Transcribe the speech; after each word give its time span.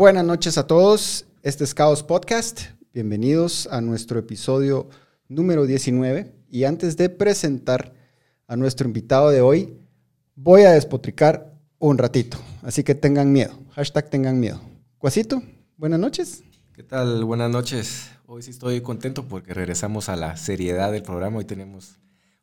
Buenas 0.00 0.24
noches 0.24 0.56
a 0.56 0.66
todos. 0.66 1.26
Este 1.42 1.62
es 1.62 1.74
Chaos 1.74 2.02
Podcast. 2.02 2.62
Bienvenidos 2.94 3.68
a 3.70 3.82
nuestro 3.82 4.18
episodio 4.18 4.88
número 5.28 5.66
19. 5.66 6.32
Y 6.48 6.64
antes 6.64 6.96
de 6.96 7.10
presentar 7.10 7.92
a 8.46 8.56
nuestro 8.56 8.86
invitado 8.86 9.28
de 9.28 9.42
hoy, 9.42 9.76
voy 10.34 10.62
a 10.62 10.70
despotricar 10.70 11.52
un 11.78 11.98
ratito. 11.98 12.38
Así 12.62 12.82
que 12.82 12.94
tengan 12.94 13.30
miedo. 13.30 13.52
Hashtag 13.72 14.08
tengan 14.08 14.40
miedo. 14.40 14.62
Cuasito, 14.96 15.42
buenas 15.76 16.00
noches. 16.00 16.44
¿Qué 16.72 16.82
tal? 16.82 17.22
Buenas 17.26 17.50
noches. 17.50 18.08
Hoy 18.24 18.40
sí 18.42 18.52
estoy 18.52 18.80
contento 18.80 19.28
porque 19.28 19.52
regresamos 19.52 20.08
a 20.08 20.16
la 20.16 20.38
seriedad 20.38 20.92
del 20.92 21.02
programa. 21.02 21.36
Hoy 21.36 21.44
tenemos 21.44 21.98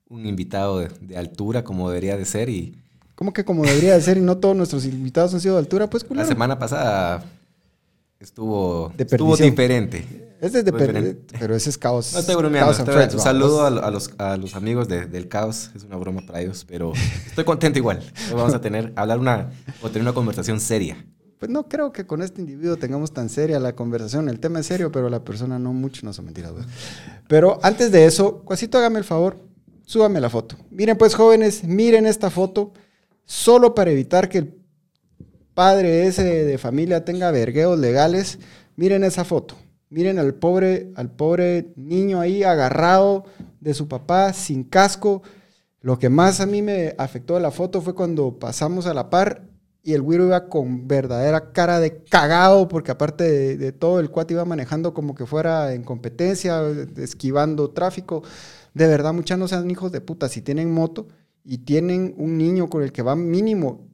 un 0.08 0.28
invitado 0.28 0.78
de, 0.78 0.90
de 1.02 1.18
altura 1.18 1.64
como 1.64 1.90
debería 1.90 2.18
de 2.18 2.26
ser 2.26 2.50
y 2.50 2.84
¿Cómo 3.18 3.34
que 3.34 3.44
como 3.44 3.64
debería 3.64 3.96
de 3.96 4.02
ser 4.04 4.20
y 4.20 4.22
no 4.22 4.38
todos 4.38 4.56
nuestros 4.56 4.86
invitados 4.86 5.34
han 5.34 5.42
sido 5.42 5.56
de 5.56 5.62
altura? 5.62 5.90
Pues, 5.90 6.04
culero. 6.04 6.24
la 6.24 6.30
semana 6.30 6.60
pasada 6.60 7.26
estuvo, 8.20 8.92
De 8.98 9.04
estuvo 9.04 9.36
diferente. 9.38 10.26
Ese 10.40 10.60
es 10.60 10.66
de 10.66 10.72
diferente. 10.72 11.36
pero 11.40 11.56
ese 11.56 11.70
es 11.72 11.78
caos. 11.78 12.14
No 12.14 12.20
estoy 12.20 12.36
bromeando. 12.36 12.72
Estoy- 12.72 12.94
Friends, 12.94 13.16
un 13.16 13.20
saludo 13.22 13.66
a, 13.66 13.70
lo- 13.72 13.84
a 13.84 13.90
los, 13.90 14.12
a 14.20 14.38
los 14.38 14.56
amigos 14.56 14.88
de- 14.88 15.06
del 15.08 15.28
caos. 15.28 15.72
Es 15.76 15.84
una 15.84 15.96
broma 15.98 16.22
para 16.28 16.42
ellos, 16.42 16.64
pero 16.68 16.94
estoy 17.26 17.44
contento 17.44 17.80
igual. 17.80 18.02
Vamos 18.32 18.54
a 18.54 18.62
tener, 18.62 18.94
hablar 18.96 19.20
una, 19.20 19.50
o 19.82 19.88
tener 19.90 20.04
una 20.04 20.14
conversación 20.14 20.60
seria. 20.60 21.04
Pues 21.40 21.52
no 21.52 21.68
creo 21.68 21.92
que 21.92 22.06
con 22.06 22.22
este 22.22 22.42
individuo 22.42 22.78
tengamos 22.78 23.14
tan 23.14 23.30
seria 23.30 23.60
la 23.60 23.76
conversación. 23.76 24.28
El 24.30 24.40
tema 24.40 24.60
es 24.60 24.66
serio, 24.68 24.92
pero 24.92 25.10
la 25.10 25.24
persona 25.24 25.58
no 25.60 25.74
mucho. 25.74 26.06
No 26.06 26.14
son 26.14 26.26
mentiras, 26.26 26.52
güey. 26.52 26.66
Pero 27.28 27.60
antes 27.64 27.92
de 27.92 28.06
eso, 28.06 28.40
Cuasito, 28.44 28.78
hágame 28.78 29.00
el 29.00 29.06
favor, 29.06 29.38
súbame 29.86 30.20
la 30.22 30.30
foto. 30.30 30.56
Miren, 30.72 30.98
pues, 30.98 31.14
jóvenes, 31.16 31.64
miren 31.64 32.06
esta 32.06 32.30
foto. 32.30 32.74
Solo 33.26 33.76
para 33.76 33.92
evitar 33.92 34.30
que 34.30 34.38
el 34.38 34.57
padre 35.58 36.06
ese 36.06 36.24
de 36.24 36.58
familia 36.60 37.04
tenga 37.04 37.32
vergueos 37.32 37.80
legales, 37.80 38.38
miren 38.76 39.04
esa 39.04 39.26
foto. 39.26 39.56
Miren 39.90 40.20
al 40.20 40.36
pobre, 40.36 40.92
al 40.96 41.10
pobre 41.10 41.74
niño 41.76 42.20
ahí 42.20 42.44
agarrado 42.44 43.26
de 43.60 43.74
su 43.74 43.88
papá 43.88 44.34
sin 44.34 44.64
casco. 44.64 45.24
Lo 45.82 45.98
que 45.98 46.10
más 46.10 46.42
a 46.42 46.46
mí 46.46 46.62
me 46.62 46.94
afectó 47.00 47.34
de 47.34 47.40
la 47.40 47.50
foto 47.50 47.82
fue 47.82 47.96
cuando 47.96 48.38
pasamos 48.38 48.86
a 48.86 48.94
la 48.94 49.10
par 49.10 49.48
y 49.82 49.96
el 49.96 50.04
güiro 50.04 50.26
iba 50.26 50.48
con 50.48 50.88
verdadera 50.88 51.52
cara 51.54 51.80
de 51.80 52.04
cagado, 52.04 52.68
porque 52.68 52.92
aparte 52.92 53.58
de, 53.58 53.72
todo, 53.72 54.00
el 54.00 54.12
cuate 54.12 54.36
iba 54.36 54.46
manejando 54.46 54.94
como 54.94 55.16
que 55.16 55.26
fuera 55.26 55.74
en 55.74 55.84
competencia, 55.84 56.62
esquivando 56.98 57.72
tráfico. 57.72 58.22
De 58.76 58.86
verdad, 58.86 59.12
muchas 59.12 59.40
no 59.40 59.48
sean 59.48 59.72
hijos 59.72 59.92
de 59.92 60.02
puta. 60.02 60.30
Si 60.30 60.44
tienen 60.44 60.72
moto 60.72 61.08
y 61.44 61.58
tienen 61.60 62.14
un 62.20 62.38
niño 62.38 62.70
con 62.70 62.84
el 62.84 62.92
que 62.92 63.02
van 63.02 63.28
mínimo, 63.28 63.88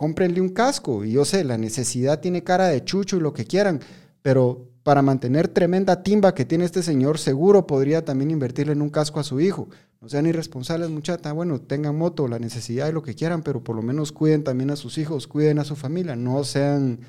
cómprenle 0.00 0.40
un 0.40 0.48
casco. 0.48 1.04
Y 1.04 1.12
yo 1.12 1.26
sé, 1.26 1.44
la 1.44 1.58
necesidad 1.58 2.20
tiene 2.20 2.42
cara 2.42 2.68
de 2.68 2.82
chucho 2.82 3.18
y 3.18 3.20
lo 3.20 3.34
que 3.34 3.44
quieran, 3.44 3.80
pero 4.22 4.70
para 4.82 5.02
mantener 5.02 5.48
tremenda 5.48 6.02
timba 6.02 6.34
que 6.34 6.46
tiene 6.46 6.64
este 6.64 6.82
señor, 6.82 7.18
seguro 7.18 7.66
podría 7.66 8.02
también 8.02 8.30
invertirle 8.30 8.72
en 8.72 8.80
un 8.80 8.88
casco 8.88 9.20
a 9.20 9.24
su 9.24 9.40
hijo. 9.40 9.68
No 10.00 10.08
sean 10.08 10.24
irresponsables, 10.24 10.88
muchachos. 10.88 11.30
Bueno, 11.34 11.60
tengan 11.60 11.98
moto, 11.98 12.28
la 12.28 12.38
necesidad 12.38 12.88
y 12.88 12.92
lo 12.92 13.02
que 13.02 13.14
quieran, 13.14 13.42
pero 13.42 13.62
por 13.62 13.76
lo 13.76 13.82
menos 13.82 14.10
cuiden 14.10 14.42
también 14.42 14.70
a 14.70 14.76
sus 14.76 14.96
hijos, 14.96 15.26
cuiden 15.26 15.58
a 15.58 15.64
su 15.64 15.76
familia. 15.76 16.16
No 16.16 16.44
sean, 16.44 17.00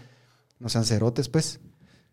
no 0.60 0.68
sean 0.68 0.84
cerotes, 0.84 1.30
pues. 1.30 1.62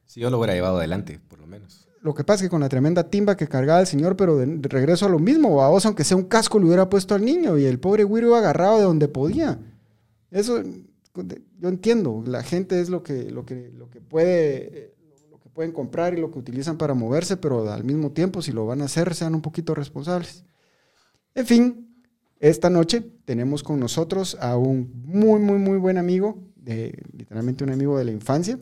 Si 0.06 0.20
yo 0.20 0.30
lo 0.30 0.38
hubiera 0.38 0.54
llevado 0.54 0.78
adelante, 0.78 1.18
por 1.26 1.40
lo 1.40 1.48
menos. 1.48 1.88
Lo 2.02 2.14
que 2.14 2.22
pasa 2.22 2.44
es 2.44 2.46
que 2.46 2.50
con 2.50 2.60
la 2.60 2.68
tremenda 2.68 3.10
timba 3.10 3.36
que 3.36 3.48
cargaba 3.48 3.80
el 3.80 3.88
señor, 3.88 4.16
pero 4.16 4.36
de, 4.36 4.60
regreso 4.68 5.06
a 5.06 5.08
lo 5.08 5.18
mismo, 5.18 5.60
a 5.60 5.70
vos, 5.70 5.84
aunque 5.86 6.04
sea 6.04 6.16
un 6.16 6.28
casco, 6.28 6.60
le 6.60 6.66
hubiera 6.66 6.88
puesto 6.88 7.16
al 7.16 7.24
niño 7.24 7.58
y 7.58 7.64
el 7.64 7.80
pobre 7.80 8.04
güiro 8.04 8.36
agarrado 8.36 8.78
de 8.78 8.84
donde 8.84 9.08
podía. 9.08 9.58
Eso, 10.30 10.62
yo 10.62 11.68
entiendo, 11.68 12.22
la 12.26 12.42
gente 12.42 12.80
es 12.80 12.90
lo 12.90 13.02
que, 13.02 13.30
lo 13.30 13.44
que, 13.44 13.70
lo 13.76 13.90
que 13.90 14.00
puede, 14.00 14.94
lo 15.30 15.38
que 15.40 15.48
pueden 15.48 15.72
comprar 15.72 16.16
y 16.16 16.20
lo 16.20 16.30
que 16.30 16.38
utilizan 16.38 16.76
para 16.76 16.94
moverse, 16.94 17.36
pero 17.36 17.70
al 17.70 17.84
mismo 17.84 18.12
tiempo, 18.12 18.42
si 18.42 18.52
lo 18.52 18.66
van 18.66 18.82
a 18.82 18.86
hacer, 18.86 19.14
sean 19.14 19.34
un 19.34 19.42
poquito 19.42 19.74
responsables. 19.74 20.44
En 21.34 21.46
fin, 21.46 21.88
esta 22.40 22.70
noche 22.70 23.00
tenemos 23.24 23.62
con 23.62 23.80
nosotros 23.80 24.36
a 24.40 24.56
un 24.56 24.92
muy, 25.04 25.40
muy, 25.40 25.58
muy 25.58 25.78
buen 25.78 25.98
amigo, 25.98 26.38
literalmente 27.12 27.64
un 27.64 27.70
amigo 27.70 27.98
de 27.98 28.04
la 28.04 28.12
infancia. 28.12 28.58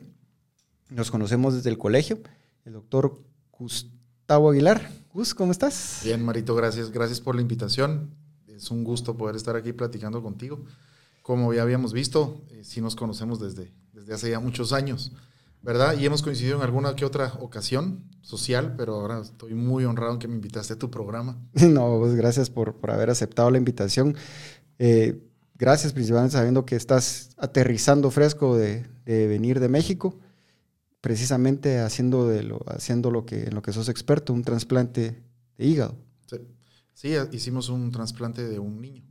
Nos 0.89 1.11
conocemos 1.11 1.53
desde 1.53 1.69
el 1.69 1.77
colegio, 1.77 2.19
el 2.65 2.73
doctor 2.73 3.21
Gustavo 3.51 4.51
Aguilar. 4.51 4.89
Gus, 5.13 5.33
¿cómo 5.33 5.51
estás? 5.51 6.01
Bien, 6.03 6.23
Marito, 6.23 6.55
gracias. 6.55 6.91
Gracias 6.91 7.19
por 7.19 7.35
la 7.35 7.41
invitación. 7.41 8.15
Es 8.47 8.71
un 8.71 8.83
gusto 8.83 9.17
poder 9.17 9.35
estar 9.35 9.55
aquí 9.55 9.73
platicando 9.73 10.23
contigo. 10.23 10.63
Como 11.27 11.53
ya 11.53 11.61
habíamos 11.61 11.91
visto, 11.91 12.41
eh, 12.51 12.63
sí 12.63 12.79
nos 12.79 12.95
conocemos 12.95 13.37
desde, 13.37 13.73
desde 13.91 14.13
hace 14.13 14.29
ya 14.29 14.39
muchos 14.39 14.71
años, 14.71 15.11
¿verdad? 15.61 15.99
Y 15.99 16.05
hemos 16.05 16.21
coincidido 16.21 16.55
en 16.55 16.61
alguna 16.61 16.95
que 16.95 17.03
otra 17.03 17.33
ocasión 17.41 18.05
social, 18.21 18.75
pero 18.77 18.93
ahora 18.93 19.19
estoy 19.19 19.53
muy 19.53 19.83
honrado 19.83 20.13
en 20.13 20.19
que 20.19 20.29
me 20.29 20.35
invitaste 20.35 20.75
a 20.75 20.79
tu 20.79 20.89
programa. 20.89 21.37
No, 21.67 21.99
pues 21.99 22.15
gracias 22.15 22.49
por, 22.49 22.77
por 22.77 22.91
haber 22.91 23.09
aceptado 23.09 23.51
la 23.51 23.57
invitación. 23.57 24.15
Eh, 24.79 25.21
gracias 25.55 25.91
principalmente 25.91 26.37
sabiendo 26.37 26.65
que 26.65 26.77
estás 26.77 27.31
aterrizando 27.35 28.09
fresco 28.09 28.55
de, 28.55 28.85
de 29.03 29.27
venir 29.27 29.59
de 29.59 29.67
México, 29.67 30.17
precisamente 31.01 31.79
haciendo, 31.79 32.25
de 32.25 32.43
lo, 32.43 32.61
haciendo 32.67 33.11
lo 33.11 33.25
que, 33.25 33.47
en 33.47 33.53
lo 33.53 33.61
que 33.61 33.73
sos 33.73 33.89
experto, 33.89 34.31
un 34.31 34.43
trasplante 34.43 35.21
de 35.57 35.65
hígado. 35.65 35.97
Sí, 36.25 36.37
Sí, 36.93 37.13
hicimos 37.31 37.69
un 37.69 37.91
trasplante 37.91 38.47
de 38.47 38.57
un 38.57 38.81
niño, 38.81 39.03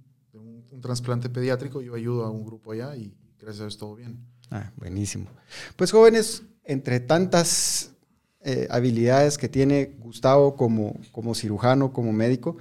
un, 0.77 0.81
trasplante 0.81 1.29
pediátrico. 1.29 1.81
Yo 1.81 1.95
ayudo 1.95 2.25
a 2.25 2.31
un 2.31 2.45
grupo 2.45 2.73
allá 2.73 2.95
y 2.97 3.15
gracias 3.39 3.61
a 3.61 3.65
Dios 3.65 3.79
todo 3.79 3.95
bien. 3.97 4.19
Ah, 4.51 4.71
buenísimo. 4.77 5.27
Pues 5.77 5.91
jóvenes, 5.91 6.43
entre 6.65 7.01
tantas 7.01 7.93
eh, 8.41 8.69
habilidades 8.71 9.39
que 9.39 9.49
tiene 9.49 9.97
Gustavo 9.99 10.55
como, 10.55 10.99
como 11.13 11.35
cirujano, 11.35 11.93
como 11.93 12.13
médico, 12.13 12.57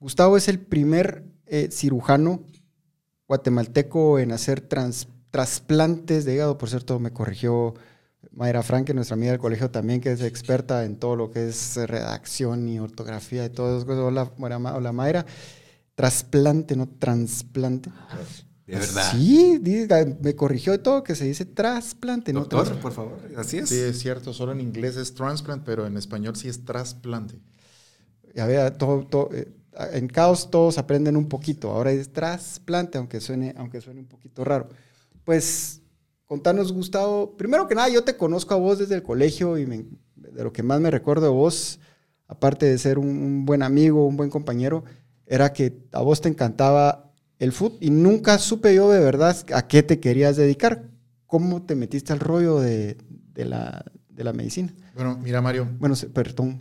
Gustavo 0.00 0.36
es 0.36 0.48
el 0.48 0.58
primer 0.58 1.24
eh, 1.46 1.68
cirujano 1.70 2.42
guatemalteco 3.26 4.18
en 4.18 4.32
hacer 4.32 4.60
trans- 4.60 5.08
trasplantes 5.30 6.24
de 6.24 6.34
hígado. 6.34 6.58
Por 6.58 6.68
cierto, 6.68 6.98
me 7.00 7.10
corrigió 7.10 7.74
Mayra 8.32 8.62
Franque, 8.62 8.92
nuestra 8.92 9.14
amiga 9.14 9.32
del 9.32 9.40
colegio 9.40 9.70
también, 9.70 10.00
que 10.00 10.12
es 10.12 10.20
experta 10.20 10.84
en 10.84 10.96
todo 10.96 11.16
lo 11.16 11.30
que 11.30 11.48
es 11.48 11.76
redacción 11.76 12.68
y 12.68 12.78
ortografía 12.80 13.44
y 13.44 13.46
esas 13.46 13.84
cosas. 13.84 14.04
Hola, 14.04 14.30
hola, 14.38 14.92
Mayra. 14.92 15.24
Trasplante, 15.94 16.76
no 16.76 16.88
trasplante. 16.88 17.90
De 18.66 18.76
verdad. 18.78 19.12
Sí, 19.12 19.58
diga, 19.60 20.04
me 20.20 20.34
corrigió 20.34 20.72
de 20.72 20.78
todo 20.78 21.04
que 21.04 21.14
se 21.14 21.24
dice 21.26 21.44
trasplante, 21.44 22.32
no 22.32 22.40
Doctor, 22.40 22.64
trans- 22.64 22.80
por 22.80 22.92
favor. 22.92 23.18
Así 23.36 23.58
es. 23.58 23.68
Sí, 23.68 23.76
es 23.78 23.98
cierto, 23.98 24.32
solo 24.32 24.52
en 24.52 24.60
inglés 24.60 24.96
es 24.96 25.14
transplant, 25.14 25.62
pero 25.64 25.86
en 25.86 25.96
español 25.96 26.34
sí 26.36 26.48
es 26.48 26.64
trasplante. 26.64 27.38
Ya 28.34 28.46
vea, 28.46 28.72
todo, 28.76 29.06
todo, 29.06 29.28
eh, 29.32 29.52
en 29.92 30.08
caos 30.08 30.50
todos 30.50 30.78
aprenden 30.78 31.16
un 31.16 31.28
poquito. 31.28 31.70
Ahora 31.70 31.92
es 31.92 32.12
trasplante, 32.12 32.98
aunque 32.98 33.20
suene, 33.20 33.54
aunque 33.56 33.80
suene 33.80 34.00
un 34.00 34.06
poquito 34.06 34.44
raro. 34.44 34.68
Pues, 35.24 35.82
contanos, 36.26 36.72
Gustavo. 36.72 37.36
Primero 37.36 37.68
que 37.68 37.74
nada, 37.74 37.88
yo 37.90 38.02
te 38.02 38.16
conozco 38.16 38.54
a 38.54 38.56
vos 38.56 38.78
desde 38.78 38.94
el 38.96 39.02
colegio 39.02 39.58
y 39.58 39.66
me- 39.66 39.84
de 40.16 40.42
lo 40.42 40.52
que 40.52 40.62
más 40.64 40.80
me 40.80 40.90
recuerdo 40.90 41.26
de 41.26 41.32
vos, 41.32 41.78
aparte 42.26 42.66
de 42.66 42.78
ser 42.78 42.98
un, 42.98 43.08
un 43.08 43.44
buen 43.44 43.62
amigo, 43.62 44.06
un 44.06 44.16
buen 44.16 44.30
compañero, 44.30 44.84
era 45.26 45.52
que 45.52 45.78
a 45.92 46.00
vos 46.02 46.20
te 46.20 46.28
encantaba 46.28 47.12
el 47.38 47.52
fútbol 47.52 47.78
y 47.80 47.90
nunca 47.90 48.38
supe 48.38 48.74
yo 48.74 48.90
de 48.90 49.00
verdad 49.00 49.36
a 49.52 49.66
qué 49.66 49.82
te 49.82 50.00
querías 50.00 50.36
dedicar. 50.36 50.88
¿Cómo 51.26 51.64
te 51.64 51.74
metiste 51.74 52.12
al 52.12 52.20
rollo 52.20 52.60
de, 52.60 52.96
de 53.32 53.44
la, 53.44 53.84
de 54.08 54.24
la 54.24 54.32
medicina? 54.32 54.72
Bueno, 54.94 55.18
mira, 55.22 55.40
Mario, 55.40 55.68
Bueno, 55.78 55.96
perdón, 56.12 56.60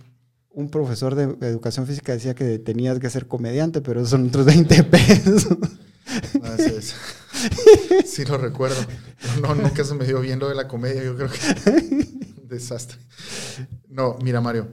un 0.50 0.70
profesor 0.70 1.16
de 1.16 1.24
educación 1.48 1.86
física 1.86 2.14
decía 2.14 2.34
que 2.34 2.60
tenías 2.60 3.00
que 3.00 3.10
ser 3.10 3.28
comediante, 3.28 3.82
pero 3.82 4.00
esos 4.00 4.12
son 4.12 4.28
otros 4.28 4.46
20 4.48 4.84
pesos. 4.86 5.48
Sí, 6.58 6.64
es. 6.78 6.96
Sí 8.06 8.26
lo 8.26 8.38
recuerdo. 8.38 8.76
No, 9.42 9.56
nunca 9.56 9.84
se 9.84 9.96
me 9.96 10.06
dio 10.06 10.22
bien 10.22 10.40
lo 10.40 10.48
de 10.50 10.56
la 10.56 10.68
comedia, 10.68 11.04
yo 11.04 11.16
creo 11.16 11.30
que 11.30 11.72
un 12.42 12.48
desastre. 12.48 13.00
No, 13.90 14.18
mira 14.22 14.40
Mario, 14.42 14.68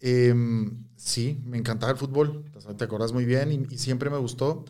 em, 0.00 0.84
sí, 0.96 1.40
me 1.44 1.58
encantaba 1.58 1.92
el 1.92 1.98
fútbol, 1.98 2.44
te 2.76 2.84
acuerdas 2.84 3.12
muy 3.12 3.24
bien 3.24 3.66
y, 3.70 3.78
siempre 3.78 4.10
me 4.10 4.18
gustó. 4.18 4.64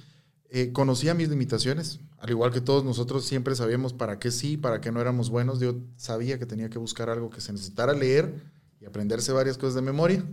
Eh, 0.48 0.72
conocía 0.72 1.14
mis 1.14 1.28
limitaciones, 1.28 2.00
al 2.18 2.30
igual 2.30 2.52
que 2.52 2.60
todos 2.60 2.84
nosotros 2.84 3.24
siempre 3.24 3.54
sabíamos 3.56 3.92
para 3.92 4.18
qué 4.18 4.30
sí, 4.30 4.56
para 4.56 4.80
qué 4.80 4.92
no 4.92 5.00
éramos 5.00 5.30
buenos. 5.30 5.60
Yo 5.60 5.76
sabía 5.96 6.38
que 6.38 6.46
tenía 6.46 6.70
que 6.70 6.78
buscar 6.78 7.10
algo 7.10 7.30
que 7.30 7.40
se 7.40 7.52
necesitara 7.52 7.92
leer 7.92 8.42
y 8.80 8.86
aprenderse 8.86 9.32
varias 9.32 9.58
cosas 9.58 9.74
de 9.74 9.82
memoria. 9.82 10.24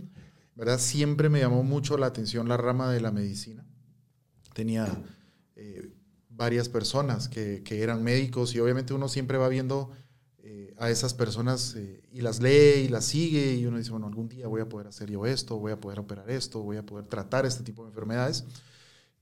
¿Verdad? 0.54 0.78
Siempre 0.78 1.28
me 1.28 1.40
llamó 1.40 1.64
mucho 1.64 1.98
la 1.98 2.06
atención 2.06 2.48
la 2.48 2.56
rama 2.56 2.90
de 2.92 3.00
la 3.00 3.10
medicina. 3.10 3.66
Tenía 4.54 4.86
eh, 5.56 5.92
varias 6.30 6.68
personas 6.68 7.28
que, 7.28 7.62
eran 7.68 8.02
médicos 8.02 8.54
y 8.54 8.60
obviamente 8.60 8.94
uno 8.94 9.08
siempre 9.08 9.38
va 9.38 9.48
viendo 9.48 9.90
eh, 10.44 10.74
a 10.78 10.90
esas 10.90 11.14
personas 11.14 11.74
eh, 11.76 12.02
y 12.12 12.20
las 12.20 12.40
lee 12.40 12.84
y 12.84 12.88
las 12.88 13.06
sigue 13.06 13.54
y 13.54 13.66
uno 13.66 13.78
dice, 13.78 13.90
bueno, 13.90 14.06
algún 14.06 14.28
día 14.28 14.46
voy 14.46 14.60
a 14.60 14.68
poder 14.68 14.86
hacer 14.86 15.10
yo 15.10 15.26
esto, 15.26 15.58
voy 15.58 15.72
a 15.72 15.80
poder 15.80 15.98
operar 15.98 16.30
esto, 16.30 16.62
voy 16.62 16.76
a 16.76 16.84
poder 16.84 17.06
tratar 17.06 17.46
este 17.46 17.64
tipo 17.64 17.82
de 17.82 17.88
enfermedades. 17.88 18.44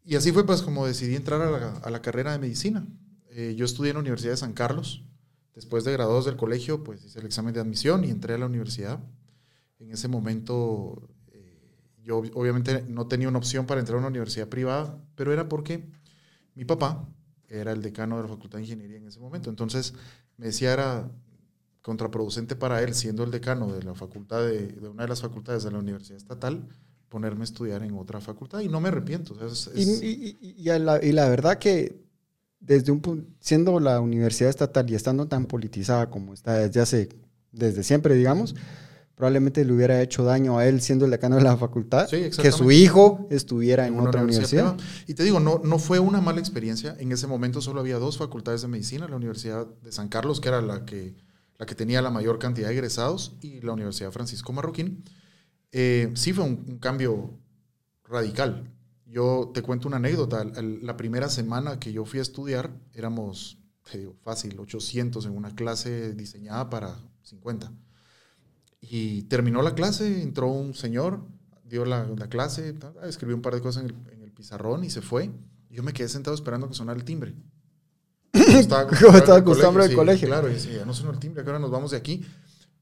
Y 0.05 0.17
así 0.17 0.33
fue 0.33 0.45
pues 0.45 0.63
como 0.63 0.87
decidí 0.87 1.15
entrar 1.15 1.41
a 1.41 1.51
la, 1.51 1.77
a 1.79 1.91
la 1.91 2.03
carrera 2.03 2.33
de 2.33 2.39
medicina. 2.39 2.87
Eh, 3.31 3.55
yo 3.57 3.65
estudié 3.65 3.91
en 3.91 3.97
la 3.97 4.01
Universidad 4.01 4.33
de 4.33 4.37
San 4.37 4.53
Carlos, 4.53 5.05
Después 5.55 5.85
de 5.85 5.93
graduados 5.93 6.25
del 6.25 6.37
colegio, 6.37 6.83
pues 6.83 7.05
hice 7.05 7.21
el 7.21 7.27
examen 7.27 7.53
de 7.53 7.61
admisión 7.61 8.05
y 8.05 8.11
entré 8.11 8.35
a 8.35 8.39
la 8.39 8.47
universidad. 8.47 9.01
En 9.79 9.91
ese 9.91 10.09
momento, 10.09 11.11
eh, 11.31 11.77
yo 12.03 12.19
obviamente 12.35 12.85
no 12.89 13.07
tenía 13.07 13.29
una 13.29 13.39
opción 13.39 13.67
para 13.67 13.81
entrar 13.81 13.97
a 13.97 13.99
una 13.99 14.09
universidad 14.09 14.49
privada, 14.49 14.99
pero 15.15 15.33
era 15.33 15.49
porque 15.49 15.87
mi 16.55 16.65
papá 16.65 17.07
era 17.49 17.73
el 17.73 17.83
decano 17.83 18.17
de 18.17 18.23
la 18.23 18.29
Facultad 18.29 18.59
de 18.59 18.65
Ingeniería 18.65 18.97
en 18.97 19.07
ese 19.07 19.21
momento. 19.21 19.51
Entonces, 19.51 19.93
me 20.43 20.49
decía, 20.49 20.73
era 20.73 21.09
contraproducente 21.83 22.57
para 22.57 22.83
él, 22.83 22.95
siendo 22.95 23.23
el 23.23 23.31
decano 23.31 23.73
de 23.73 23.83
la 23.85 23.95
facultad 23.95 24.41
de, 24.43 24.67
de 24.67 24.89
una 24.89 25.05
de 25.05 25.09
las 25.09 25.21
facultades 25.23 25.63
de 25.63 25.71
la 25.71 25.79
Universidad 25.79 26.17
Estatal, 26.17 26.69
ponerme 27.09 27.43
a 27.43 27.45
estudiar 27.45 27.85
en 27.85 27.95
otra 27.95 28.21
facultad 28.21 28.59
y 28.61 28.69
no 28.69 28.81
me 28.81 28.89
arrepiento. 28.89 29.35
O 29.35 29.39
sea, 29.39 29.47
es- 29.47 29.69
es- 29.69 30.03
Y, 30.03 30.37
y- 30.41 30.55
y- 30.59 30.79
la, 30.81 31.01
y 31.05 31.13
la 31.13 31.29
verdad 31.29 31.59
que 31.59 32.03
desde 32.59 32.91
un 32.91 33.37
siendo 33.39 33.79
la 33.79 34.01
universidad 34.01 34.51
estatal 34.51 34.91
y 34.91 34.97
estando 34.97 35.29
tan 35.29 35.47
politizada 35.47 36.11
como 36.11 36.35
está 36.35 36.55
desde 36.59 36.81
hace, 36.81 37.09
desde 37.53 37.85
siempre, 37.85 38.15
digamos, 38.17 38.57
probablemente 39.15 39.65
le 39.65 39.73
hubiera 39.73 40.01
hecho 40.03 40.25
daño 40.25 40.59
a 40.59 40.67
él 40.67 40.81
siendo 40.81 41.05
el 41.05 41.11
decano 41.11 41.37
de 41.37 41.43
la 41.43 41.57
facultad 41.57 42.09
Sí, 42.09 42.31
que 42.31 42.51
su 42.51 42.71
hijo 42.71 43.27
estuviera 43.31 43.87
en, 43.87 43.99
otra 43.99 44.23
universidad. 44.23 44.77
Y 45.07 45.15
te 45.15 45.23
digo, 45.23 45.41
no, 45.41 45.61
no 45.63 45.79
fue 45.79 45.99
una 45.99 46.21
mala 46.21 46.41
experiencia. 46.41 46.97
En 46.99 47.13
ese 47.13 47.27
momento 47.27 47.61
solo 47.61 47.81
había 47.81 47.99
dos 47.99 48.19
facultades 48.19 48.63
de 48.63 48.69
medicina, 48.69 49.07
la 49.09 49.17
Universidad 49.17 49.67
de 49.67 49.93
San 49.93 50.09
Carlos, 50.09 50.41
que 50.41 50.49
era 50.49 50.61
la 50.63 50.85
que, 50.85 51.15
la 51.59 51.67
que 51.67 51.75
tenía 51.75 52.03
la 52.03 52.11
mayor 52.11 52.39
cantidad 52.39 52.69
de 52.69 52.75
egresados, 52.75 53.37
y 53.41 53.61
la 53.61 53.73
Universidad 53.73 54.11
Francisco 54.11 54.53
Marroquín. 54.53 55.05
Eh, 55.73 56.11
sí 56.15 56.33
fue 56.33 56.45
un, 56.45 56.65
un 56.67 56.79
cambio 56.79 57.39
radical. 58.05 58.71
Yo 59.07 59.51
te 59.53 59.63
cuento 59.63 59.89
una 59.89 59.99
anécdota. 59.99 60.45
La 60.45 60.97
primera 60.97 61.29
semana 61.29 61.79
que 61.79 61.93
yo 61.93 62.05
fui 62.05 62.19
a 62.19 62.23
estudiar, 62.23 62.71
éramos, 62.95 63.59
te 63.91 63.99
digo, 63.99 64.15
fácil, 64.23 64.59
800 64.59 65.27
en 65.27 65.37
una 65.37 65.55
clase 65.55 66.15
diseñada 66.15 66.71
para 66.71 66.97
50. 67.23 67.71
Y 68.83 69.23
terminó 69.23 69.63
la 69.63 69.75
clase, 69.75 70.23
entró 70.23 70.49
un 70.49 70.75
señor, 70.75 71.25
dio 71.65 71.85
la, 71.87 72.05
la 72.07 72.29
clase, 72.29 72.75
escribió 73.05 73.35
un 73.37 73.41
par 73.43 73.55
de 73.55 73.61
cosas 73.63 73.85
en 73.85 73.91
el, 73.91 73.97
en 74.13 74.23
el 74.23 74.33
pizarrón 74.33 74.85
y 74.85 74.91
se 74.91 75.01
fue. 75.01 75.31
Y 75.71 75.77
yo 75.77 75.83
me 75.83 75.93
quedé 75.95 76.09
sentado 76.09 76.35
esperando 76.35 76.69
que 76.69 76.75
sonara 76.75 76.99
el 76.99 77.05
timbre. 77.05 77.35
Estaba 78.33 78.87
Como 78.89 79.17
estaba 79.17 79.37
el 79.39 79.43
acostumbrado 79.43 79.85
al 79.85 79.91
sí, 79.91 79.97
colegio. 79.97 80.29
Claro, 80.29 80.51
y 80.51 80.55
decía, 80.55 80.79
ya 80.79 80.85
no 80.85 80.93
sonó 80.93 81.13
el 81.13 81.19
timbre, 81.19 81.43
que 81.43 81.49
ahora 81.51 81.61
nos 81.61 81.71
vamos 81.71 81.93
de 81.93 81.97
aquí. 81.97 82.23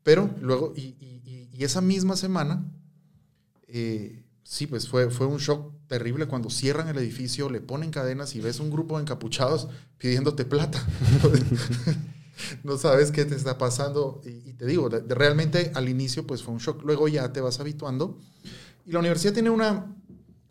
Pero 0.03 0.31
luego, 0.41 0.73
y, 0.75 0.97
y- 0.99 1.21
y- 1.25 1.49
y 1.53 1.65
esa 1.65 1.81
misma 1.83 2.17
semana, 2.17 2.65
eh, 3.69 4.25
sí, 4.43 4.67
pues 4.67 4.89
fue, 4.89 5.11
fue 5.11 5.27
un 5.27 5.37
shock 5.39 5.75
terrible 5.87 6.27
cuando 6.27 6.49
cierran 6.51 6.89
el 6.89 6.97
edificio, 6.99 7.51
le 7.51 7.61
ponen 7.61 7.91
cadenas 7.91 8.35
y 8.35 8.41
ves 8.41 8.59
un 8.61 8.71
grupo 8.71 8.97
de 8.97 9.03
encapuchados 9.03 9.69
pidiéndote 9.99 10.45
plata. 10.47 10.83
no 12.63 12.79
sabes 12.79 13.11
qué 13.11 13.25
te 13.25 13.35
está 13.35 13.59
pasando. 13.59 14.21
Y, 14.25 14.51
y 14.51 14.53
te 14.55 14.67
digo, 14.67 14.89
realmente 14.89 15.73
al 15.75 15.89
inicio 15.89 16.27
pues 16.27 16.43
fue 16.43 16.55
un 16.55 16.61
shock. 16.61 16.83
Luego 16.85 17.09
ya 17.09 17.33
te 17.33 17.41
vas 17.41 17.61
habituando. 17.61 18.19
Y 18.87 18.93
la 18.93 18.99
universidad 18.99 19.33
tiene 19.33 19.51
una, 19.51 19.95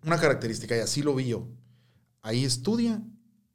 una 0.06 0.20
característica, 0.20 0.76
y 0.78 0.80
así 0.80 1.02
lo 1.02 1.16
vi 1.16 1.28
yo. 1.28 1.48
Ahí 2.22 2.46
estudia 2.46 3.02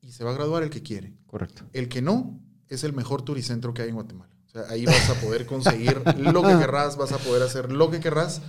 y 0.01 0.13
se 0.13 0.25
va 0.25 0.31
a 0.31 0.35
graduar 0.35 0.63
el 0.63 0.71
que 0.71 0.83
quiere. 0.83 1.15
Correcto. 1.27 1.65
El 1.73 1.89
que 1.89 2.03
no 2.03 2.41
es 2.69 2.85
el 2.85 2.93
mejor 2.93 3.23
turicentro 3.23 3.73
que 3.73 3.83
hay 3.83 3.89
en 3.89 3.95
Guatemala. 3.95 4.35
O 4.47 4.51
sea, 4.51 4.63
ahí 4.69 4.85
vas 4.87 5.11
a 5.11 5.15
poder 5.15 5.47
conseguir 5.47 6.03
lo 6.19 6.43
que 6.43 6.59
querrás, 6.59 6.97
vas 6.97 7.13
a 7.13 7.19
poder 7.19 7.43
hacer 7.43 7.73
lo 7.73 7.91
que 7.91 8.01
querrás. 8.01 8.41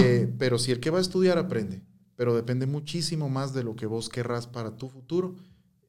eh, 0.00 0.32
pero 0.38 0.58
si 0.58 0.72
el 0.72 0.80
que 0.80 0.90
va 0.90 0.98
a 0.98 1.02
estudiar 1.02 1.38
aprende, 1.38 1.82
pero 2.16 2.34
depende 2.34 2.66
muchísimo 2.66 3.28
más 3.28 3.52
de 3.52 3.62
lo 3.62 3.76
que 3.76 3.86
vos 3.86 4.08
querrás 4.08 4.46
para 4.46 4.76
tu 4.76 4.88
futuro, 4.88 5.36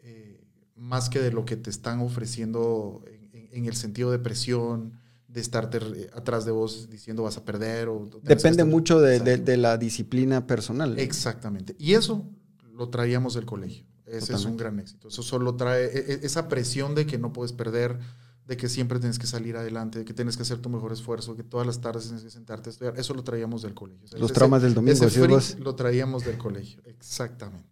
eh, 0.01 0.43
más 0.75 1.09
que 1.09 1.19
de 1.19 1.31
lo 1.31 1.45
que 1.45 1.55
te 1.55 1.69
están 1.69 2.01
ofreciendo 2.01 3.03
en, 3.07 3.18
en- 3.51 3.65
el 3.65 3.75
sentido 3.75 4.11
de 4.11 4.19
presión, 4.19 4.93
de 5.27 5.41
estarte 5.41 5.79
atrás 6.15 6.43
de 6.45 6.51
vos 6.51 6.89
diciendo 6.89 7.23
vas 7.23 7.37
a 7.37 7.45
perder. 7.45 7.87
O, 7.87 8.09
Depende 8.23 8.63
mucho 8.63 8.99
de, 8.99 9.19
de- 9.19 9.33
Exacto. 9.33 9.51
de 9.51 9.57
la 9.57 9.77
disciplina 9.77 10.47
personal. 10.47 10.97
Exactamente. 10.99 11.75
Y 11.77 11.93
eso 11.93 12.25
lo 12.73 12.89
traíamos 12.89 13.35
del 13.35 13.45
colegio. 13.45 13.85
Ese 14.05 14.33
es 14.33 14.45
un 14.45 14.57
gran 14.57 14.79
éxito. 14.79 15.09
Eso 15.09 15.21
solo 15.21 15.55
trae 15.55 15.85
e- 15.85 16.13
e- 16.13 16.19
esa 16.23 16.47
presión 16.47 16.95
de 16.95 17.05
que 17.05 17.19
no 17.19 17.31
puedes 17.31 17.53
perder, 17.53 17.99
de 18.47 18.57
que 18.57 18.67
siempre 18.67 18.97
tienes 18.97 19.19
que 19.19 19.27
salir 19.27 19.55
adelante, 19.55 19.99
de 19.99 20.05
que 20.05 20.15
tienes 20.15 20.35
que 20.35 20.41
hacer 20.41 20.57
tu 20.57 20.69
mejor 20.69 20.91
esfuerzo, 20.91 21.35
que 21.35 21.43
todas 21.43 21.67
las 21.67 21.79
tardes 21.79 22.05
tienes 22.05 22.23
que 22.23 22.31
sentarte 22.31 22.69
a 22.69 22.71
estudiar. 22.71 22.97
Eso 22.97 23.13
lo 23.13 23.23
traíamos 23.23 23.61
del 23.61 23.75
colegio. 23.75 24.05
O 24.05 24.07
sea, 24.07 24.17
Los 24.17 24.31
ese- 24.31 24.35
traumas 24.39 24.63
del 24.63 24.73
domingo, 24.73 25.05
ese 25.05 25.27
vos. 25.27 25.59
lo 25.59 25.75
traíamos 25.75 26.25
del 26.25 26.39
colegio. 26.39 26.81
Exactamente. 26.85 27.69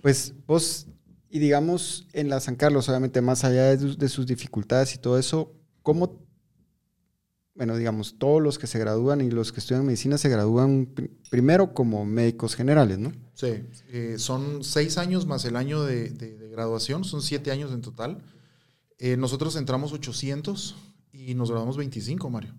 Pues 0.00 0.34
vos, 0.48 0.86
y 1.32 1.38
digamos, 1.40 2.06
en 2.12 2.28
la 2.28 2.38
San 2.40 2.56
Carlos, 2.56 2.88
obviamente, 2.88 3.20
más 3.22 3.42
allá 3.44 3.64
de, 3.70 3.78
sus- 3.78 3.98
de 3.98 4.08
sus 4.08 4.26
dificultades 4.26 4.94
y 4.94 4.98
todo 4.98 5.18
eso, 5.18 5.52
¿cómo, 5.82 6.20
bueno, 7.54 7.76
digamos, 7.76 8.18
todos 8.18 8.40
los 8.42 8.58
que 8.58 8.66
se 8.66 8.78
gradúan 8.78 9.20
y 9.20 9.30
los 9.30 9.52
que 9.52 9.60
estudian 9.60 9.84
medicina 9.84 10.16
se 10.18 10.28
gradúan 10.28 10.86
pri- 10.94 11.10
primero 11.30 11.74
como 11.74 12.04
médicos 12.04 12.54
generales, 12.54 12.98
¿no? 12.98 13.12
Sí, 13.34 13.64
eh, 13.90 14.14
son 14.18 14.62
seis 14.64 14.96
años 14.98 15.26
más 15.26 15.44
el 15.44 15.56
año 15.56 15.82
de, 15.82 16.10
de- 16.10 16.36
de 16.38 16.48
graduación, 16.48 17.04
son 17.04 17.20
siete 17.22 17.50
años 17.50 17.72
en 17.72 17.80
total. 17.82 18.22
Eh, 18.98 19.16
nosotros 19.16 19.56
entramos 19.56 19.92
800 19.92 20.76
y 21.12 21.34
nos 21.34 21.50
graduamos 21.50 21.76
25, 21.76 22.30
Mario. 22.30 22.54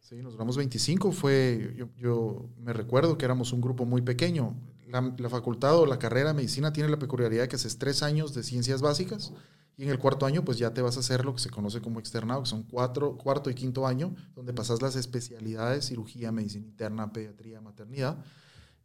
Sí, 0.00 0.16
nos 0.16 0.32
graduamos 0.34 0.56
25. 0.56 1.12
Fue, 1.12 1.74
yo, 1.76 1.88
yo 1.98 2.48
me 2.58 2.72
recuerdo 2.72 3.16
que 3.18 3.24
éramos 3.24 3.52
un 3.52 3.60
grupo 3.60 3.84
muy 3.84 4.02
pequeño. 4.02 4.56
La, 4.92 5.28
facultad 5.30 5.76
o 5.78 5.86
la 5.86 5.98
carrera 5.98 6.28
de 6.28 6.34
medicina 6.34 6.72
tiene 6.72 6.90
la 6.90 6.98
peculiaridad 6.98 7.48
que 7.48 7.56
es 7.56 7.78
tres 7.78 8.02
años 8.02 8.34
de 8.34 8.42
ciencias 8.42 8.82
básicas 8.82 9.32
y 9.76 9.84
en 9.84 9.88
el 9.88 9.98
cuarto 9.98 10.26
año 10.26 10.44
pues 10.44 10.58
ya 10.58 10.74
te 10.74 10.82
vas 10.82 10.98
a 10.98 11.00
hacer 11.00 11.24
lo 11.24 11.34
que 11.34 11.40
se 11.40 11.48
conoce 11.48 11.80
como 11.80 11.98
externado, 11.98 12.42
que 12.42 12.48
son 12.48 12.62
cuatro, 12.62 13.16
cuarto 13.16 13.48
y 13.48 13.54
quinto 13.54 13.86
año, 13.86 14.14
donde 14.34 14.52
pasas 14.52 14.82
las 14.82 14.94
especialidades, 14.96 15.86
cirugía, 15.86 16.30
medicina 16.30 16.66
interna, 16.66 17.12
pediatría, 17.12 17.60
maternidad. 17.60 18.22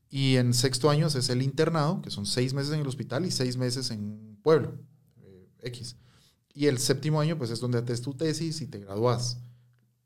Y 0.09 0.37
en 0.37 0.53
sexto 0.53 0.89
año 0.89 1.07
es 1.07 1.29
el 1.29 1.41
internado, 1.41 2.01
que 2.01 2.09
son 2.09 2.25
seis 2.25 2.53
meses 2.53 2.73
en 2.73 2.79
el 2.79 2.87
hospital 2.87 3.25
y 3.25 3.31
seis 3.31 3.57
meses 3.57 3.91
en 3.91 4.39
pueblo, 4.41 4.79
eh, 5.21 5.49
X. 5.63 5.97
Y 6.53 6.67
el 6.67 6.79
séptimo 6.79 7.19
año 7.19 7.37
pues 7.37 7.49
es 7.51 7.59
donde 7.59 7.79
haces 7.79 8.01
tu 8.01 8.13
tesis 8.13 8.61
y 8.61 8.67
te 8.67 8.79
gradúas 8.79 9.39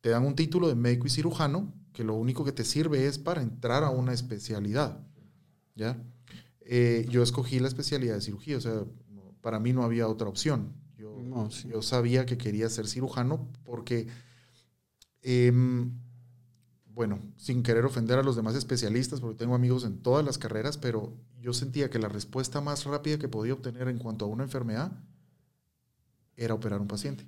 te 0.01 0.09
dan 0.09 0.25
un 0.25 0.35
título 0.35 0.67
de 0.67 0.75
médico 0.75 1.07
y 1.07 1.11
cirujano 1.11 1.71
que 1.93 2.03
lo 2.03 2.15
único 2.15 2.43
que 2.43 2.51
te 2.51 2.65
sirve 2.65 3.05
es 3.05 3.19
para 3.19 3.41
entrar 3.41 3.83
a 3.83 3.91
una 3.91 4.13
especialidad. 4.13 4.99
¿Ya? 5.75 6.01
Eh, 6.61 7.05
yo 7.09 7.23
escogí 7.23 7.59
la 7.59 7.67
especialidad 7.67 8.15
de 8.15 8.21
cirugía, 8.21 8.57
o 8.57 8.61
sea, 8.61 8.73
no- 9.09 9.33
para 9.41 9.59
mí 9.59 9.73
no 9.73 9.83
había 9.83 10.07
otra 10.07 10.27
opción. 10.29 10.73
Yo, 10.97 11.17
No, 11.21 11.49
sí. 11.51 11.67
yo 11.69 11.81
sabía 11.81 12.25
que 12.25 12.37
quería 12.37 12.69
ser 12.69 12.87
cirujano 12.87 13.49
porque, 13.63 14.07
em, 15.21 15.91
bueno, 16.85 17.19
sin 17.37 17.63
querer 17.63 17.85
ofender 17.85 18.19
a 18.19 18.23
los 18.23 18.35
demás 18.35 18.55
especialistas, 18.55 19.19
porque 19.21 19.37
tengo 19.37 19.55
amigos 19.55 19.83
en 19.85 20.01
todas 20.01 20.25
las 20.25 20.37
carreras, 20.37 20.77
pero 20.77 21.17
yo 21.39 21.53
sentía 21.53 21.89
que 21.89 21.99
la 21.99 22.09
respuesta 22.09 22.61
más 22.61 22.83
rápida 22.85 23.17
que 23.17 23.27
podía 23.29 23.53
obtener 23.53 23.87
en 23.87 23.97
cuanto 23.97 24.25
a 24.25 24.27
una 24.27 24.43
enfermedad 24.43 24.91
era 26.35 26.53
operar 26.53 26.79
a 26.79 26.81
un 26.81 26.87
paciente. 26.87 27.25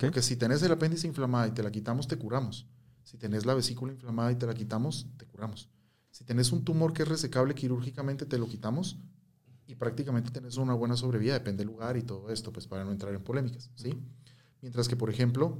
Porque 0.00 0.22
si 0.22 0.36
tenés 0.36 0.62
el 0.62 0.72
apéndice 0.72 1.06
inflamado 1.06 1.46
y 1.48 1.52
te 1.52 1.62
la 1.62 1.70
quitamos, 1.70 2.08
te 2.08 2.16
curamos. 2.16 2.66
Si 3.04 3.18
tenés 3.18 3.44
la 3.44 3.54
vesícula 3.54 3.92
inflamada 3.92 4.32
y 4.32 4.36
te 4.36 4.46
la 4.46 4.54
quitamos, 4.54 5.06
te 5.18 5.26
curamos. 5.26 5.68
Si 6.12 6.24
tenés 6.24 6.52
un 6.52 6.64
tumor 6.64 6.92
que 6.92 7.02
es 7.02 7.08
resecable 7.08 7.54
quirúrgicamente, 7.54 8.26
te 8.26 8.38
lo 8.38 8.46
quitamos 8.46 8.98
y 9.66 9.74
prácticamente 9.74 10.30
tenés 10.30 10.58
una 10.58 10.74
buena 10.74 10.96
sobrevida, 10.96 11.32
depende 11.32 11.64
del 11.64 11.72
lugar 11.72 11.96
y 11.96 12.02
todo 12.02 12.30
esto, 12.30 12.52
pues 12.52 12.66
para 12.66 12.84
no 12.84 12.92
entrar 12.92 13.14
en 13.14 13.24
polémicas, 13.24 13.70
¿sí? 13.74 13.98
Mientras 14.60 14.88
que, 14.88 14.94
por 14.94 15.08
ejemplo, 15.08 15.58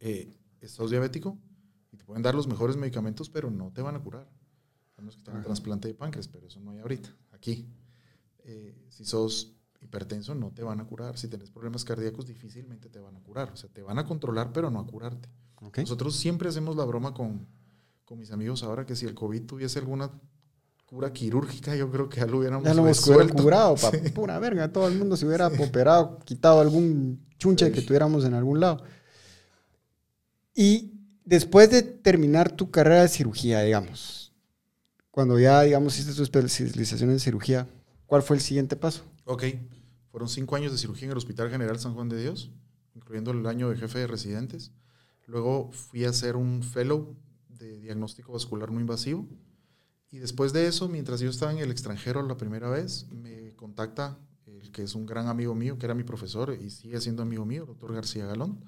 eh, 0.00 0.36
estás 0.60 0.90
diabético 0.90 1.38
y 1.90 1.96
te 1.96 2.04
pueden 2.04 2.22
dar 2.22 2.34
los 2.34 2.46
mejores 2.46 2.76
medicamentos, 2.76 3.30
pero 3.30 3.50
no 3.50 3.72
te 3.72 3.82
van 3.82 3.96
a 3.96 4.00
curar. 4.00 4.28
A 4.96 5.00
menos 5.00 5.16
que 5.16 5.30
un 5.30 5.36
Ajá. 5.36 5.46
trasplante 5.46 5.88
de 5.88 5.94
páncreas, 5.94 6.28
pero 6.28 6.46
eso 6.46 6.60
no 6.60 6.72
hay 6.72 6.80
ahorita, 6.80 7.08
aquí. 7.32 7.66
Eh, 8.40 8.86
si 8.90 9.04
sos 9.04 9.54
hipertenso, 9.80 10.34
no 10.34 10.50
te 10.50 10.62
van 10.62 10.80
a 10.80 10.86
curar. 10.86 11.16
Si 11.16 11.28
tenés 11.28 11.50
problemas 11.50 11.84
cardíacos, 11.84 12.26
difícilmente 12.26 12.88
te 12.90 13.00
van 13.00 13.16
a 13.16 13.20
curar. 13.20 13.50
O 13.52 13.56
sea, 13.56 13.70
te 13.70 13.82
van 13.82 13.98
a 13.98 14.04
controlar, 14.04 14.52
pero 14.52 14.70
no 14.70 14.80
a 14.80 14.86
curarte. 14.86 15.28
Nosotros 15.76 16.16
siempre 16.16 16.48
hacemos 16.48 16.76
la 16.76 16.84
broma 16.84 17.14
con, 17.14 17.46
con 18.08 18.18
mis 18.18 18.30
amigos 18.32 18.62
ahora 18.62 18.86
que 18.86 18.96
si 18.96 19.04
el 19.04 19.12
COVID 19.14 19.42
tuviese 19.42 19.78
alguna 19.78 20.10
cura 20.86 21.12
quirúrgica, 21.12 21.76
yo 21.76 21.90
creo 21.90 22.08
que 22.08 22.20
ya 22.20 22.26
lo 22.26 22.38
hubiéramos 22.38 22.64
Ya 22.64 22.72
lo 22.72 22.86
resuelto. 22.86 23.42
curado, 23.42 23.74
pa' 23.82 23.90
Sí. 23.90 23.98
pura 24.14 24.38
verga. 24.38 24.72
Todo 24.72 24.88
el 24.88 24.96
mundo 24.98 25.14
se 25.14 25.26
hubiera 25.26 25.48
operado, 25.48 26.18
quitado 26.24 26.58
algún 26.62 27.20
chunche 27.38 27.70
que 27.70 27.82
tuviéramos 27.82 28.24
en 28.24 28.32
algún 28.32 28.60
lado. 28.60 28.82
Y 30.54 30.94
después 31.26 31.70
de 31.70 31.82
terminar 31.82 32.50
tu 32.50 32.70
carrera 32.70 33.02
de 33.02 33.08
cirugía, 33.08 33.60
digamos, 33.60 34.32
cuando 35.10 35.38
ya, 35.38 35.60
digamos, 35.60 35.94
hiciste 35.98 36.14
tu 36.14 36.22
especialización 36.22 37.10
en 37.10 37.20
cirugía, 37.20 37.68
¿cuál 38.06 38.22
fue 38.22 38.36
el 38.36 38.42
siguiente 38.42 38.74
paso? 38.74 39.04
Ok, 39.26 39.44
fueron 40.10 40.30
cinco 40.30 40.56
años 40.56 40.72
de 40.72 40.78
cirugía 40.78 41.04
en 41.04 41.10
el 41.12 41.18
Hospital 41.18 41.50
General 41.50 41.78
San 41.78 41.92
Juan 41.92 42.08
de 42.08 42.22
Dios, 42.22 42.50
incluyendo 42.94 43.32
el 43.32 43.46
año 43.46 43.68
de 43.68 43.76
jefe 43.76 43.98
de 43.98 44.06
residentes. 44.06 44.72
Luego 45.26 45.70
fui 45.72 46.06
a 46.06 46.08
hacer 46.08 46.36
un 46.36 46.62
fellow 46.62 47.14
de 47.48 47.80
diagnóstico 47.80 48.32
vascular 48.32 48.70
no 48.70 48.80
invasivo. 48.80 49.28
Y 50.10 50.18
después 50.18 50.52
de 50.52 50.66
eso, 50.66 50.88
mientras 50.88 51.20
yo 51.20 51.28
estaba 51.28 51.52
en 51.52 51.58
el 51.58 51.70
extranjero 51.70 52.22
la 52.22 52.36
primera 52.36 52.70
vez, 52.70 53.06
me 53.10 53.54
contacta 53.56 54.18
el 54.46 54.70
que 54.72 54.82
es 54.82 54.94
un 54.94 55.06
gran 55.06 55.28
amigo 55.28 55.54
mío, 55.54 55.78
que 55.78 55.86
era 55.86 55.94
mi 55.94 56.04
profesor 56.04 56.56
y 56.58 56.70
sigue 56.70 57.00
siendo 57.00 57.22
amigo 57.22 57.44
mío, 57.44 57.66
doctor 57.66 57.92
García 57.92 58.26
Galón, 58.26 58.64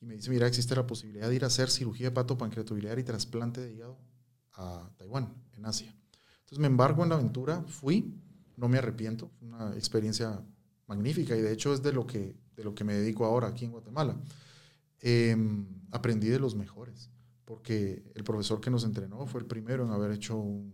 y 0.00 0.06
me 0.06 0.14
dice, 0.14 0.30
mira, 0.30 0.46
existe 0.46 0.74
la 0.76 0.86
posibilidad 0.86 1.28
de 1.28 1.34
ir 1.34 1.44
a 1.44 1.48
hacer 1.48 1.70
cirugía 1.70 2.08
de 2.08 2.12
pato 2.12 2.38
pancreatobiliar 2.38 2.98
y 2.98 3.04
trasplante 3.04 3.60
de 3.60 3.72
hígado 3.72 3.98
a 4.52 4.90
Taiwán, 4.96 5.34
en 5.52 5.66
Asia. 5.66 5.94
Entonces 6.40 6.58
me 6.58 6.66
embargo 6.66 7.02
en 7.02 7.08
la 7.08 7.16
aventura, 7.16 7.62
fui, 7.66 8.14
no 8.56 8.68
me 8.68 8.78
arrepiento, 8.78 9.32
una 9.40 9.74
experiencia 9.74 10.44
magnífica 10.86 11.36
y 11.36 11.40
de 11.40 11.52
hecho 11.52 11.72
es 11.72 11.82
de 11.82 11.92
lo 11.92 12.06
que, 12.06 12.36
de 12.54 12.64
lo 12.64 12.74
que 12.74 12.84
me 12.84 12.94
dedico 12.94 13.24
ahora 13.24 13.48
aquí 13.48 13.64
en 13.64 13.72
Guatemala. 13.72 14.16
Em, 15.00 15.66
aprendí 15.90 16.28
de 16.28 16.38
los 16.38 16.54
mejores, 16.54 17.10
porque 17.44 18.02
el 18.14 18.24
profesor 18.24 18.60
que 18.60 18.70
nos 18.70 18.84
entrenó 18.84 19.26
fue 19.26 19.40
el 19.40 19.46
primero 19.46 19.84
en 19.84 19.92
haber 19.92 20.12
hecho 20.12 20.36
un, 20.36 20.72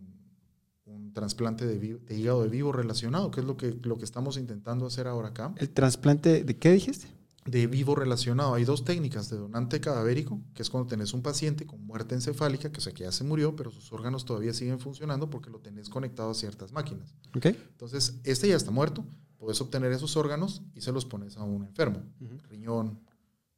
un 0.85 1.13
trasplante 1.13 1.65
de, 1.65 1.77
de, 1.77 2.17
hígado 2.17 2.43
de 2.43 2.49
vivo 2.49 2.71
relacionado, 2.71 3.31
que 3.31 3.41
es 3.41 3.45
lo 3.45 3.57
que, 3.57 3.77
lo 3.83 3.97
que 3.97 4.05
estamos 4.05 4.37
intentando 4.37 4.85
hacer 4.85 5.07
ahora 5.07 5.29
acá. 5.29 5.53
¿El 5.57 5.69
trasplante 5.69 6.43
de 6.43 6.57
qué 6.57 6.71
dijiste? 6.71 7.07
De 7.45 7.65
vivo 7.65 7.95
relacionado. 7.95 8.53
Hay 8.53 8.65
dos 8.65 8.85
técnicas 8.85 9.29
de 9.29 9.37
donante 9.37 9.81
cadavérico, 9.81 10.39
que 10.53 10.61
es 10.61 10.69
cuando 10.69 10.87
tenés 10.87 11.13
un 11.13 11.23
paciente 11.23 11.65
con 11.65 11.83
muerte 11.85 12.13
encefálica, 12.13 12.71
que 12.71 12.77
o 12.77 12.81
sea 12.81 12.93
que 12.93 13.03
ya 13.03 13.11
se 13.11 13.23
murió, 13.23 13.55
pero 13.55 13.71
sus 13.71 13.91
órganos 13.91 14.25
todavía 14.25 14.53
siguen 14.53 14.79
funcionando 14.79 15.29
porque 15.29 15.49
lo 15.49 15.59
tenés 15.59 15.89
conectado 15.89 16.31
a 16.31 16.33
ciertas 16.35 16.71
máquinas. 16.71 17.15
Okay. 17.35 17.57
Entonces, 17.71 18.19
este 18.23 18.47
ya 18.47 18.55
está 18.55 18.69
muerto, 18.69 19.03
puedes 19.39 19.59
obtener 19.59 19.91
esos 19.91 20.15
órganos 20.17 20.61
y 20.75 20.81
se 20.81 20.91
los 20.91 21.05
pones 21.05 21.35
a 21.37 21.43
un 21.43 21.65
enfermo. 21.65 22.03
Uh 22.19 22.25
-huh. 22.25 22.41
Riñón, 22.49 22.99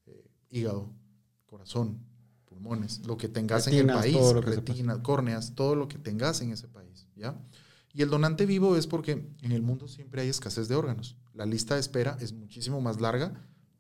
eh, 0.06 0.32
hígado, 0.50 0.90
corazón, 1.46 2.00
pulmones, 2.64 3.06
lo 3.06 3.18
que 3.18 3.28
tengas 3.28 3.66
retinas, 3.66 3.84
en 3.84 3.90
el 3.90 3.96
país, 3.96 4.14
todo 4.14 4.42
retinas, 4.42 4.98
córneas, 5.00 5.54
todo 5.56 5.76
lo 5.76 5.88
que 5.88 5.98
tengas 5.98 6.42
en 6.42 6.52
ese 6.52 6.68
país, 6.68 7.08
¿ya? 7.16 7.36
Y 7.94 8.02
el 8.02 8.10
donante 8.10 8.46
vivo 8.46 8.76
es 8.76 8.88
porque 8.88 9.28
en 9.42 9.52
el 9.52 9.62
mundo 9.62 9.88
siempre 9.88 10.22
hay 10.22 10.30
escasez 10.30 10.68
de 10.68 10.76
órganos. 10.76 11.16
La 11.34 11.46
lista 11.46 11.76
de 11.76 11.82
espera 11.82 12.18
es 12.20 12.34
muchísimo 12.34 12.82
más 12.82 13.00
larga 13.00 13.34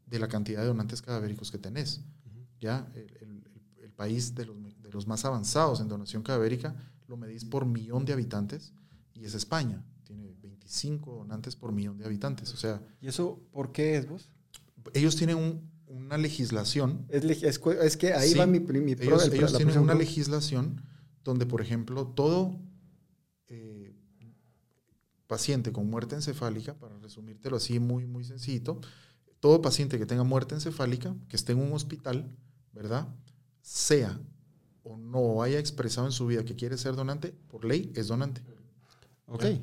de 0.06 0.20
la 0.20 0.28
cantidad 0.28 0.62
de 0.62 0.68
donantes 0.68 1.02
cadavéricos 1.02 1.50
que 1.50 1.58
tenés. 1.58 2.02
¿ya? 2.62 2.88
El, 2.94 3.18
el, 3.22 3.44
el, 3.82 3.92
país 3.92 4.36
de 4.36 4.46
los, 4.46 4.56
de 4.82 4.90
los 4.92 5.08
más 5.08 5.26
avanzados 5.26 5.82
en 5.82 5.88
donación 5.88 6.22
cadavérica 6.22 6.76
lo 7.08 7.18
medís 7.18 7.44
por 7.44 7.66
millón 7.66 8.06
de 8.06 8.14
habitantes 8.14 8.74
y 9.16 9.26
es 9.26 9.34
España. 9.34 9.84
Tiene 10.04 10.36
25 10.42 11.16
donantes 11.16 11.56
por 11.56 11.72
millón 11.72 11.98
de 11.98 12.06
habitantes. 12.06 12.54
O 12.54 12.58
sea, 12.58 12.82
¿Y 13.02 13.08
eso 13.08 13.40
por 13.52 13.72
qué 13.72 13.98
es 13.98 14.08
vos? 14.08 14.30
Ellos 14.94 15.16
tienen 15.16 15.38
un, 15.38 15.73
una 15.94 16.18
legislación. 16.18 17.06
Es, 17.10 17.24
es, 17.24 17.62
es, 17.82 17.98
que 17.98 18.14
ahí 18.14 18.30
sí, 18.30 18.38
va 18.38 18.48
mi, 18.48 18.60
mi 18.60 18.94
Ellos, 18.94 19.26
el, 19.26 19.34
ellos 19.34 19.56
tienen 19.56 19.78
una 19.78 19.94
legislación 19.94 20.82
donde, 21.24 21.46
por 21.46 21.62
ejemplo, 21.62 22.08
todo 22.08 22.60
eh, 23.48 23.96
paciente 25.28 25.72
con 25.72 25.90
muerte 25.90 26.16
encefálica, 26.16 26.74
para 26.74 26.98
resumírtelo 26.98 27.58
así 27.58 27.80
muy, 27.80 28.06
muy 28.06 28.24
sencillito, 28.24 28.82
todo 29.40 29.62
paciente 29.62 30.00
que 30.00 30.06
tenga 30.06 30.24
muerte 30.24 30.56
encefálica, 30.56 31.16
que 31.30 31.36
esté 31.36 31.52
en 31.52 31.60
un 31.60 31.74
hospital, 31.74 32.36
¿verdad? 32.72 33.08
Sea 33.62 34.20
o 34.84 34.98
no 34.98 35.42
haya 35.44 35.60
expresado 35.60 36.08
en 36.08 36.12
su 36.12 36.28
vida 36.28 36.44
que 36.44 36.56
quiere 36.56 36.78
ser 36.78 36.96
donante, 36.96 37.34
por 37.50 37.66
ley 37.66 37.92
es 37.96 38.08
donante. 38.08 38.42
Ok. 39.28 39.44
¿verdad? 39.44 39.62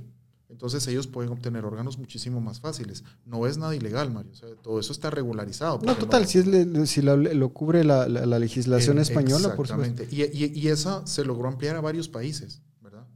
Entonces 0.51 0.87
ellos 0.89 1.07
pueden 1.07 1.31
obtener 1.31 1.65
órganos 1.65 1.97
muchísimo 1.97 2.41
más 2.41 2.61
fáciles. 2.61 3.05
No 3.25 3.47
es 3.47 3.57
nada 3.57 3.75
ilegal, 3.75 4.11
Mario. 4.11 4.33
O 4.33 4.35
sea, 4.35 4.49
todo 4.63 4.81
eso 4.81 4.93
está 4.93 5.09
regularizado. 5.09 5.81
No, 5.83 5.97
total, 5.97 6.23
no, 6.23 6.29
si, 6.29 6.39
es 6.39 6.47
le, 6.47 6.87
si 6.87 7.03
lo, 7.03 7.17
lo, 7.17 7.49
cubre 7.51 7.85
la, 7.85 8.09
la, 8.09 8.27
la 8.27 8.39
legislación 8.39 8.99
española, 8.99 9.55
por 9.55 9.69
supuesto. 9.69 10.03
Y, 10.11 10.23
y, 10.25 10.53
y, 10.55 10.69
esa 10.69 11.07
se 11.07 11.25
logró 11.25 11.49
ampliar 11.49 11.77
a 11.77 11.81
varios 11.81 12.09
países, 12.09 12.63
¿verdad? 12.81 13.07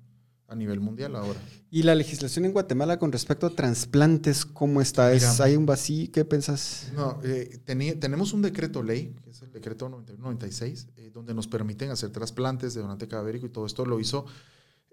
A 0.46 0.54
nivel 0.54 0.80
mundial 0.80 1.16
ahora. 1.16 1.40
¿Y 1.70 1.82
la 1.82 1.96
legislación 1.96 2.44
en 2.44 2.52
Guatemala 2.52 3.00
con 3.00 3.10
respecto 3.10 3.48
a 3.48 3.50
trasplantes, 3.50 4.44
cómo 4.44 4.80
está? 4.80 5.10
Mira, 5.10 5.32
¿Es, 5.32 5.40
¿Hay 5.40 5.56
un 5.56 5.66
vacío? 5.66 6.12
¿Qué 6.12 6.24
pensás? 6.24 6.92
No, 6.94 7.18
eh, 7.24 7.60
tení, 7.64 7.92
tenemos 7.94 8.32
un 8.32 8.42
decreto 8.42 8.82
ley, 8.82 9.12
que 9.24 9.30
es 9.30 9.42
el 9.42 9.50
decreto 9.50 9.88
96, 9.88 10.86
eh, 10.96 11.10
donde 11.12 11.34
nos 11.34 11.48
permiten 11.48 11.90
hacer 11.90 12.10
trasplantes 12.10 12.74
de 12.74 12.80
donante 12.80 13.08
cadavérico 13.08 13.46
y 13.46 13.50
todo 13.50 13.66
esto 13.66 13.84
lo 13.84 13.98
hizo... 13.98 14.24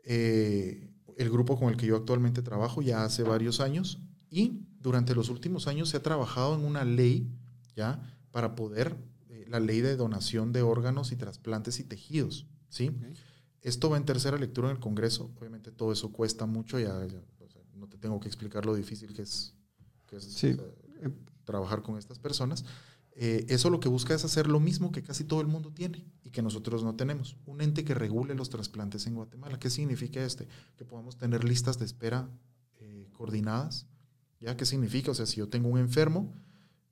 Eh, 0.03 0.90
el 1.18 1.30
grupo 1.30 1.58
con 1.58 1.70
el 1.70 1.77
que 1.77 1.86
yo 1.86 1.96
actualmente 1.96 2.41
trabajo 2.41 2.82
ya 2.82 3.03
hace 3.03 3.24
varios 3.24 3.60
años 3.60 4.00
y 4.30 4.62
durante 4.80 5.15
los 5.15 5.30
últimos 5.30 5.68
años 5.68 5.89
se 5.89 5.98
ha 5.98 6.03
trabajado 6.03 6.56
en 6.56 6.65
una 6.65 6.86
ley 6.86 7.30
ya 7.75 8.01
para 8.32 8.56
poder 8.56 8.98
eh, 9.30 9.46
la 9.48 9.60
ley 9.60 9.82
de 9.82 9.96
donación 9.96 10.51
de 10.51 10.62
órganos 10.62 11.12
y 11.12 11.15
trasplantes 11.15 11.80
y 11.80 11.84
tejidos, 11.84 12.48
¿sí? 12.70 12.89
Okay. 12.89 13.13
Esto 13.62 13.89
va 13.89 13.98
en 13.98 14.06
tercera 14.06 14.38
lectura 14.38 14.70
en 14.70 14.75
el 14.75 14.82
Congreso, 14.82 15.32
obviamente 15.38 15.72
todo 15.72 15.91
eso 15.91 16.12
cuesta 16.12 16.46
mucho, 16.46 16.80
ya, 16.80 17.06
ya 17.06 17.22
o 17.39 17.50
sea, 17.50 17.62
no 17.75 17.88
te 17.88 17.98
tengo 17.98 18.20
que 18.20 18.27
explicar 18.27 18.65
lo 18.65 18.74
difícil 18.74 19.13
que 19.13 19.22
es, 19.22 19.53
que 20.08 20.18
es 20.18 20.24
sí. 20.24 20.53
o 20.53 20.56
sea, 20.56 21.12
trabajar 21.44 21.82
con 21.82 21.98
estas 21.98 22.20
personas. 22.20 22.65
Eh, 23.24 23.46
eso 23.50 23.70
lo 23.70 23.80
que 23.80 23.88
busca 23.88 24.16
es 24.16 24.25
hacer 24.25 24.48
lo 24.48 24.60
mismo 24.60 24.92
que 24.92 25.04
casi 25.04 25.24
todo 25.24 25.42
el 25.42 25.48
mundo 25.48 25.72
tiene 25.72 26.04
y 26.24 26.32
que 26.32 26.42
nosotros 26.42 26.84
no 26.84 26.96
tenemos. 26.96 27.38
Un 27.46 27.62
ente 27.62 27.84
que 27.84 27.94
regule 27.94 28.34
los 28.34 28.50
trasplantes 28.50 29.06
en 29.06 29.13
Guatemala. 29.13 29.60
¿Qué 29.60 29.70
significa 29.70 30.25
este? 30.25 30.48
Que 30.75 30.86
podamos 30.86 31.18
tener 31.18 31.44
listas 31.44 31.78
de 31.78 31.86
espera 31.86 32.28
eh, 32.80 33.08
coordinadas. 33.13 33.86
¿Ya 34.40 34.58
qué 34.58 34.66
significa? 34.66 35.12
O 35.12 35.13
sea, 35.13 35.28
si 35.28 35.38
yo 35.38 35.48
tengo 35.48 35.70
un 35.70 35.78
enfermo 35.78 36.34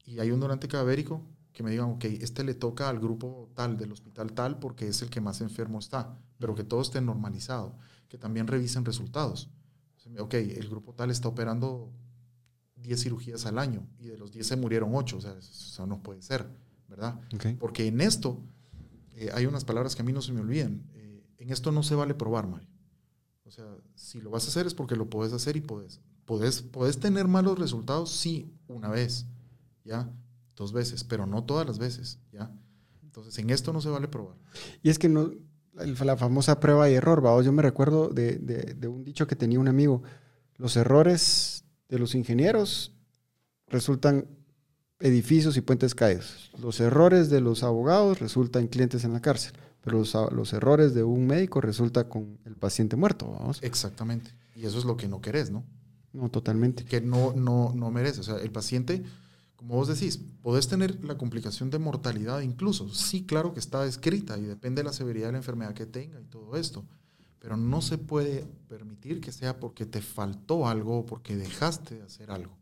y 0.05 0.19
hay 0.19 0.29
un 0.29 0.39
donante 0.39 0.67
cadavérico, 0.67 1.23
que 1.51 1.63
me 1.63 1.71
digan, 1.71 1.89
ok, 1.89 2.05
este 2.05 2.43
le 2.43 2.53
toca 2.53 2.89
al 2.89 2.99
grupo 2.99 3.49
tal, 3.55 3.75
del 3.75 3.91
hospital 3.91 4.31
tal, 4.33 4.59
porque 4.59 4.87
es 4.87 5.01
el 5.01 5.09
que 5.09 5.21
más 5.21 5.41
enfermo 5.41 5.79
está, 5.79 6.15
pero 6.37 6.53
que 6.53 6.63
todo 6.63 6.83
esté 6.83 7.01
normalizado. 7.01 7.75
Que 8.07 8.19
también 8.19 8.45
revisen 8.45 8.85
resultados. 8.85 9.49
Ok, 10.19 10.35
el 10.35 10.69
grupo 10.69 10.93
tal 10.93 11.09
está 11.09 11.27
operando 11.27 11.91
10 12.81 13.01
cirugías 13.01 13.45
al 13.45 13.59
año 13.59 13.87
y 13.99 14.07
de 14.07 14.17
los 14.17 14.31
10 14.31 14.45
se 14.47 14.55
murieron 14.55 14.93
8, 14.93 15.17
o 15.17 15.21
sea, 15.21 15.35
eso 15.37 15.85
no 15.85 16.01
puede 16.01 16.21
ser, 16.21 16.47
¿verdad? 16.87 17.19
Okay. 17.33 17.55
Porque 17.55 17.87
en 17.87 18.01
esto 18.01 18.41
eh, 19.19 19.29
hay 19.33 19.45
unas 19.45 19.65
palabras 19.65 19.95
que 19.95 20.01
a 20.01 20.05
mí 20.05 20.13
no 20.13 20.21
se 20.21 20.31
me 20.31 20.39
olvidan. 20.39 20.83
Eh, 20.93 21.23
en 21.37 21.49
esto 21.51 21.71
no 21.71 21.83
se 21.83 21.95
vale 21.95 22.13
probar, 22.13 22.47
Mario. 22.47 22.69
O 23.45 23.51
sea, 23.51 23.65
si 23.95 24.21
lo 24.21 24.29
vas 24.29 24.45
a 24.45 24.47
hacer 24.47 24.65
es 24.67 24.73
porque 24.73 24.95
lo 24.95 25.09
puedes 25.09 25.33
hacer 25.33 25.57
y 25.57 25.61
puedes. 25.61 25.99
Puedes, 26.25 26.61
puedes 26.61 26.99
tener 26.99 27.27
malos 27.27 27.57
resultados, 27.57 28.11
sí, 28.11 28.53
una 28.67 28.87
vez, 28.87 29.25
¿ya? 29.83 30.09
Dos 30.55 30.71
veces, 30.71 31.03
pero 31.03 31.25
no 31.25 31.43
todas 31.43 31.65
las 31.65 31.79
veces, 31.79 32.19
¿ya? 32.31 32.51
Entonces, 33.03 33.37
en 33.39 33.49
esto 33.49 33.73
no 33.73 33.81
se 33.81 33.89
vale 33.89 34.07
probar. 34.07 34.37
Y 34.83 34.89
es 34.89 34.99
que 34.99 35.09
no, 35.09 35.31
la 35.73 36.17
famosa 36.17 36.59
prueba 36.59 36.89
y 36.89 36.93
error, 36.93 37.25
¿va? 37.25 37.41
Yo 37.41 37.51
me 37.51 37.63
recuerdo 37.63 38.09
de, 38.09 38.37
de, 38.37 38.75
de 38.75 38.87
un 38.87 39.03
dicho 39.03 39.25
que 39.27 39.35
tenía 39.35 39.59
un 39.59 39.67
amigo. 39.67 40.03
Los 40.55 40.77
errores 40.77 41.48
de 41.89 41.99
los 41.99 42.15
ingenieros 42.15 42.93
resultan 43.67 44.27
edificios 44.99 45.57
y 45.57 45.61
puentes 45.61 45.95
caídos. 45.95 46.51
Los 46.59 46.79
errores 46.79 47.29
de 47.29 47.41
los 47.41 47.63
abogados 47.63 48.19
resultan 48.19 48.67
clientes 48.67 49.03
en 49.03 49.13
la 49.13 49.21
cárcel, 49.21 49.53
pero 49.81 49.97
los, 49.99 50.13
los 50.31 50.53
errores 50.53 50.93
de 50.93 51.03
un 51.03 51.27
médico 51.27 51.61
resulta 51.61 52.07
con 52.07 52.37
el 52.45 52.55
paciente 52.55 52.95
muerto. 52.95 53.31
Vamos. 53.31 53.59
Exactamente. 53.61 54.31
Y 54.55 54.65
eso 54.65 54.77
es 54.77 54.85
lo 54.85 54.97
que 54.97 55.07
no 55.07 55.21
querés, 55.21 55.51
¿no? 55.51 55.63
No, 56.11 56.29
totalmente. 56.29 56.83
Que 56.85 57.01
no, 57.01 57.33
no, 57.33 57.71
no 57.75 57.91
merece. 57.91 58.19
O 58.19 58.23
sea, 58.23 58.37
el 58.37 58.51
paciente, 58.51 59.03
como 59.55 59.75
vos 59.75 59.87
decís, 59.87 60.19
podés 60.41 60.67
tener 60.67 61.03
la 61.03 61.17
complicación 61.17 61.69
de 61.69 61.79
mortalidad 61.79 62.41
incluso. 62.41 62.89
Sí, 62.93 63.25
claro 63.25 63.53
que 63.53 63.59
está 63.59 63.85
escrita 63.85 64.37
y 64.37 64.43
depende 64.43 64.81
de 64.81 64.85
la 64.85 64.93
severidad 64.93 65.27
de 65.27 65.33
la 65.33 65.37
enfermedad 65.37 65.73
que 65.73 65.85
tenga 65.85 66.19
y 66.19 66.25
todo 66.25 66.57
esto 66.57 66.85
pero 67.39 67.57
no 67.57 67.81
se 67.81 67.97
puede 67.97 68.45
permitir 68.67 69.21
que 69.21 69.31
sea 69.31 69.59
porque 69.59 69.85
te 69.85 70.01
faltó 70.01 70.67
algo 70.67 70.99
o 70.99 71.05
porque 71.05 71.35
dejaste 71.35 71.95
de 71.95 72.03
hacer 72.03 72.31
algo. 72.31 72.57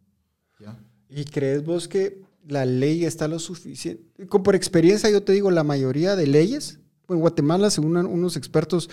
¿ya? 0.60 0.78
¿Y 1.10 1.26
crees 1.26 1.64
vos 1.64 1.88
que 1.88 2.22
la 2.48 2.66
ley 2.66 3.06
está 3.06 3.28
lo 3.28 3.40
suficiente? 3.40 4.04
Por 4.28 4.56
experiencia 4.56 5.10
yo 5.10 5.24
te 5.24 5.34
digo, 5.34 5.52
la 5.52 5.64
mayoría 5.64 6.16
de 6.16 6.28
leyes, 6.28 6.80
en 7.10 7.20
Guatemala, 7.20 7.70
según 7.70 7.98
unos 7.98 8.38
expertos 8.38 8.90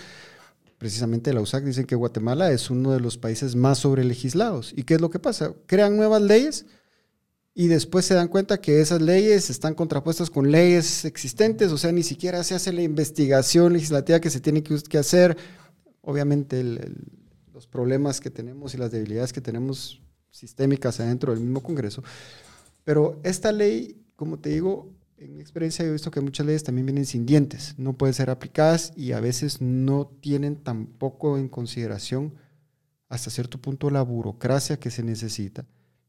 precisamente 0.77 1.29
de 1.29 1.35
la 1.35 1.41
USAC, 1.41 1.63
dicen 1.63 1.85
que 1.85 1.95
Guatemala 1.95 2.51
es 2.51 2.69
uno 2.69 2.91
de 2.91 2.99
los 2.99 3.17
países 3.17 3.55
más 3.55 3.79
sobrelegislados. 3.79 4.73
¿Y 4.75 4.83
qué 4.83 4.95
es 4.95 5.01
lo 5.01 5.09
que 5.09 5.19
pasa? 5.19 5.53
Crean 5.67 5.95
nuevas 5.95 6.21
leyes 6.21 6.65
y 7.53 7.67
después 7.67 8.05
se 8.05 8.13
dan 8.13 8.27
cuenta 8.27 8.59
que 8.59 8.81
esas 8.81 9.01
leyes 9.01 9.49
están 9.49 9.75
contrapuestas 9.75 10.29
con 10.29 10.51
leyes 10.51 11.05
existentes, 11.05 11.71
o 11.71 11.77
sea, 11.77 11.91
ni 11.93 12.03
siquiera 12.03 12.43
se 12.43 12.55
hace 12.55 12.73
la 12.73 12.81
investigación 12.81 13.73
legislativa 13.73 14.19
que 14.19 14.29
se 14.29 14.41
tiene 14.41 14.61
que 14.61 14.97
hacer 14.97 15.37
obviamente 16.05 16.63
los 17.53 17.67
problemas 17.67 18.21
que 18.21 18.29
tenemos 18.29 18.73
y 18.73 18.77
las 18.77 18.91
debilidades 18.91 19.33
que 19.33 19.41
tenemos 19.41 20.01
sistémicas 20.29 20.99
adentro 20.99 21.33
del 21.33 21.41
mismo 21.41 21.61
Congreso. 21.61 22.03
Pero 22.83 23.19
esta 23.23 23.51
ley, 23.51 24.05
como 24.15 24.39
te 24.39 24.49
digo, 24.49 24.91
en 25.17 25.35
mi 25.35 25.41
experiencia 25.41 25.85
he 25.85 25.91
visto 25.91 26.11
que 26.11 26.21
muchas 26.21 26.45
leyes 26.45 26.63
también 26.63 26.85
vienen 26.85 27.05
sin 27.05 27.25
dientes, 27.25 27.75
no 27.77 27.97
pueden 27.97 28.13
ser 28.13 28.29
aplicadas 28.29 28.91
y 28.95 29.13
a 29.13 29.19
veces 29.19 29.61
no 29.61 30.07
tienen 30.19 30.57
tampoco 30.57 31.37
en 31.37 31.47
consideración 31.47 32.35
hasta 33.07 33.29
cierto 33.29 33.59
punto 33.59 33.89
la 33.89 34.01
burocracia 34.01 34.77
que 34.77 34.91
se 34.91 35.03
necesita 35.03 35.65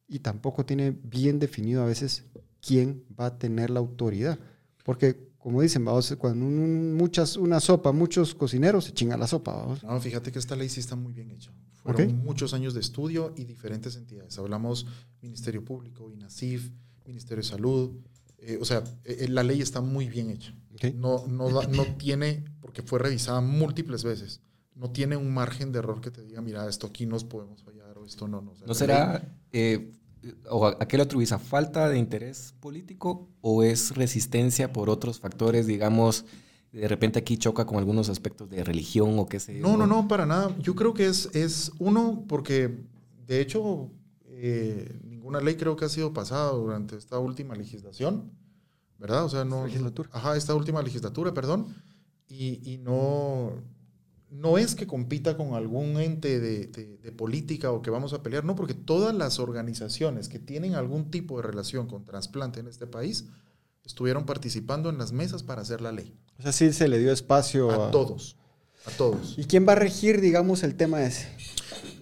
y 0.09 0.21
tampoco 0.21 0.65
tiene 0.67 0.91
bien 0.91 1.39
definido 1.39 1.83
a 1.83 1.87
veces 1.87 2.25
quién 2.61 3.05
va 3.19 3.27
a 3.27 3.39
tener 3.39 3.71
la 3.71 3.81
autoridad. 3.81 4.39
Porque 4.85 5.31
como 5.47 5.63
dicen, 5.63 5.85
vamos, 5.85 6.13
cuando 6.19 6.45
un, 6.45 6.95
muchas, 6.95 7.37
una 7.37 7.61
sopa, 7.61 7.93
muchos 7.93 8.35
cocineros 8.35 8.87
se 8.87 8.93
chingan 8.93 9.21
la 9.21 9.29
sopa. 9.29 9.55
Vamos. 9.55 9.85
No, 9.85 10.01
fíjate 10.01 10.33
que 10.33 10.41
esta 10.41 10.57
ley 10.57 10.69
sí 10.69 10.81
está 10.81 10.97
muy 10.97 11.13
bien 11.13 11.31
hecha. 11.31 11.53
Fueron 11.85 12.17
muchos 12.17 12.53
años 12.53 12.75
de 12.75 12.81
estudio 12.81 13.33
y 13.37 13.45
diferentes 13.45 13.95
entidades. 13.95 14.37
Hablamos 14.41 14.89
Ministerio 15.23 15.65
Público, 15.65 16.11
INASIF, 16.11 16.73
Ministerio 17.05 17.45
de 17.45 17.49
Salud. 17.49 17.93
Eh, 18.39 18.59
o 18.61 18.65
sea, 18.65 18.83
eh, 19.05 19.29
la 19.29 19.45
ley 19.45 19.61
está 19.61 19.81
muy 19.81 20.09
bien 20.09 20.31
hecha. 20.31 20.53
No, 20.97 21.29
no, 21.29 21.63
no 21.63 21.85
tiene, 21.97 22.43
porque 22.61 22.83
fue 22.83 22.99
revisada 22.99 23.41
múltiples 23.41 24.03
veces, 24.03 24.41
no 24.75 24.91
tiene 24.91 25.17
un 25.17 25.33
margen 25.33 25.71
de 25.71 25.79
error 25.79 26.01
que 26.01 26.11
te 26.11 26.23
diga, 26.23 26.41
mira, 26.43 26.69
esto 26.69 26.89
aquí 26.89 27.07
nos 27.07 27.23
podemos 27.23 27.63
fallar 27.63 27.97
o 27.99 28.05
esto 28.05 28.27
no. 28.27 28.41
¿No, 28.41 28.53
¿No 28.67 28.75
será, 28.75 29.25
eh, 29.53 29.93
o 30.51 30.67
a, 30.67 30.79
qué 30.79 30.97
lo 30.97 31.05
atribuís? 31.05 31.33
¿A 31.33 31.39
falta 31.39 31.89
de 31.89 31.99
interés 31.99 32.55
político 32.61 33.29
o 33.41 33.63
es 33.63 33.95
resistencia 33.95 34.73
por 34.73 34.91
otros 34.91 35.21
factores, 35.21 35.67
digamos, 35.67 36.25
de 36.73 36.89
repente 36.89 37.19
aquí 37.19 37.37
choca 37.37 37.65
con 37.65 37.79
algunos 37.79 38.09
aspectos 38.09 38.51
de 38.51 38.63
religión 38.65 39.19
o 39.19 39.27
qué 39.27 39.41
sé 39.41 39.55
No, 39.61 39.77
no, 39.77 39.87
no, 39.87 40.09
para 40.09 40.27
nada. 40.27 40.55
Yo 40.59 40.75
creo 40.75 40.95
que 40.95 41.07
es, 41.07 41.31
es 41.35 41.73
uno, 41.79 42.25
porque 42.29 42.85
de 43.27 43.41
hecho 43.41 43.91
eh, 44.27 45.01
ninguna 45.05 45.41
ley 45.41 45.57
creo 45.57 45.77
que 45.77 45.87
ha 45.87 45.89
sido 45.89 46.13
pasada 46.13 46.51
durante 46.51 46.97
esta 46.97 47.19
última 47.19 47.55
legislación, 47.55 48.31
¿verdad? 48.99 49.25
O 49.25 49.29
sea, 49.29 49.45
no... 49.45 49.67
Legislatura. 49.67 50.11
Ajá, 50.13 50.37
esta 50.37 50.55
última 50.55 50.83
legislatura, 50.83 51.33
perdón. 51.33 51.75
Y, 52.29 52.61
y 52.71 52.79
no, 52.79 53.53
no 54.37 54.59
es 54.59 54.75
que 54.75 54.87
compita 54.87 55.37
con 55.37 55.55
algún 55.55 55.99
ente 55.99 56.41
de, 56.41 56.67
de, 56.67 57.13
política 57.13 57.73
o 57.73 57.81
que 57.81 57.91
vamos 57.91 58.13
a 58.13 58.23
pelear, 58.23 58.45
no, 58.45 58.55
porque 58.55 58.75
todas 58.75 59.15
las 59.15 59.39
organizaciones 59.39 60.29
que 60.29 60.39
tienen 60.39 60.75
algún 60.75 61.11
tipo 61.11 61.37
de 61.39 61.43
relación 61.43 61.87
con 61.87 62.05
trasplante 62.05 62.61
en 62.61 62.69
este 62.69 62.87
país 62.87 63.27
estuvieron 63.85 64.27
participando 64.27 64.91
en 64.91 64.99
las 64.99 65.13
mesas 65.13 65.43
para 65.43 65.63
hacer 65.63 65.81
la 65.81 65.93
ley. 65.93 66.15
O 66.39 66.43
sea, 66.43 66.53
sí 66.53 66.73
se 66.73 66.89
le 66.89 66.99
dio 66.99 67.13
espacio 67.13 67.71
a, 67.71 67.91
todos, 67.91 68.37
a 68.85 68.91
todos. 68.91 69.39
¿Y 69.39 69.45
quién 69.45 69.67
va 69.67 69.73
a 69.73 69.77
regir, 69.77 70.21
digamos, 70.21 70.63
el 70.63 70.77
tema 70.77 71.03
ese? 71.03 71.29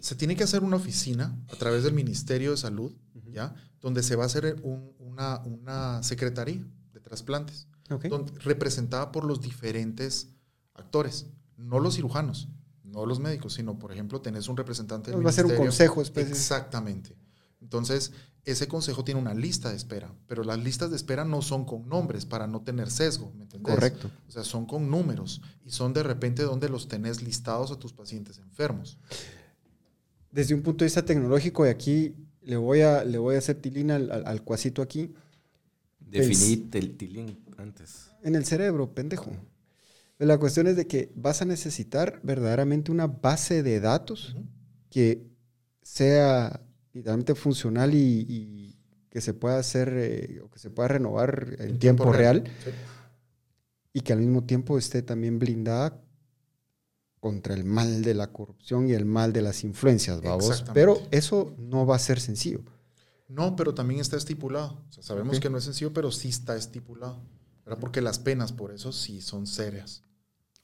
Se 0.01 0.17
tiene 0.17 0.35
que 0.35 0.45
hacer 0.45 0.65
una 0.65 0.77
oficina 0.77 1.39
a 1.53 1.57
través 1.57 1.85
del 1.85 1.95
Ministerio 1.95 2.51
de 2.51 2.57
Salud, 2.57 2.93
¿ya? 3.31 3.55
Donde 3.81 4.03
se 4.03 4.17
va 4.17 4.25
a 4.25 4.27
hacer 4.27 4.57
una, 4.99 5.41
una 5.45 6.03
secretaría 6.03 6.67
de 6.93 7.01
trasplantes, 7.01 7.69
representada 8.43 9.13
por 9.13 9.25
los 9.25 9.41
diferentes 9.41 10.31
actores, 10.75 11.27
no 11.57 11.81
los 11.81 11.97
cirujanos, 11.97 12.49
no 12.83 13.07
los 13.07 13.21
médicos, 13.21 13.55
sino, 13.55 13.79
por 13.79 13.93
ejemplo, 13.93 14.21
tenés 14.21 14.49
un 14.49 14.57
representante 14.57 15.11
del 15.11 15.25
Va 15.25 15.31
a 15.31 15.33
ser 15.33 15.47
un 15.47 15.57
consejo 15.57 16.03
específico. 16.03 16.37
Exactamente. 16.37 17.17
Entonces, 17.61 18.13
ese 18.45 18.69
consejo 18.69 19.05
tiene 19.05 19.21
una 19.21 19.33
lista 19.33 19.71
de 19.71 19.77
espera, 19.77 20.15
pero 20.27 20.45
las 20.45 20.59
listas 20.59 20.91
de 20.91 20.97
espera 20.97 21.25
no 21.25 21.41
son 21.41 21.65
con 21.65 21.89
nombres 21.89 22.27
para 22.27 22.47
no 22.47 22.61
tener 22.61 22.91
sesgo, 22.91 23.33
¿me 23.37 23.45
entendés? 23.45 23.75
Correcto. 23.75 24.11
O 24.29 24.31
sea, 24.31 24.45
son 24.45 24.67
con 24.67 24.91
números 24.91 25.41
y 25.65 25.71
son 25.71 25.95
de 25.95 26.03
repente 26.03 26.43
donde 26.43 26.69
los 26.69 26.87
tenés 26.87 27.23
listados 27.23 27.71
a 27.71 27.79
tus 27.79 27.93
pacientes 27.93 28.39
enfermos. 28.39 28.99
Desde 30.31 30.55
un 30.55 30.63
punto 30.63 30.85
de 30.85 30.87
vista 30.87 31.05
tecnológico, 31.05 31.65
y 31.65 31.71
aquí 31.71 32.15
le 32.43 32.57
voy 32.57 32.83
a, 32.83 33.05
le 33.05 33.17
voy 33.19 33.37
a 33.37 33.39
hacer 33.39 33.57
tilín 33.57 33.91
al, 33.91 34.11
al, 34.11 34.43
cuasito 34.43 34.83
aquí. 34.83 35.15
Definir 36.01 36.69
el 36.73 36.97
tilín 36.97 37.39
antes. 37.57 38.11
En 38.23 38.35
el 38.35 38.45
cerebro, 38.45 38.93
pendejo. 38.93 39.33
La 40.19 40.39
cuestión 40.39 40.67
es 40.67 40.77
de 40.77 40.87
que 40.87 41.13
vas 41.15 41.43
a 41.43 41.45
necesitar 41.45 42.21
verdaderamente 42.23 42.93
una 42.93 43.07
base 43.07 43.63
de 43.63 43.81
datos 43.81 44.37
que 44.91 45.27
sea 45.83 46.61
literalmente 46.93 47.35
funcional 47.35 47.93
y, 47.95 48.79
que 49.11 49.21
se 49.21 49.33
pueda 49.33 49.59
hacer 49.59 49.93
eh, 49.97 50.41
o 50.43 50.51
que 50.51 50.59
se 50.59 50.71
pueda 50.71 50.89
renovar 50.89 51.57
en, 51.61 51.79
tiempo, 51.79 52.13
real, 52.13 52.43
y 53.93 54.01
que 54.01 54.13
al 54.13 54.19
mismo 54.19 54.43
tiempo 54.43 54.77
esté 54.77 55.03
también 55.03 55.39
blindada 55.39 56.01
contra 57.21 57.55
el 57.55 57.65
mal 57.65 58.03
de 58.03 58.13
la 58.15 58.33
corrupción 58.33 58.89
y 58.89 58.93
el 58.93 59.05
mal 59.05 59.33
de 59.33 59.43
las 59.43 59.63
influencias, 59.63 60.21
vamos. 60.21 60.65
Pero 60.75 61.01
eso 61.13 61.55
no 61.59 61.87
va 61.87 61.97
a 61.97 62.01
ser 62.01 62.21
sencillo. 62.21 62.63
No, 63.29 63.57
pero 63.57 63.73
también 63.73 64.01
está 64.01 64.17
estipulado. 64.17 64.85
sabemos 64.91 65.41
que 65.41 65.49
no 65.49 65.59
es 65.59 65.65
sencillo, 65.65 65.93
pero 65.93 66.11
sí 66.11 66.29
está 66.29 66.57
estipulado. 66.57 67.23
¿Verdad? 67.65 67.81
Porque 67.81 68.01
las 68.01 68.19
penas 68.19 68.53
por 68.53 68.73
eso 68.73 68.93
sí 68.93 69.21
son 69.21 69.47
serias. 69.47 70.03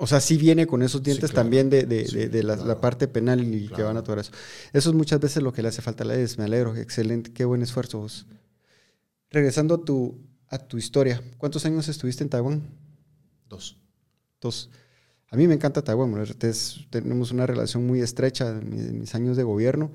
O 0.02 0.06
sea, 0.06 0.20
sí 0.20 0.38
viene 0.38 0.66
con 0.66 0.82
esos 0.82 1.02
dientes 1.02 1.30
también 1.30 1.68
de, 1.68 1.84
de, 1.84 2.28
de 2.30 2.42
la, 2.42 2.80
parte 2.80 3.06
penal 3.06 3.42
y 3.54 3.68
que 3.68 3.82
van 3.82 3.98
a 3.98 4.02
todo 4.02 4.18
eso. 4.18 4.32
Eso 4.72 4.88
es 4.88 4.96
muchas 4.96 5.20
veces 5.20 5.42
lo 5.42 5.52
que 5.52 5.60
le 5.60 5.68
hace 5.68 5.82
falta 5.82 6.04
a 6.04 6.06
la 6.06 6.14
EDES. 6.14 6.38
Me 6.38 6.44
alegro, 6.44 6.74
excelente, 6.74 7.34
qué 7.34 7.44
buen 7.44 7.60
esfuerzo 7.60 7.98
vos. 7.98 8.26
Regresando 9.28 9.74
a 9.74 9.84
tu, 9.84 10.18
a 10.48 10.56
tu 10.56 10.78
historia, 10.78 11.22
¿cuántos 11.36 11.66
años 11.66 11.86
estuviste 11.88 12.24
en 12.24 12.30
Taiwán? 12.30 12.62
Dos. 13.46 13.76
Dos. 14.40 14.70
A 15.28 15.36
mí 15.36 15.46
me 15.46 15.52
encanta 15.52 15.82
Taiwán, 15.82 16.14
tenemos 16.88 17.30
una 17.30 17.46
relación 17.46 17.86
muy 17.86 18.00
estrecha 18.00 18.48
en 18.48 19.00
mis, 19.00 19.14
años 19.14 19.36
de 19.36 19.42
gobierno. 19.42 19.92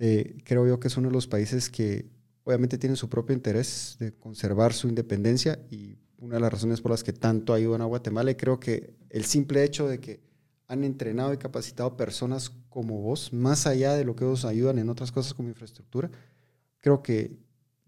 Eh, 0.00 0.36
creo 0.44 0.66
yo 0.66 0.80
que 0.80 0.88
es 0.88 0.96
uno 0.96 1.08
de 1.08 1.14
los 1.14 1.28
países 1.28 1.70
que 1.70 2.10
obviamente 2.42 2.76
tienen 2.76 2.96
su 2.96 3.08
propio 3.08 3.34
interés 3.34 3.96
de 4.00 4.12
conservar 4.12 4.72
su 4.72 4.88
independencia 4.88 5.60
y 5.70 5.96
una 6.24 6.36
de 6.36 6.40
las 6.40 6.52
razones 6.52 6.80
por 6.80 6.90
las 6.90 7.04
que 7.04 7.12
tanto 7.12 7.52
ayudan 7.52 7.82
a 7.82 7.84
Guatemala 7.84 8.30
y 8.30 8.34
creo 8.34 8.58
que 8.58 8.94
el 9.10 9.24
simple 9.24 9.62
hecho 9.62 9.86
de 9.86 10.00
que 10.00 10.20
han 10.66 10.82
entrenado 10.82 11.34
y 11.34 11.36
capacitado 11.36 11.96
personas 11.96 12.50
como 12.70 13.02
vos, 13.02 13.32
más 13.32 13.66
allá 13.66 13.92
de 13.92 14.04
lo 14.04 14.16
que 14.16 14.24
vos 14.24 14.46
ayudan 14.46 14.78
en 14.78 14.88
otras 14.88 15.12
cosas 15.12 15.34
como 15.34 15.50
infraestructura, 15.50 16.10
creo 16.80 17.02
que 17.02 17.36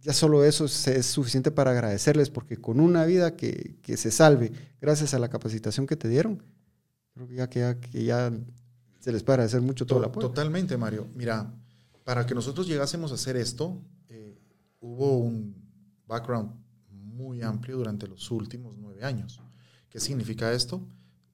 ya 0.01 0.13
solo 0.13 0.45
eso 0.45 0.67
es, 0.67 1.07
suficiente 1.07 1.51
para 1.51 1.71
agradecerles, 1.71 2.29
porque 2.29 2.59
con 2.59 2.79
una 2.79 3.07
vida 3.07 3.35
que, 3.37 3.77
que, 3.83 3.97
se 3.97 4.11
salve 4.11 4.53
gracias 4.81 5.15
a 5.15 5.19
la 5.19 5.29
capacitación 5.29 5.87
que 5.87 5.97
te 5.97 6.09
dieron, 6.09 6.43
creo 7.15 7.27
que 7.27 7.35
ya, 7.35 7.49
que 7.49 7.61
ya, 7.61 7.81
que 7.81 8.05
ya 8.05 8.33
se 9.01 9.13
les 9.13 9.23
puede 9.23 9.37
agradecer 9.37 9.63
mucho 9.63 9.87
todo 9.87 9.99
el 9.99 10.05
apoyo. 10.05 10.29
Totalmente, 10.29 10.77
Mario. 10.77 11.09
Mira, 11.15 11.51
para 12.05 12.27
que 12.27 12.35
nosotros 12.35 12.69
llegásemos 12.69 13.11
a 13.11 13.15
hacer 13.15 13.37
esto, 13.37 13.81
eh, 14.11 14.39
hubo 14.81 15.19
un 15.19 15.57
background 16.07 16.66
muy 17.17 17.43
amplio 17.43 17.77
durante 17.77 18.07
los 18.07 18.31
últimos 18.31 18.77
nueve 18.77 19.05
años. 19.05 19.41
¿Qué 19.89 20.01
significa 20.01 20.53
esto? 20.53 20.87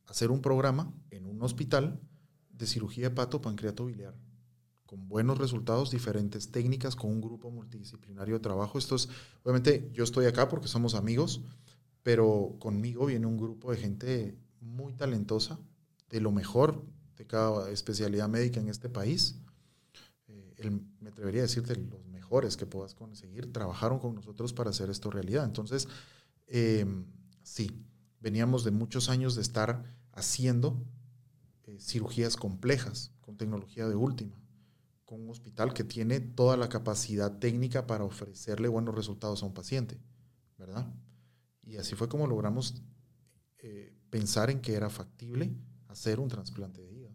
Hacer 0.06 0.30
un 0.30 0.40
programa 0.40 0.92
en 1.10 1.26
un 1.26 1.42
hospital 1.42 2.00
de 2.50 2.66
cirugía 2.66 3.08
hepato-pancreato 3.08 3.86
biliar 3.86 4.14
con 4.92 5.08
buenos 5.08 5.38
resultados, 5.38 5.90
diferentes 5.90 6.50
técnicas, 6.50 6.96
con 6.96 7.10
un 7.10 7.22
grupo 7.22 7.50
multidisciplinario 7.50 8.34
de 8.34 8.40
trabajo. 8.40 8.76
Esto 8.76 8.94
es, 8.94 9.08
obviamente, 9.42 9.90
yo 9.94 10.04
estoy 10.04 10.26
acá 10.26 10.50
porque 10.50 10.68
somos 10.68 10.94
amigos, 10.94 11.40
pero 12.02 12.56
conmigo 12.58 13.06
viene 13.06 13.24
un 13.24 13.38
grupo 13.38 13.70
de 13.70 13.78
gente 13.78 14.36
muy 14.60 14.92
talentosa, 14.92 15.58
de 16.10 16.20
lo 16.20 16.30
mejor 16.30 16.84
de 17.16 17.26
cada 17.26 17.70
especialidad 17.70 18.28
médica 18.28 18.60
en 18.60 18.68
este 18.68 18.90
país. 18.90 19.40
Eh, 20.28 20.70
me 21.00 21.08
atrevería 21.08 21.40
a 21.40 21.44
decirte 21.44 21.74
los 21.74 22.04
que 22.56 22.66
puedas 22.66 22.94
conseguir 22.94 23.52
trabajaron 23.52 23.98
con 23.98 24.14
nosotros 24.14 24.54
para 24.54 24.70
hacer 24.70 24.88
esto 24.88 25.10
realidad. 25.10 25.44
Entonces, 25.44 25.86
em, 26.46 27.04
sí, 27.42 27.84
veníamos 28.20 28.64
de 28.64 28.70
muchos 28.70 29.10
años 29.10 29.34
de 29.34 29.42
estar 29.42 29.84
haciendo 30.12 30.82
eh, 31.64 31.78
cirugías 31.78 32.36
complejas 32.36 33.10
con 33.20 33.36
tecnología 33.36 33.86
de 33.86 33.96
última, 33.96 34.40
con 35.04 35.20
un 35.20 35.28
hospital 35.28 35.74
que 35.74 35.84
tiene 35.84 36.20
toda 36.20 36.56
la 36.56 36.70
capacidad 36.70 37.38
técnica 37.38 37.86
para 37.86 38.04
ofrecerle 38.04 38.68
buenos 38.68 38.94
resultados 38.94 39.42
a 39.42 39.46
un 39.46 39.52
paciente, 39.52 40.00
¿verdad? 40.56 40.90
Y 41.62 41.76
así 41.76 41.94
fue 41.94 42.08
como 42.08 42.26
logramos 42.26 42.82
eh, 43.58 43.92
pensar 44.08 44.48
en 44.50 44.62
que 44.62 44.72
era 44.72 44.88
factible 44.88 45.54
hacer 45.88 46.18
un 46.18 46.28
trasplante 46.28 46.82
de 46.82 46.92
hígado. 46.94 47.14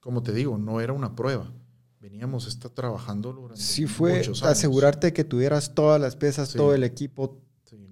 Como 0.00 0.22
te 0.22 0.32
digo, 0.32 0.56
no 0.56 0.80
era 0.80 0.94
una 0.94 1.14
prueba 1.14 1.52
veníamos 2.00 2.46
está 2.46 2.68
trabajando 2.70 3.32
durante 3.32 3.62
sí 3.62 3.86
fue 3.86 4.22
asegurarte 4.42 5.12
que 5.12 5.24
tuvieras 5.24 5.74
todas 5.74 6.00
las 6.00 6.16
piezas, 6.16 6.52
todo 6.52 6.74
el 6.74 6.82
equipo. 6.82 7.38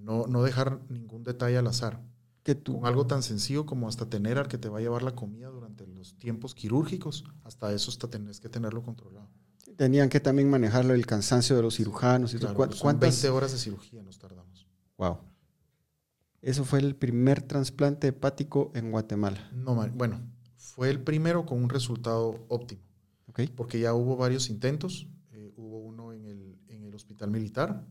no, 0.01 0.25
no 0.27 0.43
dejar 0.43 0.81
ningún 0.89 1.23
detalle 1.23 1.57
al 1.57 1.67
azar. 1.67 2.01
Que 2.43 2.55
tú... 2.55 2.79
Con 2.79 2.87
algo 2.87 3.05
tan 3.05 3.21
sencillo 3.21 3.65
como 3.65 3.87
hasta 3.87 4.09
tener 4.09 4.37
al 4.37 4.47
que 4.47 4.57
te 4.57 4.69
va 4.69 4.79
a 4.79 4.81
llevar 4.81 5.03
la 5.03 5.13
comida 5.13 5.49
durante 5.49 5.85
los 5.85 6.17
tiempos 6.17 6.55
quirúrgicos, 6.55 7.25
hasta 7.43 7.71
eso 7.71 7.91
hasta 7.91 8.09
tenés 8.09 8.39
que 8.39 8.49
tenerlo 8.49 8.81
controlado. 8.81 9.29
Tenían 9.75 10.09
que 10.09 10.19
también 10.19 10.49
manejarlo 10.49 10.93
el 10.93 11.05
cansancio 11.05 11.55
de 11.55 11.61
los 11.61 11.75
cirujanos. 11.75 12.33
Y 12.33 12.37
claro, 12.37 12.55
¿Cuántas? 12.55 13.21
20 13.21 13.29
horas 13.29 13.51
de 13.51 13.59
cirugía 13.59 14.01
nos 14.01 14.17
tardamos. 14.17 14.67
Wow. 14.97 15.19
Eso 16.41 16.65
fue 16.65 16.79
el 16.79 16.95
primer 16.95 17.41
trasplante 17.41 18.07
hepático 18.07 18.71
en 18.73 18.91
Guatemala. 18.91 19.49
No, 19.53 19.75
bueno, 19.93 20.21
fue 20.57 20.89
el 20.89 21.01
primero 21.01 21.45
con 21.45 21.61
un 21.61 21.69
resultado 21.69 22.45
óptimo. 22.47 22.81
Porque 23.47 23.79
ya 23.79 23.93
hubo 23.93 24.17
varios 24.17 24.49
intentos. 24.49 25.07
Eh, 25.31 25.51
hubo 25.55 25.79
uno 25.79 26.13
en 26.13 26.25
el, 26.25 26.59
en 26.67 26.83
el 26.83 26.93
hospital 26.93 27.31
militar 27.31 27.85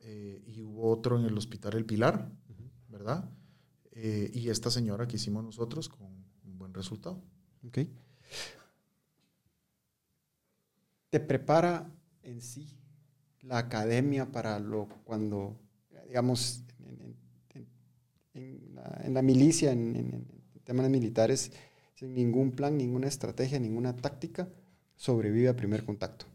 eh, 0.00 0.42
y 0.46 0.62
hubo 0.62 0.90
otro 0.90 1.18
en 1.18 1.24
el 1.24 1.36
hospital 1.36 1.74
El 1.74 1.86
Pilar, 1.86 2.30
¿verdad? 2.88 3.30
Eh, 3.92 4.30
y 4.34 4.48
esta 4.50 4.70
señora 4.70 5.06
que 5.06 5.16
hicimos 5.16 5.44
nosotros 5.44 5.88
con 5.88 6.08
un 6.44 6.58
buen 6.58 6.74
resultado. 6.74 7.22
Ok. 7.66 7.78
¿Te 11.10 11.20
prepara 11.20 11.90
en 12.22 12.40
sí 12.42 12.76
la 13.42 13.58
academia 13.58 14.32
para 14.32 14.58
lo 14.58 14.88
cuando, 15.04 15.56
digamos, 16.08 16.64
en, 18.34 19.14
la, 19.14 19.22
milicia, 19.22 19.72
en, 19.72 20.26
temas 20.64 20.90
militares, 20.90 21.52
sin 21.94 22.14
ningún 22.14 22.52
plan, 22.52 22.76
ninguna 22.76 23.06
estrategia, 23.06 23.58
ninguna 23.60 23.94
táctica, 23.96 24.48
sobrevive 24.96 25.48
a 25.48 25.56
primer 25.56 25.84
contacto. 25.84 26.26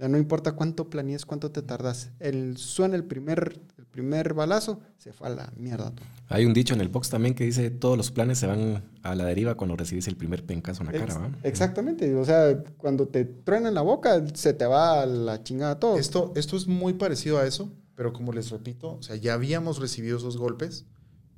Sea, 0.00 0.08
no 0.08 0.16
importa 0.16 0.52
cuánto 0.52 0.88
planees, 0.88 1.26
cuánto 1.26 1.50
te 1.50 1.60
tardas. 1.60 2.10
El, 2.20 2.56
suena 2.56 2.96
el 2.96 3.04
primer, 3.04 3.60
el 3.76 3.84
primer 3.84 4.32
balazo, 4.32 4.80
se 4.96 5.12
fue 5.12 5.26
a 5.26 5.30
la 5.30 5.52
mierda. 5.58 5.90
todo. 5.90 6.06
Hay 6.28 6.46
un 6.46 6.54
dicho 6.54 6.72
en 6.72 6.80
el 6.80 6.88
box 6.88 7.10
también 7.10 7.34
que 7.34 7.44
dice 7.44 7.70
todos 7.70 7.98
los 7.98 8.10
planes 8.10 8.38
se 8.38 8.46
van 8.46 8.82
a 9.02 9.14
la 9.14 9.26
deriva 9.26 9.56
cuando 9.56 9.76
recibes 9.76 10.08
el 10.08 10.16
primer 10.16 10.46
pencazo 10.46 10.84
en 10.84 10.86
la 10.86 10.98
cara. 10.98 11.18
¿va? 11.18 11.30
Exactamente. 11.42 12.14
O 12.14 12.24
sea, 12.24 12.62
cuando 12.78 13.08
te 13.08 13.26
truena 13.26 13.68
en 13.68 13.74
la 13.74 13.82
boca, 13.82 14.24
se 14.32 14.54
te 14.54 14.64
va 14.64 15.02
a 15.02 15.06
la 15.06 15.42
chingada 15.42 15.78
todo. 15.78 15.98
Esto, 15.98 16.32
esto 16.34 16.56
es 16.56 16.66
muy 16.66 16.94
parecido 16.94 17.38
a 17.38 17.46
eso, 17.46 17.70
pero 17.94 18.14
como 18.14 18.32
les 18.32 18.48
repito, 18.48 18.94
o 18.94 19.02
sea, 19.02 19.16
ya 19.16 19.34
habíamos 19.34 19.78
recibido 19.80 20.16
esos 20.16 20.38
golpes, 20.38 20.86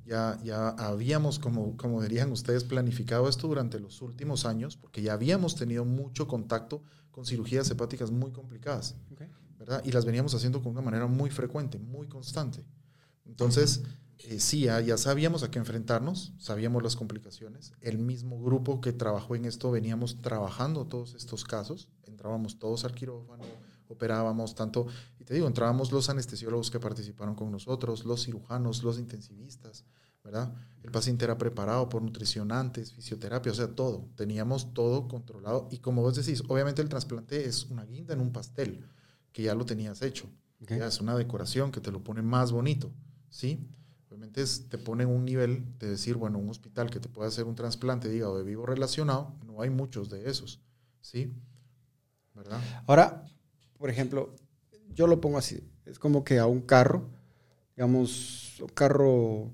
ya, 0.05 0.39
ya 0.43 0.69
habíamos, 0.69 1.39
como, 1.39 1.77
como 1.77 2.01
dirían 2.01 2.31
ustedes, 2.31 2.63
planificado 2.63 3.27
esto 3.29 3.47
durante 3.47 3.79
los 3.79 4.01
últimos 4.01 4.45
años, 4.45 4.77
porque 4.77 5.01
ya 5.01 5.13
habíamos 5.13 5.55
tenido 5.55 5.85
mucho 5.85 6.27
contacto 6.27 6.83
con 7.11 7.25
cirugías 7.25 7.69
hepáticas 7.69 8.11
muy 8.11 8.31
complicadas, 8.31 8.95
Ok. 9.11 9.21
¿verdad? 9.59 9.81
Y 9.85 9.91
las 9.91 10.05
veníamos 10.05 10.33
haciendo 10.33 10.61
con 10.61 10.73
una 10.73 10.81
manera 10.81 11.07
muy 11.07 11.29
frecuente, 11.29 11.79
muy 11.79 12.07
constante. 12.07 12.65
Entonces, 13.25 13.83
eh, 14.19 14.39
sí, 14.39 14.61
ya, 14.61 14.79
ya 14.81 14.97
sabíamos 14.97 15.43
a 15.43 15.51
qué 15.51 15.59
enfrentarnos, 15.59 16.33
sabíamos 16.37 16.83
las 16.83 16.95
complicaciones. 16.95 17.73
El 17.81 17.97
mismo 17.97 18.41
grupo 18.41 18.81
que 18.81 18.93
trabajó 18.93 19.35
en 19.35 19.45
esto 19.45 19.71
veníamos 19.71 20.21
trabajando 20.21 20.85
todos 20.85 21.13
estos 21.13 21.43
casos, 21.43 21.89
entrábamos 22.03 22.59
todos 22.59 22.85
al 22.85 22.93
quirófano, 22.93 23.43
operábamos 23.93 24.55
tanto, 24.55 24.87
y 25.19 25.23
te 25.23 25.33
digo, 25.33 25.47
entrábamos 25.47 25.91
los 25.91 26.09
anestesiólogos 26.09 26.69
que 26.69 26.79
participaron 26.79 27.35
con 27.35 27.51
nosotros, 27.51 28.05
los 28.05 28.23
cirujanos, 28.25 28.83
los 28.83 28.99
intensivistas, 28.99 29.85
¿verdad? 30.23 30.53
El 30.83 30.91
paciente 30.91 31.25
era 31.25 31.37
preparado 31.37 31.89
por 31.89 32.01
nutricionantes, 32.01 32.93
fisioterapia, 32.93 33.51
o 33.51 33.55
sea, 33.55 33.67
todo. 33.75 34.09
Teníamos 34.15 34.73
todo 34.73 35.07
controlado. 35.07 35.67
Y 35.71 35.79
como 35.79 36.01
vos 36.01 36.15
decís, 36.15 36.43
obviamente 36.47 36.81
el 36.81 36.89
trasplante 36.89 37.45
es 37.45 37.65
una 37.65 37.85
guinda 37.85 38.13
en 38.13 38.21
un 38.21 38.31
pastel, 38.31 38.85
que 39.31 39.43
ya 39.43 39.55
lo 39.55 39.65
tenías 39.65 40.01
hecho. 40.01 40.29
Ya 40.59 40.87
es 40.87 41.01
una 41.01 41.15
decoración 41.17 41.71
que 41.71 41.81
te 41.81 41.91
lo 41.91 42.03
pone 42.03 42.21
más 42.21 42.53
bonito, 42.53 42.91
¿sí? 43.29 43.67
Obviamente 44.07 44.41
es- 44.41 44.69
te 44.69 44.77
pone 44.77 45.05
un 45.05 45.25
nivel 45.25 45.65
de 45.79 45.89
decir, 45.89 46.15
bueno, 46.15 46.37
un 46.37 46.49
hospital 46.49 46.89
que 46.89 47.01
te 47.01 47.09
pueda 47.09 47.27
hacer 47.27 47.43
un 47.45 47.55
trasplante 47.55 48.13
hígado 48.15 48.37
de 48.37 48.43
vivo 48.45 48.65
relacionado, 48.65 49.35
no 49.45 49.61
hay 49.61 49.69
muchos 49.69 50.09
de 50.09 50.29
esos, 50.29 50.61
¿sí? 51.01 51.33
¿Verdad? 52.33 52.61
Ahora, 52.87 53.25
por 53.83 53.89
ejemplo, 53.89 54.33
yo 54.95 55.07
lo 55.07 55.19
pongo 55.19 55.37
así. 55.37 55.59
Es 55.85 55.99
como 55.99 56.23
que 56.23 56.39
a 56.39 56.45
un 56.45 56.61
carro, 56.61 57.09
digamos, 57.75 58.61
un 58.61 58.69
carro 58.69 59.51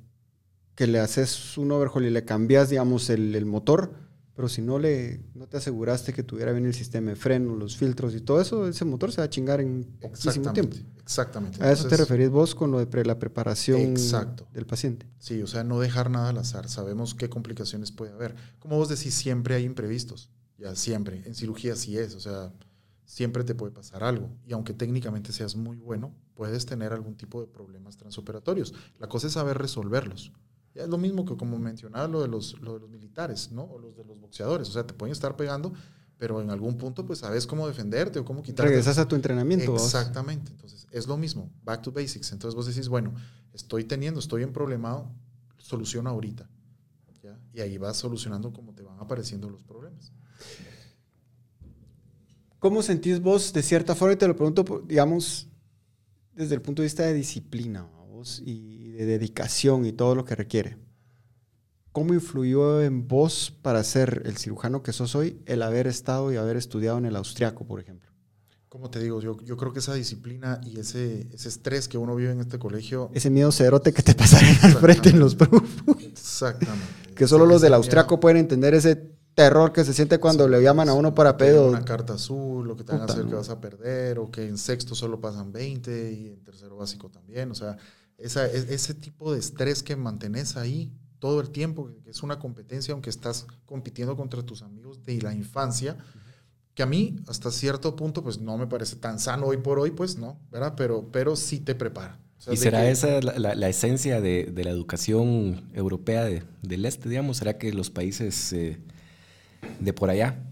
que 0.75 0.85
le 0.85 0.99
haces 0.99 1.57
un 1.57 1.71
overhaul 1.71 2.05
y 2.05 2.11
le 2.11 2.25
cambias, 2.25 2.69
digamos, 2.69 3.09
el, 3.09 3.33
el 3.33 3.47
motor, 3.47 3.91
pero 4.35 4.47
si 4.47 4.61
no 4.61 4.77
le 4.77 5.23
no 5.33 5.47
te 5.47 5.57
aseguraste 5.57 6.13
que 6.13 6.21
tuviera 6.21 6.51
bien 6.51 6.67
el 6.67 6.75
sistema 6.75 7.09
de 7.09 7.15
freno, 7.15 7.55
los 7.55 7.75
filtros 7.75 8.13
y 8.13 8.21
todo 8.21 8.39
eso, 8.39 8.67
ese 8.67 8.85
motor 8.85 9.11
se 9.11 9.19
va 9.19 9.25
a 9.25 9.29
chingar 9.31 9.61
en 9.61 9.83
poquísimo 9.99 10.53
tiempo. 10.53 10.77
Exactamente. 11.01 11.63
A 11.63 11.71
eso 11.71 11.87
te 11.87 11.97
referís 11.97 12.29
vos 12.29 12.53
con 12.53 12.69
lo 12.69 12.77
de 12.77 12.85
pre- 12.85 13.05
la 13.05 13.17
preparación 13.17 13.81
Exacto. 13.81 14.47
del 14.53 14.67
paciente. 14.67 15.07
Sí, 15.17 15.41
o 15.41 15.47
sea, 15.47 15.63
no 15.63 15.79
dejar 15.79 16.11
nada 16.11 16.29
al 16.29 16.37
azar. 16.37 16.69
Sabemos 16.69 17.15
qué 17.15 17.29
complicaciones 17.29 17.91
puede 17.91 18.13
haber. 18.13 18.35
Como 18.59 18.77
vos 18.77 18.89
decís, 18.89 19.15
siempre 19.15 19.55
hay 19.55 19.63
imprevistos. 19.63 20.29
Ya, 20.59 20.75
siempre. 20.75 21.23
En 21.25 21.33
cirugía 21.33 21.75
sí 21.75 21.97
es. 21.97 22.13
O 22.13 22.19
sea, 22.19 22.53
siempre 23.09 23.43
te 23.43 23.55
puede 23.55 23.71
pasar 23.71 24.03
algo. 24.03 24.29
Y 24.45 24.53
aunque 24.53 24.71
técnicamente 24.71 25.33
seas 25.33 25.55
muy 25.55 25.77
bueno, 25.77 26.13
puedes 26.35 26.67
tener 26.67 26.93
algún 26.93 27.15
tipo 27.15 27.41
de 27.41 27.47
problemas 27.47 27.97
transoperatorios. 27.97 28.75
La 28.99 29.09
cosa 29.09 29.25
es 29.25 29.33
saber 29.33 29.57
resolverlos. 29.57 30.31
Ya 30.75 30.83
es 30.83 30.89
lo 30.89 30.99
mismo 30.99 31.25
que 31.25 31.35
como 31.35 31.57
mencionaba 31.57 32.07
lo 32.07 32.21
de 32.21 32.27
los, 32.27 32.59
lo 32.61 32.75
de 32.75 32.81
los 32.81 32.89
militares, 32.89 33.51
¿no? 33.51 33.63
O 33.63 33.79
los 33.79 33.97
de 33.97 34.05
los 34.05 34.19
boxeadores. 34.19 34.69
O 34.69 34.71
sea, 34.71 34.85
te 34.85 34.93
pueden 34.93 35.11
estar 35.11 35.35
pegando, 35.35 35.73
pero 36.19 36.39
en 36.39 36.51
algún 36.51 36.77
punto, 36.77 37.03
pues 37.03 37.19
sabes 37.19 37.47
cómo 37.47 37.67
defenderte 37.67 38.19
o 38.19 38.25
cómo 38.25 38.43
quitarte. 38.43 38.69
Regresas 38.69 38.99
a 38.99 39.07
tu 39.07 39.15
entrenamiento. 39.15 39.73
Exactamente. 39.73 40.51
Entonces, 40.51 40.85
es 40.91 41.07
lo 41.07 41.17
mismo. 41.17 41.49
Back 41.63 41.81
to 41.81 41.91
basics. 41.91 42.31
Entonces, 42.31 42.55
vos 42.55 42.67
decís, 42.67 42.89
bueno, 42.89 43.15
estoy 43.53 43.85
teniendo, 43.85 44.19
estoy 44.19 44.43
en 44.43 44.53
problemado, 44.53 45.11
soluciona 45.57 46.11
ahorita. 46.11 46.47
¿ya? 47.23 47.39
Y 47.53 47.61
ahí 47.61 47.79
vas 47.79 47.97
solucionando 47.97 48.53
como 48.53 48.75
te 48.75 48.83
van 48.83 48.99
apareciendo 48.99 49.49
los 49.49 49.63
problemas. 49.63 50.11
¿Cómo 52.59 52.83
sentís 52.83 53.21
vos, 53.21 53.53
de 53.53 53.63
cierta 53.63 53.95
forma, 53.95 54.13
y 54.13 54.17
te 54.17 54.27
lo 54.27 54.35
pregunto, 54.35 54.83
digamos, 54.85 55.47
desde 56.33 56.55
el 56.55 56.61
punto 56.61 56.81
de 56.81 56.87
vista 56.87 57.03
de 57.03 57.13
disciplina 57.13 57.83
¿va 57.83 58.03
vos, 58.03 58.41
y 58.45 58.91
de 58.91 59.05
dedicación 59.05 59.85
y 59.85 59.93
todo 59.93 60.13
lo 60.13 60.25
que 60.25 60.35
requiere? 60.35 60.77
¿Cómo 61.93 62.13
influyó 62.13 62.81
en 62.81 63.07
vos 63.07 63.57
para 63.61 63.83
ser 63.83 64.23
el 64.25 64.37
cirujano 64.37 64.83
que 64.83 64.93
sos 64.93 65.15
hoy 65.15 65.41
el 65.45 65.61
haber 65.61 65.87
estado 65.87 66.31
y 66.33 66.35
haber 66.35 66.57
estudiado 66.57 66.97
en 66.97 67.05
el 67.05 67.15
austriaco, 67.15 67.65
por 67.65 67.79
ejemplo? 67.79 68.09
Como 68.67 68.91
te 68.91 68.99
digo, 68.99 69.19
yo, 69.21 69.41
yo 69.43 69.57
creo 69.57 69.73
que 69.73 69.79
esa 69.79 69.95
disciplina 69.95 70.61
y 70.63 70.79
ese, 70.79 71.27
ese 71.33 71.49
estrés 71.49 71.87
que 71.87 71.97
uno 71.97 72.15
vive 72.15 72.31
en 72.31 72.41
este 72.41 72.59
colegio. 72.59 73.09
Ese 73.13 73.29
miedo 73.29 73.51
cerote 73.51 73.93
que 73.93 74.03
te 74.03 74.13
pasaron 74.15 74.55
al 74.61 74.73
frente 74.73 75.09
en 75.09 75.19
los 75.19 75.33
profus. 75.33 76.03
Exactamente. 76.03 76.85
Que 77.15 77.27
solo 77.27 77.45
los 77.45 77.61
del 77.61 77.73
austriaco 77.73 78.19
pueden 78.19 78.37
entender 78.37 78.75
ese 78.75 79.18
terror 79.43 79.71
que 79.71 79.83
se 79.85 79.93
siente 79.93 80.19
cuando 80.19 80.47
le 80.47 80.61
llaman 80.61 80.89
a 80.89 80.93
uno 80.93 81.13
para 81.15 81.37
pedo. 81.37 81.69
Una 81.69 81.85
carta 81.85 82.13
azul, 82.13 82.67
lo 82.67 82.75
que 82.75 82.83
te 82.83 82.91
van 82.91 83.01
a 83.01 83.05
hacer 83.05 83.23
no. 83.23 83.29
que 83.29 83.35
vas 83.35 83.49
a 83.49 83.61
perder, 83.61 84.19
o 84.19 84.29
que 84.31 84.47
en 84.47 84.57
sexto 84.57 84.95
solo 84.95 85.19
pasan 85.21 85.51
20 85.51 86.11
y 86.13 86.27
en 86.27 86.43
tercero 86.43 86.75
básico 86.77 87.09
también. 87.09 87.49
O 87.51 87.55
sea, 87.55 87.77
esa, 88.17 88.45
e- 88.47 88.73
ese 88.73 88.93
tipo 88.93 89.31
de 89.33 89.39
estrés 89.39 89.81
que 89.83 89.95
mantenés 89.95 90.57
ahí 90.57 90.91
todo 91.19 91.41
el 91.41 91.49
tiempo, 91.49 91.89
que 92.03 92.09
es 92.11 92.21
una 92.23 92.39
competencia, 92.39 92.93
aunque 92.93 93.09
estás 93.09 93.45
compitiendo 93.65 94.15
contra 94.17 94.41
tus 94.43 94.61
amigos 94.61 95.03
de 95.05 95.21
la 95.21 95.33
infancia, 95.33 95.97
que 96.73 96.83
a 96.83 96.85
mí 96.85 97.17
hasta 97.27 97.51
cierto 97.51 97.95
punto 97.95 98.23
pues 98.23 98.39
no 98.39 98.57
me 98.57 98.67
parece 98.67 98.95
tan 98.97 99.19
sano 99.19 99.47
hoy 99.47 99.57
por 99.57 99.79
hoy, 99.79 99.91
pues 99.91 100.17
no, 100.17 100.39
¿verdad? 100.51 100.73
Pero, 100.77 101.09
pero 101.11 101.35
sí 101.35 101.59
te 101.59 101.75
prepara. 101.75 102.19
O 102.37 102.41
sea, 102.41 102.53
¿Y 102.53 102.57
será 102.57 102.81
que- 102.83 102.91
esa 102.91 103.19
la, 103.21 103.37
la- 103.37 103.55
la 103.55 103.67
esencia 103.69 104.21
de, 104.21 104.49
de 104.53 104.63
la 104.63 104.69
educación 104.71 105.69
europea 105.73 106.23
de- 106.23 106.43
del 106.61 106.85
este, 106.85 107.09
digamos? 107.09 107.37
¿Será 107.37 107.57
que 107.57 107.73
los 107.73 107.89
países 107.89 108.53
eh, 108.53 108.79
de 109.79 109.93
por 109.93 110.09
allá, 110.09 110.43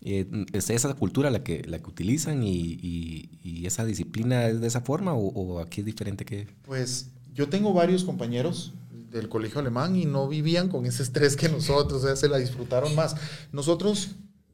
eh, 0.00 0.26
es 0.52 0.70
esa 0.70 0.92
cultura 0.94 1.30
la 1.30 1.42
que, 1.42 1.62
la 1.66 1.78
que 1.78 1.88
utilizan 1.90 2.42
y, 2.42 2.52
y- 2.80 3.38
y 3.42 3.66
esa 3.66 3.84
disciplina 3.84 4.46
es 4.46 4.60
de 4.60 4.66
esa 4.68 4.80
forma 4.80 5.14
o, 5.14 5.28
o 5.28 5.60
aquí 5.60 5.80
es 5.80 5.86
diferente 5.86 6.24
que... 6.24 6.46
Pues 6.62 7.08
yo 7.34 7.48
tengo 7.48 7.72
varios 7.72 8.04
compañeros 8.04 8.72
del 9.10 9.28
colegio 9.28 9.60
alemán 9.60 9.96
y 9.96 10.04
no 10.04 10.28
vivían 10.28 10.68
con 10.68 10.86
ese 10.86 11.02
estrés 11.02 11.36
que 11.36 11.48
nosotros, 11.48 12.02
o 12.02 12.06
sea, 12.06 12.16
se 12.16 12.28
la 12.28 12.38
disfrutaron 12.38 12.94
más. 12.94 13.16
Nosotros... 13.52 14.10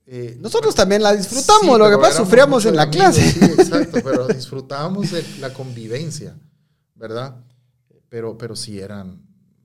eh, 0.06 0.36
Nosotros 0.40 0.74
también 0.74 1.02
la 1.02 1.14
disfrutamos, 1.14 1.74
Sí, 1.76 1.78
lo 1.78 1.90
que 1.90 1.98
pasa, 1.98 2.18
sufríamos 2.24 2.64
en 2.66 2.76
la 2.76 2.82
amigos, 2.82 3.14
clase. 3.16 3.32
Sí, 3.32 3.44
exacto, 3.58 3.98
pero 4.02 4.28
disfrutábamos 4.28 5.10
de 5.10 5.24
la 5.40 5.52
convivencia, 5.52 6.34
¿verdad? 6.94 7.36
Pero, 8.08 8.36
pero 8.38 8.54
sí 8.56 8.78
eran 8.78 9.20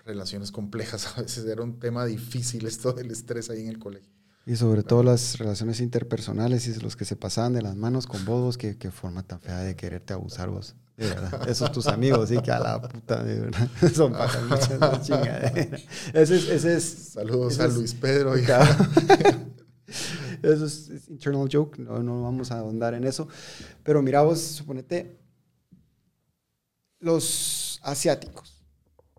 relaciones 0.05 0.51
complejas, 0.51 1.07
a 1.17 1.21
veces 1.21 1.45
era 1.45 1.61
un 1.63 1.79
tema 1.79 2.05
difícil 2.05 2.65
esto 2.65 2.93
del 2.93 3.11
estrés 3.11 3.49
ahí 3.49 3.61
en 3.61 3.67
el 3.69 3.79
colegio. 3.79 4.11
Y 4.47 4.55
sobre 4.55 4.81
todo 4.81 5.03
las 5.03 5.37
relaciones 5.37 5.81
interpersonales 5.81 6.67
y 6.67 6.79
los 6.79 6.95
que 6.95 7.03
se 7.05 7.17
pasaban 7.17 7.51
de 7.53 7.61
las 7.61 7.75
manos 7.75 8.07
con 8.07 8.23
vos, 8.23 8.41
vos, 8.41 8.57
qué, 8.57 8.77
qué 8.77 8.91
forma 8.91 9.21
tan 9.21 9.41
fea 9.41 9.59
de 9.59 9.75
quererte 9.75 10.13
abusar 10.13 10.49
vos. 10.49 10.73
De 10.95 11.05
verdad. 11.07 11.47
Esos 11.49 11.71
tus 11.73 11.85
amigos, 11.87 12.29
sí, 12.29 12.37
que 12.41 12.49
a 12.51 12.59
la 12.59 12.81
puta, 12.81 13.23
de 13.23 13.41
verdad. 13.41 13.69
Son 13.93 14.13
no 14.13 15.01
chingadera. 15.03 15.77
Ese 16.13 16.37
es, 16.37 16.47
ese 16.49 16.77
es. 16.77 16.83
Saludos 16.83 17.53
ese 17.53 17.61
a 17.61 17.65
es- 17.65 17.73
Luis 17.75 17.93
Pedro. 17.93 18.37
y- 18.39 18.43
Eso 20.43 20.65
es, 20.65 20.89
es 20.89 21.09
internal 21.09 21.49
joke, 21.51 21.77
no, 21.79 22.01
no 22.01 22.23
vamos 22.23 22.49
a 22.51 22.59
ahondar 22.59 22.93
en 22.93 23.03
eso. 23.03 23.27
Pero 23.83 24.01
mira 24.01 24.21
vos, 24.21 24.39
suponete, 24.39 25.19
los 26.99 27.79
asiáticos 27.83 28.63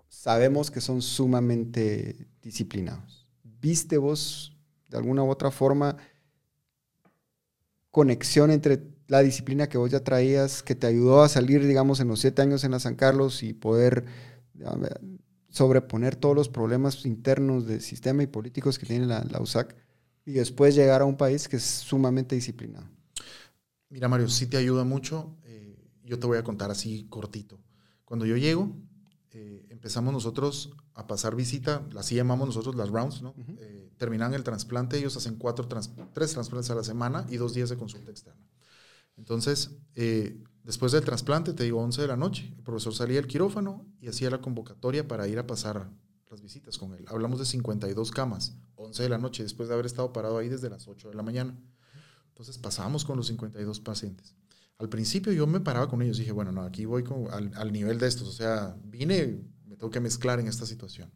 sabemos 0.09 0.71
que 0.71 0.81
son 0.81 1.01
sumamente 1.03 2.29
disciplinados. 2.43 3.29
¿Viste 3.61 3.99
vos 3.99 4.57
de 4.89 4.97
alguna 4.97 5.23
u 5.23 5.31
otra 5.31 5.51
forma 5.51 5.97
conexión 7.91 8.51
entre 8.51 8.83
la 9.07 9.23
disciplina 9.23 9.69
que 9.69 9.79
vos 9.79 9.91
ya 9.91 10.05
traías, 10.05 10.63
que 10.63 10.75
te 10.75 10.87
ayudó 10.87 11.23
a 11.23 11.29
salir, 11.29 11.67
digamos, 11.67 12.01
en 12.01 12.09
los 12.09 12.21
siete 12.21 12.43
años 12.43 12.65
en 12.65 12.73
la 12.73 12.81
San 12.81 12.95
Carlos 12.95 13.43
y 13.43 13.55
poder 13.55 14.05
sobreponer 15.49 16.17
todos 16.17 16.35
los 16.35 16.49
problemas 16.49 17.07
internos 17.07 17.67
de 17.67 17.81
sistema 17.81 18.23
y 18.23 18.27
políticos 18.27 18.79
que 18.79 18.87
tiene 18.87 19.07
la, 19.07 19.25
la 19.25 19.41
USAC 19.41 19.75
y 20.25 20.33
después 20.33 20.75
llegar 20.75 21.01
a 21.01 21.07
un 21.07 21.17
país 21.17 21.49
que 21.49 21.57
es 21.57 21.63
sumamente 21.63 22.35
disciplinado? 22.35 22.87
Mira, 23.89 24.09
Mario, 24.09 24.29
sí 24.29 24.47
te 24.47 24.59
ayuda 24.59 24.85
mucho. 24.85 25.37
eh, 25.45 25.77
yo 26.05 26.19
te 26.19 26.27
voy 26.27 26.39
a 26.39 26.43
contar 26.43 26.71
así 26.71 27.07
cortito. 27.09 27.59
Cuando 28.05 28.27
yo 28.27 28.37
llego, 28.37 28.77
eh, 29.31 29.67
empezamos 29.71 30.13
nosotros 30.13 30.71
a 30.95 31.07
pasar 31.07 31.35
visita, 31.35 31.87
así 31.97 32.15
llamamos 32.15 32.49
nosotros 32.49 32.75
las 32.77 32.89
rounds, 32.89 33.23
¿no? 33.23 33.35
Eh, 33.59 33.78
terminan 33.99 34.33
el 34.33 34.45
trasplante, 34.45 34.97
ellos 34.97 35.17
hacen 35.17 35.37
cuatro 35.37 35.69
tres 35.69 36.33
trasplantes 36.33 36.71
a 36.71 36.75
la 36.75 36.85
semana 36.85 37.27
y 37.29 37.37
dos 37.37 37.53
días 37.53 37.69
de 37.69 37.77
consulta 37.77 38.11
externa. 38.11 38.41
Entonces, 39.17 39.73
eh, 39.97 40.43
después 40.63 40.93
del 40.93 41.05
trasplante, 41.05 41.53
te 41.53 41.65
digo 41.65 41.81
11 41.81 42.03
de 42.03 42.09
la 42.09 42.17
noche, 42.17 42.55
el 42.57 42.63
profesor 42.63 42.95
salía 42.95 43.17
del 43.17 43.27
quirófano 43.27 43.85
y 44.01 44.09
hacía 44.09 44.31
la 44.31 44.41
convocatoria 44.41 45.07
para 45.07 45.27
ir 45.27 45.39
a 45.39 45.47
pasar 45.47 45.91
las 46.31 46.41
visitas 46.41 46.79
con 46.79 46.95
él. 46.95 47.05
Hablamos 47.09 47.41
de 47.41 47.45
52 47.45 48.11
camas, 48.13 48.57
11 48.77 49.03
de 49.03 49.09
la 49.09 49.19
noche, 49.19 49.43
después 49.43 49.69
de 49.69 49.75
haber 49.75 49.87
estado 49.87 50.13
parado 50.13 50.39
ahí 50.39 50.49
desde 50.49 50.71
las 50.71 50.87
8 50.87 51.09
de 51.09 51.15
la 51.15 51.23
mañana. 51.23 51.59
Entonces 52.29 52.57
pasábamos 52.59 53.05
con 53.05 53.17
los 53.17 53.27
52 53.27 53.81
pacientes. 53.81 54.37
Al 54.79 54.89
principio 54.89 55.33
yo 55.33 55.49
me 55.49 55.59
paraba 55.59 55.89
con 55.89 56.01
ellos 56.03 56.19
dije, 56.19 56.31
bueno, 56.31 56.53
no, 56.53 56.63
aquí 56.63 56.85
voy 56.85 57.03
con, 57.03 57.29
al, 57.33 57.51
al, 57.57 57.73
nivel 57.73 57.99
de 57.99 58.07
estos. 58.07 58.29
O 58.29 58.33
sea, 58.33 58.77
vine, 58.85 59.43
me 59.67 59.77
tengo 59.77 59.91
que 59.91 59.99
mezclar 59.99 60.39
en 60.39 60.47
esta 60.47 60.65
situación. 60.65 61.11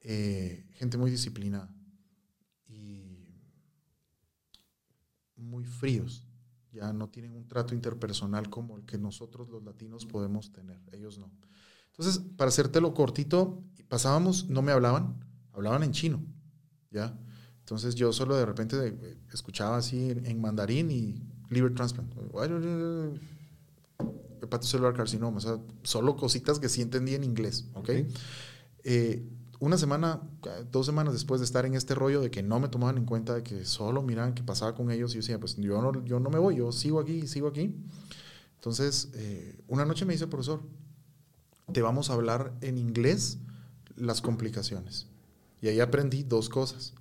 Eh, 0.00 0.66
gente 0.72 0.98
muy 0.98 1.12
disciplinada 1.12 1.72
muy 5.42 5.64
fríos. 5.64 6.26
Ya 6.72 6.92
no 6.92 7.08
tienen 7.08 7.34
un 7.34 7.46
trato 7.46 7.74
interpersonal 7.74 8.48
como 8.48 8.76
el 8.78 8.84
que 8.84 8.98
nosotros 8.98 9.48
los 9.50 9.62
latinos 9.62 10.06
podemos 10.06 10.52
tener. 10.52 10.80
Ellos 10.92 11.18
no. 11.18 11.30
Entonces, 11.88 12.22
para 12.36 12.48
hacértelo 12.48 12.94
cortito, 12.94 13.62
pasábamos, 13.88 14.48
no 14.48 14.62
me 14.62 14.72
hablaban, 14.72 15.22
hablaban 15.52 15.82
en 15.82 15.92
chino. 15.92 16.24
¿Ya? 16.90 17.18
Entonces 17.60 17.94
yo 17.94 18.12
solo 18.12 18.36
de 18.36 18.44
repente 18.44 18.98
escuchaba 19.32 19.76
así 19.76 20.10
en 20.10 20.40
mandarín 20.40 20.90
y 20.90 21.22
liver 21.48 21.74
transplant, 21.74 22.12
hepatocelular 24.42 24.94
carcinoma, 24.94 25.36
o 25.36 25.40
sea, 25.40 25.58
solo 25.82 26.16
cositas 26.16 26.58
que 26.58 26.68
sí 26.68 26.82
entendí 26.82 27.14
en 27.14 27.24
inglés, 27.24 27.68
¿ok? 27.74 27.90
Eh, 28.84 29.28
una 29.62 29.78
semana, 29.78 30.20
dos 30.72 30.86
semanas 30.86 31.12
después 31.12 31.40
de 31.40 31.44
estar 31.44 31.64
en 31.64 31.74
este 31.74 31.94
rollo 31.94 32.20
de 32.20 32.32
que 32.32 32.42
no 32.42 32.58
me 32.58 32.66
tomaban 32.66 32.98
en 32.98 33.04
cuenta, 33.04 33.36
de 33.36 33.44
que 33.44 33.64
solo 33.64 34.02
miraban 34.02 34.34
qué 34.34 34.42
pasaba 34.42 34.74
con 34.74 34.90
ellos, 34.90 35.12
y 35.12 35.14
yo 35.14 35.20
decía, 35.20 35.38
pues 35.38 35.54
yo 35.56 35.80
no, 35.80 36.04
yo 36.04 36.18
no 36.18 36.30
me 36.30 36.40
voy, 36.40 36.56
yo 36.56 36.72
sigo 36.72 36.98
aquí, 36.98 37.28
sigo 37.28 37.46
aquí. 37.46 37.72
Entonces, 38.56 39.10
eh, 39.14 39.60
una 39.68 39.84
noche 39.84 40.04
me 40.04 40.14
dice, 40.14 40.26
profesor, 40.26 40.62
te 41.72 41.80
vamos 41.80 42.10
a 42.10 42.14
hablar 42.14 42.52
en 42.60 42.76
inglés 42.76 43.38
las 43.94 44.20
complicaciones. 44.20 45.06
Y 45.60 45.68
ahí 45.68 45.78
aprendí 45.78 46.24
dos 46.24 46.48
cosas. 46.48 46.94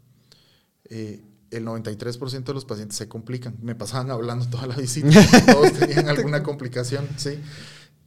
Eh, 0.86 1.24
el 1.50 1.66
93% 1.66 2.44
de 2.44 2.54
los 2.54 2.66
pacientes 2.66 2.96
se 2.96 3.08
complican. 3.08 3.58
Me 3.64 3.74
pasaban 3.74 4.12
hablando 4.12 4.46
toda 4.46 4.68
la 4.68 4.76
visita. 4.76 5.10
Todos 5.52 5.74
tenían 5.74 6.10
alguna 6.16 6.44
complicación, 6.44 7.10
sí. 7.18 7.40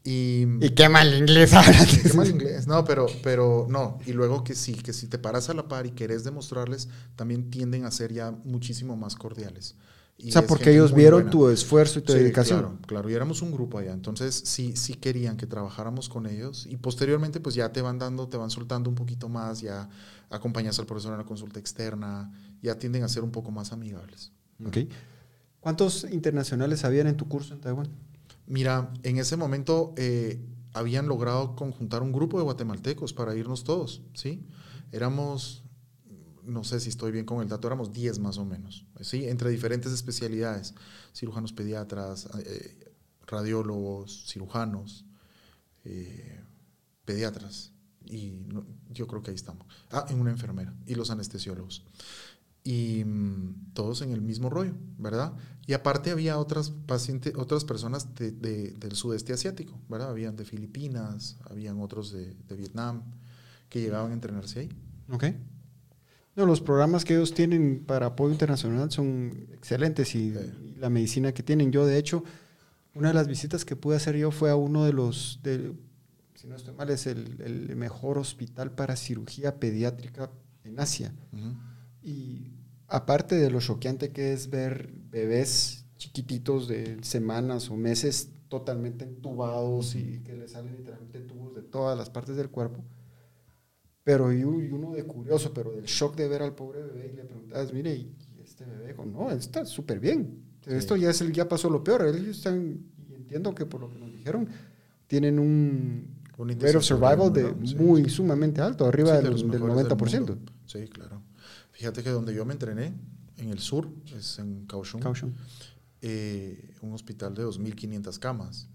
Y, 0.06 0.46
y 0.60 0.70
qué 0.70 0.90
mal 0.90 1.14
inglés 1.14 1.54
ahora. 1.54 1.78
Qué 1.86 2.12
mal 2.12 2.28
inglés. 2.28 2.66
No, 2.66 2.84
pero, 2.84 3.06
pero 3.22 3.66
no. 3.70 3.98
Y 4.06 4.12
luego 4.12 4.44
que 4.44 4.54
sí, 4.54 4.74
que 4.74 4.92
si 4.92 5.08
te 5.08 5.18
paras 5.18 5.48
a 5.48 5.54
la 5.54 5.66
par 5.66 5.86
y 5.86 5.92
querés 5.92 6.24
demostrarles, 6.24 6.88
también 7.16 7.50
tienden 7.50 7.86
a 7.86 7.90
ser 7.90 8.12
ya 8.12 8.30
muchísimo 8.30 8.96
más 8.96 9.16
cordiales. 9.16 9.76
o 10.22 10.30
sea, 10.30 10.46
porque 10.46 10.72
ellos 10.72 10.94
vieron 10.94 11.30
tu 11.30 11.48
esfuerzo 11.48 12.00
y 12.00 12.02
tu 12.02 12.12
dedicación. 12.12 12.60
Claro, 12.60 12.78
claro, 12.86 13.10
y 13.10 13.14
éramos 13.14 13.40
un 13.40 13.50
grupo 13.50 13.78
allá. 13.78 13.94
Entonces, 13.94 14.42
sí, 14.44 14.76
sí 14.76 14.92
querían 14.92 15.38
que 15.38 15.46
trabajáramos 15.46 16.10
con 16.10 16.26
ellos. 16.26 16.66
Y 16.68 16.76
posteriormente, 16.76 17.40
pues 17.40 17.54
ya 17.54 17.72
te 17.72 17.80
van 17.80 17.98
dando, 17.98 18.28
te 18.28 18.36
van 18.36 18.50
soltando 18.50 18.90
un 18.90 18.96
poquito 18.96 19.30
más, 19.30 19.62
ya 19.62 19.88
acompañas 20.28 20.78
al 20.78 20.84
profesor 20.84 21.12
en 21.12 21.18
la 21.18 21.24
consulta 21.24 21.58
externa, 21.58 22.30
ya 22.60 22.78
tienden 22.78 23.04
a 23.04 23.08
ser 23.08 23.22
un 23.22 23.30
poco 23.30 23.50
más 23.50 23.72
amigables. 23.72 24.32
Okay. 24.66 24.86
¿Cuántos 25.60 26.04
internacionales 26.10 26.84
habían 26.84 27.06
en 27.06 27.16
tu 27.16 27.26
curso 27.26 27.54
en 27.54 27.60
Taiwán? 27.62 27.88
Mira, 28.46 28.92
en 29.02 29.18
ese 29.18 29.36
momento 29.36 29.94
eh, 29.96 30.44
habían 30.72 31.06
logrado 31.08 31.56
conjuntar 31.56 32.02
un 32.02 32.12
grupo 32.12 32.38
de 32.38 32.44
guatemaltecos 32.44 33.12
para 33.12 33.34
irnos 33.34 33.64
todos, 33.64 34.02
¿sí? 34.12 34.46
Éramos, 34.92 35.64
no 36.44 36.64
sé 36.64 36.80
si 36.80 36.90
estoy 36.90 37.12
bien 37.12 37.24
con 37.24 37.40
el 37.42 37.48
dato, 37.48 37.66
éramos 37.68 37.92
10 37.92 38.18
más 38.18 38.38
o 38.38 38.44
menos, 38.44 38.86
¿sí? 39.00 39.26
Entre 39.26 39.50
diferentes 39.50 39.92
especialidades, 39.92 40.74
cirujanos 41.14 41.52
pediatras, 41.52 42.28
eh, 42.44 42.92
radiólogos, 43.26 44.26
cirujanos, 44.28 45.06
eh, 45.84 46.42
pediatras, 47.04 47.72
y 48.04 48.42
yo 48.90 49.06
creo 49.06 49.22
que 49.22 49.30
ahí 49.30 49.36
estamos. 49.36 49.66
Ah, 49.90 50.06
en 50.10 50.20
una 50.20 50.30
enfermera 50.30 50.74
y 50.86 50.94
los 50.94 51.10
anestesiólogos. 51.10 51.84
Y 52.62 53.04
mm, 53.04 53.72
todos 53.74 54.02
en 54.02 54.12
el 54.12 54.22
mismo 54.22 54.50
rollo, 54.50 54.74
¿verdad? 54.98 55.34
Y 55.66 55.72
aparte 55.72 56.10
había 56.10 56.38
otras 56.38 56.70
pacientes, 56.70 57.34
otras 57.36 57.64
personas 57.64 58.14
de, 58.14 58.32
del 58.32 58.92
sudeste 58.92 59.32
asiático, 59.32 59.80
¿verdad? 59.88 60.10
Habían 60.10 60.36
de 60.36 60.44
Filipinas, 60.44 61.38
habían 61.48 61.80
otros 61.80 62.12
de, 62.12 62.34
de 62.34 62.56
Vietnam 62.56 63.02
que 63.68 63.80
llegaban 63.80 64.10
a 64.10 64.14
entrenarse 64.14 64.60
ahí. 64.60 64.68
Ok. 65.10 65.24
No, 66.36 66.46
los 66.46 66.60
programas 66.60 67.04
que 67.04 67.14
ellos 67.14 67.32
tienen 67.32 67.84
para 67.86 68.06
apoyo 68.06 68.32
internacional 68.32 68.90
son 68.90 69.46
excelentes 69.52 70.14
y, 70.14 70.28
y, 70.28 70.74
la 70.78 70.90
medicina 70.90 71.32
que 71.32 71.42
tienen. 71.42 71.72
Yo, 71.72 71.86
de 71.86 71.96
hecho, 71.96 72.24
una 72.94 73.08
de 73.08 73.14
las 73.14 73.28
visitas 73.28 73.64
que 73.64 73.76
pude 73.76 73.96
hacer 73.96 74.16
yo 74.16 74.30
fue 74.30 74.50
a 74.50 74.56
uno 74.56 74.84
de 74.84 74.92
los, 74.92 75.40
de, 75.42 75.72
si 76.34 76.46
no 76.46 76.56
estoy 76.56 76.74
mal, 76.74 76.90
es 76.90 77.06
el, 77.06 77.40
el 77.40 77.76
mejor 77.76 78.18
hospital 78.18 78.72
para 78.72 78.96
cirugía 78.96 79.58
pediátrica 79.58 80.30
en 80.64 80.80
Asia. 80.80 81.14
Y 82.02 82.50
aparte 82.94 83.34
de 83.34 83.50
lo 83.50 83.60
choqueante 83.60 84.12
que 84.12 84.32
es 84.32 84.50
ver 84.50 84.92
bebés 85.10 85.84
chiquititos 85.96 86.68
de 86.68 87.02
semanas 87.02 87.68
o 87.70 87.76
meses 87.76 88.30
totalmente 88.48 89.04
entubados 89.04 89.96
y 89.96 90.20
que 90.20 90.34
le 90.36 90.46
salen 90.46 90.76
literalmente 90.76 91.18
tubos 91.20 91.54
de 91.56 91.62
todas 91.62 91.98
las 91.98 92.08
partes 92.08 92.36
del 92.36 92.50
cuerpo, 92.50 92.84
pero 94.04 94.32
y 94.32 94.44
uno 94.44 94.92
de 94.92 95.04
curioso, 95.04 95.52
pero 95.52 95.72
del 95.72 95.86
shock 95.86 96.14
de 96.14 96.28
ver 96.28 96.42
al 96.42 96.54
pobre 96.54 96.82
bebé 96.82 97.10
y 97.12 97.16
le 97.16 97.24
preguntabas, 97.24 97.72
mire, 97.72 97.96
¿y 97.96 98.14
este 98.44 98.64
bebé? 98.64 98.88
Dijo, 98.88 99.04
no, 99.04 99.30
está 99.32 99.64
súper 99.64 99.98
bien. 99.98 100.44
Esto 100.64 100.94
ya, 100.94 101.10
es 101.10 101.20
el, 101.20 101.32
ya 101.32 101.48
pasó 101.48 101.68
lo 101.68 101.82
peor. 101.82 102.06
Ellos 102.06 102.36
están, 102.36 102.78
y 103.08 103.14
entiendo 103.14 103.54
que 103.54 103.66
por 103.66 103.80
lo 103.80 103.90
que 103.90 103.98
nos 103.98 104.12
dijeron, 104.12 104.48
tienen 105.08 105.38
un 105.38 106.14
un 106.36 106.48
rate 106.48 106.76
of 106.76 106.84
survival 106.84 107.32
de 107.32 107.52
muy 107.76 108.08
sumamente 108.08 108.60
alto, 108.60 108.86
arriba 108.86 109.20
del, 109.20 109.34
del 109.50 109.62
90%. 109.62 110.36
sí, 110.66 110.88
claro. 110.88 111.22
Fíjate 111.74 112.02
que 112.02 112.10
donde 112.10 112.32
yo 112.34 112.44
me 112.44 112.52
entrené, 112.52 112.94
en 113.36 113.50
el 113.50 113.58
sur, 113.58 113.88
es 114.16 114.38
en 114.38 114.66
Kaohsiung. 114.66 115.02
Eh, 116.00 116.74
un 116.82 116.92
hospital 116.92 117.34
de 117.34 117.44
2.500 117.44 118.18
camas. 118.18 118.68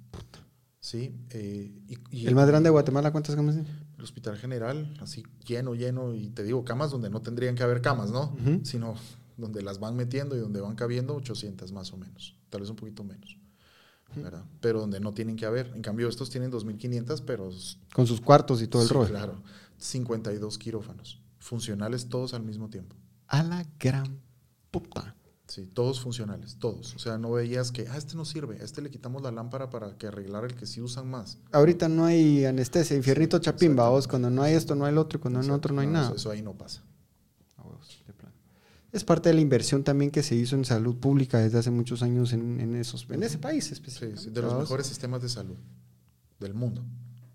Sí. 0.80 1.16
Eh, 1.30 1.72
y, 2.12 2.28
¿El 2.28 2.36
más 2.36 2.48
grande 2.48 2.68
de 2.68 2.72
Guatemala 2.72 3.12
cuántas 3.12 3.36
camas 3.36 3.56
tiene? 3.56 3.70
El 3.98 4.04
hospital 4.04 4.38
general, 4.38 4.94
así 5.02 5.24
lleno, 5.46 5.76
lleno, 5.76 6.14
y 6.14 6.30
te 6.30 6.44
digo, 6.44 6.64
camas 6.66 6.92
donde 6.92 7.10
no 7.10 7.22
tendrían 7.22 7.56
que 7.56 7.64
haber 7.64 7.82
camas, 7.82 8.12
¿no? 8.12 8.36
Sino 8.64 8.96
donde 9.38 9.62
las 9.62 9.80
van 9.80 9.96
metiendo 9.96 10.36
y 10.36 10.40
donde 10.40 10.62
van 10.62 10.76
cabiendo 10.76 11.16
800 11.16 11.72
más 11.72 11.94
o 11.94 11.98
menos, 11.98 12.36
tal 12.50 12.62
vez 12.62 12.70
un 12.70 12.76
poquito 12.76 13.04
menos. 13.04 13.38
Pero 14.62 14.80
donde 14.80 15.00
no 15.00 15.14
tienen 15.14 15.36
que 15.36 15.46
haber. 15.46 15.72
En 15.76 15.82
cambio, 15.82 16.10
estos 16.10 16.30
tienen 16.30 16.52
2.500, 16.52 17.24
pero... 17.26 17.52
Con 17.94 18.08
sus 18.08 18.20
cuartos 18.20 18.62
y 18.62 18.68
todo 18.68 18.82
el 18.82 18.90
rollo. 18.90 19.10
Claro. 19.10 19.44
52 19.78 20.58
quirófanos. 20.58 21.22
Funcionales 21.40 22.10
todos 22.10 22.34
al 22.34 22.44
mismo 22.44 22.70
tiempo. 22.70 22.96
A 23.28 23.44
la 23.44 23.66
gran 23.80 24.20
puta. 24.72 25.16
Sí, 25.48 25.66
todos 25.66 26.00
funcionales, 26.00 26.58
todos. 26.60 26.94
O 26.96 27.00
sea, 27.00 27.18
no 27.18 27.32
veías 27.32 27.72
que, 27.72 27.88
ah, 27.88 27.98
este 27.98 28.16
no 28.16 28.24
sirve, 28.24 28.62
a 28.62 28.64
este 28.64 28.84
le 28.84 28.92
quitamos 28.92 29.24
la 29.24 29.32
lámpara 29.32 29.72
para 29.72 29.98
que 29.98 30.06
arreglar 30.06 30.46
el 30.46 30.54
que 30.54 30.68
sí 30.68 30.80
usan 30.80 31.10
más. 31.10 31.40
Ahorita 31.52 31.90
no 31.90 32.06
hay 32.06 32.46
anestesia, 32.46 32.96
infiernito 32.96 33.40
chapimba, 33.40 33.90
vos, 33.90 34.08
cuando 34.08 34.30
no 34.30 34.44
hay 34.44 34.54
esto, 34.54 34.76
no 34.76 34.86
hay 34.86 34.92
el 34.92 35.00
otro, 35.00 35.20
cuando 35.20 35.42
no 35.42 35.46
hay 35.46 35.58
otro, 35.58 35.74
no 35.74 35.82
hay 35.82 35.88
nada. 35.88 36.14
Eso, 36.16 36.30
ahí 36.30 36.44
no 36.44 36.54
pasa. 36.54 36.84
Es 38.92 39.04
parte 39.04 39.30
de 39.30 39.36
la 39.36 39.42
inversión 39.42 39.84
también 39.84 40.10
que 40.10 40.24
se 40.24 40.36
hizo 40.36 40.56
en 40.56 40.66
salud 40.66 40.96
pública 40.96 41.38
desde 41.38 41.60
hace 41.60 41.70
muchos 41.70 42.02
años 42.02 42.34
en, 42.34 42.60
en 42.60 42.76
esos, 42.76 43.06
en 43.10 43.22
ese 43.22 43.38
país 43.38 43.72
específicamente. 43.72 44.24
Sí, 44.24 44.30
de 44.32 44.42
los 44.42 44.58
mejores 44.58 44.88
sistemas 44.88 45.22
de 45.22 45.30
salud 45.30 45.58
del 46.40 46.54
mundo. 46.56 46.84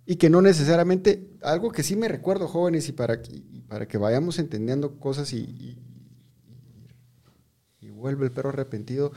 Y 0.07 0.17
que 0.17 0.29
no 0.29 0.43
necesariamente, 0.43 1.31
algo 1.43 1.71
que 1.71 1.83
sí 1.83 1.97
me 1.97 2.09
recuerdo, 2.09 2.47
jóvenes, 2.47 2.89
y 2.89 2.93
para 2.93 3.23
que, 3.23 3.43
para 3.69 3.89
que 3.89 3.97
vayamos 3.97 4.39
entendiendo 4.39 4.99
cosas 4.99 5.33
y, 5.33 5.39
y, 5.39 5.79
y 7.81 7.91
vuelve 7.91 8.27
el 8.27 8.33
perro 8.33 8.51
arrepentido, 8.51 9.13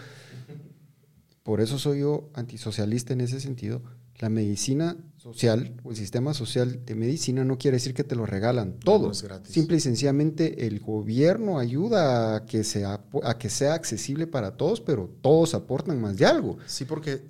por 1.44 1.62
eso 1.62 1.78
soy 1.78 2.02
yo 2.02 2.30
antisocialista 2.34 3.14
en 3.14 3.22
ese 3.22 3.40
sentido, 3.40 3.82
la 4.20 4.30
medicina 4.30 4.98
social 5.18 5.76
o 5.84 5.92
el 5.92 5.98
sistema 5.98 6.34
social 6.34 6.84
de 6.86 6.96
medicina 6.96 7.44
no 7.44 7.58
quiere 7.58 7.78
decir 7.78 7.94
que 7.94 8.04
te 8.04 8.16
lo 8.16 8.26
regalan 8.26 8.80
todo. 8.80 9.14
Simple 9.14 9.78
y 9.78 9.80
sencillamente 9.80 10.66
el 10.66 10.80
gobierno 10.80 11.60
ayuda 11.60 12.36
a 12.36 12.46
que, 12.46 12.64
sea, 12.64 13.02
a 13.24 13.38
que 13.38 13.50
sea 13.50 13.76
accesible 13.76 14.26
para 14.26 14.58
todos, 14.58 14.82
pero 14.82 15.10
todos 15.22 15.54
aportan 15.54 16.02
más 16.02 16.18
de 16.18 16.26
algo. 16.26 16.58
Sí, 16.66 16.86
porque 16.86 17.22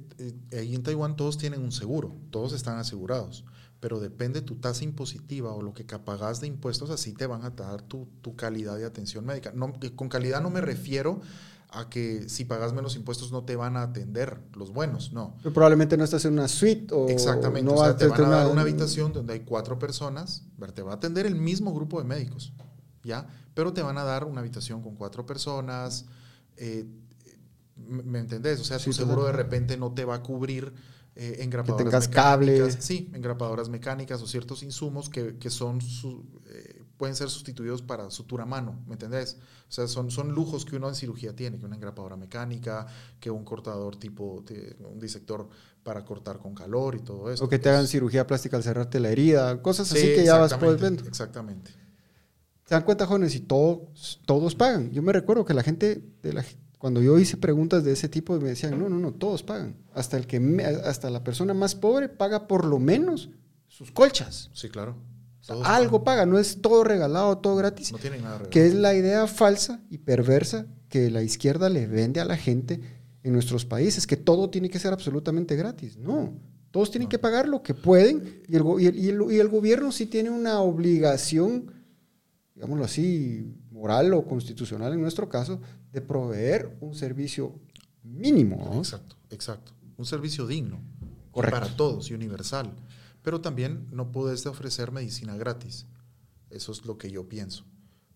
ahí 0.52 0.76
en 0.76 0.84
Taiwán 0.84 1.16
todos 1.16 1.38
tienen 1.38 1.62
un 1.62 1.72
seguro, 1.72 2.16
todos 2.32 2.54
están 2.54 2.78
asegurados, 2.78 3.46
pero 3.80 4.00
depende 4.00 4.42
tu 4.42 4.56
tasa 4.56 4.84
impositiva 4.84 5.54
o 5.54 5.62
lo 5.62 5.74
que 5.74 5.84
pagas 5.84 6.42
de 6.42 6.48
impuestos, 6.48 6.90
así 6.90 7.14
te 7.14 7.28
van 7.28 7.44
a 7.44 7.52
dar 7.52 7.82
tu, 7.82 8.08
tu 8.22 8.36
calidad 8.36 8.78
de 8.78 8.86
atención 8.86 9.26
médica. 9.26 9.52
No, 9.54 9.74
con 9.96 10.10
calidad 10.10 10.42
no 10.42 10.50
me 10.50 10.62
refiero 10.62 11.22
a 11.70 11.90
que 11.90 12.30
si 12.30 12.46
pagas 12.46 12.74
menos 12.74 12.96
impuestos 12.96 13.32
no 13.32 13.44
te 13.44 13.56
van 13.56 13.76
a 13.76 13.84
atender 13.84 14.40
los 14.56 14.72
buenos, 14.72 15.12
no. 15.12 15.36
Pero 15.44 15.54
probablemente 15.54 15.98
no 15.98 16.04
estás 16.04 16.24
en 16.26 16.34
una 16.34 16.48
suite 16.48 16.94
o 16.94 17.10
Exactamente, 17.10 17.72
o 17.72 17.78
sea, 17.78 17.96
te 17.96 18.08
van 18.08 18.26
a 18.26 18.30
dar 18.30 18.48
una 18.48 18.62
habitación 18.62 19.12
donde 19.14 19.34
hay 19.34 19.42
cuatro 19.42 19.78
personas, 19.78 20.44
te 20.74 20.82
va 20.82 20.94
a 20.94 20.96
atender 20.96 21.26
el 21.26 21.36
mismo 21.36 21.74
grupo 21.74 22.00
de 22.00 22.06
médicos, 22.06 22.54
¿ya? 23.04 23.28
Pero 23.54 23.74
te 23.74 23.82
van 23.82 23.98
a 23.98 24.04
dar 24.04 24.24
una 24.24 24.40
habitación 24.40 24.82
con 24.82 24.96
cuatro 24.96 25.26
personas, 25.26 26.06
eh, 26.56 26.88
¿me 27.78 28.20
entendés? 28.20 28.60
O 28.60 28.64
sea, 28.64 28.78
tu 28.80 28.94
seguro 28.94 29.26
de 29.26 29.32
repente 29.34 29.78
no 29.78 29.94
te 29.94 30.06
va 30.06 30.16
a 30.16 30.24
cubrir 30.24 30.74
eh, 31.16 31.38
engrapadoras 31.40 31.86
tengas 31.86 32.10
mecánicas. 32.10 32.76
cable. 32.76 32.82
Sí, 32.82 33.10
engrapadoras 33.14 33.70
mecánicas 33.70 34.22
o 34.22 34.28
ciertos 34.28 34.62
insumos 34.64 35.10
que, 35.10 35.38
que 35.38 35.50
son 35.50 35.82
su- 35.82 36.26
eh, 36.48 36.84
pueden 36.98 37.16
ser 37.16 37.30
sustituidos 37.30 37.82
para 37.82 38.10
sutura 38.12 38.44
a 38.44 38.46
mano, 38.48 38.84
¿me 38.88 38.94
entendés? 38.94 39.38
O 39.68 39.72
sea, 39.72 39.88
son, 39.88 40.10
son 40.12 40.32
lujos 40.34 40.66
que 40.66 40.76
uno 40.76 40.90
en 40.90 40.96
cirugía 40.96 41.36
tiene, 41.36 41.60
que 41.60 41.66
una 41.66 41.76
engrapadora 41.76 42.16
mecánica, 42.16 42.88
que 43.20 43.30
un 43.32 43.44
cortador 43.44 43.98
tipo, 43.98 44.44
un 44.80 45.00
disector 45.00 45.48
para 45.84 46.04
cortar 46.06 46.40
con 46.40 46.54
calor 46.54 46.96
y 46.96 47.00
todo 47.00 47.32
eso. 47.32 47.46
O 47.46 47.50
que 47.50 47.60
te 47.60 47.70
hagan 47.70 47.88
cirugía 47.88 48.26
plástica 48.28 48.58
al 48.58 48.64
cerrarte 48.64 49.00
la 49.00 49.10
herida, 49.10 49.62
cosas 49.62 49.92
así 49.92 50.02
Sí, 50.02 50.14
que 50.16 50.26
ya 50.26 50.38
vas 50.38 50.54
pues, 50.56 50.80
viendo. 50.80 51.04
Exactamente. 51.06 51.72
Se 52.66 52.76
dan 52.76 52.84
cuenta, 52.84 53.06
jóvenes, 53.06 53.34
y 53.36 53.40
todos, 53.42 54.20
todos 54.26 54.54
pagan. 54.56 54.92
Yo 54.92 55.02
me 55.02 55.14
recuerdo 55.14 55.46
que 55.46 55.54
la 55.54 55.64
gente, 55.64 56.04
de 56.22 56.34
la, 56.34 56.44
cuando 56.78 57.02
yo 57.02 57.18
hice 57.18 57.38
preguntas 57.38 57.84
de 57.84 57.92
ese 57.94 58.08
tipo, 58.10 58.40
me 58.40 58.50
decían, 58.50 58.80
no, 58.80 58.88
no, 58.90 59.00
no, 59.00 59.14
todos 59.14 59.44
pagan. 59.44 59.76
Hasta, 59.94 60.18
el 60.18 60.28
que 60.28 60.40
me- 60.40 60.64
hasta 60.64 61.10
la 61.10 61.24
persona 61.24 61.54
más 61.54 61.74
pobre 61.76 62.08
paga 62.10 62.48
por 62.48 62.66
lo 62.66 62.78
menos 62.80 63.30
sus 63.68 63.92
colchas. 63.92 64.50
Sí, 64.54 64.70
claro. 64.70 64.96
O 65.40 65.44
sea, 65.44 65.56
Todos 65.56 65.68
algo 65.68 66.04
pagan. 66.04 66.20
paga, 66.20 66.26
no 66.32 66.40
es 66.40 66.62
todo 66.62 66.84
regalado, 66.84 67.38
todo 67.40 67.56
gratis. 67.56 67.92
No 67.92 67.98
tienen 67.98 68.22
nada 68.24 68.40
de 68.40 68.50
que 68.50 68.66
es 68.68 68.74
la 68.76 68.94
idea 68.94 69.26
falsa 69.28 69.80
y 69.90 69.98
perversa 70.00 70.68
que 70.90 71.10
la 71.10 71.24
izquierda 71.24 71.70
le 71.70 71.88
vende 71.88 72.20
a 72.20 72.26
la 72.26 72.38
gente 72.38 72.80
en 73.24 73.34
nuestros 73.34 73.66
países, 73.66 74.06
que 74.08 74.16
todo 74.18 74.50
tiene 74.50 74.70
que 74.70 74.80
ser 74.80 74.94
absolutamente 74.94 75.56
gratis. 75.56 75.98
No, 75.98 76.34
todos 76.72 76.92
tienen 76.92 77.10
que 77.10 77.18
pagar 77.20 77.48
lo 77.50 77.64
que 77.64 77.74
pueden 77.74 78.44
y 78.48 78.56
el, 78.56 78.64
y 78.80 78.86
el- 78.86 78.96
y 78.98 79.10
el- 79.10 79.32
y 79.32 79.40
el 79.40 79.48
gobierno 79.50 79.92
sí 79.92 80.06
tiene 80.06 80.30
una 80.30 80.60
obligación, 80.62 81.72
digámoslo 82.56 82.86
así, 82.86 83.54
moral 83.72 84.14
o 84.14 84.26
constitucional 84.26 84.94
en 84.94 85.02
nuestro 85.02 85.28
caso, 85.30 85.60
de 85.92 86.02
proveer 86.02 86.78
un 86.82 86.96
servicio 86.96 87.54
mínimo. 88.04 88.70
¿no? 88.72 88.78
Exacto, 88.80 89.16
exacto. 89.30 89.74
Un 89.98 90.06
servicio 90.06 90.48
digno. 90.48 90.80
Correcto. 91.32 91.60
Para 91.60 91.76
todos 91.76 92.10
y 92.10 92.14
universal. 92.14 92.74
Pero 93.22 93.42
también 93.42 93.88
no 93.92 94.12
puedes 94.12 94.46
ofrecer 94.46 94.92
medicina 94.92 95.36
gratis. 95.36 95.86
Eso 96.50 96.72
es 96.72 96.86
lo 96.86 96.98
que 96.98 97.12
yo 97.12 97.28
pienso. 97.28 97.66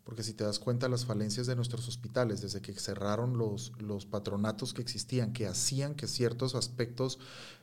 Porque 0.04 0.24
si 0.24 0.34
te 0.34 0.44
das 0.44 0.60
cuenta, 0.60 0.90
las 0.90 1.06
falencias 1.06 1.48
de 1.48 1.56
nuestros 1.56 1.88
hospitales, 1.88 2.42
desde 2.42 2.62
que 2.62 2.74
cerraron 2.74 3.38
los, 3.38 3.72
los 3.80 4.06
patronatos 4.06 4.74
que 4.74 4.82
existían, 4.82 5.32
que 5.32 5.48
hacían 5.48 5.94
que 5.96 6.08
ciertos 6.08 6.56
aspectos 6.56 7.20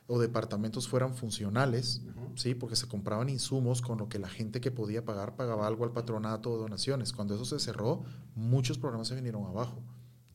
o 0.06 0.18
departamentos 0.20 0.88
fueran 0.88 1.14
funcionales, 1.14 2.00
¿sí? 2.36 2.54
porque 2.54 2.76
se 2.76 2.86
compraban 2.86 3.28
insumos 3.28 3.82
con 3.82 3.98
lo 3.98 4.08
que 4.08 4.18
la 4.18 4.28
gente 4.28 4.60
que 4.60 4.70
podía 4.70 5.04
pagar 5.04 5.36
pagaba 5.36 5.66
algo 5.66 5.84
al 5.84 5.92
patronato 5.92 6.50
o 6.50 6.56
donaciones. 6.56 7.12
Cuando 7.12 7.34
eso 7.34 7.44
se 7.44 7.58
cerró, 7.58 8.04
muchos 8.34 8.78
programas 8.78 9.08
se 9.08 9.16
vinieron 9.16 9.44
abajo. 9.44 9.82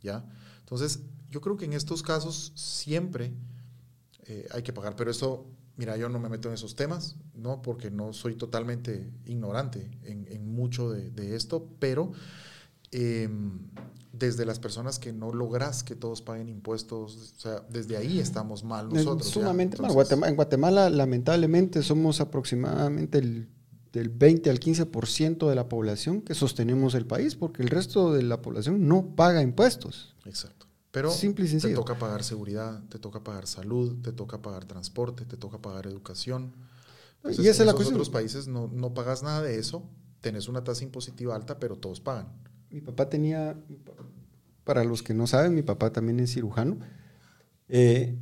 ¿Ya? 0.04 0.24
Entonces, 0.60 1.00
yo 1.32 1.42
creo 1.42 1.58
que 1.58 1.66
en 1.66 1.74
estos 1.74 2.04
casos 2.04 2.52
siempre 2.56 3.34
eh, 4.26 4.48
hay 4.52 4.62
que 4.62 4.72
pagar, 4.74 4.96
pero 4.96 5.10
eso, 5.10 5.48
mira, 5.78 5.98
yo 5.98 6.08
no 6.10 6.20
me 6.20 6.30
meto 6.30 6.48
en 6.50 6.54
esos 6.54 6.76
temas, 6.76 7.16
¿no? 7.34 7.62
Porque 7.64 7.90
no 7.90 8.14
soy 8.14 8.36
totalmente 8.36 9.12
ignorante 9.26 9.90
en, 10.04 10.28
en 10.30 10.54
mucho 10.54 10.92
de, 10.92 11.10
de 11.10 11.36
esto, 11.36 11.68
pero 11.80 12.12
eh, 12.92 13.28
desde 14.12 14.46
las 14.46 14.60
personas 14.60 15.00
que 15.00 15.12
no 15.12 15.34
logras 15.34 15.84
que 15.84 15.96
todos 15.96 16.22
paguen 16.22 16.48
impuestos, 16.48 17.34
o 17.36 17.40
sea, 17.40 17.62
desde 17.70 17.98
ahí 17.98 18.20
estamos 18.20 18.64
mal 18.64 18.90
nosotros. 18.90 19.28
sumamente 19.30 19.82
mal. 19.82 19.92
Guatemala- 19.92 20.30
en 20.30 20.36
Guatemala, 20.36 20.90
lamentablemente, 20.92 21.82
somos 21.82 22.22
aproximadamente 22.22 23.18
el, 23.18 23.50
del 23.94 24.10
20 24.10 24.50
al 24.50 24.60
15% 24.60 25.48
de 25.48 25.56
la 25.56 25.70
población 25.70 26.22
que 26.22 26.34
sostenemos 26.34 26.96
el 26.96 27.06
país, 27.06 27.36
porque 27.36 27.62
el 27.62 27.70
resto 27.70 28.12
de 28.12 28.24
la 28.24 28.42
población 28.42 28.88
no 28.88 29.16
paga 29.16 29.42
impuestos. 29.42 30.16
Exacto. 30.26 30.66
Pero 30.92 31.12
Simple 31.12 31.46
y 31.46 31.58
te 31.58 31.74
toca 31.74 31.98
pagar 31.98 32.24
seguridad, 32.24 32.84
te 32.90 33.00
toca 33.00 33.24
pagar 33.24 33.48
salud, 33.48 34.02
te 34.02 34.12
toca 34.12 34.42
pagar 34.42 34.66
transporte, 34.66 35.26
te 35.26 35.38
toca 35.38 35.60
pagar 35.60 35.88
educación. 35.88 36.56
Y 37.26 37.42
esa 37.42 37.50
es 37.50 37.60
en 37.62 37.68
la 37.68 37.74
cuestión. 37.74 37.96
otros 37.96 38.10
países 38.10 38.48
no, 38.48 38.68
no 38.68 38.94
pagas 38.94 39.24
nada 39.24 39.42
de 39.42 39.58
eso, 39.58 39.88
tenés 40.22 40.48
una 40.48 40.64
tasa 40.64 40.84
impositiva 40.84 41.36
alta, 41.36 41.60
pero 41.60 41.78
todos 41.78 42.02
pagan. 42.02 42.28
Mi 42.70 42.82
papá 42.82 43.10
tenía, 43.10 43.56
para 44.64 44.84
los 44.84 45.04
que 45.04 45.14
no 45.14 45.28
saben, 45.28 45.54
mi 45.54 45.62
papá 45.62 45.92
también 45.92 46.20
es 46.20 46.34
cirujano. 46.34 46.80
Eh, 47.70 48.18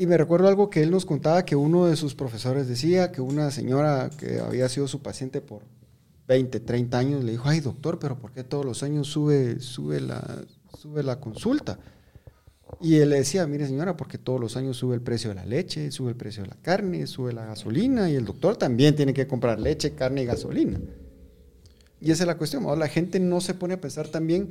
y 0.00 0.06
me 0.06 0.16
recuerdo 0.16 0.48
algo 0.48 0.70
que 0.70 0.82
él 0.82 0.90
nos 0.90 1.04
contaba 1.04 1.44
que 1.44 1.56
uno 1.56 1.84
de 1.84 1.94
sus 1.94 2.14
profesores 2.14 2.66
decía 2.66 3.12
que 3.12 3.20
una 3.20 3.50
señora 3.50 4.08
que 4.08 4.40
había 4.40 4.66
sido 4.70 4.88
su 4.88 5.02
paciente 5.02 5.42
por 5.42 5.60
20, 6.26 6.58
30 6.58 6.98
años 6.98 7.22
le 7.22 7.32
dijo, 7.32 7.46
ay 7.46 7.60
doctor, 7.60 7.98
pero 7.98 8.18
¿por 8.18 8.32
qué 8.32 8.42
todos 8.42 8.64
los 8.64 8.82
años 8.82 9.08
sube, 9.08 9.60
sube, 9.60 10.00
la, 10.00 10.42
sube 10.78 11.02
la 11.02 11.20
consulta? 11.20 11.78
Y 12.80 12.96
él 12.96 13.10
le 13.10 13.16
decía, 13.16 13.46
mire 13.46 13.66
señora, 13.66 13.94
porque 13.98 14.16
todos 14.16 14.40
los 14.40 14.56
años 14.56 14.78
sube 14.78 14.94
el 14.94 15.02
precio 15.02 15.28
de 15.28 15.34
la 15.34 15.44
leche, 15.44 15.90
sube 15.90 16.08
el 16.12 16.16
precio 16.16 16.44
de 16.44 16.48
la 16.48 16.56
carne, 16.62 17.06
sube 17.06 17.34
la 17.34 17.44
gasolina 17.44 18.08
y 18.08 18.14
el 18.14 18.24
doctor 18.24 18.56
también 18.56 18.96
tiene 18.96 19.12
que 19.12 19.26
comprar 19.26 19.60
leche, 19.60 19.94
carne 19.94 20.22
y 20.22 20.24
gasolina. 20.24 20.80
Y 22.00 22.10
esa 22.10 22.22
es 22.22 22.26
la 22.26 22.38
cuestión. 22.38 22.64
La 22.78 22.88
gente 22.88 23.20
no 23.20 23.42
se 23.42 23.52
pone 23.52 23.74
a 23.74 23.80
pensar 23.82 24.08
también 24.08 24.48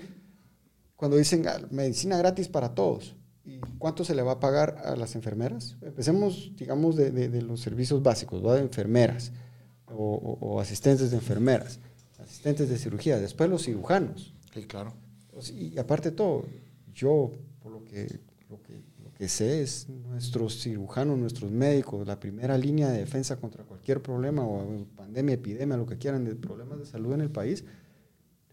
cuando 0.95 1.17
dicen 1.17 1.47
"Ah, 1.47 1.57
medicina 1.71 2.19
gratis 2.19 2.47
para 2.47 2.75
todos. 2.75 3.15
¿Y 3.49 3.59
cuánto 3.79 4.03
se 4.05 4.13
le 4.13 4.21
va 4.21 4.33
a 4.33 4.39
pagar 4.39 4.77
a 4.85 4.95
las 4.95 5.15
enfermeras? 5.15 5.75
Empecemos, 5.81 6.51
digamos, 6.55 6.95
de, 6.95 7.11
de- 7.11 7.29
de 7.29 7.41
los 7.41 7.59
servicios 7.61 8.03
básicos, 8.03 8.45
¿va? 8.45 8.55
de 8.55 8.61
enfermeras 8.61 9.31
o, 9.87 9.93
o- 9.95 10.37
o 10.55 10.59
asistentes 10.61 11.09
de 11.11 11.17
enfermeras, 11.17 11.79
asistentes 12.19 12.69
de 12.69 12.77
cirugía, 12.77 13.17
después 13.19 13.49
los 13.49 13.63
cirujanos. 13.63 14.33
Sí, 14.53 14.63
claro. 14.65 14.93
Y 15.53 15.77
aparte 15.79 16.11
de 16.11 16.15
todo, 16.15 16.45
yo, 16.93 17.31
por 17.63 17.71
lo 17.71 17.83
que, 17.85 18.19
lo 18.49 18.61
que, 18.61 18.73
lo 19.03 19.11
que 19.13 19.27
sé, 19.29 19.61
es 19.61 19.87
nuestros 19.89 20.61
cirujanos, 20.61 21.17
nuestros 21.17 21.49
médicos, 21.49 22.05
la 22.05 22.19
primera 22.19 22.57
línea 22.57 22.89
de 22.89 22.99
defensa 22.99 23.37
contra 23.37 23.63
cualquier 23.63 24.01
problema 24.01 24.45
o 24.45 24.85
pandemia, 24.95 25.35
epidemia, 25.35 25.77
lo 25.77 25.85
que 25.85 25.97
quieran, 25.97 26.25
de 26.25 26.35
problemas 26.35 26.77
de 26.79 26.85
salud 26.85 27.13
en 27.13 27.21
el 27.21 27.31
país, 27.31 27.63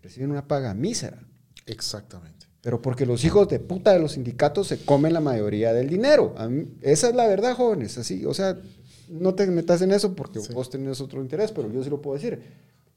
reciben 0.02 0.30
una 0.30 0.46
paga 0.46 0.72
mísera. 0.74 1.22
Exactamente. 1.66 2.45
Pero 2.66 2.82
porque 2.82 3.06
los 3.06 3.24
hijos 3.24 3.46
de 3.48 3.60
puta 3.60 3.92
de 3.92 4.00
los 4.00 4.12
sindicatos 4.14 4.66
se 4.66 4.84
comen 4.84 5.12
la 5.12 5.20
mayoría 5.20 5.72
del 5.72 5.88
dinero. 5.88 6.34
Mí- 6.50 6.66
esa 6.82 7.08
es 7.10 7.14
la 7.14 7.28
verdad, 7.28 7.54
jóvenes. 7.54 7.96
Así, 7.96 8.24
o 8.26 8.34
sea, 8.34 8.58
no 9.08 9.36
te 9.36 9.46
metas 9.46 9.82
en 9.82 9.92
eso 9.92 10.16
porque 10.16 10.40
Sí. 10.40 10.52
vos 10.52 10.68
tenés 10.68 11.00
otro 11.00 11.22
interés, 11.22 11.52
pero 11.52 11.70
yo 11.70 11.84
sí 11.84 11.90
lo 11.90 12.02
puedo 12.02 12.16
decir. 12.16 12.42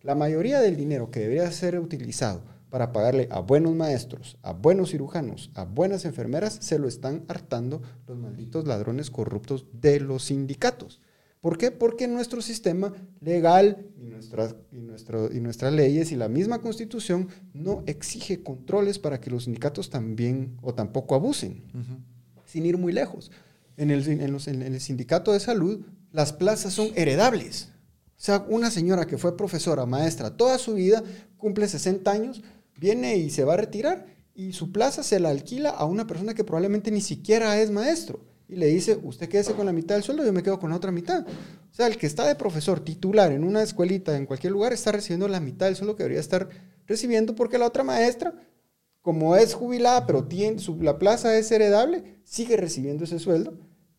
La 0.01 0.15
mayoría 0.15 0.60
del 0.60 0.75
dinero 0.75 1.12
que 1.12 1.19
debería 1.19 1.51
ser 1.51 1.79
utilizado 1.79 2.41
para 2.71 2.91
pagarle 2.91 3.27
a 3.29 3.41
buenos 3.41 3.75
maestros, 3.75 4.38
a 4.41 4.53
buenos 4.53 4.89
cirujanos, 4.89 5.51
a 5.53 5.65
buenas 5.65 6.03
enfermeras, 6.03 6.58
se 6.62 6.79
lo 6.79 6.88
están 6.88 7.25
hartando 7.27 7.84
los 8.08 8.17
malditos 8.17 8.65
ladrones 8.65 9.12
corruptos 9.12 9.67
de 9.71 9.99
los 9.99 10.23
sindicatos. 10.23 10.99
¿Por 11.41 11.58
qué? 11.58 11.71
Porque 11.71 12.08
nuestro 12.08 12.41
sistema 12.41 12.93
legal 13.21 13.86
y 13.97 14.06
nuestras, 14.06 14.56
y, 14.71 14.78
nuestro- 14.78 15.32
y 15.34 15.39
nuestras 15.39 15.71
leyes 15.73 16.12
y 16.12 16.15
la 16.17 16.28
misma 16.28 16.60
constitución 16.60 17.30
no 17.54 17.84
exige 17.86 18.43
controles 18.43 18.99
para 18.99 19.21
que 19.21 19.30
los 19.30 19.45
sindicatos 19.45 19.89
también 19.89 20.58
o 20.62 20.73
tampoco 20.73 21.15
abusen, 21.15 21.63
sin 22.45 22.65
ir 22.65 22.78
muy 22.78 22.91
lejos. 22.91 23.32
En 23.78 23.91
el, 23.91 24.06
en 24.08 24.32
los- 24.34 24.47
en 24.49 24.62
el 24.62 24.80
sindicato 24.82 25.32
de 25.32 25.39
salud, 25.39 25.86
las 26.12 26.34
plazas 26.34 26.73
son 26.73 26.89
heredables. 26.95 27.69
O 28.17 28.21
sea, 28.21 28.45
una 28.49 28.69
señora 28.69 29.08
que 29.08 29.17
fue 29.17 29.38
profesora, 29.38 29.86
maestra 29.86 30.36
toda 30.36 30.58
su 30.58 30.73
vida, 30.73 31.02
cumple 31.38 31.69
60 31.69 32.12
años, 32.12 32.41
viene 32.78 33.15
y 33.15 33.30
se 33.30 33.45
va 33.45 33.54
a 33.54 33.58
retirar 33.58 34.08
y 34.36 34.52
su 34.52 34.73
plaza 34.73 35.04
se 35.04 35.21
la 35.21 35.30
alquila 35.30 35.69
a 35.69 35.86
una 35.86 36.06
persona 36.06 36.34
que 36.34 36.43
probablemente 36.43 36.91
ni 36.91 36.99
siquiera 36.99 37.62
es 37.62 37.71
maestro. 37.71 38.25
Y 38.49 38.55
le 38.57 38.65
dice, 38.67 38.99
usted 39.03 39.29
quédese 39.29 39.53
con 39.53 39.67
la 39.67 39.71
mitad 39.73 39.95
del 39.95 40.03
sueldo, 40.03 40.25
yo 40.25 40.33
me 40.33 40.43
quedo 40.43 40.59
con 40.59 40.71
la 40.71 40.75
otra 40.77 40.91
mitad. 40.91 41.25
O 41.27 41.73
sea, 41.73 41.88
el 41.88 41.97
que 41.97 42.07
está 42.07 42.27
de 42.27 42.35
profesor 42.35 42.79
titular 42.81 43.31
en 43.31 43.43
una 43.43 43.62
escuelita, 43.63 44.17
en 44.17 44.25
cualquier 44.25 44.53
lugar, 44.53 44.73
está 44.73 44.91
recibiendo 44.91 45.27
la 45.27 45.39
mitad 45.39 45.67
del 45.67 45.75
sueldo 45.75 45.95
que 45.95 46.03
debería 46.03 46.19
estar 46.19 46.49
recibiendo 46.88 47.35
porque 47.35 47.59
la 47.59 47.67
otra 47.67 47.83
maestra, 47.83 48.33
como 49.01 49.35
es 49.35 49.53
jubilada, 49.53 50.05
pero 50.07 50.25
tiene, 50.25 50.59
su, 50.59 50.81
la 50.81 50.97
plaza 50.99 51.38
es 51.38 51.51
heredable, 51.51 52.21
sigue 52.25 52.57
recibiendo 52.57 53.03
ese 53.05 53.19
sueldo 53.19 53.53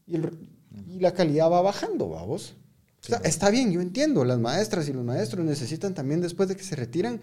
y, 0.06 0.16
el- 0.16 0.38
y 0.86 1.00
la 1.00 1.14
calidad 1.14 1.50
va 1.50 1.62
bajando, 1.62 2.08
vamos. 2.08 2.56
O 3.02 3.06
sea, 3.06 3.18
está 3.24 3.50
bien, 3.50 3.72
yo 3.72 3.80
entiendo, 3.80 4.24
las 4.24 4.38
maestras 4.40 4.88
y 4.88 4.92
los 4.92 5.04
maestros 5.04 5.44
necesitan 5.46 5.94
también 5.94 6.20
después 6.20 6.48
de 6.48 6.56
que 6.56 6.64
se 6.64 6.76
retiran 6.76 7.20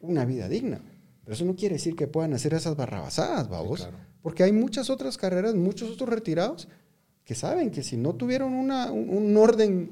una 0.00 0.24
vida 0.24 0.48
digna. 0.48 0.80
Pero 1.28 1.34
eso 1.34 1.44
no 1.44 1.54
quiere 1.56 1.74
decir 1.74 1.94
que 1.94 2.06
puedan 2.06 2.32
hacer 2.32 2.54
esas 2.54 2.74
barrabasadas, 2.74 3.50
vamos. 3.50 3.80
claro. 3.80 3.98
Porque 4.22 4.44
hay 4.44 4.52
muchas 4.52 4.88
otras 4.88 5.18
carreras, 5.18 5.54
muchos 5.54 5.90
otros 5.90 6.08
retirados 6.08 6.68
que 7.22 7.34
saben 7.34 7.70
que 7.70 7.82
si 7.82 7.98
no 7.98 8.14
tuvieron 8.14 8.54
una- 8.54 8.90
un, 8.90 9.10
un 9.10 9.36
orden 9.36 9.90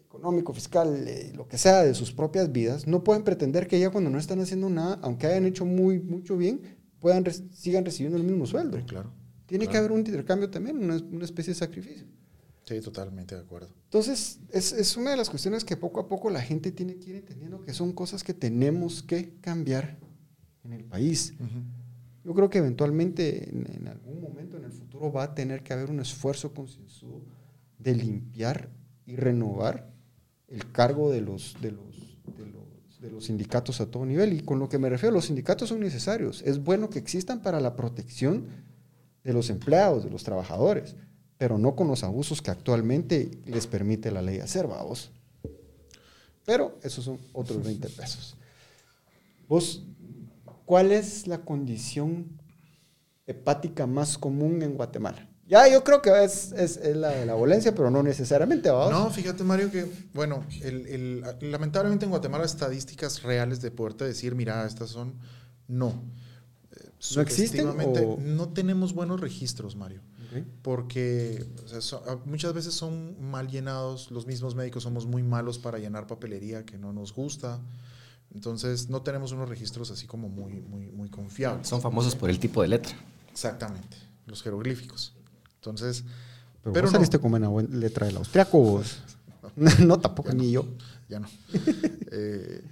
económico, 0.00 0.54
fiscal, 0.54 1.04
eh, 1.06 1.30
lo 1.36 1.46
que 1.46 1.58
sea, 1.58 1.82
de 1.82 1.92
sus 1.92 2.12
propias 2.12 2.50
vidas, 2.52 2.86
no 2.86 3.04
pueden 3.04 3.22
pretender 3.22 3.66
que 3.66 3.78
ya 3.78 3.90
cuando 3.90 4.08
no 4.08 4.18
están 4.18 4.40
haciendo 4.40 4.70
nada, 4.70 4.98
aunque 5.02 5.26
hayan 5.26 5.44
hecho 5.44 5.66
muy, 5.66 6.00
mucho 6.00 6.38
bien, 6.38 6.62
puedan 7.00 7.26
re- 7.26 7.34
sigan 7.52 7.84
recibiendo 7.84 8.16
el 8.16 8.24
mismo 8.24 8.46
sueldo. 8.46 8.78
Sí, 8.78 8.84
claro. 8.84 9.12
Tiene 9.44 9.66
que 9.66 9.72
claro. 9.72 9.86
haber 9.86 9.92
un 9.92 10.06
intercambio 10.06 10.48
también, 10.48 10.78
una, 10.82 10.96
una 10.96 11.24
especie 11.26 11.52
de 11.52 11.58
sacrificio. 11.58 12.06
Sí, 12.64 12.80
totalmente 12.80 13.34
de 13.34 13.42
acuerdo. 13.42 13.68
Entonces, 13.84 14.38
es, 14.50 14.72
es 14.72 14.96
una 14.96 15.10
de 15.10 15.18
las 15.18 15.28
cuestiones 15.28 15.64
que 15.64 15.76
poco 15.76 16.00
a 16.00 16.08
poco 16.08 16.30
la 16.30 16.40
gente 16.40 16.72
tiene 16.72 16.96
que 16.96 17.10
ir 17.10 17.16
entendiendo 17.16 17.60
que 17.60 17.74
son 17.74 17.92
cosas 17.92 18.24
que 18.24 18.32
tenemos 18.32 19.02
que 19.02 19.34
cambiar 19.42 19.98
en 20.64 20.72
el 20.72 20.84
país. 20.84 21.34
yo 22.24 22.34
creo 22.34 22.48
que 22.48 22.58
eventualmente 22.58 23.48
en, 23.50 23.66
en 23.74 23.88
algún 23.88 24.20
momento 24.20 24.56
en 24.56 24.64
el 24.64 24.72
futuro 24.72 25.12
va 25.12 25.24
a 25.24 25.34
tener 25.34 25.62
que 25.62 25.72
haber 25.72 25.90
un 25.90 26.00
esfuerzo 26.00 26.52
concienzudo 26.52 27.22
de 27.78 27.94
limpiar 27.94 28.70
y 29.06 29.16
renovar 29.16 29.92
el 30.48 30.70
cargo 30.70 31.10
de 31.10 31.20
los, 31.20 31.56
de 31.60 31.72
los, 31.72 32.18
de 32.36 32.46
los, 32.46 33.00
de 33.00 33.10
los 33.10 33.24
sindicatos 33.24 33.80
a 33.80 33.90
todo 33.90 34.04
nivel. 34.04 34.32
Y 34.34 34.40
con 34.40 34.58
lo 34.58 34.68
que 34.68 34.78
me 34.78 34.88
refiero, 34.88 35.14
los 35.14 35.26
sindicatos 35.26 35.68
son 35.68 35.80
necesarios. 35.80 36.42
Es 36.42 36.62
bueno 36.62 36.90
que 36.90 36.98
existan 36.98 37.42
para 37.42 37.60
la 37.60 37.74
protección 37.74 38.46
de 39.24 39.32
los 39.32 39.50
empleados, 39.50 40.04
de 40.04 40.10
los 40.10 40.24
trabajadores, 40.24 40.94
pero 41.38 41.58
no 41.58 41.74
con 41.74 41.88
los 41.88 42.04
abusos 42.04 42.42
que 42.42 42.50
actualmente 42.50 43.30
les 43.46 43.66
permite 43.66 44.10
la 44.10 44.22
ley 44.22 44.38
hacer, 44.38 44.66
vamos. 44.66 45.10
Pero 46.44 46.78
esos 46.82 47.04
son 47.04 47.18
otros 47.32 47.64
20 47.64 47.88
pesos. 47.88 48.36
Vos, 49.48 49.84
¿cuál 50.72 50.90
es 50.90 51.26
la 51.26 51.44
condición 51.44 52.40
hepática 53.26 53.86
más 53.86 54.16
común 54.16 54.62
en 54.62 54.72
Guatemala? 54.72 55.28
Ya, 55.46 55.68
yo 55.68 55.84
creo 55.84 56.00
que 56.00 56.24
es, 56.24 56.52
es, 56.52 56.78
es 56.78 56.96
la 56.96 57.10
de 57.10 57.26
la 57.26 57.34
violencia, 57.34 57.74
pero 57.74 57.90
no 57.90 58.02
necesariamente. 58.02 58.70
No, 58.70 59.10
fíjate, 59.10 59.44
Mario, 59.44 59.70
que, 59.70 59.86
bueno, 60.14 60.46
el, 60.62 60.86
el, 60.86 61.24
lamentablemente 61.42 62.06
en 62.06 62.10
Guatemala 62.10 62.46
estadísticas 62.46 63.22
reales 63.22 63.60
de 63.60 63.70
poderte 63.70 64.06
decir, 64.06 64.34
mira, 64.34 64.64
estas 64.64 64.88
son, 64.88 65.18
no. 65.68 65.88
Eh, 66.70 66.88
¿No 67.16 67.20
existen? 67.20 67.66
O... 67.68 68.16
No 68.18 68.48
tenemos 68.54 68.94
buenos 68.94 69.20
registros, 69.20 69.76
Mario. 69.76 70.00
Okay. 70.30 70.46
Porque 70.62 71.44
o 71.66 71.68
sea, 71.68 71.82
so, 71.82 72.22
muchas 72.24 72.54
veces 72.54 72.72
son 72.72 73.22
mal 73.22 73.46
llenados, 73.48 74.10
los 74.10 74.26
mismos 74.26 74.54
médicos 74.54 74.84
somos 74.84 75.04
muy 75.04 75.22
malos 75.22 75.58
para 75.58 75.76
llenar 75.76 76.06
papelería 76.06 76.64
que 76.64 76.78
no 76.78 76.94
nos 76.94 77.12
gusta. 77.12 77.60
Entonces, 78.34 78.88
no 78.88 79.02
tenemos 79.02 79.32
unos 79.32 79.48
registros 79.48 79.90
así 79.90 80.06
como 80.06 80.28
muy, 80.28 80.54
muy, 80.60 80.90
muy 80.90 81.10
confiables. 81.10 81.68
Son 81.68 81.80
famosos 81.80 82.16
por 82.16 82.30
el 82.30 82.38
tipo 82.38 82.62
de 82.62 82.68
letra. 82.68 82.94
Exactamente, 83.30 83.96
los 84.26 84.42
jeroglíficos. 84.42 85.14
Entonces, 85.56 86.04
pero, 86.62 86.72
pero 86.72 86.86
vos 86.86 86.92
saliste 86.92 87.18
no. 87.18 87.22
como 87.22 87.36
una 87.36 87.48
buena 87.48 87.76
letra 87.76 88.06
del 88.06 88.16
austriaco 88.16 88.58
vos. 88.58 88.98
No, 89.56 89.70
no 89.84 89.98
tampoco, 89.98 90.30
ya 90.30 90.34
ni 90.36 90.46
no, 90.46 90.52
yo. 90.52 90.68
Ya 91.08 91.20
no. 91.20 91.28
eh, 92.12 92.64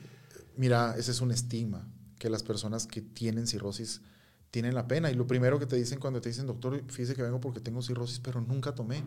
mira, 0.57 0.95
ese 0.97 1.11
es 1.11 1.21
un 1.21 1.31
estigma 1.31 1.87
que 2.19 2.31
las 2.31 2.43
personas 2.43 2.87
que 2.87 3.03
tienen 3.03 3.47
cirrosis 3.47 4.01
tienen 4.51 4.75
la 4.75 4.87
pena. 4.87 5.11
Y 5.11 5.15
lo 5.15 5.27
primero 5.27 5.59
que 5.59 5.67
te 5.67 5.77
dicen 5.77 5.99
cuando 5.99 6.21
te 6.21 6.29
dicen, 6.29 6.47
doctor, 6.47 6.83
fíjese 6.87 7.15
que 7.15 7.23
vengo 7.23 7.41
porque 7.41 7.61
tengo 7.61 7.83
cirrosis, 7.83 8.21
pero 8.21 8.41
nunca 8.41 8.75
tomé. 8.75 9.03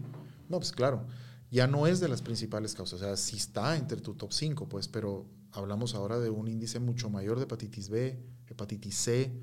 No, 0.49 0.57
pues 0.57 0.71
claro, 0.71 1.05
ya 1.51 1.65
no 1.65 1.87
es 1.87 1.99
de 1.99 2.09
las 2.09 2.21
principales 2.21 2.75
causas. 2.75 3.01
O 3.01 3.03
sea, 3.03 3.17
sí 3.17 3.37
está 3.37 3.75
entre 3.77 4.01
tu 4.01 4.13
top 4.13 4.33
5, 4.33 4.67
pues, 4.67 4.87
pero 4.87 5.25
hablamos 5.53 5.95
ahora 5.95 6.19
de 6.19 6.29
un 6.29 6.47
índice 6.47 6.79
mucho 6.79 7.09
mayor 7.09 7.37
de 7.37 7.43
hepatitis 7.43 7.89
B, 7.89 8.19
hepatitis 8.47 8.95
C, 8.95 9.33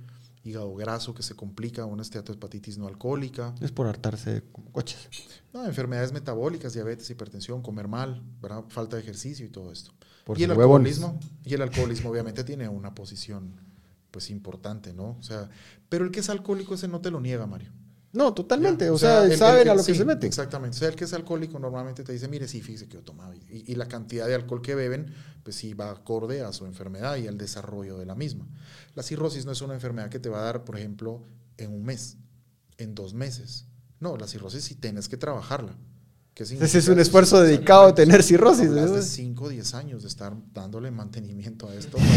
hígado 0.42 0.74
graso 0.74 1.14
que 1.14 1.22
se 1.22 1.34
complica, 1.34 1.84
una 1.84 2.02
esteatohepatitis 2.02 2.78
no 2.78 2.86
alcohólica. 2.86 3.54
Es 3.60 3.72
por 3.72 3.86
hartarse 3.86 4.42
como 4.52 4.72
coches. 4.72 5.08
No, 5.52 5.64
enfermedades 5.66 6.12
metabólicas, 6.12 6.74
diabetes, 6.74 7.10
hipertensión, 7.10 7.62
comer 7.62 7.88
mal, 7.88 8.22
¿verdad? 8.40 8.64
falta 8.68 8.96
de 8.96 9.02
ejercicio 9.02 9.44
y 9.44 9.48
todo 9.48 9.72
esto. 9.72 9.92
Por 10.24 10.38
y 10.38 10.44
el 10.44 10.52
huevones. 10.52 10.98
alcoholismo, 10.98 11.20
y 11.44 11.54
el 11.54 11.62
alcoholismo 11.62 12.10
obviamente 12.10 12.44
tiene 12.44 12.68
una 12.68 12.94
posición 12.94 13.60
pues 14.10 14.30
importante, 14.30 14.92
¿no? 14.92 15.16
O 15.18 15.22
sea, 15.22 15.48
pero 15.88 16.04
el 16.04 16.10
que 16.10 16.20
es 16.20 16.30
alcohólico 16.30 16.74
ese 16.74 16.88
no 16.88 17.00
te 17.00 17.10
lo 17.10 17.20
niega, 17.20 17.46
Mario. 17.46 17.72
No, 18.12 18.34
totalmente. 18.34 18.86
Ya, 18.86 18.92
o, 18.92 18.98
sea, 18.98 19.24
el, 19.24 19.36
saben 19.36 19.62
el 19.62 19.68
a 19.68 19.74
lo 19.74 19.84
que 19.84 19.94
se 19.94 20.04
meten. 20.04 20.26
Exactamente. 20.26 20.76
O 20.76 20.80
sea, 20.80 20.88
el 20.88 20.96
que 20.96 21.04
es 21.04 21.12
alcohólico 21.12 21.58
normalmente 21.58 22.02
te 22.02 22.12
dice, 22.12 22.26
mire, 22.28 22.48
sí, 22.48 22.60
fíjese 22.60 22.88
que 22.88 22.94
yo 22.94 23.02
tomaba. 23.02 23.34
Y, 23.36 23.64
y, 23.70 23.74
la 23.76 23.86
cantidad 23.86 24.26
de 24.26 24.34
alcohol 24.34 24.62
que 24.62 24.74
beben, 24.74 25.14
pues 25.44 25.56
sí 25.56 25.74
va 25.74 25.90
acorde 25.90 26.42
a 26.42 26.52
su 26.52 26.66
enfermedad 26.66 27.16
y 27.16 27.28
al 27.28 27.38
desarrollo 27.38 27.98
de 27.98 28.06
la 28.06 28.16
misma. 28.16 28.48
La 28.94 29.02
cirrosis 29.02 29.46
no 29.46 29.52
es 29.52 29.62
una 29.62 29.74
enfermedad 29.74 30.10
que 30.10 30.18
te 30.18 30.28
va 30.28 30.40
a 30.40 30.44
dar, 30.44 30.64
por 30.64 30.76
ejemplo, 30.76 31.24
en 31.56 31.72
un 31.72 31.84
mes, 31.84 32.16
en 32.78 32.94
dos 32.94 33.14
meses. 33.14 33.66
No, 34.00 34.16
la 34.16 34.26
cirrosis 34.26 34.64
sí 34.64 34.74
tienes 34.74 35.08
que 35.08 35.16
trabajarla. 35.16 35.76
Ese 36.34 36.78
es 36.78 36.88
un 36.88 36.98
esfuerzo 36.98 37.42
dedicado 37.42 37.88
a 37.88 37.94
tener 37.94 38.22
cirrosis. 38.22 38.70
Más 38.70 38.92
de 38.92 39.02
5 39.02 39.44
o 39.44 39.48
10 39.48 39.74
años 39.74 40.02
de 40.02 40.08
estar 40.08 40.34
dándole 40.54 40.90
mantenimiento 40.90 41.68
a 41.68 41.74
esto 41.74 41.98
para, 41.98 42.16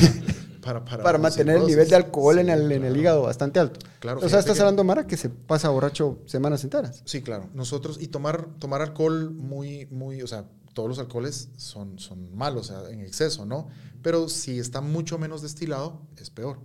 para, 0.61 0.85
para, 0.85 1.03
para 1.03 1.17
mantener 1.17 1.55
cirrosis. 1.55 1.69
el 1.69 1.75
nivel 1.75 1.89
de 1.89 1.95
alcohol 1.95 2.35
sí, 2.35 2.41
en, 2.41 2.49
el, 2.49 2.71
en 2.71 2.83
el 2.85 2.95
hígado 2.95 3.23
bastante 3.23 3.59
alto. 3.59 3.79
Claro, 3.99 4.21
o 4.23 4.29
sea, 4.29 4.39
estás 4.39 4.55
que, 4.55 4.61
hablando, 4.61 4.83
Mara, 4.85 5.07
que 5.07 5.17
se 5.17 5.29
pasa 5.29 5.69
borracho 5.69 6.19
semanas 6.25 6.63
enteras. 6.63 7.01
Sí, 7.05 7.21
claro. 7.21 7.49
Nosotros, 7.53 7.97
y 7.99 8.07
tomar, 8.07 8.47
tomar 8.59 8.81
alcohol 8.81 9.31
muy, 9.31 9.87
muy, 9.87 10.21
o 10.21 10.27
sea, 10.27 10.45
todos 10.73 10.89
los 10.89 10.99
alcoholes 10.99 11.49
son, 11.57 11.99
son 11.99 12.35
malos, 12.35 12.69
o 12.69 12.73
sea, 12.73 12.91
en 12.91 13.01
exceso, 13.01 13.45
¿no? 13.45 13.67
Pero 14.01 14.29
si 14.29 14.59
está 14.59 14.81
mucho 14.81 15.17
menos 15.17 15.41
destilado, 15.41 16.01
es 16.17 16.29
peor. 16.29 16.59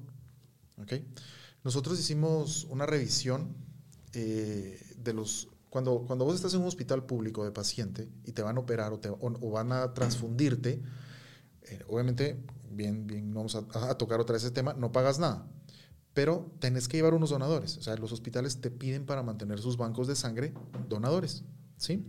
¿Ok? 0.81 0.95
Nosotros 1.65 1.99
hicimos 1.99 2.67
una 2.71 2.87
revisión 2.87 3.57
eh, 4.13 4.81
de 4.97 5.13
los 5.13 5.49
cuando, 5.71 6.05
cuando 6.07 6.25
vos 6.25 6.35
estás 6.35 6.55
en 6.55 6.61
un 6.61 6.67
hospital 6.67 7.05
público 7.05 7.45
de 7.45 7.53
paciente 7.53 8.09
y 8.25 8.33
te 8.33 8.43
van 8.43 8.57
a 8.57 8.61
operar 8.61 8.93
o, 8.93 8.99
te, 8.99 9.11
van 9.11 9.73
a 9.73 9.95
transfundirte, 9.95 10.83
eh, 11.63 11.85
obviamente, 11.89 12.43
bien, 12.71 13.07
bien, 13.07 13.33
vamos 13.35 13.55
a, 13.55 13.91
a, 13.91 13.99
tocar 13.99 14.21
otra 14.21 14.35
vez 14.35 14.45
ese 14.45 14.53
tema, 14.53 14.73
no 14.75 14.93
pagas 14.93 15.19
nada, 15.19 15.47
pero 16.15 16.51
tenés 16.59 16.89
que 16.89 16.97
llevar 16.97 17.15
unos 17.15 17.31
donadores. 17.31 17.77
O 17.77 17.83
sea, 17.83 17.97
los 17.97 18.13
hospitales 18.13 18.61
te 18.61 18.71
piden 18.71 19.07
para 19.07 19.23
mantener 19.23 19.61
sus 19.61 19.77
bancos 19.77 20.07
de 20.07 20.17
sangre 20.17 20.55
donadores, 20.89 21.45
¿sí? 21.77 22.07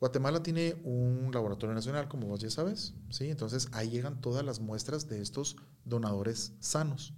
Guatemala 0.00 0.42
tiene 0.42 0.80
un 0.82 1.30
laboratorio 1.32 1.74
nacional, 1.74 2.08
como 2.08 2.26
vos 2.26 2.40
ya 2.40 2.48
sabes, 2.48 2.94
¿sí? 3.10 3.28
Entonces 3.28 3.68
ahí 3.72 3.90
llegan 3.90 4.20
todas 4.22 4.44
las 4.44 4.58
muestras 4.58 5.08
de 5.08 5.20
estos 5.20 5.56
donadores 5.84 6.54
sanos. 6.58 7.12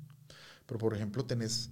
Pero, 0.66 0.78
por 0.78 0.94
ejemplo, 0.94 1.24
tenés 1.24 1.70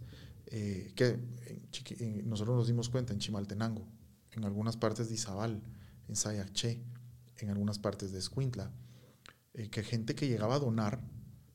eh, 0.51 0.93
que 0.95 1.07
en 1.47 1.71
Chiqui, 1.71 1.97
en, 2.01 2.29
nosotros 2.29 2.57
nos 2.57 2.67
dimos 2.67 2.89
cuenta 2.89 3.13
en 3.13 3.19
Chimaltenango, 3.21 3.87
en 4.33 4.45
algunas 4.45 4.77
partes 4.77 5.09
de 5.09 5.15
Izabal, 5.15 5.63
en 6.09 6.17
Sayaché, 6.17 6.83
en 7.39 7.51
algunas 7.51 7.79
partes 7.79 8.13
de 8.13 8.19
Escuintla, 8.19 8.71
eh, 9.55 9.71
que 9.71 9.83
gente 9.83 10.15
que 10.15 10.29
llegaba 10.29 10.57
a 10.57 10.59
donar, 10.59 11.01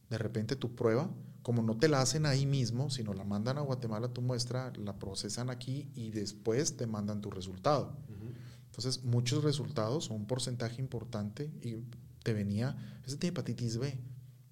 de 0.10 0.18
repente 0.18 0.56
tu 0.56 0.76
prueba, 0.76 1.14
como 1.42 1.62
no 1.62 1.78
te 1.78 1.90
la 1.90 2.02
hacen 2.02 2.26
ahí 2.26 2.46
mismo, 2.46 2.90
sino 2.90 3.14
la 3.14 3.24
mandan 3.24 3.58
a 3.58 3.62
Guatemala 3.62 4.14
tu 4.14 4.22
muestra, 4.22 4.74
la 4.78 4.98
procesan 4.98 5.50
aquí 5.50 5.92
y 5.94 6.12
después 6.12 6.76
te 6.76 6.88
mandan 6.88 7.22
tu 7.22 7.30
resultado. 7.30 7.98
Uh 8.08 8.14
-huh. 8.14 8.34
Entonces, 8.66 9.04
muchos 9.04 9.44
resultados, 9.44 10.10
un 10.10 10.26
porcentaje 10.26 10.82
importante, 10.82 11.52
y 11.62 11.78
te 12.24 12.34
venía, 12.34 12.76
este 13.06 13.18
tiene 13.18 13.32
hepatitis 13.32 13.78
B, 13.78 13.98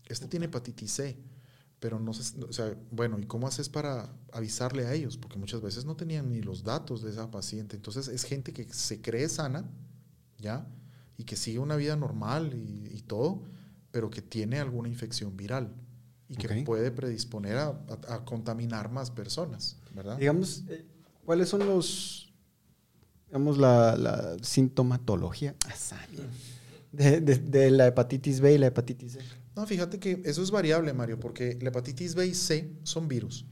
este 0.05 0.27
tiene 0.27 0.45
hepatitis 0.45 0.91
C, 0.91 1.17
pero 1.83 1.99
no 1.99 2.13
sé, 2.13 2.41
o 2.41 2.53
sea, 2.53 2.77
bueno, 2.91 3.19
¿y 3.19 3.25
cómo 3.25 3.45
haces 3.45 3.67
para 3.67 4.09
avisarle 4.31 4.85
a 4.85 4.93
ellos? 4.93 5.17
Porque 5.17 5.37
muchas 5.37 5.59
veces 5.59 5.83
no 5.83 5.97
tenían 5.97 6.29
ni 6.29 6.41
los 6.41 6.63
datos 6.63 7.01
de 7.01 7.09
esa 7.09 7.29
paciente. 7.29 7.75
Entonces 7.75 8.07
es 8.07 8.23
gente 8.23 8.53
que 8.53 8.63
se 8.71 9.01
cree 9.01 9.27
sana, 9.27 9.69
¿ya? 10.37 10.65
Y 11.17 11.25
que 11.25 11.35
sigue 11.35 11.59
una 11.59 11.75
vida 11.75 11.97
normal 11.97 12.53
y, 12.53 12.87
y 12.89 13.01
todo, 13.01 13.43
pero 13.91 14.09
que 14.09 14.21
tiene 14.21 14.61
alguna 14.61 14.87
infección 14.87 15.35
viral 15.35 15.73
y 16.29 16.37
que 16.37 16.47
okay. 16.47 16.63
puede 16.63 16.89
predisponer 16.89 17.57
a, 17.57 17.67
a, 18.07 18.13
a, 18.13 18.23
contaminar 18.23 18.89
más 18.89 19.11
personas, 19.11 19.75
¿verdad? 19.93 20.17
Digamos, 20.17 20.63
eh, 20.69 20.85
¿cuáles 21.25 21.49
son 21.49 21.67
los, 21.67 22.33
digamos, 23.27 23.57
la, 23.57 23.97
la 23.97 24.37
sintomatología 24.41 25.53
de, 26.93 27.19
de, 27.19 27.35
de 27.39 27.71
la 27.71 27.87
hepatitis 27.87 28.39
B 28.39 28.53
y 28.53 28.57
la 28.57 28.67
hepatitis 28.67 29.11
C? 29.11 29.19
No, 29.55 29.65
fíjate 29.67 29.99
que 29.99 30.21
eso 30.25 30.41
es 30.41 30.51
variable, 30.51 30.93
Mario, 30.93 31.19
porque 31.19 31.57
la 31.61 31.69
hepatitis 31.69 32.15
B 32.15 32.27
y 32.27 32.33
C 32.33 32.71
son 32.83 33.07
virus. 33.07 33.45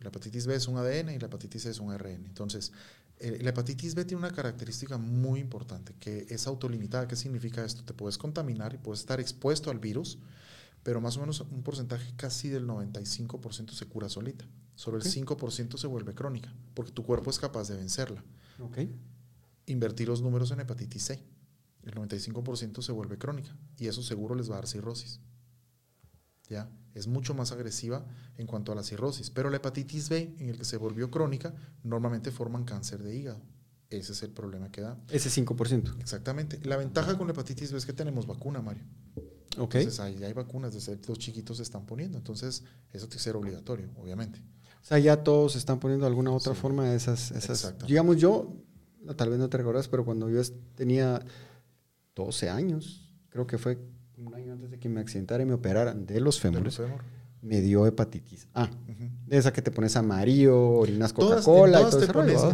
La 0.00 0.08
hepatitis 0.08 0.46
B 0.46 0.54
es 0.54 0.66
un 0.66 0.76
ADN 0.78 1.10
y 1.10 1.18
la 1.18 1.26
hepatitis 1.26 1.62
C 1.62 1.70
es 1.70 1.78
un 1.78 1.90
ARN. 1.90 2.24
Entonces, 2.26 2.72
eh, 3.18 3.38
la 3.40 3.50
hepatitis 3.50 3.94
B 3.94 4.04
tiene 4.04 4.18
una 4.18 4.32
característica 4.32 4.98
muy 4.98 5.40
importante, 5.40 5.94
que 6.00 6.26
es 6.28 6.46
autolimitada. 6.46 7.06
¿Qué 7.06 7.16
significa 7.16 7.64
esto? 7.64 7.84
Te 7.84 7.92
puedes 7.92 8.18
contaminar 8.18 8.74
y 8.74 8.78
puedes 8.78 9.00
estar 9.00 9.20
expuesto 9.20 9.70
al 9.70 9.78
virus, 9.78 10.18
pero 10.82 11.00
más 11.00 11.16
o 11.16 11.20
menos 11.20 11.40
un 11.40 11.62
porcentaje 11.62 12.12
casi 12.16 12.48
del 12.48 12.66
95% 12.66 13.72
se 13.72 13.86
cura 13.86 14.08
solita. 14.08 14.44
Solo 14.74 14.98
okay. 14.98 15.12
el 15.12 15.26
5% 15.26 15.76
se 15.76 15.86
vuelve 15.86 16.14
crónica, 16.14 16.52
porque 16.74 16.92
tu 16.92 17.04
cuerpo 17.04 17.30
es 17.30 17.38
capaz 17.38 17.68
de 17.68 17.76
vencerla. 17.76 18.24
Okay. 18.58 18.92
Invertir 19.66 20.08
los 20.08 20.22
números 20.22 20.50
en 20.50 20.60
hepatitis 20.60 21.02
C. 21.04 21.22
El 21.84 21.94
95% 21.94 22.82
se 22.82 22.92
vuelve 22.92 23.18
crónica 23.18 23.54
y 23.78 23.86
eso 23.86 24.02
seguro 24.02 24.34
les 24.34 24.50
va 24.50 24.54
a 24.54 24.58
dar 24.58 24.66
cirrosis. 24.66 25.20
¿Ya? 26.52 26.70
Es 26.94 27.06
mucho 27.06 27.34
más 27.34 27.52
agresiva 27.52 28.04
en 28.36 28.46
cuanto 28.46 28.70
a 28.70 28.74
la 28.74 28.82
cirrosis. 28.82 29.30
Pero 29.30 29.50
la 29.50 29.56
hepatitis 29.56 30.08
B, 30.08 30.34
en 30.38 30.50
el 30.50 30.58
que 30.58 30.64
se 30.64 30.76
volvió 30.76 31.10
crónica, 31.10 31.54
normalmente 31.82 32.30
forman 32.30 32.64
cáncer 32.64 33.02
de 33.02 33.16
hígado. 33.16 33.40
Ese 33.88 34.12
es 34.12 34.22
el 34.22 34.30
problema 34.30 34.70
que 34.70 34.82
da. 34.82 34.98
Ese 35.08 35.28
5%. 35.28 36.00
Exactamente. 36.00 36.60
La 36.64 36.76
ventaja 36.76 37.16
con 37.16 37.26
la 37.26 37.32
hepatitis 37.32 37.72
B 37.72 37.78
es 37.78 37.86
que 37.86 37.92
tenemos 37.92 38.26
vacuna, 38.26 38.60
Mario. 38.60 38.84
Ok. 39.58 39.76
Entonces, 39.76 40.00
ahí 40.00 40.22
hay 40.22 40.32
vacunas, 40.32 40.72
desde 40.74 40.98
los 41.08 41.18
chiquitos 41.18 41.58
se 41.58 41.62
están 41.62 41.84
poniendo. 41.86 42.18
Entonces, 42.18 42.62
eso 42.92 43.06
tiene 43.06 43.18
que 43.18 43.18
ser 43.18 43.36
obligatorio, 43.36 43.90
obviamente. 43.96 44.40
O 44.82 44.84
sea, 44.84 44.98
ya 44.98 45.22
todos 45.22 45.56
están 45.56 45.78
poniendo 45.78 46.06
alguna 46.06 46.32
otra 46.32 46.54
sí. 46.54 46.60
forma 46.60 46.88
de 46.88 46.96
esas. 46.96 47.30
esas 47.30 47.74
digamos, 47.86 48.16
yo, 48.16 48.56
tal 49.16 49.30
vez 49.30 49.38
no 49.38 49.48
te 49.48 49.58
recuerdas, 49.58 49.88
pero 49.88 50.04
cuando 50.04 50.28
yo 50.28 50.42
tenía 50.74 51.24
12 52.16 52.50
años, 52.50 53.10
creo 53.28 53.46
que 53.46 53.58
fue 53.58 53.78
un 54.26 54.34
año 54.34 54.52
antes 54.52 54.70
de 54.70 54.78
que 54.78 54.88
me 54.88 55.00
accidentara 55.00 55.42
y 55.42 55.46
me 55.46 55.54
operaran 55.54 56.06
de 56.06 56.20
los 56.20 56.40
fémures. 56.40 56.76
De 56.76 56.82
los 56.82 56.88
fémur. 56.90 57.02
me 57.42 57.60
dio 57.60 57.86
hepatitis 57.86 58.46
A. 58.54 58.70
De 59.26 59.36
esa 59.38 59.52
que 59.52 59.62
te 59.62 59.70
pones 59.70 59.96
amarillo, 59.96 60.58
orinas 60.74 61.12
Coca-Cola 61.12 61.78
todas 61.78 61.94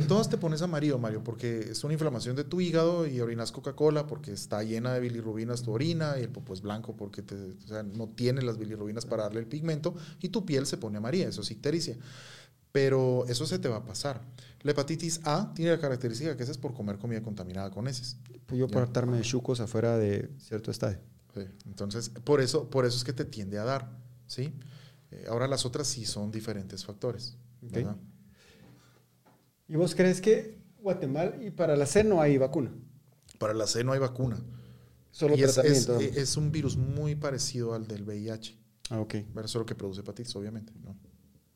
todas 0.06 0.28
te 0.30 0.36
pones 0.38 0.62
amarillo, 0.62 0.98
Mario, 0.98 1.22
porque 1.24 1.58
es 1.72 1.82
una 1.84 1.92
inflamación 1.92 2.36
de 2.36 2.44
tu 2.44 2.60
hígado 2.60 3.06
y 3.06 3.20
orinas 3.20 3.50
Coca-Cola 3.52 4.06
porque 4.06 4.32
está 4.32 4.62
llena 4.62 4.94
de 4.94 5.00
bilirrubinas 5.00 5.62
tu 5.62 5.72
orina 5.72 6.14
y 6.18 6.22
el 6.22 6.28
popo 6.30 6.54
es 6.54 6.62
blanco 6.62 6.94
porque 6.96 7.22
te- 7.22 7.34
o 7.34 7.66
sea, 7.66 7.82
no 7.82 8.08
tiene 8.08 8.42
las 8.42 8.58
bilirrubinas 8.58 9.04
para 9.06 9.24
darle 9.24 9.40
el 9.40 9.46
pigmento 9.46 9.94
y 10.20 10.28
tu 10.28 10.46
piel 10.46 10.66
se 10.66 10.76
pone 10.76 10.98
amarilla, 10.98 11.28
eso 11.28 11.42
es 11.42 11.50
ictericia. 11.50 11.96
Pero 12.70 13.24
eso 13.28 13.46
se 13.46 13.58
te 13.58 13.68
va 13.68 13.76
a 13.78 13.84
pasar. 13.84 14.20
La 14.62 14.70
hepatitis 14.72 15.20
A 15.24 15.52
tiene 15.54 15.70
la 15.72 15.80
característica 15.80 16.36
que 16.36 16.42
esa 16.42 16.52
es 16.52 16.58
por 16.58 16.74
comer 16.74 16.98
comida 16.98 17.22
contaminada 17.22 17.70
con 17.70 17.88
heces. 17.88 18.18
Pues 18.46 18.58
yo 18.58 18.68
por 18.68 18.82
hartarme 18.82 19.16
de 19.16 19.22
chucos 19.22 19.60
afuera 19.60 19.96
de 19.98 20.30
cierto 20.38 20.70
estadio. 20.70 20.98
Sí, 21.46 21.46
Entonces, 21.66 22.10
por 22.10 22.40
eso, 22.40 22.68
por 22.70 22.84
eso 22.84 22.96
es 22.96 23.04
que 23.04 23.12
te 23.12 23.24
tiende 23.24 23.58
a 23.58 23.64
dar, 23.64 23.90
¿sí? 24.26 24.52
Eh, 25.10 25.26
ahora 25.28 25.46
las 25.46 25.64
otras 25.64 25.86
sí 25.86 26.04
son 26.04 26.30
diferentes 26.30 26.84
factores. 26.84 27.36
¿Y 29.68 29.76
vos 29.76 29.94
crees 29.94 30.20
que 30.20 30.58
Guatemala 30.80 31.36
y 31.42 31.50
para 31.50 31.76
la 31.76 31.86
C 31.86 32.04
no 32.04 32.20
hay 32.20 32.38
vacuna? 32.38 32.72
Para 33.38 33.54
la 33.54 33.66
C 33.66 33.84
no 33.84 33.92
hay 33.92 33.98
vacuna. 33.98 34.38
Solo 35.10 35.36
Y 35.36 35.42
es, 35.42 35.58
es, 35.58 35.86
tratamiento. 35.86 36.20
es 36.20 36.36
un 36.36 36.52
virus 36.52 36.76
muy 36.76 37.14
parecido 37.14 37.74
al 37.74 37.86
del 37.86 38.02
VIH, 38.04 38.58
ah, 38.90 39.00
ok. 39.00 39.16
solo 39.46 39.66
que 39.66 39.74
produce 39.74 40.00
hepatitis, 40.00 40.34
obviamente, 40.36 40.72
¿no? 40.82 40.96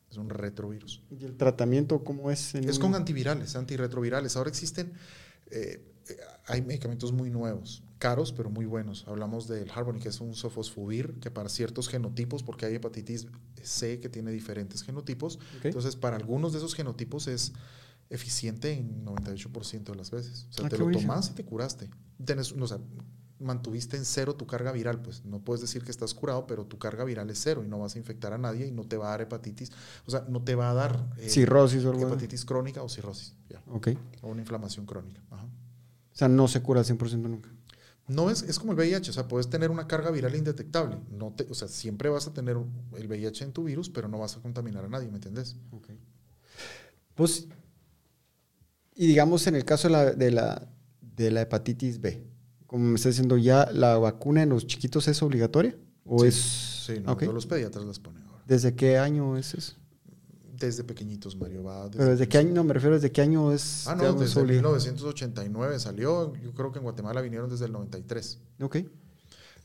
Es 0.09 0.17
un 0.17 0.29
retrovirus. 0.29 1.01
¿Y 1.09 1.25
el 1.25 1.37
tratamiento 1.37 2.03
cómo 2.03 2.29
es? 2.29 2.53
en 2.53 2.69
Es 2.69 2.77
con 2.77 2.93
antivirales, 2.93 3.55
antirretrovirales. 3.55 4.35
Ahora 4.37 4.49
existen, 4.49 4.93
eh, 5.49 5.83
eh, 6.07 6.17
hay 6.45 6.61
medicamentos 6.61 7.11
muy 7.11 7.31
nuevos, 7.31 7.83
caros, 7.99 8.33
pero 8.33 8.49
muy 8.49 8.65
buenos. 8.65 9.05
Hablamos 9.07 9.47
del 9.47 9.69
Harmony, 9.71 9.99
que 9.99 10.09
es 10.09 10.19
un 10.21 10.35
sofosbuvir, 10.35 11.19
que 11.19 11.31
para 11.31 11.49
ciertos 11.49 11.87
genotipos, 11.87 12.43
porque 12.43 12.65
hay 12.65 12.75
hepatitis 12.75 13.27
C 13.61 13.99
que 13.99 14.09
tiene 14.09 14.31
diferentes 14.31 14.81
genotipos, 14.83 15.39
entonces 15.63 15.95
para 15.95 16.17
algunos 16.17 16.51
de 16.51 16.57
esos 16.57 16.75
genotipos 16.75 17.27
es 17.27 17.53
eficiente 18.09 18.73
en 18.73 19.05
98% 19.05 19.83
de 19.91 19.95
las 19.95 20.11
veces. 20.11 20.47
O 20.49 20.53
sea, 20.53 20.65
Ah, 20.65 20.69
te 20.69 20.77
lo 20.77 20.91
tomas 20.91 21.29
y 21.29 21.33
te 21.33 21.45
curaste. 21.45 21.89
Tenés, 22.23 22.51
o 22.51 22.67
sea, 22.67 22.79
mantuviste 23.39 23.97
en 23.97 24.05
cero 24.05 24.35
tu 24.35 24.45
carga 24.45 24.71
viral, 24.71 25.01
pues 25.01 25.23
no 25.25 25.39
puedes 25.39 25.61
decir 25.61 25.83
que 25.83 25.91
estás 25.91 26.13
curado, 26.13 26.45
pero 26.45 26.65
tu 26.65 26.77
carga 26.77 27.03
viral 27.03 27.29
es 27.29 27.39
cero 27.41 27.63
y 27.63 27.67
no 27.67 27.79
vas 27.79 27.95
a 27.95 27.99
infectar 27.99 28.31
a 28.33 28.37
nadie 28.37 28.67
y 28.67 28.71
no 28.71 28.83
te 28.85 28.97
va 28.97 29.07
a 29.07 29.09
dar 29.11 29.21
hepatitis, 29.21 29.71
o 30.05 30.11
sea, 30.11 30.25
no 30.29 30.43
te 30.43 30.55
va 30.55 30.69
a 30.69 30.73
dar 30.73 31.09
eh, 31.17 31.29
Cirrosis 31.29 31.83
o 31.85 31.89
algo. 31.91 32.07
hepatitis 32.07 32.45
crónica 32.45 32.83
o 32.83 32.89
cirrosis, 32.89 33.35
ya, 33.49 33.61
Ok. 33.71 33.89
o 34.21 34.27
una 34.29 34.41
inflamación 34.41 34.85
crónica. 34.85 35.21
ajá. 35.31 35.43
O 35.45 36.15
sea, 36.15 36.27
no 36.27 36.47
se 36.47 36.61
cura 36.61 36.81
al 36.81 36.85
100% 36.85 37.17
nunca. 37.27 37.49
No 38.07 38.29
es, 38.29 38.43
es 38.43 38.59
como 38.59 38.73
el 38.73 38.77
VIH, 38.77 39.11
o 39.11 39.13
sea, 39.13 39.27
puedes 39.27 39.49
tener 39.49 39.71
una 39.71 39.87
carga 39.87 40.11
viral 40.11 40.35
indetectable. 40.35 40.97
No 41.09 41.31
te, 41.33 41.45
o 41.49 41.53
sea, 41.53 41.67
siempre 41.69 42.09
vas 42.09 42.27
a 42.27 42.33
tener 42.33 42.57
el 42.97 43.07
VIH 43.07 43.45
en 43.45 43.53
tu 43.53 43.63
virus, 43.63 43.89
pero 43.89 44.07
no 44.09 44.19
vas 44.19 44.35
a 44.35 44.41
contaminar 44.41 44.83
a 44.85 44.89
nadie, 44.89 45.07
¿me 45.09 45.15
entiendes? 45.15 45.55
Ok. 45.71 45.89
Pues, 47.15 47.47
y 48.95 49.07
digamos 49.07 49.47
en 49.47 49.55
el 49.55 49.63
caso 49.65 49.87
de 49.87 49.91
la, 49.93 50.11
de 50.11 50.31
la, 50.31 50.67
de 51.01 51.31
la 51.31 51.41
hepatitis 51.41 52.01
B, 52.01 52.23
como 52.67 52.85
me 52.85 52.95
está 52.95 53.09
diciendo 53.09 53.37
ya, 53.37 53.69
¿la 53.71 53.97
vacuna 53.97 54.43
en 54.43 54.49
los 54.49 54.67
chiquitos 54.67 55.07
es 55.07 55.21
obligatoria? 55.21 55.77
¿O 56.05 56.19
Sí, 56.19 56.27
es...? 56.27 56.35
Sí, 56.85 56.99
no, 56.99 57.13
ok. 57.13 57.21
todos 57.21 57.33
los 57.33 57.45
pediatras 57.45 57.85
las 57.85 57.99
ponen 57.99 58.23
ahora. 58.23 58.43
¿Desde 58.45 58.75
qué 58.75 58.97
año 58.97 59.37
es 59.37 59.53
eso? 59.53 59.75
Desde 60.65 60.83
pequeñitos, 60.83 61.35
Mario, 61.35 61.63
va. 61.63 61.89
Pero 61.91 62.05
¿desde 62.11 62.27
qué 62.27 62.37
año? 62.37 62.53
No, 62.53 62.63
me 62.63 62.73
refiero, 62.73 62.95
¿desde 62.95 63.11
qué 63.11 63.21
año 63.21 63.51
es? 63.51 63.87
Ah, 63.87 63.95
no, 63.95 64.13
desde 64.13 64.41
obli- 64.41 64.53
1989 64.55 65.79
salió. 65.79 66.35
Yo 66.37 66.53
creo 66.53 66.71
que 66.71 66.79
en 66.79 66.83
Guatemala 66.83 67.21
vinieron 67.21 67.49
desde 67.49 67.65
el 67.65 67.71
93. 67.71 68.39
Ok. 68.61 68.77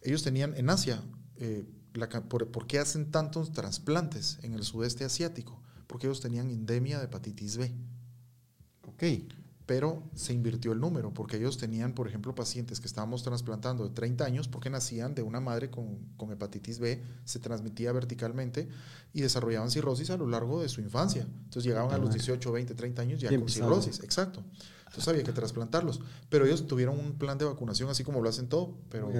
Ellos 0.02 0.22
tenían 0.22 0.54
en 0.56 0.70
Asia, 0.70 1.02
eh, 1.36 1.64
la 1.94 2.08
ca- 2.08 2.22
por, 2.28 2.48
¿por 2.50 2.66
qué 2.66 2.78
hacen 2.78 3.10
tantos 3.10 3.52
trasplantes 3.52 4.38
en 4.42 4.54
el 4.54 4.62
sudeste 4.64 5.04
asiático? 5.04 5.62
Porque 5.86 6.06
ellos 6.06 6.20
tenían 6.20 6.50
endemia 6.50 6.98
de 6.98 7.04
hepatitis 7.06 7.56
B. 7.56 7.72
Ok. 8.86 9.02
Pero 9.68 10.02
se 10.14 10.32
invirtió 10.32 10.72
el 10.72 10.80
número, 10.80 11.12
porque 11.12 11.36
ellos 11.36 11.58
tenían, 11.58 11.92
por 11.92 12.08
ejemplo, 12.08 12.34
pacientes 12.34 12.80
que 12.80 12.86
estábamos 12.86 13.22
trasplantando 13.22 13.84
de 13.86 13.90
30 13.90 14.24
años 14.24 14.48
porque 14.48 14.70
nacían 14.70 15.14
de 15.14 15.20
una 15.20 15.40
madre 15.40 15.68
con, 15.70 15.98
con 16.16 16.32
hepatitis 16.32 16.78
B, 16.78 17.02
se 17.26 17.38
transmitía 17.38 17.92
verticalmente 17.92 18.66
y 19.12 19.20
desarrollaban 19.20 19.70
cirrosis 19.70 20.08
a 20.08 20.16
lo 20.16 20.26
largo 20.26 20.62
de 20.62 20.70
su 20.70 20.80
infancia. 20.80 21.28
Entonces 21.44 21.64
llegaban 21.64 21.92
a 21.92 21.98
los 21.98 22.14
18, 22.14 22.50
20, 22.50 22.74
30 22.74 23.02
años 23.02 23.20
ya 23.20 23.28
con 23.28 23.40
empezaban. 23.40 23.68
cirrosis, 23.82 24.02
exacto. 24.02 24.42
Entonces 24.86 25.06
había 25.08 25.22
que 25.22 25.32
trasplantarlos. 25.32 26.00
Pero 26.30 26.46
ellos 26.46 26.66
tuvieron 26.66 26.98
un 26.98 27.18
plan 27.18 27.36
de 27.36 27.44
vacunación 27.44 27.90
así 27.90 28.02
como 28.04 28.22
lo 28.22 28.30
hacen 28.30 28.48
todo, 28.48 28.78
pero 28.88 29.10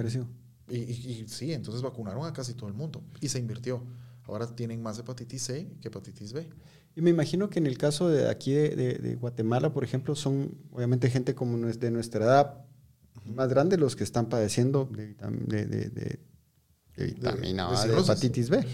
y, 0.67 0.77
y- 0.77 1.11
y 1.21 1.27
sí, 1.27 1.53
entonces 1.53 1.83
vacunaron 1.83 2.25
a 2.25 2.33
casi 2.33 2.55
todo 2.55 2.67
el 2.69 2.73
mundo 2.75 3.03
y 3.21 3.29
se 3.29 3.37
invirtió. 3.37 3.83
Ahora 4.25 4.47
tienen 4.55 4.81
más 4.81 4.97
hepatitis 4.97 5.43
C 5.43 5.71
que 5.79 5.89
hepatitis 5.89 6.33
B. 6.33 6.49
Y 6.95 7.01
me 7.01 7.09
imagino 7.11 7.49
que 7.49 7.59
en 7.59 7.67
el 7.67 7.77
caso 7.77 8.09
de 8.09 8.29
aquí 8.29 8.51
de, 8.51 8.75
de- 8.75 8.93
de 8.95 9.15
Guatemala, 9.15 9.71
por 9.71 9.83
ejemplo, 9.83 10.15
son 10.15 10.57
obviamente 10.71 11.09
gente 11.09 11.33
como 11.35 11.57
de 11.57 11.91
nuestra 11.91 12.25
edad 12.25 12.65
más 13.25 13.47
grande 13.49 13.77
los 13.77 13.95
que 13.95 14.03
están 14.03 14.27
padeciendo 14.27 14.89
de, 14.91 15.15
vitam- 15.15 15.45
de, 15.45 15.65
de- 15.65 15.89
de- 15.89 16.19
de 16.97 17.05
vitamina 17.05 17.69
de 17.71 17.77
A, 17.77 17.85
de 17.85 17.99
hepatitis 17.99 18.49
B. 18.49 18.65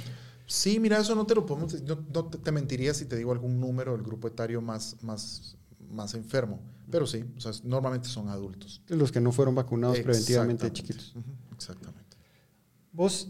Sí, 0.47 0.79
mira, 0.79 0.99
eso 0.99 1.13
no 1.15 1.25
te 1.25 1.35
lo 1.35 1.45
podemos 1.45 1.81
no, 1.83 2.05
no 2.13 2.25
te, 2.25 2.37
te 2.37 2.51
mentiría 2.51 2.93
si 2.93 3.05
te 3.05 3.15
digo 3.15 3.31
algún 3.31 3.59
número 3.59 3.91
del 3.93 4.03
grupo 4.03 4.27
etario 4.27 4.61
más, 4.61 4.97
más, 5.03 5.57
más 5.89 6.13
enfermo. 6.13 6.59
Pero 6.89 7.05
sí, 7.07 7.25
o 7.35 7.39
sea, 7.41 7.51
normalmente 7.63 8.07
son 8.07 8.29
adultos. 8.29 8.81
Los 8.87 9.11
que 9.11 9.19
no 9.19 9.31
fueron 9.31 9.55
vacunados 9.55 9.99
preventivamente 9.99 10.67
Exactamente. 10.67 11.03
chiquitos. 11.03 11.15
Exactamente. 11.53 12.15
¿Vos 12.91 13.29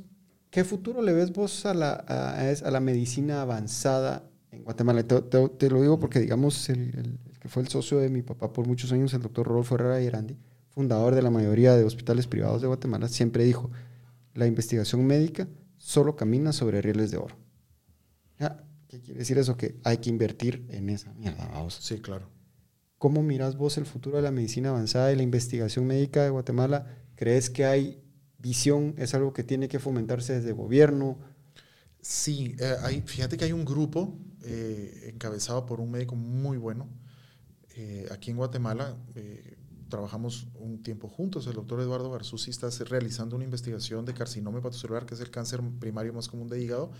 qué 0.51 0.63
futuro 0.63 1.01
le 1.01 1.13
ves 1.13 1.31
vos 1.31 1.65
a 1.65 1.73
la, 1.73 1.93
a, 1.93 2.71
la 2.71 2.79
medicina 2.81 3.41
avanzada 3.41 4.29
Guatemala? 4.65 5.03
Te, 5.03 5.21
te- 5.21 5.49
te 5.49 5.69
lo 5.69 5.81
digo 5.81 5.99
porque, 5.99 6.19
digamos, 6.19 6.69
el, 6.69 6.79
el- 6.95 7.19
el 7.31 7.39
que 7.39 7.47
fue 7.49 7.63
el 7.63 7.69
socio 7.69 7.99
de 7.99 8.09
mi 8.09 8.21
papá 8.23 8.51
por 8.53 8.67
muchos 8.67 8.91
años, 8.91 9.13
el 9.13 9.21
doctor 9.21 9.47
Rodolfo 9.47 9.75
Herrera 9.75 10.01
Irandi, 10.01 10.37
fundador 10.71 11.15
de 11.15 11.21
la 11.21 11.31
mayoría 11.31 11.75
de 11.77 11.85
hospitales 11.85 12.27
privados 12.27 12.61
de 12.61 12.67
Guatemala, 12.67 13.07
siempre 13.07 13.45
dijo, 13.45 13.71
la 14.33 14.47
investigación 14.47 15.05
médica 15.05 15.47
solo 15.77 16.15
camina 16.17 16.53
sobre 16.53 16.81
rieles 16.81 17.11
de 17.11 17.17
oro. 17.17 17.37
Ya, 18.39 18.63
¿Qué 18.87 19.01
quiere 19.01 19.19
decir 19.19 19.37
eso? 19.37 19.57
Que 19.57 19.79
hay 19.83 19.97
que 19.97 20.09
invertir 20.09 20.65
en 20.69 20.89
esa 20.89 21.13
mierda, 21.13 21.47
vamos. 21.53 21.75
Sí, 21.81 21.99
claro. 21.99 22.29
¿Cómo 22.97 23.23
miras 23.23 23.57
vos 23.57 23.77
el 23.77 23.85
futuro 23.85 24.17
de 24.17 24.23
la 24.23 24.31
medicina 24.31 24.69
avanzada 24.69 25.11
y 25.11 25.15
la 25.15 25.23
investigación 25.23 25.85
médica 25.85 26.23
de 26.23 26.29
Guatemala? 26.29 26.87
¿Crees 27.15 27.49
que 27.49 27.65
hay 27.65 28.01
visión? 28.39 28.95
¿Es 28.97 29.13
algo 29.13 29.33
que 29.33 29.43
tiene 29.43 29.67
que 29.67 29.79
fomentarse 29.79 30.33
desde 30.33 30.53
gobierno? 30.53 31.17
Sí, 32.01 32.55
eh, 32.59 32.75
hay, 32.83 33.01
fíjate 33.01 33.37
que 33.37 33.45
hay 33.45 33.51
un 33.51 33.65
grupo 33.65 34.17
eh, 34.45 35.09
encabezado 35.13 35.65
por 35.65 35.79
un 35.79 35.91
médico 35.91 36.15
muy 36.15 36.57
bueno. 36.57 36.87
Eh, 37.75 38.07
aquí 38.11 38.31
en 38.31 38.37
Guatemala 38.37 38.95
eh, 39.15 39.57
trabajamos 39.89 40.47
un 40.55 40.81
tiempo 40.81 41.09
juntos. 41.09 41.47
El 41.47 41.53
doctor 41.53 41.79
Eduardo 41.81 42.09
Garzuzzi 42.11 42.49
está 42.51 42.69
realizando 42.85 43.35
una 43.35 43.45
investigación 43.45 44.05
de 44.05 44.13
carcinoma 44.13 44.59
hepatocelular, 44.59 45.05
que 45.05 45.15
es 45.15 45.19
el 45.21 45.29
cáncer 45.31 45.61
primario 45.79 46.13
más 46.13 46.27
común 46.27 46.47
de 46.47 46.61
hígado, 46.61 46.91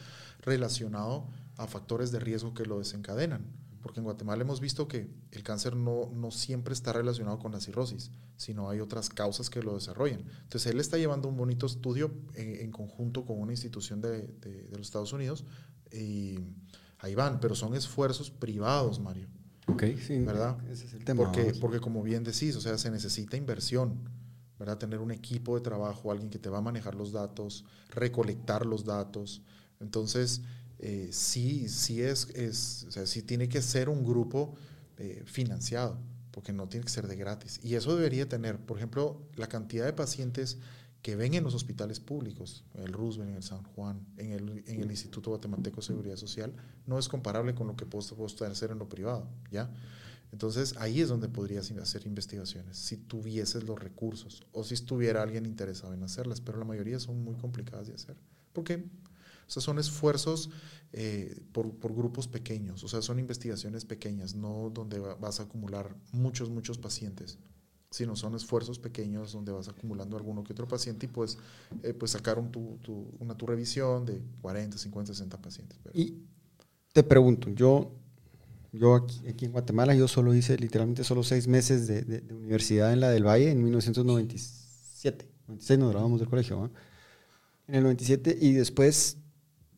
relacionado 0.41 1.27
a 1.57 1.67
factores 1.67 2.11
de 2.11 2.19
riesgo 2.19 2.53
que 2.53 2.65
lo 2.65 2.79
desencadenan. 2.79 3.45
Porque 3.81 3.99
en 3.99 4.03
Guatemala 4.05 4.41
hemos 4.41 4.59
visto 4.61 4.87
que 4.87 5.07
el 5.31 5.43
cáncer 5.43 5.75
no, 5.75 6.09
no 6.11 6.31
siempre 6.31 6.73
está 6.73 6.91
relacionado 6.91 7.37
con 7.37 7.51
la 7.51 7.61
cirrosis, 7.61 8.09
sino 8.35 8.69
hay 8.69 8.79
otras 8.79 9.09
causas 9.09 9.51
que 9.51 9.61
lo 9.61 9.75
desarrollan. 9.75 10.21
Entonces 10.41 10.65
él 10.71 10.79
está 10.79 10.97
llevando 10.97 11.29
un 11.29 11.37
bonito 11.37 11.67
estudio 11.67 12.11
en, 12.33 12.71
conjunto 12.71 13.25
con 13.25 13.39
una 13.39 13.53
institución 13.53 14.01
de- 14.01 14.27
de 14.27 14.69
los 14.71 14.87
Estados 14.87 15.13
Unidos 15.13 15.45
y 15.91 16.39
ahí 17.05 17.15
van, 17.15 17.39
pero 17.39 17.55
son 17.55 17.75
esfuerzos 17.75 18.31
privados, 18.31 18.99
Mario. 18.99 19.27
Ok, 19.67 19.83
sí. 20.05 20.19
¿Verdad? 20.19 20.57
Ese 20.69 20.85
es 20.85 20.93
el 20.93 21.05
tema. 21.05 21.23
Porque, 21.23 21.41
vamos. 21.43 21.59
porque 21.59 21.79
como 21.79 22.03
bien 22.03 22.23
decís, 22.23 22.55
o 22.55 22.61
sea, 22.61 22.77
se 22.77 22.91
necesita 22.91 23.37
inversión, 23.37 24.09
¿verdad? 24.59 24.77
Tener 24.77 24.99
un 24.99 25.11
equipo 25.11 25.55
de 25.55 25.61
trabajo, 25.61 26.11
alguien 26.11 26.29
que 26.29 26.39
te 26.39 26.49
va 26.49 26.59
a 26.59 26.61
manejar 26.61 26.95
los 26.95 27.11
datos, 27.11 27.65
recolectar 27.89 28.65
los 28.65 28.85
datos. 28.85 29.41
Entonces, 29.79 30.41
eh, 30.79 31.09
sí, 31.11 31.69
sí 31.69 32.01
es, 32.01 32.29
es, 32.35 32.85
o 32.87 32.91
sea, 32.91 33.05
sí 33.05 33.21
tiene 33.21 33.49
que 33.49 33.61
ser 33.61 33.89
un 33.89 34.03
grupo 34.03 34.55
eh, 34.97 35.23
financiado, 35.25 35.99
porque 36.31 36.53
no 36.53 36.67
tiene 36.67 36.85
que 36.85 36.91
ser 36.91 37.07
de 37.07 37.15
gratis. 37.15 37.59
Y 37.63 37.75
eso 37.75 37.95
debería 37.95 38.27
tener, 38.27 38.59
por 38.59 38.77
ejemplo, 38.77 39.21
la 39.35 39.47
cantidad 39.47 39.85
de 39.85 39.93
pacientes 39.93 40.57
que 41.05 41.15
ven 41.15 41.35
en 41.35 41.43
los 41.43 41.53
hospitales 41.53 41.99
públicos, 41.99 42.63
en 42.73 42.81
el 42.81 42.91
Roosevelt, 42.91 43.29
en 43.29 43.35
el 43.37 43.43
San 43.43 43.61
Juan, 43.61 44.03
en 44.17 44.31
el, 44.31 44.63
en 44.65 44.81
el 44.81 44.89
Instituto 44.89 45.29
Guatemalteco 45.29 45.75
de 45.75 45.81
Seguridad 45.83 46.15
Social, 46.15 46.51
no 46.87 46.97
es 46.97 47.07
comparable 47.07 47.53
con 47.53 47.67
lo 47.67 47.75
que 47.75 47.85
puedes, 47.85 48.11
puedes 48.11 48.41
hacer 48.41 48.71
en 48.71 48.79
lo 48.79 48.89
privado, 48.89 49.29
¿ya? 49.51 49.71
Entonces 50.31 50.73
ahí 50.77 51.01
es 51.01 51.07
donde 51.09 51.29
podrías 51.29 51.69
hacer 51.73 52.07
investigaciones, 52.07 52.77
si 52.79 52.97
tuvieses 52.97 53.65
los 53.65 53.77
recursos 53.77 54.41
o 54.51 54.63
si 54.63 54.73
estuviera 54.73 55.21
alguien 55.21 55.45
interesado 55.45 55.93
en 55.93 56.01
hacerlas, 56.01 56.41
pero 56.41 56.57
la 56.57 56.65
mayoría 56.65 56.99
son 56.99 57.23
muy 57.23 57.35
complicadas 57.35 57.85
de 57.85 57.93
hacer. 57.93 58.17
¿Por 58.51 58.63
qué? 58.63 58.77
O 59.47 59.51
sea, 59.51 59.61
son 59.61 59.77
esfuerzos 59.77 60.49
eh, 60.91 61.39
por, 61.51 61.71
por 61.75 61.93
grupos 61.93 62.27
pequeños, 62.27 62.83
o 62.83 62.87
sea, 62.87 63.03
son 63.03 63.19
investigaciones 63.19 63.85
pequeñas, 63.85 64.33
no 64.33 64.71
donde 64.73 64.97
va- 64.97 65.13
vas 65.13 65.39
a 65.39 65.43
acumular 65.43 65.95
muchos, 66.13 66.49
muchos 66.49 66.79
pacientes, 66.79 67.37
sino 67.95 68.13
son 68.17 68.35
esfuerzos 68.35 68.77
pequeños 68.77 69.31
donde 69.31 69.53
vas 69.53 69.69
acumulando 69.69 70.17
alguno 70.17 70.43
que 70.43 70.51
otro 70.51 70.67
paciente 70.67 71.05
y 71.05 71.09
pues, 71.09 71.37
eh, 71.81 71.93
pues 71.93 72.11
sacar 72.11 72.35
tu, 72.51 72.77
tu, 72.81 73.07
una 73.19 73.37
tu 73.37 73.45
revisión 73.45 74.05
de 74.05 74.21
40, 74.41 74.77
50, 74.77 75.13
60 75.13 75.41
pacientes. 75.41 75.79
Y 75.93 76.17
te 76.91 77.03
pregunto, 77.03 77.49
yo, 77.51 77.93
yo 78.73 78.95
aquí, 78.95 79.25
aquí, 79.29 79.45
en 79.45 79.53
Guatemala, 79.53 79.95
yo 79.95 80.09
solo 80.09 80.35
hice 80.35 80.57
literalmente 80.57 81.05
solo 81.05 81.23
seis 81.23 81.47
meses 81.47 81.87
de, 81.87 82.01
de, 82.01 82.33
universidad 82.33 82.91
en 82.91 82.99
la 82.99 83.09
del 83.09 83.25
Valle 83.25 83.49
en 83.49 83.63
1997. 83.63 85.29
96 85.47 85.79
nos 85.79 85.91
grabamos 85.91 86.19
del 86.19 86.27
colegio, 86.27 86.57
¿no? 86.57 86.71
En 87.67 87.75
el 87.75 87.83
97 87.83 88.37
y 88.41 88.51
después 88.51 89.19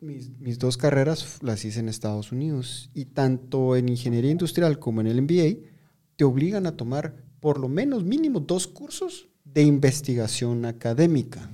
mis, 0.02 0.32
mis, 0.40 0.58
dos 0.58 0.76
carreras 0.76 1.38
las 1.44 1.64
hice 1.66 1.82
en 1.82 1.88
Estados 1.88 2.32
Unidos 2.32 2.90
y 2.96 3.06
tanto 3.06 3.76
en 3.76 3.90
ingeniería 3.90 4.32
industrial 4.32 4.80
como 4.80 5.02
en 5.02 5.08
el 5.08 5.22
MBA 5.22 5.70
te 6.16 6.24
obligan 6.24 6.66
a 6.66 6.76
tomar 6.76 7.27
por 7.48 7.60
lo 7.60 7.70
menos 7.70 8.04
mínimo 8.04 8.42
dos 8.42 8.68
cursos 8.68 9.30
de 9.46 9.62
investigación 9.62 10.66
académica 10.66 11.50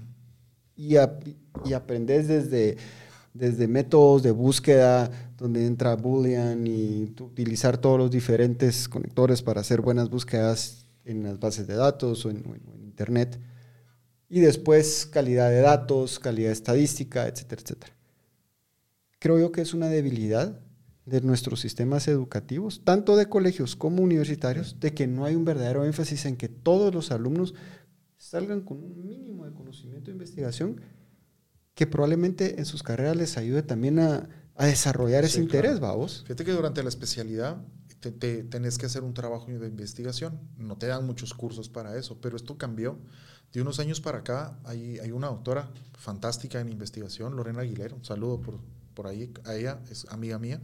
y, 0.75 0.95
y 1.65 1.73
aprendes 1.73 2.27
desde, 2.27 2.77
desde 3.31 3.67
métodos 3.67 4.23
de 4.23 4.31
búsqueda 4.31 5.11
donde 5.37 5.67
entra 5.67 5.95
Boolean 5.95 6.65
y 6.65 7.13
utilizar 7.21 7.77
todos 7.77 7.99
los 7.99 8.09
diferentes 8.09 8.89
conectores 8.89 9.43
para 9.43 9.61
hacer 9.61 9.81
buenas 9.81 10.09
búsquedas 10.09 10.87
en 11.05 11.21
las 11.21 11.39
bases 11.39 11.67
de 11.67 11.75
datos 11.75 12.25
o 12.25 12.31
en, 12.31 12.37
o 12.37 12.55
en 12.55 12.83
Internet. 12.85 13.39
Y 14.29 14.39
después 14.39 15.05
calidad 15.05 15.51
de 15.51 15.61
datos, 15.61 16.17
calidad 16.17 16.51
estadística, 16.51 17.27
etcétera, 17.27 17.61
etcétera. 17.61 17.93
Creo 19.19 19.37
yo 19.37 19.51
que 19.51 19.61
es 19.61 19.75
una 19.75 19.89
debilidad 19.89 20.59
de 21.05 21.21
nuestros 21.21 21.59
sistemas 21.59 22.07
educativos, 22.07 22.81
tanto 22.83 23.15
de 23.15 23.27
colegios 23.27 23.75
como 23.75 24.01
universitarios, 24.01 24.79
de 24.79 24.93
que 24.93 25.07
no 25.07 25.25
hay 25.25 25.35
un 25.35 25.45
verdadero 25.45 25.83
énfasis 25.85 26.25
en 26.25 26.37
que 26.37 26.47
todos 26.47 26.93
los 26.93 27.11
alumnos 27.11 27.53
salgan 28.17 28.61
con 28.61 28.81
un 28.81 29.05
mínimo 29.05 29.45
de 29.45 29.53
conocimiento 29.53 30.05
de 30.05 30.13
investigación 30.13 30.81
que 31.75 31.87
probablemente 31.87 32.59
en 32.59 32.65
sus 32.65 32.83
carreras 32.83 33.17
les 33.17 33.37
ayude 33.37 33.63
también 33.63 33.99
a, 33.99 34.29
a 34.55 34.65
desarrollar 34.65 35.25
ese 35.25 35.41
interés, 35.41 35.79
vamos. 35.79 36.21
Fíjate 36.23 36.45
que 36.45 36.51
durante 36.51 36.83
la 36.83 36.89
especialidad 36.89 37.57
te, 37.99 38.11
te, 38.11 38.43
tenés 38.43 38.77
que 38.77 38.85
hacer 38.85 39.03
un 39.03 39.13
trabajo 39.13 39.47
de 39.47 39.67
investigación. 39.67 40.39
No 40.57 40.77
te 40.77 40.87
dan 40.87 41.05
muchos 41.05 41.33
cursos 41.33 41.69
para 41.69 41.97
eso, 41.97 42.19
pero 42.21 42.37
esto 42.37 42.57
cambió. 42.57 42.99
De 43.51 43.61
unos 43.61 43.79
años 43.79 44.01
para 44.01 44.19
acá 44.19 44.59
hay, 44.63 44.99
hay 44.99 45.11
una 45.11 45.27
doctora 45.27 45.71
fantástica 45.93 46.59
en 46.59 46.69
investigación, 46.69 47.35
Lorena 47.35 47.61
Aguilera, 47.61 47.95
un 47.95 48.03
saludo 48.03 48.41
por, 48.41 48.59
por 48.93 49.07
ahí 49.07 49.31
a 49.45 49.55
ella, 49.55 49.79
es 49.89 50.05
amiga 50.09 50.39
mía. 50.39 50.61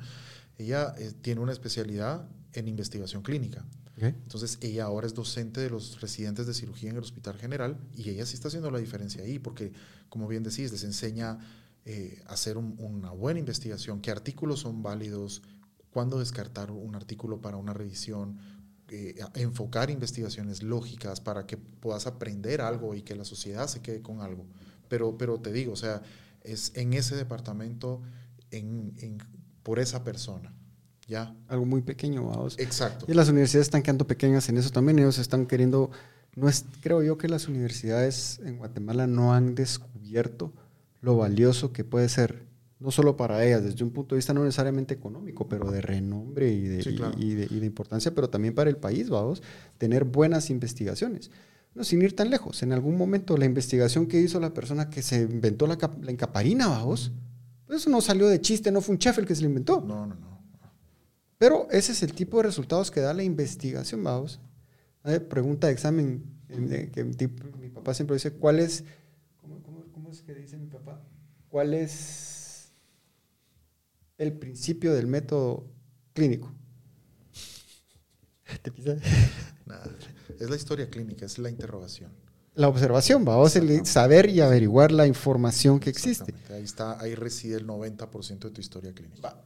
Ella 0.57 0.93
eh, 0.97 1.13
tiene 1.21 1.41
una 1.41 1.51
especialidad 1.51 2.27
en 2.53 2.67
investigación 2.67 3.23
clínica. 3.23 3.65
Okay. 3.95 4.09
Entonces, 4.09 4.57
ella 4.61 4.85
ahora 4.85 5.07
es 5.07 5.13
docente 5.13 5.59
de 5.59 5.69
los 5.69 5.99
residentes 6.01 6.47
de 6.47 6.53
cirugía 6.53 6.89
en 6.89 6.97
el 6.97 7.03
Hospital 7.03 7.37
General 7.37 7.77
y 7.93 8.09
ella 8.09 8.25
sí 8.25 8.35
está 8.35 8.47
haciendo 8.47 8.71
la 8.71 8.79
diferencia 8.79 9.23
ahí, 9.23 9.39
porque, 9.39 9.73
como 10.07 10.27
bien 10.27 10.43
decís, 10.43 10.71
les 10.71 10.83
enseña 10.83 11.39
eh, 11.85 12.21
a 12.27 12.33
hacer 12.33 12.57
un, 12.57 12.75
una 12.79 13.11
buena 13.11 13.39
investigación, 13.39 14.01
qué 14.01 14.11
artículos 14.11 14.61
son 14.61 14.83
válidos, 14.83 15.41
cuándo 15.91 16.19
descartar 16.19 16.71
un 16.71 16.95
artículo 16.95 17.41
para 17.41 17.57
una 17.57 17.73
revisión, 17.73 18.37
eh, 18.91 19.15
enfocar 19.35 19.91
investigaciones 19.91 20.63
lógicas 20.63 21.21
para 21.21 21.45
que 21.45 21.57
puedas 21.57 22.07
aprender 22.07 22.61
algo 22.61 22.95
y 22.95 23.03
que 23.03 23.15
la 23.15 23.23
sociedad 23.23 23.67
se 23.67 23.81
quede 23.81 24.01
con 24.01 24.21
algo. 24.21 24.47
Pero, 24.87 25.17
pero 25.17 25.39
te 25.39 25.51
digo, 25.51 25.73
o 25.73 25.75
sea, 25.75 26.01
es 26.41 26.71
en 26.75 26.93
ese 26.93 27.15
departamento, 27.15 28.01
en, 28.51 28.93
en, 28.97 29.17
por 29.63 29.79
esa 29.79 30.03
persona. 30.03 30.53
¿Ya? 31.07 31.35
Algo 31.47 31.65
muy 31.65 31.81
pequeño, 31.81 32.27
vamos. 32.27 32.57
Exacto. 32.59 33.05
Y 33.07 33.15
las 33.15 33.29
universidades 33.29 33.67
están 33.67 33.81
quedando 33.81 34.05
pequeñas 34.05 34.47
en 34.49 34.57
eso 34.57 34.69
también. 34.69 34.99
Ellos 34.99 35.17
están 35.17 35.47
queriendo. 35.47 35.89
No 36.35 36.47
es, 36.47 36.65
creo 36.81 37.01
yo 37.01 37.17
que 37.17 37.27
las 37.27 37.47
universidades 37.47 38.39
en 38.45 38.57
Guatemala 38.57 39.07
no 39.07 39.33
han 39.33 39.55
descubierto 39.55 40.53
lo 41.01 41.17
valioso 41.17 41.73
que 41.73 41.83
puede 41.83 42.09
ser, 42.09 42.45
no 42.79 42.91
solo 42.91 43.17
para 43.17 43.43
ellas, 43.43 43.63
desde 43.63 43.83
un 43.83 43.89
punto 43.89 44.13
de 44.13 44.19
vista 44.19 44.33
no 44.33 44.43
necesariamente 44.43 44.93
económico, 44.93 45.49
pero 45.49 45.71
de 45.71 45.81
renombre 45.81 46.51
y 46.51 46.61
de, 46.61 46.83
sí, 46.83 46.95
claro. 46.95 47.15
y, 47.17 47.31
y, 47.31 47.35
de, 47.35 47.47
y 47.49 47.59
de, 47.59 47.65
importancia, 47.65 48.13
pero 48.13 48.29
también 48.29 48.53
para 48.53 48.69
el 48.69 48.77
país, 48.77 49.09
vamos, 49.09 49.41
tener 49.77 50.03
buenas 50.03 50.49
investigaciones. 50.49 51.31
No, 51.73 51.83
sin 51.83 52.01
ir 52.01 52.15
tan 52.15 52.29
lejos, 52.29 52.63
en 52.63 52.73
algún 52.73 52.97
momento 52.97 53.37
la 53.37 53.45
investigación 53.45 54.07
que 54.07 54.19
hizo 54.19 54.39
la 54.39 54.53
persona 54.53 54.89
que 54.89 55.01
se 55.01 55.21
inventó 55.21 55.67
la, 55.67 55.77
la 56.01 56.11
encaparina, 56.11 56.67
vamos, 56.67 57.11
pues 57.69 57.81
eso 57.81 57.91
no 57.91 58.01
salió 58.01 58.27
de 58.27 58.41
chiste, 58.41 58.71
no 58.71 58.81
fue 58.81 58.93
un 58.93 58.99
chef 58.99 59.19
el 59.19 59.27
que 59.27 59.35
se 59.35 59.43
lo 59.43 59.47
inventó. 59.47 59.79
No, 59.79 60.07
no, 60.07 60.15
no. 60.15 60.41
Pero 61.37 61.67
ese 61.69 61.91
es 61.91 62.01
el 62.01 62.13
tipo 62.15 62.37
de 62.37 62.43
resultados 62.43 62.89
que 62.89 62.99
da 62.99 63.13
la 63.13 63.21
investigación, 63.21 64.03
vamos. 64.03 64.39
Pregunta 65.29 65.67
de 65.67 65.73
examen, 65.73 66.23
que 66.47 67.03
mi 67.03 67.69
papá 67.69 67.93
siempre 67.93 68.15
dice, 68.15 68.33
¿cuál 68.33 68.57
es, 68.57 68.85
cómo, 69.37 69.61
cómo, 69.61 69.83
cómo 69.91 70.09
es 70.09 70.23
que 70.23 70.33
dice 70.33 70.57
mi 70.57 70.65
papá? 70.65 70.99
¿Cuál 71.47 71.75
es 71.75 72.73
el 74.17 74.33
principio 74.33 74.95
del 74.95 75.05
método 75.05 75.67
clínico? 76.13 76.51
¿Te? 78.63 78.71
Nada. 79.67 79.95
Es 80.39 80.49
la 80.49 80.55
historia 80.55 80.89
clínica, 80.89 81.27
es 81.27 81.37
la 81.37 81.51
interrogación. 81.51 82.11
La 82.59 82.67
observación, 82.67 83.23
vamos 83.23 83.55
a 83.55 83.85
saber 83.85 84.29
y 84.29 84.41
averiguar 84.41 84.91
la 84.91 85.07
información 85.07 85.79
que 85.79 85.89
existe. 85.89 86.33
Ahí 86.49 86.63
está, 86.63 86.99
ahí 86.99 87.15
reside 87.15 87.55
el 87.55 87.65
90% 87.65 88.37
de 88.37 88.51
tu 88.51 88.59
historia 88.59 88.93
clínica. 88.93 89.37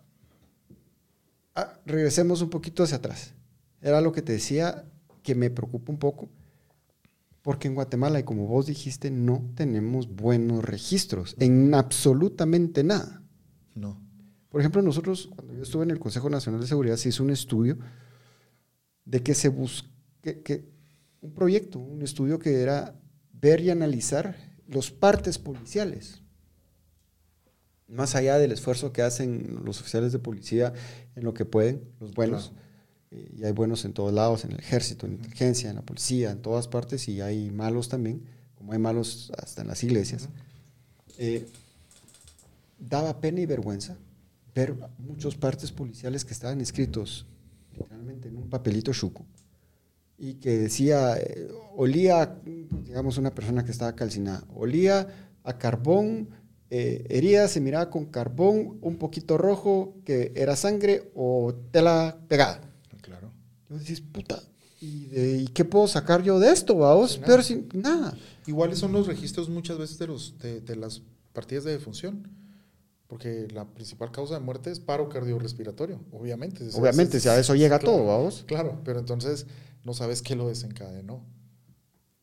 Ah, 1.54 1.80
regresemos 1.86 2.42
un 2.42 2.50
poquito 2.50 2.82
hacia 2.82 2.98
atrás. 2.98 3.36
Era 3.84 4.02
lo 4.02 4.12
que 4.14 4.24
te 4.24 4.34
decía 4.34 4.86
que 5.22 5.36
me 5.36 5.52
preocupa 5.52 5.92
un 5.92 6.00
poco, 6.00 6.28
porque 7.44 7.68
en 7.68 7.76
Guatemala, 7.76 8.20
y 8.20 8.24
como 8.24 8.48
vos 8.48 8.66
dijiste, 8.66 9.12
no 9.12 9.48
tenemos 9.54 10.08
buenos 10.08 10.66
registros 10.66 11.36
en 11.38 11.76
absolutamente 11.76 12.84
nada. 12.84 13.22
No. 13.76 14.02
Por 14.50 14.60
ejemplo, 14.60 14.82
nosotros, 14.82 15.30
cuando 15.36 15.54
yo 15.54 15.62
estuve 15.62 15.84
en 15.84 15.92
el 15.92 16.00
Consejo 16.00 16.32
Nacional 16.32 16.62
de 16.62 16.66
Seguridad, 16.66 16.96
se 16.96 17.10
hizo 17.10 17.22
un 17.22 17.30
estudio 17.30 17.78
de 19.06 19.22
que 19.22 19.36
se 19.36 19.50
busque, 19.50 19.92
que, 20.24 20.42
que 20.42 20.74
un 21.22 21.32
proyecto, 21.36 21.78
un 21.78 22.02
estudio 22.02 22.40
que 22.40 22.60
era 22.60 22.96
ver 23.44 23.60
y 23.60 23.70
analizar 23.70 24.38
los 24.70 24.90
partes 24.90 25.38
policiales. 25.38 26.22
Más 27.90 28.16
allá 28.16 28.40
del 28.40 28.54
esfuerzo 28.54 28.94
que 28.94 29.02
hacen 29.02 29.60
los 29.66 29.82
oficiales 29.82 30.14
de 30.14 30.20
policía 30.20 30.74
en 31.18 31.26
lo 31.26 31.34
que 31.34 31.44
pueden, 31.44 31.84
los 32.00 32.14
buenos, 32.14 32.52
claro. 32.52 32.64
eh, 33.12 33.36
y 33.38 33.44
hay 33.44 33.52
buenos 33.52 33.84
en 33.84 33.92
todos 33.92 34.14
lados, 34.14 34.46
en 34.46 34.54
el 34.54 34.60
ejército, 34.60 35.06
en 35.06 35.12
la 35.12 35.18
inteligencia, 35.18 35.70
en 35.70 35.76
la 35.76 35.82
policía, 35.82 36.32
en 36.32 36.42
todas 36.42 36.70
partes, 36.70 37.10
y 37.10 37.20
hay 37.20 37.52
malos 37.52 37.90
también, 37.90 38.24
como 38.56 38.72
hay 38.72 38.80
malos 38.80 39.32
hasta 39.38 39.62
en 39.62 39.68
las 39.68 39.84
iglesias. 39.84 40.30
Eh, 41.18 41.46
daba 42.80 43.20
pena 43.20 43.42
y 43.42 43.46
vergüenza 43.46 43.98
ver 44.56 44.74
muchos 45.00 45.36
partes 45.36 45.70
policiales 45.72 46.24
que 46.24 46.34
estaban 46.34 46.62
escritos 46.62 47.26
literalmente 47.74 48.30
en 48.30 48.38
un 48.38 48.50
papelito 48.50 48.94
chuco 48.94 49.26
y 50.24 50.36
que 50.36 50.58
decía, 50.58 51.18
eh, 51.18 51.52
olía, 51.76 52.40
digamos, 52.86 53.18
una 53.18 53.36
persona 53.36 53.66
que 53.66 53.72
estaba 53.72 53.94
calcinada, 53.94 54.46
olía 54.56 55.06
a 55.44 55.58
carbón, 55.58 56.30
eh, 56.70 57.06
herida 57.10 57.50
se 57.50 57.60
miraba 57.60 57.90
con 57.90 58.06
carbón 58.06 58.78
un 58.80 58.96
poquito 58.96 59.38
rojo, 59.38 59.96
que 60.06 60.32
era 60.34 60.56
sangre 60.56 61.12
o 61.14 61.54
tela 61.72 62.20
pegada. 62.30 62.62
Claro. 63.02 63.34
Y 63.70 63.74
vos 63.74 63.82
decís, 63.82 64.00
puta, 64.00 64.42
¿y, 64.80 65.08
de, 65.08 65.38
¿y 65.40 65.48
qué 65.48 65.66
puedo 65.66 65.90
sacar 65.90 66.24
yo 66.24 66.40
de 66.40 66.54
esto, 66.54 66.78
vamos? 66.78 67.20
Pero 67.26 67.44
sin 67.44 67.68
nada. 67.74 68.16
Iguales 68.48 68.80
son 68.80 68.94
los 68.94 69.08
registros 69.08 69.50
muchas 69.50 69.78
veces 69.78 70.00
de, 70.00 70.08
los, 70.08 70.38
de, 70.40 70.62
de 70.62 70.78
las 70.78 71.02
partidas 71.34 71.66
de 71.66 71.72
defunción 71.72 72.30
porque 73.08 73.48
la 73.54 73.66
principal 73.66 74.12
causa 74.12 74.34
de 74.36 74.40
muerte 74.40 74.72
es 74.72 74.80
paro 74.80 75.08
cardiorrespiratorio, 75.08 76.00
obviamente. 76.12 76.68
Obviamente, 76.74 77.20
si 77.20 77.30
a 77.30 77.38
eso 77.38 77.54
llega 77.54 77.78
claro, 77.78 77.98
todo, 77.98 78.06
vamos. 78.08 78.44
Claro, 78.48 78.82
pero 78.84 78.98
entonces 78.98 79.46
no 79.84 79.94
sabes 79.94 80.22
qué 80.22 80.36
lo 80.36 80.48
desencadenó. 80.48 81.26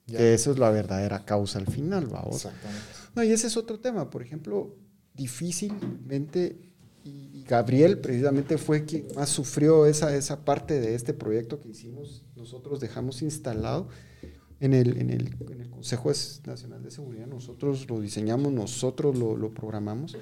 Ya. 0.06 0.18
Que 0.18 0.34
eso 0.34 0.50
es 0.50 0.58
la 0.58 0.70
verdadera 0.70 1.24
causa 1.24 1.58
al 1.58 1.66
final, 1.66 2.06
vamos. 2.06 2.36
Exactamente. 2.36 2.84
No, 3.14 3.22
y 3.22 3.32
ese 3.32 3.46
es 3.46 3.56
otro 3.56 3.78
tema, 3.78 4.10
por 4.10 4.22
ejemplo, 4.22 4.76
difícilmente, 5.14 6.58
y 7.04 7.44
Gabriel 7.44 7.98
precisamente 7.98 8.58
fue 8.58 8.84
quien 8.84 9.06
más 9.16 9.28
sufrió 9.28 9.86
esa, 9.86 10.14
esa 10.14 10.44
parte 10.44 10.80
de 10.80 10.94
este 10.94 11.14
proyecto 11.14 11.60
que 11.60 11.68
hicimos, 11.68 12.24
nosotros 12.36 12.80
dejamos 12.80 13.22
instalado 13.22 13.88
en 14.60 14.74
el, 14.74 14.98
en 14.98 15.10
el, 15.10 15.36
en 15.50 15.60
el 15.60 15.70
Consejo 15.70 16.10
Nacional 16.44 16.82
de 16.82 16.90
Seguridad, 16.90 17.26
nosotros 17.26 17.88
lo 17.88 18.00
diseñamos, 18.00 18.52
nosotros 18.52 19.16
lo, 19.16 19.36
lo 19.36 19.52
programamos 19.52 20.16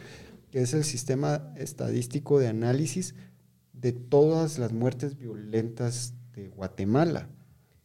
que 0.51 0.63
es 0.63 0.75
el 0.75 0.85
sistema 0.85 1.53
estadístico 1.57 2.39
de 2.39 2.49
análisis 2.49 3.15
de 3.73 3.93
todas 3.93 4.59
las 4.59 4.73
muertes 4.73 5.19
violentas 5.19 6.15
de 6.39 6.49
Guatemala, 6.49 7.29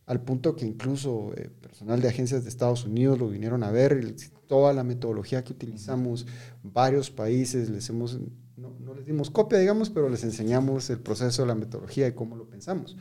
al 0.06 0.22
punto 0.22 0.56
que 0.56 0.66
incluso 0.66 1.34
eh, 1.36 1.50
personal 1.62 2.02
de 2.02 2.10
agencias 2.10 2.44
de 2.44 2.50
Estados 2.50 2.86
Unidos 2.86 3.20
lo 3.20 3.30
vinieron 3.30 3.64
a 3.64 3.72
ver, 3.72 3.94
el, 3.94 4.16
toda 4.48 4.74
la 4.74 4.84
metodología 4.84 5.44
que 5.44 5.54
utilizamos, 5.54 6.28
varios 6.62 7.10
países, 7.10 7.70
les 7.70 7.90
hemos, 7.90 8.20
no, 8.58 8.76
no, 8.80 8.94
les 8.94 9.06
dimos 9.06 9.30
copia, 9.30 9.60
digamos, 9.60 9.90
pero 9.90 10.10
les 10.10 10.24
enseñamos 10.24 10.90
el 10.90 11.00
proceso 11.00 11.46
la 11.46 11.56
metodología 11.56 12.08
y 12.08 12.14
cómo 12.14 12.36
lo 12.36 12.50
pensamos. 12.50 12.98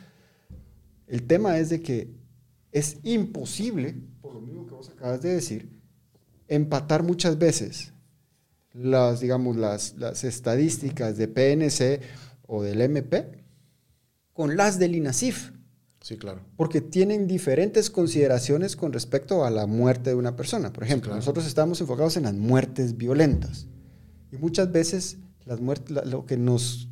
El 1.07 1.25
tema 1.25 1.59
es 1.59 1.69
de 1.69 1.83
que 1.83 2.15
es 2.71 2.99
imposible, 3.03 3.97
por 4.21 4.35
lo 4.35 4.41
mismo 4.41 4.67
que 4.67 4.75
vos 4.75 4.89
acabas 4.89 5.21
de 5.21 5.35
decir, 5.35 5.81
empatar 6.49 7.03
muchas 7.03 7.37
veces 7.39 7.93
las, 8.73 9.21
digamos, 9.21 9.57
las, 9.57 9.97
las 9.99 10.25
estadísticas 10.25 11.19
de 11.19 11.29
PNC 11.29 12.01
o 12.47 12.63
del 12.63 12.81
MP 12.81 13.42
con 14.33 14.57
las 14.57 14.79
del 14.79 14.95
INASIF. 14.95 15.51
Sí, 16.01 16.17
claro. 16.17 16.41
Porque 16.57 16.81
tienen 16.81 17.29
diferentes 17.29 17.89
consideraciones 17.91 18.75
con 18.75 18.93
respecto 18.93 19.45
a 19.45 19.51
la 19.51 19.67
muerte 19.67 20.11
de 20.11 20.17
una 20.17 20.35
persona. 20.35 20.73
Por 20.73 20.83
ejemplo, 20.85 21.09
claro. 21.11 21.19
nosotros 21.21 21.47
estamos 21.47 21.81
enfocados 21.81 22.17
en 22.17 22.25
las 22.25 22.35
muertes 22.35 22.97
violentas. 22.97 23.69
Y 24.33 24.37
muchas 24.37 24.73
veces 24.73 25.19
las 25.45 25.61
muertes, 25.61 25.97
lo 26.07 26.27
que 26.27 26.37
nos, 26.37 26.89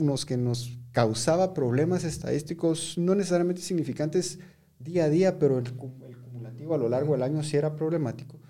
nos- 0.00 0.24
que 0.24 0.36
nos 0.38 0.78
causaba 0.92 1.52
problemas 1.52 2.04
estadísticos, 2.04 2.94
no 2.96 3.14
necesariamente 3.14 3.60
significantes 3.60 4.38
día 4.78 5.04
a 5.04 5.08
día, 5.10 5.38
pero 5.38 5.58
el, 5.58 5.66
el 5.66 6.16
cumulativo 6.18 6.74
a 6.74 6.78
lo 6.78 6.88
largo 6.88 7.12
del 7.12 7.22
año 7.22 7.42
sí 7.42 7.56
era 7.56 7.76
problemático. 7.76 8.40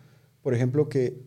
Por 0.42 0.54
ejemplo, 0.54 0.88
que 0.88 1.20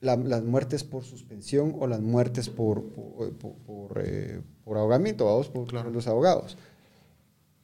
la- 0.00 0.16
las 0.16 0.44
muertes 0.44 0.84
por 0.84 1.04
suspensión 1.04 1.74
o 1.78 1.86
las 1.86 2.00
muertes 2.00 2.48
por, 2.48 2.84
por, 2.92 3.32
por- 3.34 3.54
por, 3.66 4.02
eh, 4.04 4.40
por 4.64 4.76
ahogamiento, 4.78 5.24
vamos, 5.24 5.48
por, 5.48 5.66
Claro. 5.66 5.90
los 5.90 6.06
ahogados. 6.06 6.56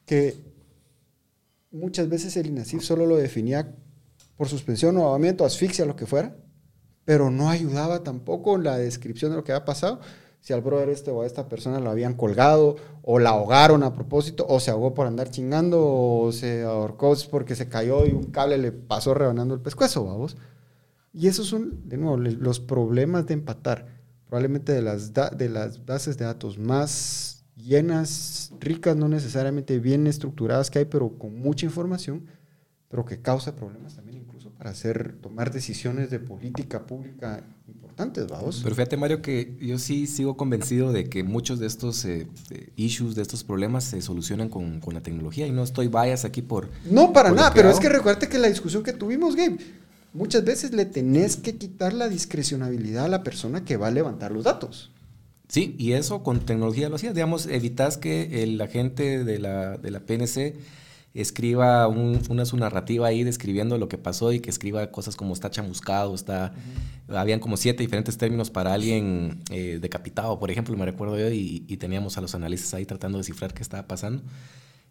Que 0.07 0.37
muchas 1.70 2.09
veces 2.09 2.37
el 2.37 2.47
INASIF 2.47 2.82
solo 2.82 3.07
lo 3.07 3.16
definía 3.16 3.74
por 4.37 4.49
suspensión 4.49 4.97
o 4.97 5.05
ahogamiento, 5.05 5.45
asfixia, 5.45 5.85
lo 5.87 5.97
que 5.97 6.07
fuera, 6.07 6.37
pero 7.05 7.30
no 7.30 7.49
ayudaba 7.51 8.03
tampoco 8.03 8.57
en 8.57 8.64
la 8.64 8.78
descripción 8.78 9.30
de 9.30 9.37
lo 9.37 9.45
que 9.45 9.53
había 9.53 9.64
pasado. 9.64 10.01
Si 10.41 10.53
al 10.53 10.61
brother 10.61 10.91
este 10.91 11.11
o 11.11 11.22
a 11.22 11.26
esta 11.26 11.49
persona 11.49 11.80
lo 11.80 11.89
habían 11.91 12.14
colgado, 12.14 12.76
o 13.03 13.18
la 13.18 13.30
ahogaron 13.30 13.82
a 13.82 13.95
propósito, 13.95 14.45
o 14.49 14.61
se 14.61 14.70
ahogó 14.70 14.93
por 14.93 15.07
andar 15.07 15.30
chingando, 15.30 15.82
o 15.87 16.32
se 16.32 16.64
ahorcó 16.64 17.14
porque 17.30 17.55
se 17.55 17.68
cayó 17.68 18.05
y 18.07 18.11
un 18.11 18.24
cable 18.24 18.59
le 18.59 18.70
pasó 18.72 19.14
rebanando 19.14 19.55
el 19.55 19.61
pescuezo, 19.61 20.05
vamos. 20.05 20.37
Y 21.14 21.28
esos 21.28 21.46
son, 21.46 21.88
de 21.88 21.96
nuevo, 21.96 22.16
los 22.16 22.58
problemas 22.58 23.26
de 23.26 23.34
empatar. 23.34 23.86
Probablemente 24.26 24.72
de 24.72 24.82
las, 24.82 25.12
de 25.14 25.48
las 25.48 25.86
bases 25.86 26.18
de 26.18 26.24
datos 26.24 26.58
más 26.58 27.44
llenas, 27.56 28.52
ricas, 28.58 28.96
no 28.96 29.08
necesariamente 29.08 29.78
bien 29.78 30.08
estructuradas 30.08 30.70
que 30.70 30.80
hay, 30.80 30.84
pero 30.86 31.16
con 31.16 31.38
mucha 31.38 31.66
información, 31.66 32.26
pero 32.88 33.04
que 33.04 33.22
causa 33.22 33.54
problemas 33.54 33.94
también 33.94 34.18
incluso 34.18 34.50
para 34.50 34.70
hacer, 34.70 35.16
tomar 35.20 35.52
decisiones 35.52 36.10
de 36.10 36.18
política 36.18 36.84
pública 36.84 37.44
importantes, 37.68 38.26
vamos. 38.26 38.60
Pero 38.64 38.74
fíjate, 38.74 38.96
Mario, 38.96 39.22
que 39.22 39.56
yo 39.60 39.78
sí 39.78 40.08
sigo 40.08 40.36
convencido 40.36 40.92
de 40.92 41.08
que 41.08 41.22
muchos 41.22 41.60
de 41.60 41.68
estos 41.68 42.04
eh, 42.04 42.26
eh, 42.50 42.72
issues, 42.74 43.14
de 43.14 43.22
estos 43.22 43.44
problemas, 43.44 43.84
se 43.84 44.02
solucionan 44.02 44.48
con, 44.48 44.80
con 44.80 44.94
la 44.94 45.00
tecnología. 45.00 45.46
Y 45.46 45.52
no 45.52 45.62
estoy 45.62 45.86
bias 45.86 46.24
aquí 46.24 46.42
por. 46.42 46.70
No, 46.90 47.12
para 47.12 47.28
por 47.28 47.38
nada, 47.38 47.52
pero 47.54 47.70
es 47.70 47.78
que 47.78 47.88
recuerde 47.88 48.28
que 48.28 48.38
la 48.38 48.48
discusión 48.48 48.82
que 48.82 48.92
tuvimos, 48.92 49.36
Gabe, 49.36 49.58
muchas 50.14 50.44
veces 50.44 50.72
le 50.72 50.86
tenés 50.86 51.36
que 51.36 51.56
quitar 51.56 51.92
la 51.92 52.08
discrecionabilidad 52.08 53.04
a 53.04 53.08
la 53.08 53.22
persona 53.22 53.64
que 53.64 53.76
va 53.76 53.88
a 53.88 53.90
levantar 53.90 54.32
los 54.32 54.44
datos. 54.44 54.90
Sí, 55.48 55.76
y 55.78 55.92
eso 55.92 56.22
con 56.22 56.40
tecnología 56.40 56.88
lo 56.88 56.96
hacías. 56.96 57.14
Digamos, 57.14 57.46
evitas 57.46 57.98
que 57.98 58.42
el 58.42 58.58
agente 58.60 59.22
de 59.24 59.38
la, 59.38 59.76
de 59.76 59.90
la 59.90 60.00
PNC 60.00 60.56
escriba 61.12 61.86
un- 61.86 62.20
una 62.28 62.44
su 62.44 62.56
narrativa 62.56 63.06
ahí 63.06 63.22
describiendo 63.22 63.78
lo 63.78 63.88
que 63.88 63.98
pasó 63.98 64.32
y 64.32 64.40
que 64.40 64.50
escriba 64.50 64.90
cosas 64.90 65.14
como 65.16 65.32
está 65.34 65.50
chamuscado, 65.50 66.14
está... 66.14 66.54
Habían 67.08 67.38
como 67.38 67.56
siete 67.58 67.82
diferentes 67.82 68.16
términos 68.16 68.50
para 68.50 68.72
alguien 68.72 69.42
eh, 69.50 69.78
decapitado, 69.80 70.38
por 70.40 70.50
ejemplo, 70.50 70.74
me 70.76 70.86
recuerdo 70.86 71.18
yo, 71.18 71.30
y, 71.30 71.64
y 71.68 71.76
teníamos 71.76 72.16
a 72.16 72.22
los 72.22 72.34
analistas 72.34 72.72
ahí 72.74 72.86
tratando 72.86 73.18
de 73.18 73.20
descifrar 73.20 73.52
qué 73.52 73.62
estaba 73.62 73.86
pasando. 73.86 74.22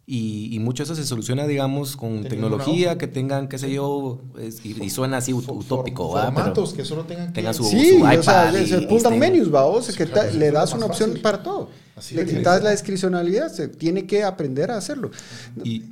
Y, 0.06 0.54
y 0.54 0.58
mucho 0.58 0.82
eso 0.82 0.94
se 0.94 1.04
soluciona, 1.06 1.46
digamos, 1.46 1.96
con 1.96 2.24
tecnología, 2.24 2.98
que 2.98 3.06
tengan, 3.06 3.48
qué 3.48 3.56
sé 3.58 3.72
yo, 3.72 4.20
es- 4.38 4.62
y, 4.64 4.82
y 4.82 4.90
suena 4.90 5.16
así 5.16 5.32
ut- 5.32 5.48
utópico, 5.48 6.08
for- 6.10 6.18
¿va? 6.18 6.24
Pero- 6.26 6.34
Formatos 6.34 6.74
que 6.74 6.84
solo 6.84 7.04
tengan 7.04 7.28
que... 7.28 7.32
tenga 7.32 7.54
su- 7.54 7.64
Sí, 7.64 7.92
o 8.02 8.22
sea, 8.22 8.50
iPad 8.52 8.54
y- 8.60 8.98
down 9.02 9.14
y 9.14 9.18
menus, 9.18 9.54
va, 9.54 9.64
vos, 9.64 9.86
Sí, 9.86 9.94
que 9.96 10.04
claro, 10.06 10.30
le 10.32 10.50
das 10.50 10.74
una 10.74 10.86
opción 10.86 11.08
fácil. 11.10 11.22
para 11.22 11.42
todo. 11.42 11.70
Así 11.96 12.14
le 12.16 12.26
quitas 12.26 12.62
la 12.62 12.72
discrecionalidad, 12.72 13.50
se 13.50 13.68
tiene 13.68 14.04
que 14.06 14.24
aprender 14.24 14.70
a 14.70 14.76
hacerlo. 14.76 15.10
y, 15.64 15.84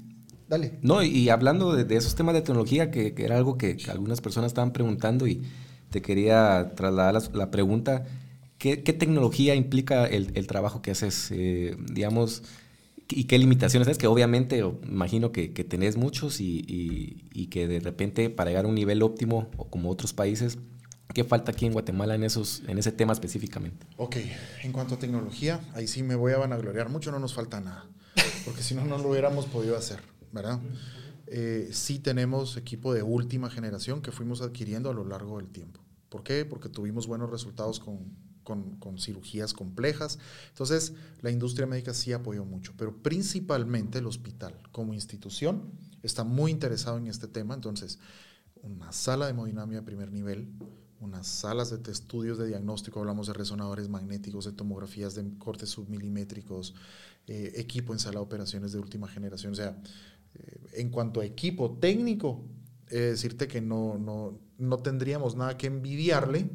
Dale. 0.49 0.79
No, 0.83 1.03
y 1.03 1.31
hablando 1.31 1.75
de, 1.75 1.85
de 1.85 1.97
esos 1.97 2.15
temas 2.15 2.35
de 2.35 2.43
tecnología, 2.43 2.91
que, 2.91 3.15
que 3.15 3.25
era 3.25 3.39
algo 3.39 3.57
que, 3.57 3.79
que 3.79 3.91
algunas 3.91 4.21
personas 4.21 4.49
estaban 4.51 4.75
preguntando 4.75 5.27
y 5.27 5.41
te 5.89 6.03
quería 6.03 6.73
trasladar 6.77 7.15
la, 7.15 7.23
la 7.33 7.51
pregunta, 7.51 8.05
¿qué, 8.59 8.83
qué 8.83 8.93
tecnología 8.93 9.55
implica 9.55 10.05
el, 10.05 10.31
el 10.35 10.47
trabajo 10.47 10.83
que 10.83 10.91
haces? 10.91 11.29
Eh, 11.31 11.75
digamos, 11.91 12.43
¿y 13.09 13.25
qué 13.25 13.39
limitaciones 13.39 13.89
es? 13.89 13.99
Que 13.99 14.07
obviamente 14.07 14.59
imagino 14.59 15.33
que, 15.33 15.49
tenés 15.49 15.97
muchos 15.97 16.41
y 16.41 17.49
que 17.51 17.69
de 17.69 17.81
repente 17.81 18.31
para 18.31 18.51
llegar 18.51 18.65
a 18.65 18.69
un 18.69 18.75
nivel 18.75 19.03
óptimo, 19.03 19.51
o 19.57 19.69
como 19.69 19.91
otros 19.91 20.13
países, 20.13 20.59
¿qué 21.13 21.25
falta 21.25 21.53
aquí 21.53 21.67
en 21.67 21.73
Guatemala 21.73 22.15
en, 22.15 22.25
esos, 22.25 22.63
en 22.67 22.79
ese 22.79 22.93
tema 22.93 23.13
específicamente? 23.13 23.87
Ok, 23.97 24.17
en 24.63 24.73
cuanto 24.73 24.95
a 24.95 24.99
tecnología, 24.99 25.61
ahí 25.75 25.87
sí 25.87 26.03
me 26.03 26.15
voy 26.15 26.33
a 26.33 26.39
vanagloriar 26.39 26.89
mucho, 26.89 27.11
no 27.11 27.19
nos 27.19 27.35
falta 27.35 27.61
nada, 27.61 27.87
porque 28.45 28.63
si 28.63 28.75
no, 28.75 28.85
no 28.85 28.99
lo 28.99 29.11
hubiéramos 29.11 29.47
podido 29.47 29.77
hacer, 29.77 30.01
¿verdad? 30.33 30.61
Eh, 31.27 31.69
sí 31.73 31.99
tenemos 31.99 32.57
equipo 32.57 32.93
de 32.93 33.03
última 33.03 33.49
generación 33.51 34.03
que 34.03 34.13
fuimos 34.13 34.43
adquiriendo 34.43 34.91
a 34.91 34.95
lo 34.95 35.05
largo 35.05 35.39
del 35.39 35.49
tiempo. 35.49 35.81
¿Por 36.09 36.23
qué? 36.23 36.45
Porque 36.45 36.69
tuvimos 36.69 37.07
buenos 37.07 37.31
resultados 37.31 37.81
con, 37.81 38.15
con- 38.45 38.99
cirugías 38.99 39.53
complejas. 39.53 40.19
Entonces, 40.49 40.93
la 41.21 41.31
industria 41.31 41.67
médica 41.67 41.95
sí 41.95 42.13
apoyó 42.13 42.45
mucho, 42.45 42.73
pero 42.77 42.97
principalmente 43.03 43.99
el 43.99 44.07
hospital 44.07 44.55
como 44.73 44.95
institución 44.95 45.63
está 46.03 46.25
muy 46.25 46.51
interesado 46.51 46.99
en 46.99 47.07
este 47.07 47.29
tema. 47.29 47.55
Entonces, 47.55 47.99
una 48.63 48.93
sala 48.93 49.27
de 49.27 49.33
hemodinamia 49.33 49.81
de 49.81 49.87
primer 49.87 50.13
nivel, 50.13 50.49
unas 51.01 51.27
salas 51.27 51.71
de 51.71 51.91
estudios 51.91 52.39
de 52.39 52.47
diagnóstico, 52.47 53.01
hablamos 53.01 53.27
de 53.27 53.33
resonadores 53.33 53.89
magnéticos, 53.89 54.45
de 54.45 54.53
tomografías 54.53 55.15
de 55.17 55.37
cortes 55.39 55.71
submilimétricos, 55.71 56.75
eh, 57.27 57.53
equipo 57.57 57.93
en 57.93 57.99
sala 57.99 58.21
de 58.21 58.25
operaciones 58.25 58.73
de 58.73 58.79
última 58.79 59.09
generación. 59.09 59.53
O 59.53 59.57
sea, 59.57 59.77
eh, 60.35 60.61
en 60.75 60.91
cuanto 60.91 61.21
a 61.21 61.25
equipo 61.25 61.77
técnico, 61.81 62.45
eh, 62.89 62.99
decirte 62.99 63.49
que 63.49 63.61
no, 63.61 63.99
no, 63.99 64.39
no 64.59 64.79
tendríamos 64.79 65.35
nada 65.35 65.57
que 65.57 65.67
envidiarle 65.67 66.51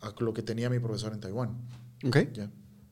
a 0.00 0.14
lo 0.20 0.32
que 0.32 0.42
tenía 0.42 0.70
mi 0.70 0.78
profesor 0.78 1.12
en 1.12 1.20
Taiwán. 1.20 1.58
Ok. 2.04 2.16
¿ya? 2.32 2.44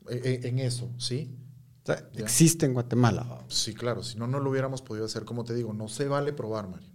Eh, 0.08 0.20
eh, 0.24 0.40
en 0.44 0.58
eso, 0.58 0.90
¿sí? 0.98 1.36
O 1.82 1.86
sea, 1.86 2.10
Ya. 2.12 2.20
existe 2.24 2.66
en 2.66 2.74
Guatemala. 2.74 3.44
Sí, 3.48 3.74
claro, 3.74 4.02
si 4.02 4.18
no, 4.18 4.26
no 4.26 4.40
lo 4.40 4.50
hubiéramos 4.50 4.82
podido 4.82 5.04
hacer, 5.06 5.24
como 5.24 5.44
te 5.44 5.54
digo, 5.54 5.72
no 5.72 5.88
se 5.88 6.08
vale 6.08 6.32
probar, 6.32 6.68
Mario. 6.68 6.88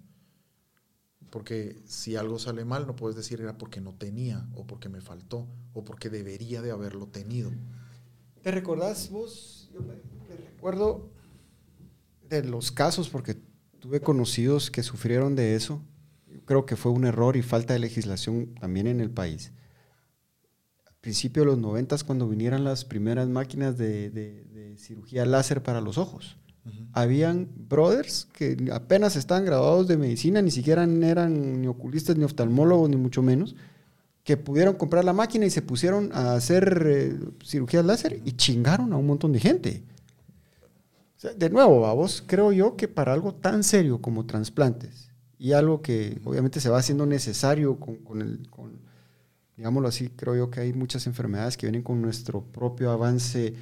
Porque 1.30 1.82
si 1.86 2.18
algo 2.18 2.40
sale 2.40 2.66
mal, 2.66 2.86
no 2.88 2.96
puedes 2.96 3.16
decir 3.16 3.40
era 3.40 3.58
porque 3.58 3.80
no 3.80 3.94
tenía, 3.96 4.46
o 4.56 4.68
porque 4.68 4.90
me 4.90 5.00
faltó, 5.00 5.48
o 5.74 5.84
porque 5.86 6.10
debería 6.10 6.62
de 6.62 6.72
haberlo 6.72 7.08
tenido. 7.08 7.52
¿Te 8.42 8.52
recordás 8.52 9.10
vos? 9.10 9.70
Yo 9.74 9.80
me, 9.82 9.94
me 10.28 10.36
recuerdo 10.36 11.10
de 12.28 12.44
los 12.44 12.72
casos, 12.72 13.08
porque 13.10 13.38
tuve 13.80 14.02
conocidos 14.02 14.70
que 14.72 14.84
sufrieron 14.84 15.36
de 15.36 15.56
eso. 15.56 15.82
Yo 16.28 16.44
creo 16.44 16.66
que 16.66 16.76
fue 16.76 16.92
un 16.92 17.06
error 17.06 17.38
y 17.38 17.42
falta 17.44 17.74
de 17.74 17.80
legislación 17.80 18.54
también 18.60 18.88
en 18.88 19.00
el 19.00 19.10
país. 19.10 19.54
Principio 21.02 21.42
de 21.44 21.48
los 21.48 21.58
noventas, 21.58 22.04
cuando 22.04 22.28
vinieran 22.30 22.64
las 22.64 22.86
primeras 22.86 23.28
máquinas 23.28 23.78
de, 23.78 24.10
de- 24.12 24.44
de 24.54 24.78
cirugía 24.78 25.26
láser 25.26 25.64
para 25.64 25.82
los 25.82 25.98
ojos, 25.98 26.38
habían 26.94 27.50
brothers 27.70 28.28
que 28.34 28.70
apenas 28.72 29.16
estaban 29.16 29.46
graduados 29.46 29.88
de 29.88 29.98
medicina, 29.98 30.44
ni 30.44 30.52
siquiera 30.52 30.84
eran 30.84 31.60
ni 31.62 31.68
oculistas, 31.68 32.18
ni 32.18 32.24
oftalmólogos, 32.24 32.88
ni 32.90 32.98
mucho 32.98 33.24
menos, 33.24 33.56
que 34.24 34.38
pudieron 34.38 34.76
comprar 34.76 35.04
la 35.04 35.14
máquina 35.14 35.48
y 35.48 35.50
se 35.50 35.64
pusieron 35.64 36.12
a 36.14 36.36
hacer 36.36 36.84
eh, 36.86 37.20
cirugías 37.44 37.84
láser 37.84 38.22
y 38.24 38.34
chingaron 38.34 38.94
a 38.94 38.98
un 38.98 39.08
montón 39.08 39.32
de 39.32 39.40
gente. 39.40 39.84
O 41.18 41.20
sea, 41.22 41.34
de 41.34 41.50
nuevo, 41.50 41.86
a 41.88 41.94
vos 41.94 42.24
creo 42.28 42.52
yo 42.52 42.76
que 42.76 42.88
para 42.88 43.14
algo 43.14 43.34
tan 43.34 43.64
serio 43.64 44.00
como 44.02 44.26
trasplantes 44.28 45.10
y 45.40 45.54
algo 45.54 45.82
que 45.82 46.20
obviamente 46.24 46.60
se 46.60 46.70
va 46.70 46.78
haciendo 46.78 47.08
necesario 47.08 47.80
con, 47.80 47.98
con 47.98 48.22
el, 48.22 48.48
con, 48.52 48.74
digámoslo 49.62 49.88
así, 49.90 50.10
creo 50.10 50.36
yo 50.36 50.50
que 50.50 50.60
hay 50.62 50.74
muchas 50.74 51.06
enfermedades 51.06 51.56
que 51.56 51.68
vienen 51.68 51.84
con 51.84 52.02
nuestro 52.02 52.44
propio 52.44 52.90
avance 52.90 53.54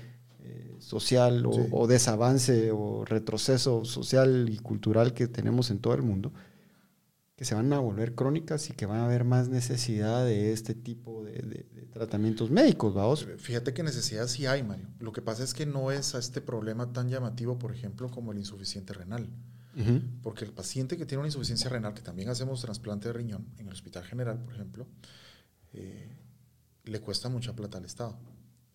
eh, 0.42 0.76
social 0.80 1.46
o, 1.46 1.52
Sí. 1.52 1.62
o 1.72 1.88
desavance 1.88 2.72
o 2.72 3.04
retroceso 3.04 3.84
social 3.84 4.48
y 4.50 4.58
cultural 4.60 5.14
que 5.14 5.28
tenemos 5.28 5.70
en 5.72 5.80
todo 5.80 5.94
el 5.96 6.02
mundo, 6.02 6.32
que 7.36 7.44
se 7.44 7.54
van 7.54 7.72
a 7.74 7.80
volver 7.80 8.16
crónicas 8.16 8.70
y 8.70 8.74
que 8.74 8.86
van 8.86 9.00
a 9.00 9.06
haber 9.06 9.26
más 9.26 9.50
necesidad 9.50 10.24
de 10.26 10.54
este 10.54 10.74
tipo 10.74 11.24
de, 11.26 11.34
de- 11.34 11.66
de 11.74 11.86
tratamientos 11.92 12.50
médicos, 12.50 12.94
vamos. 12.94 13.28
Fíjate 13.38 13.74
que 13.74 13.84
necesidad 13.84 14.28
sí 14.28 14.46
hay, 14.46 14.64
Mario. 14.64 14.88
Lo 15.00 15.12
que 15.12 15.22
pasa 15.22 15.44
es 15.44 15.54
que 15.54 15.66
no 15.66 15.92
es 15.92 16.16
a 16.16 16.20
este 16.20 16.40
problema 16.40 16.94
tan 16.94 17.10
llamativo, 17.10 17.60
por 17.60 17.74
ejemplo, 17.74 18.10
como 18.10 18.32
el 18.32 18.38
insuficiente 18.38 18.94
renal. 18.94 19.28
Ujú. 19.78 20.02
Porque 20.22 20.46
el 20.46 20.52
paciente 20.54 20.96
que 20.98 21.06
tiene 21.06 21.20
una 21.20 21.28
insuficiencia 21.28 21.70
renal, 21.70 21.94
que 21.94 22.02
también 22.02 22.30
hacemos 22.30 22.62
trasplante 22.62 23.08
de 23.10 23.14
riñón 23.14 23.48
en 23.58 23.68
el 23.68 23.74
Hospital 23.74 24.04
General, 24.06 24.38
por 24.40 24.54
ejemplo, 24.54 24.88
eh, 25.74 26.18
le 26.84 27.00
cuesta 27.02 27.30
mucha 27.30 27.56
plata 27.56 27.78
al 27.78 27.86
Estado. 27.86 28.18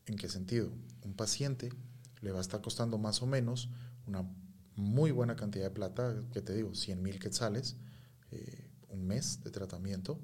¿En 0.07 0.17
qué 0.17 0.29
sentido? 0.29 0.71
Un 1.03 1.15
paciente 1.15 1.71
le 2.21 2.31
va 2.31 2.39
a 2.39 2.43
estar 2.43 2.61
costando 2.61 2.99
más 2.99 3.23
o 3.23 3.27
menos 3.27 3.69
una 4.07 4.29
muy 4.77 5.11
buena 5.11 5.37
cantidad 5.37 5.65
de 5.65 5.71
plata, 5.71 6.23
que 6.33 6.41
te 6.41 6.55
digo, 6.55 6.75
100 6.75 7.03
mil 7.03 7.19
quetzales, 7.19 7.77
eh, 8.31 8.71
un 8.89 9.07
mes 9.07 9.43
de 9.43 9.51
tratamiento 9.51 10.19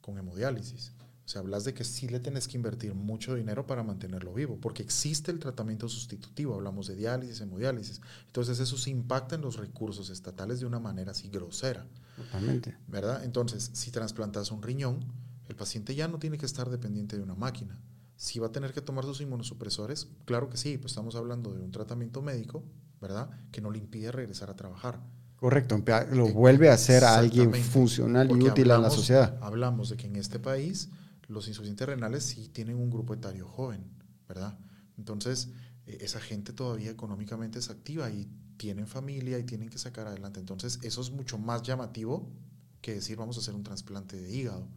con 0.00 0.18
hemodiálisis. 0.18 0.92
O 1.24 1.28
sea, 1.28 1.40
hablas 1.40 1.64
de 1.64 1.74
que 1.74 1.82
sí 1.82 2.06
le 2.06 2.20
tienes 2.20 2.46
que 2.46 2.56
invertir 2.56 2.94
mucho 2.94 3.34
dinero 3.34 3.66
para 3.66 3.82
mantenerlo 3.82 4.32
vivo, 4.32 4.58
porque 4.60 4.84
existe 4.84 5.32
el 5.32 5.40
tratamiento 5.40 5.88
sustitutivo, 5.88 6.54
hablamos 6.54 6.86
de 6.86 6.94
diálisis, 6.94 7.40
hemodiálisis. 7.40 8.00
Entonces 8.26 8.60
eso 8.60 8.78
sí 8.78 8.90
impacta 8.90 9.34
en 9.34 9.40
los 9.40 9.56
recursos 9.56 10.08
estatales 10.08 10.60
de 10.60 10.66
una 10.66 10.78
manera 10.78 11.10
así 11.10 11.28
grosera. 11.28 11.84
Totalmente. 12.14 12.76
¿Verdad? 12.86 13.24
Entonces, 13.24 13.70
si 13.72 13.90
trasplantas 13.90 14.52
un 14.52 14.62
riñón, 14.62 15.04
el 15.48 15.56
paciente 15.56 15.94
ya 15.94 16.08
no 16.08 16.18
tiene 16.18 16.38
que 16.38 16.46
estar 16.46 16.70
dependiente 16.70 17.16
de 17.16 17.22
una 17.22 17.34
máquina. 17.34 17.80
Si 18.16 18.38
va 18.38 18.48
a 18.48 18.52
tener 18.52 18.72
que 18.72 18.80
tomar 18.80 19.04
sus 19.04 19.20
inmunosupresores, 19.20 20.08
claro 20.24 20.48
que 20.48 20.56
sí, 20.56 20.78
pues 20.78 20.92
estamos 20.92 21.16
hablando 21.16 21.52
de 21.52 21.62
un 21.62 21.70
tratamiento 21.70 22.22
médico, 22.22 22.64
¿verdad? 23.00 23.30
Que 23.50 23.60
no 23.60 23.70
le 23.70 23.78
impide 23.78 24.10
regresar 24.10 24.50
a 24.50 24.56
trabajar. 24.56 25.00
Correcto, 25.36 25.82
lo 26.12 26.28
vuelve 26.28 26.70
a 26.70 26.78
ser 26.78 27.04
a 27.04 27.18
alguien 27.18 27.52
funcional 27.52 28.30
y 28.30 28.48
útil 28.48 28.70
a 28.70 28.78
la 28.78 28.88
sociedad. 28.88 29.38
Hablamos 29.42 29.90
de 29.90 29.96
que 29.98 30.06
en 30.06 30.16
este 30.16 30.38
país 30.38 30.88
los 31.28 31.46
insuficientes 31.48 31.86
renales 31.86 32.24
sí 32.24 32.48
tienen 32.48 32.76
un 32.76 32.90
grupo 32.90 33.12
etario 33.12 33.46
joven, 33.46 33.84
¿verdad? 34.26 34.58
Entonces, 34.96 35.50
e, 35.86 35.98
esa 36.00 36.20
gente 36.20 36.54
todavía 36.54 36.90
económicamente 36.90 37.58
es 37.58 37.68
activa 37.68 38.08
y 38.10 38.30
tienen 38.56 38.86
familia 38.86 39.38
y 39.38 39.44
tienen 39.44 39.68
que 39.68 39.78
sacar 39.78 40.06
adelante. 40.06 40.40
Entonces, 40.40 40.78
eso 40.82 41.02
es 41.02 41.10
mucho 41.10 41.36
más 41.36 41.62
llamativo 41.62 42.32
que 42.80 42.94
decir 42.94 43.18
vamos 43.18 43.36
a 43.36 43.40
hacer 43.40 43.54
un 43.54 43.62
trasplante 43.62 44.16
de 44.16 44.32
hígado. 44.32 44.68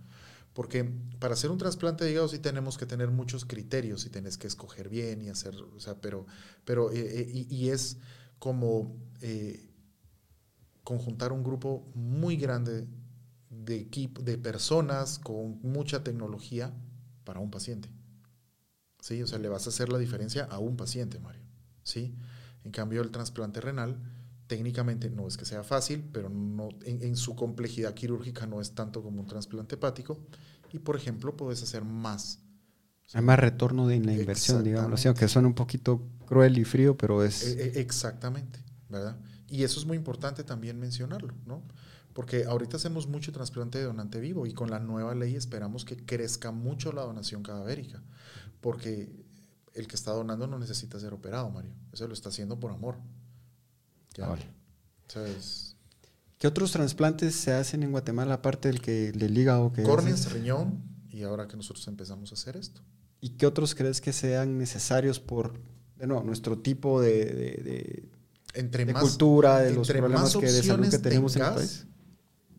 Porque 0.59 0.83
para 1.19 1.35
hacer 1.35 1.51
un 1.51 1.57
trasplante 1.57 2.03
de 2.03 2.11
hígado 2.11 2.27
sí 2.27 2.37
tenemos 2.37 2.77
que 2.77 2.85
tener 2.85 3.09
muchos 3.11 3.45
criterios 3.45 4.05
y 4.05 4.09
tienes 4.09 4.37
que 4.37 4.45
escoger 4.45 4.89
bien 4.89 5.21
y 5.21 5.29
hacer, 5.29 5.55
o 5.55 5.79
sea, 5.79 6.01
pero, 6.01 6.25
pero, 6.65 6.91
eh, 6.91 6.97
eh, 6.99 7.47
y, 7.49 7.69
es 7.69 7.95
como 8.39 8.93
eh, 9.21 9.69
conjuntar 10.83 11.31
un 11.31 11.43
grupo 11.43 11.89
muy 11.95 12.35
grande 12.35 12.89
de 13.49 13.77
equipo, 13.77 14.21
de 14.21 14.37
personas 14.37 15.17
con 15.17 15.61
mucha 15.61 16.03
tecnología 16.03 16.73
para 17.23 17.39
un 17.39 17.51
paciente. 17.51 17.89
¿Sí? 18.99 19.23
O 19.23 19.27
sea, 19.27 19.39
le 19.39 19.47
vas 19.47 19.65
a 19.65 19.69
hacer 19.69 19.87
la 19.87 19.97
diferencia 19.97 20.43
a 20.43 20.59
un 20.59 20.75
paciente, 20.75 21.19
Mario. 21.19 21.43
¿Sí? 21.83 22.13
En 22.65 22.71
cambio, 22.71 23.01
el 23.01 23.11
trasplante 23.11 23.61
renal, 23.61 23.97
técnicamente 24.49 25.09
no 25.11 25.27
es 25.27 25.37
que 25.37 25.45
sea 25.45 25.63
fácil, 25.63 26.03
pero 26.11 26.27
no, 26.27 26.69
en, 26.83 27.15
su 27.15 27.35
complejidad 27.35 27.93
quirúrgica 27.93 28.47
no 28.47 28.59
es 28.59 28.71
tanto 28.71 29.01
como 29.03 29.21
un 29.21 29.27
trasplante 29.27 29.75
hepático. 29.75 30.19
Y, 30.71 30.79
por 30.79 30.95
ejemplo, 30.95 31.35
puedes 31.35 31.61
hacer 31.63 31.83
más. 31.83 32.39
Hay 33.13 33.23
más 33.23 33.39
retorno 33.39 33.87
de 33.87 33.99
la 33.99 34.13
inversión, 34.13 34.63
digamos, 34.63 35.03
aunque 35.05 35.27
suena 35.27 35.47
un 35.47 35.55
poquito 35.55 36.07
cruel 36.27 36.57
y 36.59 36.63
frío, 36.63 36.95
pero 36.95 37.23
es... 37.23 37.43
E, 37.43 37.79
e, 37.79 37.81
exactamente, 37.81 38.63
¿verdad? 38.87 39.17
Y 39.47 39.63
eso 39.63 39.79
es 39.79 39.85
muy 39.87 39.97
importante 39.97 40.43
también 40.43 40.79
mencionarlo, 40.79 41.33
¿no? 41.47 41.63
Porque 42.13 42.45
ahorita 42.45 42.77
hacemos 42.77 43.07
mucho 43.07 43.31
trasplante 43.31 43.79
de 43.79 43.85
donante 43.85 44.19
vivo 44.19 44.45
y 44.45 44.53
con 44.53 44.69
la 44.69 44.79
nueva 44.79 45.15
ley 45.15 45.35
esperamos 45.35 45.85
que 45.85 45.97
crezca 45.97 46.51
mucho 46.51 46.91
la 46.91 47.01
donación 47.01 47.41
cadavérica, 47.41 48.03
porque 48.61 49.25
el 49.73 49.87
que 49.87 49.95
está 49.95 50.11
donando 50.11 50.45
no 50.45 50.59
necesita 50.59 50.99
ser 50.99 51.13
operado, 51.13 51.49
Mario. 51.49 51.71
Eso 51.91 52.07
lo 52.07 52.13
está 52.13 52.29
haciendo 52.29 52.59
por 52.59 52.71
amor. 52.71 52.97
Ah, 54.21 54.35
¿Qué 56.39 56.47
otros 56.47 56.71
trasplantes 56.71 57.35
se 57.35 57.51
hacen 57.51 57.83
en 57.83 57.91
Guatemala 57.91 58.35
aparte 58.35 58.69
del 58.69 58.81
que 58.81 59.11
del 59.11 59.37
hígado? 59.37 59.73
Que 59.73 59.83
Córneas, 59.83 60.31
riñón 60.31 60.81
y 61.09 61.23
ahora 61.23 61.49
que 61.49 61.57
nosotros 61.57 61.85
empezamos 61.89 62.31
a 62.31 62.35
hacer 62.35 62.55
esto. 62.55 62.81
¿Y 63.19 63.31
qué 63.31 63.45
otros 63.45 63.75
crees 63.75 63.99
que 63.99 64.13
sean 64.13 64.57
necesarios 64.57 65.19
por 65.19 65.59
de 65.97 66.07
nuestro 66.07 66.57
tipo 66.57 67.01
de, 67.01 68.07
entre 68.53 68.91
cultura, 68.93 69.59
de 69.59 69.73
los 69.73 69.89
problemas 69.89 70.35
que, 70.37 70.49
de 70.49 70.63
salud 70.63 70.89
que 70.89 70.97
tenemos 70.97 71.35
en 71.35 71.43
el 71.43 71.53
país? 71.53 71.85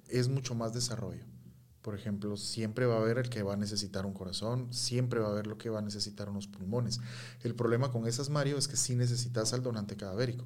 es 0.09 0.29
mucho 0.29 0.55
más 0.55 0.75
desarrollo. 0.75 1.25
Por 1.81 1.95
ejemplo, 1.95 2.37
siempre 2.37 2.85
va 2.85 2.97
a 2.97 3.01
haber 3.01 3.17
el 3.17 3.31
que 3.31 3.43
va 3.43 3.55
a 3.55 3.57
necesitar 3.57 4.05
un 4.05 4.13
corazón, 4.13 4.71
siempre 4.71 5.21
va 5.21 5.29
a 5.29 5.31
haber 5.31 5.47
lo 5.47 5.57
que 5.57 5.71
va 5.71 5.79
a 5.79 5.83
necesitar 5.83 6.29
unos 6.29 6.47
pulmones. 6.47 7.01
El 7.43 7.55
problema 7.55 7.91
con 7.91 8.07
esas, 8.07 8.29
Mario, 8.29 8.59
es 8.59 8.69
que 8.69 8.77
sí 8.77 8.95
necesitas 8.95 9.55
al 9.55 9.63
donante 9.63 9.97
cadavérico. 9.97 10.45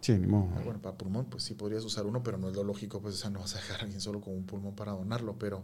Sí, 0.00 0.12
ni 0.12 0.26
modo. 0.26 0.48
Bueno, 0.64 0.80
para 0.80 0.96
pulmón, 0.96 1.26
pues 1.26 1.44
sí 1.44 1.54
podrías 1.54 1.84
usar 1.84 2.06
uno, 2.06 2.22
pero 2.22 2.38
no 2.38 2.48
es 2.48 2.54
lo 2.54 2.64
lógico, 2.64 3.00
pues 3.00 3.14
o 3.14 3.18
sea, 3.18 3.30
no 3.30 3.40
vas 3.40 3.54
a 3.54 3.58
dejar 3.58 3.80
a 3.80 3.82
alguien 3.82 4.00
solo 4.00 4.20
con 4.20 4.34
un 4.34 4.44
pulmón 4.44 4.74
para 4.74 4.92
donarlo, 4.92 5.36
pero, 5.38 5.62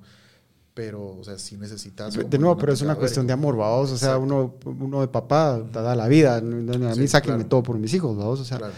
pero 0.74 1.16
o 1.16 1.24
sea, 1.24 1.38
sí 1.38 1.56
necesitas... 1.56 2.14
De 2.14 2.38
nuevo, 2.38 2.56
pero 2.58 2.72
es 2.72 2.82
una 2.82 2.96
cuestión 2.96 3.26
de 3.26 3.32
amor, 3.32 3.56
vamos, 3.56 3.90
o 3.92 3.96
sea, 3.96 4.18
uno, 4.18 4.56
uno 4.64 5.00
de 5.00 5.08
papá 5.08 5.58
da 5.58 5.96
la 5.96 6.06
vida, 6.06 6.36
a 6.36 6.40
mí 6.40 7.08
sáquenme 7.08 7.44
todo 7.44 7.62
por 7.62 7.78
mis 7.78 7.94
hijos, 7.94 8.16
vamos, 8.16 8.40
o 8.40 8.44
sea... 8.44 8.58
Claro. 8.58 8.74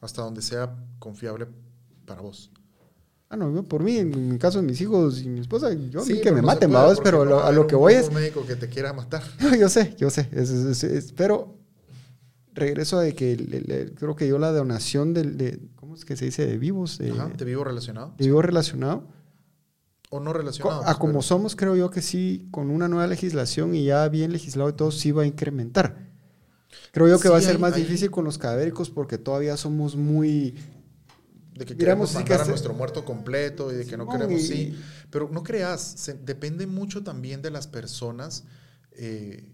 Hasta 0.00 0.22
donde 0.22 0.42
sea 0.42 0.74
confiable 0.98 1.46
para 2.06 2.22
vos. 2.22 2.50
Ah, 3.28 3.36
no, 3.36 3.62
por 3.62 3.82
mí, 3.82 3.98
en 3.98 4.30
mi 4.30 4.38
caso, 4.38 4.60
mis 4.62 4.80
hijos 4.80 5.22
y 5.22 5.28
mi 5.28 5.40
esposa, 5.40 5.72
yo 5.72 6.04
sí, 6.04 6.20
que 6.20 6.32
me 6.32 6.42
maten, 6.42 6.72
vamos, 6.72 7.00
pero 7.02 7.44
a 7.44 7.52
lo 7.52 7.66
que 7.66 7.76
voy 7.76 7.94
es... 7.94 8.08
Un 8.08 8.14
médico 8.14 8.44
que 8.46 8.56
te 8.56 8.68
quiera 8.68 8.92
matar. 8.92 9.22
yo 9.58 9.68
sé, 9.68 9.94
yo 9.96 10.10
sé, 10.10 10.28
pero 11.16 11.61
regreso 12.54 12.98
a 12.98 13.02
de 13.02 13.14
que 13.14 13.92
creo 13.96 14.16
que 14.16 14.28
yo 14.28 14.38
la 14.38 14.52
donación 14.52 15.14
de, 15.14 15.60
¿cómo 15.76 15.94
es 15.94 16.04
que 16.04 16.16
se 16.16 16.26
dice? 16.26 16.46
De 16.46 16.58
vivos. 16.58 16.98
De, 16.98 17.12
de 17.12 17.44
vivo 17.44 17.64
relacionado. 17.64 18.14
De 18.18 18.26
vivo 18.26 18.42
relacionado. 18.42 19.08
O 20.10 20.20
no 20.20 20.32
relacionado. 20.32 20.86
A 20.86 20.98
como 20.98 21.22
somos, 21.22 21.56
creo 21.56 21.74
yo 21.74 21.90
que 21.90 22.02
sí, 22.02 22.48
con 22.50 22.70
una 22.70 22.88
nueva 22.88 23.06
legislación 23.06 23.74
y 23.74 23.84
ya 23.84 24.08
bien 24.08 24.32
legislado 24.32 24.68
y 24.68 24.74
todo, 24.74 24.90
sí 24.90 25.10
va 25.10 25.22
a 25.22 25.26
incrementar. 25.26 26.12
Creo 26.92 27.08
yo 27.08 27.18
que 27.18 27.28
va 27.28 27.38
a 27.38 27.40
ser 27.40 27.58
más 27.58 27.74
difícil 27.74 28.10
con 28.10 28.24
los 28.24 28.38
cadavéricos 28.38 28.90
porque 28.90 29.18
todavía 29.18 29.56
somos 29.56 29.96
muy 29.96 30.54
de 31.54 31.66
que 31.66 31.76
queremos 31.76 32.14
mandar 32.14 32.40
a 32.40 32.44
nuestro 32.46 32.72
muerto 32.74 33.04
completo 33.04 33.72
y 33.72 33.76
de 33.76 33.86
que 33.86 33.96
no 33.96 34.08
queremos, 34.08 34.42
sí. 34.42 34.78
Pero 35.10 35.28
no 35.30 35.42
creas, 35.42 36.10
depende 36.24 36.66
mucho 36.66 37.02
también 37.02 37.42
de 37.42 37.50
las 37.50 37.66
personas 37.66 38.44
eh, 38.92 39.50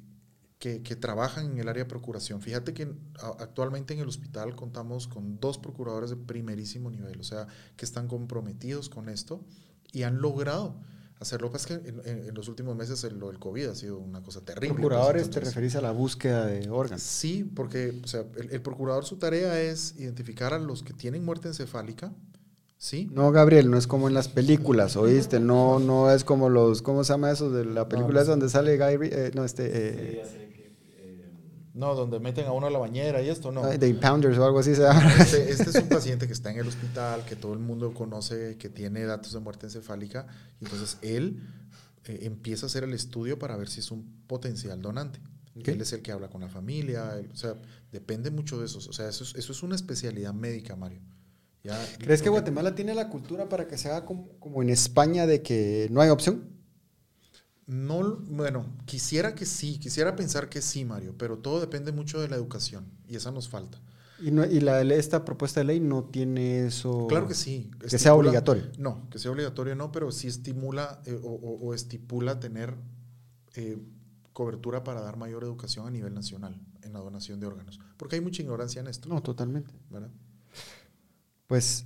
que, 0.58 0.82
que, 0.82 0.96
trabajan 0.96 1.52
en 1.52 1.58
el 1.58 1.68
área 1.68 1.84
de 1.84 1.88
procuración. 1.88 2.40
Fíjate 2.40 2.74
que 2.74 2.92
actualmente 3.38 3.94
en 3.94 4.00
el 4.00 4.08
hospital 4.08 4.56
contamos 4.56 5.06
con 5.06 5.38
dos 5.38 5.58
procuradores 5.58 6.10
de 6.10 6.16
primerísimo 6.16 6.90
nivel, 6.90 7.20
o 7.20 7.24
sea, 7.24 7.46
que 7.76 7.84
están 7.84 8.08
comprometidos 8.08 8.88
con 8.88 9.08
esto 9.08 9.44
y 9.92 10.02
han 10.02 10.20
logrado 10.20 10.76
hacerlo. 11.20 11.50
Pues 11.50 11.66
que 11.66 11.74
en, 11.74 12.34
los 12.34 12.48
últimos 12.48 12.76
meses 12.76 13.02
el, 13.04 13.22
el, 13.22 13.38
COVID 13.38 13.66
ha 13.66 13.74
sido 13.74 13.98
una 13.98 14.22
cosa 14.22 14.40
terrible. 14.40 14.68
Pues, 14.68 14.80
¿Procuradores 14.80 15.30
te 15.30 15.40
referís 15.40 15.76
a 15.76 15.80
la 15.80 15.92
búsqueda 15.92 16.46
de 16.46 16.68
órganos? 16.70 17.02
Sí, 17.02 17.44
porque 17.44 18.00
o 18.02 18.06
sea, 18.06 18.24
el, 18.36 18.60
procurador 18.62 19.04
su 19.04 19.16
tarea 19.16 19.60
es 19.60 19.94
identificar 19.98 20.54
a 20.54 20.58
los 20.58 20.82
que 20.82 20.92
tienen 20.92 21.24
muerte 21.24 21.48
encefálica. 21.48 22.12
¿Sí? 22.80 23.08
No, 23.12 23.32
Gabriel, 23.32 23.72
no 23.72 23.76
es 23.76 23.88
como 23.88 24.06
en 24.06 24.14
las 24.14 24.28
películas, 24.28 24.96
¿oíste? 24.96 25.40
No, 25.40 25.80
no 25.80 26.12
es 26.12 26.22
como 26.22 26.48
los, 26.48 26.80
¿cómo 26.80 27.02
se 27.02 27.12
llama 27.12 27.32
eso? 27.32 27.50
De 27.50 27.64
la 27.64 27.88
película 27.88 28.20
es 28.20 28.28
donde 28.28 28.48
sale 28.48 28.76
Guy, 28.76 29.08
eh, 29.10 29.32
no, 29.34 29.44
este... 29.44 29.68
Eh, 29.72 30.47
no, 31.78 31.94
donde 31.94 32.18
meten 32.18 32.44
a 32.46 32.52
uno 32.52 32.66
a 32.66 32.70
la 32.70 32.78
bañera 32.80 33.22
y 33.22 33.28
esto, 33.28 33.52
no. 33.52 33.64
De 33.64 33.88
impounders 33.88 34.36
o 34.36 34.44
algo 34.44 34.58
así 34.58 34.74
se. 34.74 34.82
Este, 35.20 35.50
este, 35.50 35.70
es 35.70 35.74
un 35.76 35.88
paciente 35.88 36.26
que 36.26 36.32
está 36.32 36.50
en 36.50 36.58
el 36.58 36.66
hospital, 36.66 37.24
que 37.24 37.36
todo 37.36 37.52
el 37.52 37.60
mundo 37.60 37.94
conoce, 37.94 38.56
que 38.58 38.68
tiene 38.68 39.04
datos 39.04 39.32
de 39.32 39.38
muerte 39.38 39.66
encefálica. 39.66 40.26
Y 40.60 40.64
entonces 40.64 40.98
él 41.02 41.40
eh, 42.04 42.18
empieza 42.22 42.66
a 42.66 42.68
hacer 42.68 42.82
el 42.82 42.94
estudio 42.94 43.38
para 43.38 43.56
ver 43.56 43.68
si 43.68 43.78
es 43.78 43.92
un 43.92 44.24
potencial 44.26 44.82
donante. 44.82 45.20
Él 45.54 45.80
es 45.80 45.92
el 45.92 46.02
que 46.02 46.10
habla 46.10 46.28
con 46.28 46.40
la 46.40 46.48
familia. 46.48 47.20
o 47.32 47.36
sea, 47.36 47.54
depende 47.92 48.32
mucho 48.32 48.58
de 48.58 48.66
eso. 48.66 48.78
O 48.78 48.92
sea, 48.92 49.08
eso 49.08 49.22
es, 49.22 49.36
eso 49.36 49.52
es 49.52 49.62
una 49.62 49.76
especialidad 49.76 50.34
médica, 50.34 50.74
Mario. 50.74 51.00
Ya, 51.62 51.78
¿Crees 51.98 52.22
que 52.22 52.28
Guatemala 52.28 52.74
tiene 52.74 52.92
la 52.92 53.08
cultura 53.08 53.48
para 53.48 53.68
que 53.68 53.78
se 53.78 53.88
haga 53.88 54.04
como, 54.04 54.28
como 54.40 54.62
en 54.62 54.70
España 54.70 55.26
de 55.26 55.42
que 55.42 55.86
no 55.92 56.00
hay 56.00 56.10
opción? 56.10 56.57
No, 57.68 58.16
bueno, 58.16 58.64
quisiera 58.86 59.34
que 59.34 59.44
sí, 59.44 59.78
quisiera 59.78 60.16
pensar 60.16 60.48
que 60.48 60.62
sí, 60.62 60.86
Mario, 60.86 61.14
pero 61.18 61.36
todo 61.36 61.60
depende 61.60 61.92
mucho 61.92 62.18
de 62.18 62.26
la 62.26 62.36
educación 62.36 62.86
y 63.06 63.14
esa 63.14 63.30
nos 63.30 63.50
falta. 63.50 63.78
¿Y, 64.20 64.30
no, 64.30 64.46
y 64.46 64.60
la, 64.60 64.80
esta 64.80 65.22
propuesta 65.22 65.60
de 65.60 65.64
ley 65.64 65.78
no 65.78 66.04
tiene 66.04 66.66
eso? 66.66 67.06
Claro 67.08 67.28
que 67.28 67.34
sí. 67.34 67.70
que 67.78 67.98
sea 67.98 68.14
obligatorio. 68.14 68.64
No, 68.78 69.06
que 69.10 69.18
sea 69.18 69.30
obligatorio 69.30 69.76
no, 69.76 69.92
pero 69.92 70.10
sí 70.12 70.28
estimula 70.28 71.02
eh, 71.04 71.20
o, 71.22 71.74
estipula 71.74 72.40
tener 72.40 72.74
eh, 73.54 73.76
cobertura 74.32 74.82
para 74.82 75.02
dar 75.02 75.18
mayor 75.18 75.44
educación 75.44 75.86
a 75.86 75.90
nivel 75.90 76.14
nacional 76.14 76.58
en 76.80 76.94
la 76.94 77.00
donación 77.00 77.38
de 77.38 77.48
órganos. 77.48 77.78
Porque 77.98 78.16
hay 78.16 78.22
mucha 78.22 78.40
ignorancia 78.40 78.80
en 78.80 78.86
esto. 78.86 79.10
No, 79.10 79.22
totalmente. 79.22 79.74
¿verdad? 79.90 80.10
Pues 81.46 81.84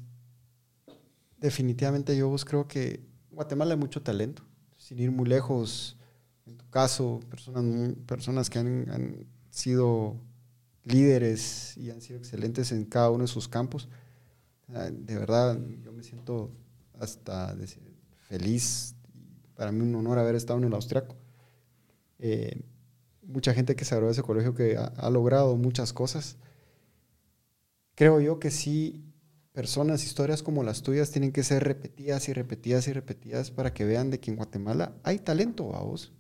definitivamente 1.39 2.17
yo 2.17 2.33
creo 2.47 2.69
que 2.69 3.05
Guatemala 3.33 3.75
hay 3.75 3.81
mucho 3.81 4.01
talento 4.01 4.45
sin 4.83 4.99
ir 4.99 5.13
muy 5.13 5.29
lejos, 5.29 5.97
en 6.45 6.57
tu 6.57 6.69
caso, 6.69 7.21
personas, 7.31 7.95
personas 8.05 8.51
que 8.51 8.59
han, 8.59 9.27
sido 9.51 10.17
líderes 10.85 11.77
y 11.77 11.91
han 11.91 12.01
sido 12.01 12.19
excelentes 12.19 12.73
en 12.73 12.87
cada 12.87 13.11
uno 13.11 13.25
de 13.25 13.29
sus 13.29 13.47
campos. 13.47 13.89
De 14.67 15.19
verdad, 15.19 15.59
yo 15.83 15.93
me 15.93 16.03
siento 16.03 16.51
hasta 16.99 17.55
feliz. 18.29 18.97
Para 19.55 19.71
mí 19.71 19.83
un 19.83 19.95
honor 19.95 20.19
haber 20.19 20.35
estado 20.35 20.59
en 20.59 20.65
el 20.65 20.73
austriaco. 20.73 21.15
Eh, 22.19 22.63
mucha 23.23 23.53
gente 23.53 23.77
que 23.77 23.85
se 23.85 23.95
graduó 23.95 24.09
de 24.09 24.13
ese 24.13 24.23
colegio 24.23 24.55
que 24.55 24.79
ha, 24.79 25.11
logrado 25.11 25.55
muchas 25.57 25.93
cosas. 25.93 26.39
Creo 27.95 28.21
yo 28.21 28.41
que 28.41 28.51
sí 28.51 29.05
personas, 29.53 30.05
historias 30.05 30.43
como 30.43 30.63
las 30.63 30.83
tuyas 30.83 31.11
tienen 31.11 31.33
que 31.33 31.43
ser 31.43 31.65
repetidas 31.65 32.29
y 32.29 32.33
repetidas 32.33 32.89
y 32.89 32.93
repetidas 32.93 33.51
para 33.51 33.73
que 33.73 33.85
vean 33.85 34.11
de 34.11 34.19
que 34.19 34.31
en 34.31 34.37
Guatemala 34.37 34.95
hay 35.03 35.19
talento, 35.19 35.65
vos. 35.65 36.13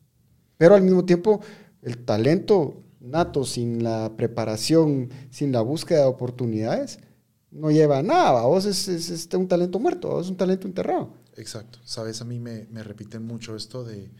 Pero 0.59 0.75
al 0.75 0.83
mismo 0.83 1.05
tiempo, 1.05 1.41
el 1.81 2.05
talento 2.05 2.83
nato, 3.01 3.45
sin 3.45 3.83
la 3.83 4.13
preparación, 4.17 5.11
sin 5.31 5.53
la 5.53 5.61
búsqueda 5.61 6.01
de 6.01 6.07
oportunidades, 6.07 7.01
no 7.51 7.71
lleva 7.71 7.99
a 7.99 8.03
nada, 8.03 8.43
vos 8.43 8.65
es, 8.65 8.89
es, 8.89 9.29
un 9.35 9.49
talento 9.49 9.79
muerto, 9.79 10.21
es 10.21 10.29
un 10.29 10.37
talento 10.37 10.67
enterrado. 10.67 11.13
Exacto. 11.37 11.79
Sabes, 11.85 12.21
a 12.21 12.25
mí 12.25 12.39
me, 12.39 12.67
me 12.71 12.83
repiten 12.83 13.27
mucho 13.27 13.57
esto 13.57 13.85
de, 13.85 14.11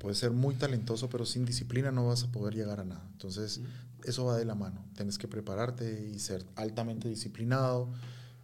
puedes 0.00 0.18
ser 0.18 0.30
muy 0.30 0.54
talentoso, 0.54 1.08
pero 1.08 1.26
sin 1.26 1.44
disciplina 1.44 1.90
no 1.90 2.06
vas 2.06 2.24
a 2.24 2.32
poder 2.32 2.54
llegar 2.54 2.80
a 2.80 2.84
nada. 2.84 3.06
Entonces, 3.12 3.60
eso 4.04 4.24
va 4.24 4.36
de 4.36 4.44
la 4.44 4.54
mano. 4.54 4.84
Tienes 4.94 5.18
que 5.18 5.28
prepararte 5.28 6.08
y 6.12 6.18
ser 6.18 6.44
altamente 6.56 7.08
disciplinado 7.08 7.92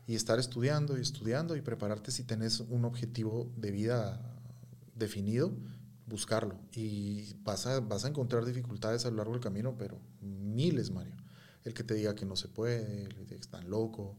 y 0.06 0.14
estar 0.14 0.38
estudiando 0.38 0.96
y 0.98 1.00
estudiando 1.00 1.56
y 1.56 1.60
prepararte 1.60 2.10
si 2.10 2.24
tenés 2.24 2.60
un 2.60 2.84
objetivo 2.84 3.52
de 3.56 3.70
vida 3.70 4.20
definido, 4.94 5.52
buscarlo. 6.06 6.58
Y 6.72 7.34
vas 7.42 7.66
a, 7.66 7.80
vas 7.80 8.04
a 8.04 8.08
encontrar 8.08 8.44
dificultades 8.44 9.04
a 9.04 9.10
lo 9.10 9.16
largo 9.16 9.32
del 9.32 9.42
camino, 9.42 9.76
pero 9.76 9.98
miles, 10.20 10.90
Mario. 10.90 11.14
El 11.64 11.74
que 11.74 11.82
te 11.82 11.94
diga 11.94 12.14
que 12.14 12.24
no 12.24 12.36
se 12.36 12.48
puede, 12.48 13.02
el 13.02 13.08
que 13.08 13.14
te 13.14 13.34
diga 13.34 13.36
que 13.36 13.42
están 13.42 13.68
loco, 13.68 14.16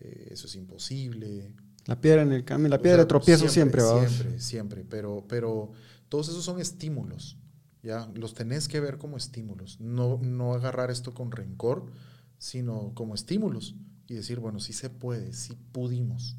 eh, 0.00 0.28
eso 0.30 0.46
es 0.46 0.54
imposible. 0.54 1.52
La 1.86 2.00
piedra 2.00 2.22
en 2.22 2.32
el 2.32 2.44
camino, 2.44 2.68
la 2.68 2.80
piedra 2.80 2.98
de 2.98 3.06
tropiezo 3.06 3.48
siempre, 3.48 3.82
siempre, 3.82 4.08
siempre, 4.08 4.40
siempre, 4.40 4.84
pero, 4.84 5.24
pero 5.28 5.72
todos 6.08 6.28
esos 6.28 6.44
son 6.44 6.60
estímulos 6.60 7.38
¿ya? 7.84 8.10
Los 8.14 8.34
tenés 8.34 8.66
que 8.66 8.80
ver 8.80 8.98
como 8.98 9.16
estímulos, 9.16 9.78
no, 9.78 10.18
no 10.22 10.54
agarrar 10.54 10.90
esto 10.90 11.12
con 11.12 11.30
rencor, 11.30 11.92
sino 12.38 12.92
como 12.94 13.14
estímulos 13.14 13.76
y 14.08 14.14
decir, 14.14 14.40
bueno, 14.40 14.58
sí 14.58 14.72
se 14.72 14.88
puede, 14.90 15.34
sí 15.34 15.56
pudimos, 15.70 16.36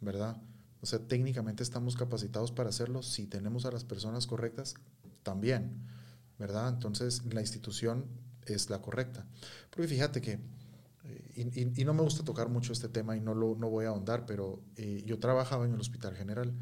¿verdad? 0.00 0.42
O 0.80 0.86
sea, 0.86 0.98
técnicamente 0.98 1.62
estamos 1.62 1.96
capacitados 1.96 2.50
para 2.50 2.68
hacerlo, 2.68 3.02
si 3.02 3.26
tenemos 3.26 3.64
a 3.64 3.70
las 3.70 3.84
personas 3.84 4.26
correctas, 4.26 4.74
también, 5.22 5.86
¿verdad? 6.38 6.68
Entonces, 6.68 7.22
la 7.32 7.40
institución 7.40 8.04
es 8.46 8.68
la 8.68 8.82
correcta. 8.82 9.24
Porque 9.70 9.86
fíjate 9.86 10.20
que, 10.20 10.40
eh, 11.04 11.72
y, 11.76 11.84
no 11.84 11.94
me 11.94 12.02
gusta 12.02 12.24
tocar 12.24 12.48
mucho 12.48 12.72
este 12.72 12.88
tema 12.88 13.16
y 13.16 13.20
no, 13.20 13.34
lo, 13.34 13.54
no 13.54 13.70
voy 13.70 13.84
a 13.84 13.90
ahondar, 13.90 14.26
pero 14.26 14.60
eh, 14.74 15.04
yo 15.06 15.20
trabajaba 15.20 15.64
en 15.64 15.74
el 15.74 15.80
Hospital 15.80 16.16
General 16.16 16.52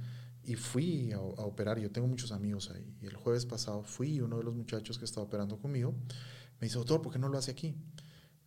y 0.50 0.56
fui 0.56 1.12
a, 1.12 1.20
operar. 1.20 1.78
Yo 1.78 1.92
tengo 1.92 2.08
muchos 2.08 2.32
amigos 2.32 2.70
ahí. 2.74 2.92
Y 3.00 3.06
el 3.06 3.14
jueves 3.14 3.46
pasado 3.46 3.84
fui 3.84 4.14
y 4.14 4.20
uno 4.20 4.36
de 4.38 4.42
los 4.42 4.52
muchachos 4.52 4.98
que 4.98 5.04
estaba 5.04 5.24
operando 5.24 5.56
conmigo 5.58 5.94
me 6.60 6.66
dice, 6.66 6.76
doctor, 6.76 7.00
¿por 7.02 7.12
qué 7.12 7.20
no 7.20 7.28
lo 7.28 7.38
hace 7.38 7.52
aquí? 7.52 7.76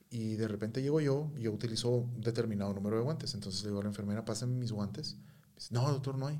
Y 0.09 0.35
de 0.35 0.49
repente 0.49 0.81
llego 0.81 0.99
yo 0.99 1.31
y 1.37 1.43
yo 1.43 1.53
utilizo 1.53 1.89
un 1.89 2.19
determinado 2.19 2.73
número 2.73 2.97
de 2.97 3.03
guantes. 3.03 3.33
Entonces 3.35 3.63
le 3.63 3.69
digo 3.69 3.79
a 3.79 3.83
la 3.83 3.89
enfermera, 3.89 4.25
pásenme 4.25 4.57
mis 4.57 4.73
guantes. 4.73 5.15
dice, 5.55 5.73
no, 5.73 5.89
doctor, 5.89 6.17
no 6.17 6.27
hay. 6.27 6.37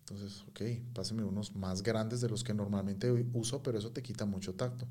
Entonces, 0.00 0.44
ok, 0.48 0.60
páseme 0.92 1.24
unos 1.24 1.56
más 1.56 1.82
grandes 1.82 2.20
de 2.20 2.28
los 2.28 2.44
que 2.44 2.52
normalmente 2.52 3.10
uso, 3.32 3.62
pero 3.62 3.78
eso 3.78 3.90
te 3.90 4.02
quita 4.02 4.26
mucho 4.26 4.54
tacto. 4.54 4.86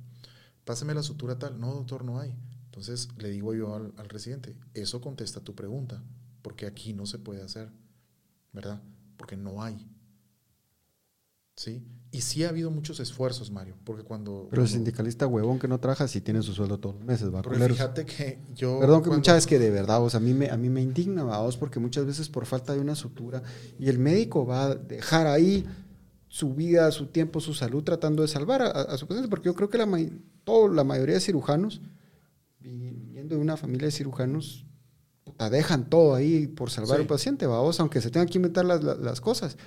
Páseme 0.65 0.95
la 0.95 1.03
sutura 1.03 1.37
tal. 1.37 1.59
No, 1.59 1.71
doctor, 1.71 2.03
no 2.03 2.19
hay. 2.19 2.35
Entonces 2.65 3.09
le 3.17 3.29
digo 3.29 3.53
yo 3.53 3.75
al, 3.75 3.93
al 3.97 4.09
residente, 4.09 4.57
eso 4.73 5.01
contesta 5.01 5.41
tu 5.41 5.53
pregunta, 5.53 6.03
porque 6.41 6.65
aquí 6.65 6.93
no 6.93 7.05
se 7.05 7.19
puede 7.19 7.43
hacer, 7.43 7.71
¿verdad? 8.53 8.81
Porque 9.17 9.37
no 9.37 9.63
hay. 9.63 9.87
¿Sí? 11.55 11.85
Y 12.11 12.21
sí 12.21 12.43
ha 12.43 12.49
habido 12.49 12.69
muchos 12.69 12.99
esfuerzos, 12.99 13.49
Mario, 13.49 13.75
porque 13.83 14.03
cuando... 14.03 14.47
Pero 14.49 14.61
el 14.61 14.67
sindicalista 14.67 15.25
huevón 15.25 15.57
que 15.57 15.67
no 15.67 15.79
trabaja 15.79 16.07
sí 16.07 16.21
tiene 16.21 16.43
su 16.43 16.53
sueldo 16.53 16.79
todos 16.79 16.95
los 16.95 17.05
meses, 17.05 17.33
va 17.33 17.41
Pero 17.41 17.67
fíjate 17.67 18.05
que 18.05 18.39
yo... 18.53 18.79
Perdón, 18.79 19.01
que 19.01 19.09
muchas 19.09 19.35
veces 19.35 19.47
que 19.47 19.57
de 19.57 19.71
verdad, 19.71 19.99
vos, 19.99 20.13
a 20.13 20.19
mí 20.19 20.33
me, 20.33 20.49
a 20.49 20.57
mí 20.57 20.69
me 20.69 20.81
indigna, 20.81 21.23
vos, 21.23 21.57
porque 21.57 21.79
muchas 21.79 22.05
veces 22.05 22.29
por 22.29 22.45
falta 22.45 22.73
de 22.73 22.79
una 22.79 22.93
sutura 22.93 23.41
y 23.79 23.89
el 23.89 23.97
médico 23.97 24.45
va 24.45 24.65
a 24.65 24.75
dejar 24.75 25.25
ahí 25.25 25.65
su 26.27 26.53
vida, 26.53 26.91
su 26.91 27.07
tiempo, 27.07 27.39
su 27.39 27.53
salud 27.53 27.83
tratando 27.83 28.21
de 28.21 28.27
salvar 28.27 28.61
a, 28.61 28.97
su 28.97 29.07
paciente, 29.07 29.29
porque 29.29 29.45
yo 29.45 29.55
creo 29.55 29.69
que 29.69 29.77
la, 29.79 29.87
todo, 30.43 30.67
la 30.67 30.83
mayoría 30.83 31.15
de 31.15 31.21
cirujanos, 31.21 31.81
viniendo 32.59 33.35
de 33.35 33.41
una 33.41 33.57
familia 33.57 33.85
de 33.85 33.91
cirujanos, 33.91 34.65
dejan 35.49 35.89
todo 35.89 36.15
ahí 36.15 36.47
por 36.47 36.69
salvar 36.69 36.99
a 36.99 37.01
un 37.01 37.07
paciente, 37.07 37.45
vamos, 37.45 37.79
aunque 37.79 38.01
se 38.01 38.09
tengan 38.09 38.27
que 38.27 38.37
inventar 38.37 38.65
las, 38.65 38.83
las, 38.83 39.21
cosas. 39.21 39.57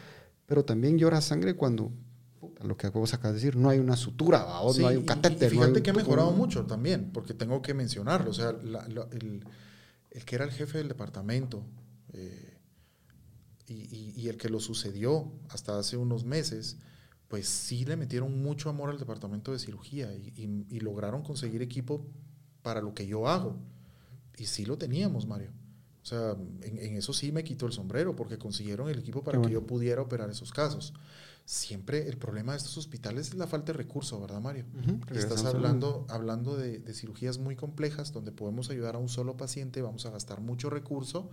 Pero 0.47 0.65
también 0.65 0.99
llora 0.99 1.21
sangre 1.21 1.55
cuando, 1.55 1.91
lo 2.63 2.77
que 2.77 2.89
vos 2.89 3.15
acabas 3.15 3.35
de 3.35 3.41
decir, 3.41 3.57
no 3.57 3.71
hay 3.71 3.79
una 3.79 3.97
sutura, 3.97 4.45
vamos, 4.45 4.79
no 4.79 4.87
hay 4.89 4.97
un 4.97 5.05
catéter. 5.05 5.53
Y, 5.53 5.57
fíjate 5.57 5.83
que 5.83 5.91
ha 5.91 5.95
mejorado 5.95 6.31
mucho 6.33 6.67
también, 6.67 7.11
porque 7.13 7.35
tengo 7.35 7.63
que 7.63 7.75
mencionarlo. 7.75 8.31
O 8.31 8.35
sea, 8.35 8.51
el, 8.51 9.43
el, 10.11 10.25
que 10.25 10.35
era 10.35 10.45
el 10.45 10.53
jefe 10.53 10.79
del 10.79 10.89
departamento 10.89 11.65
eh, 12.13 12.59
y, 13.67 14.13
y, 14.17 14.29
el 14.29 14.37
que 14.37 14.49
lo 14.49 14.61
sucedió 14.61 15.33
hasta 15.49 15.79
hace 15.79 15.97
unos 15.97 16.25
meses, 16.25 16.77
pues 17.29 17.49
sí 17.49 17.85
le 17.85 17.97
metieron 17.97 18.41
mucho 18.41 18.71
amor 18.71 18.91
al 18.91 18.99
departamento 18.99 19.53
de 19.53 19.59
cirugía 19.59 20.13
y 20.15 20.81
lograron 20.81 21.23
conseguir 21.23 21.61
equipo 21.63 22.07
para 22.63 22.81
lo 22.81 22.95
que 22.95 23.07
yo 23.07 23.29
hago. 23.29 23.59
Y 24.39 24.47
sí 24.47 24.64
lo 24.64 24.76
teníamos, 24.76 25.26
Mario. 25.26 25.51
O 26.07 26.09
sea, 26.09 26.37
en, 26.62 26.97
eso 26.97 27.12
sí 27.12 27.32
me 27.32 27.43
quito 27.43 27.66
el 27.66 27.72
sombrero, 27.72 28.14
porque 28.14 28.39
consiguieron 28.39 28.89
el 28.89 29.01
equipo 29.01 29.24
para 29.24 29.43
que 29.43 29.51
yo 29.51 29.66
pudiera 29.66 30.01
operar 30.01 30.30
esos 30.30 30.53
casos. 30.53 30.95
Siempre 31.45 32.09
el 32.09 32.16
problema 32.16 32.53
de 32.53 32.59
estos 32.59 32.76
hospitales 32.78 33.28
es 33.28 33.34
la 33.34 33.49
falta 33.49 33.72
de 33.72 33.78
recursos, 33.78 34.20
¿verdad, 34.20 34.41
Mario? 34.41 34.66
Estás 35.12 35.45
hablando, 35.45 36.07
hablando 36.09 36.57
de, 36.57 36.80
cirugías 36.95 37.39
muy 37.39 37.57
complejas 37.57 38.12
donde 38.12 38.30
podemos 38.30 38.70
ayudar 38.70 38.95
a 38.95 38.99
un 38.99 39.09
solo 39.09 39.37
paciente, 39.37 39.82
vamos 39.82 40.07
a 40.07 40.11
gastar 40.11 40.41
mucho 40.41 40.70
recurso 40.70 41.28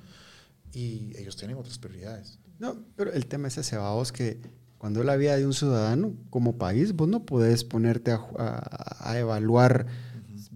y 0.72 1.16
ellos 1.18 1.36
tienen 1.36 1.58
otras 1.58 1.78
prioridades. 1.78 2.40
No, 2.58 2.84
pero 2.96 3.12
el 3.14 3.28
tema 3.28 3.50
es 3.50 3.60
ese, 3.60 3.78
vos 3.78 4.12
que 4.12 4.42
cuando 4.80 5.02
es 5.02 5.06
la 5.06 5.18
vida 5.18 5.38
de 5.38 5.46
un 5.46 5.54
ciudadano 5.54 6.16
como 6.32 6.58
país, 6.58 6.94
vos 6.94 7.08
no 7.08 7.26
podés 7.26 7.64
ponerte 7.64 8.12
a 8.12 9.18
evaluar 9.18 9.86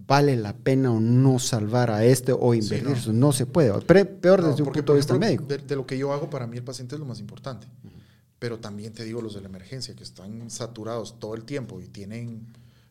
vale 0.08 0.36
la 0.36 0.56
pena 0.56 0.90
o 0.90 0.98
no 0.98 1.38
salvar 1.38 1.90
a 1.90 2.02
este 2.02 2.32
o 2.32 2.54
invertir. 2.54 3.12
no. 3.12 3.30
se 3.32 3.46
puede. 3.46 3.78
peor 3.82 4.42
desde 4.42 4.62
un 4.62 4.72
punto 4.72 4.94
de 4.94 4.98
vista 4.98 5.16
médico. 5.16 5.44
De, 5.44 5.76
lo 5.76 5.86
que 5.86 5.98
yo 5.98 6.12
hago, 6.12 6.30
para 6.30 6.46
mí 6.46 6.56
el 6.56 6.64
paciente 6.64 6.96
es 6.96 6.98
lo 6.98 7.04
más 7.04 7.20
importante. 7.20 7.68
Pero 8.38 8.58
también 8.58 8.92
te 8.94 9.04
digo 9.04 9.20
los 9.20 9.34
de 9.34 9.42
la 9.42 9.48
emergencia, 9.48 9.94
que 9.94 10.02
están 10.02 10.50
saturados 10.50 11.20
todo 11.20 11.34
el 11.34 11.44
tiempo 11.44 11.80
y 11.80 11.88
tienen 11.88 12.46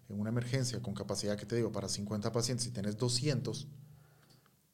en 0.10 0.20
una 0.20 0.30
emergencia 0.30 0.80
con 0.82 0.94
capacidad, 0.94 1.36
que 1.36 1.46
te 1.46 1.56
digo, 1.56 1.72
para 1.72 1.90
50 1.90 2.32
pacientes 2.32 2.68
y 2.68 2.72
tienes 2.72 2.98
200, 2.98 3.68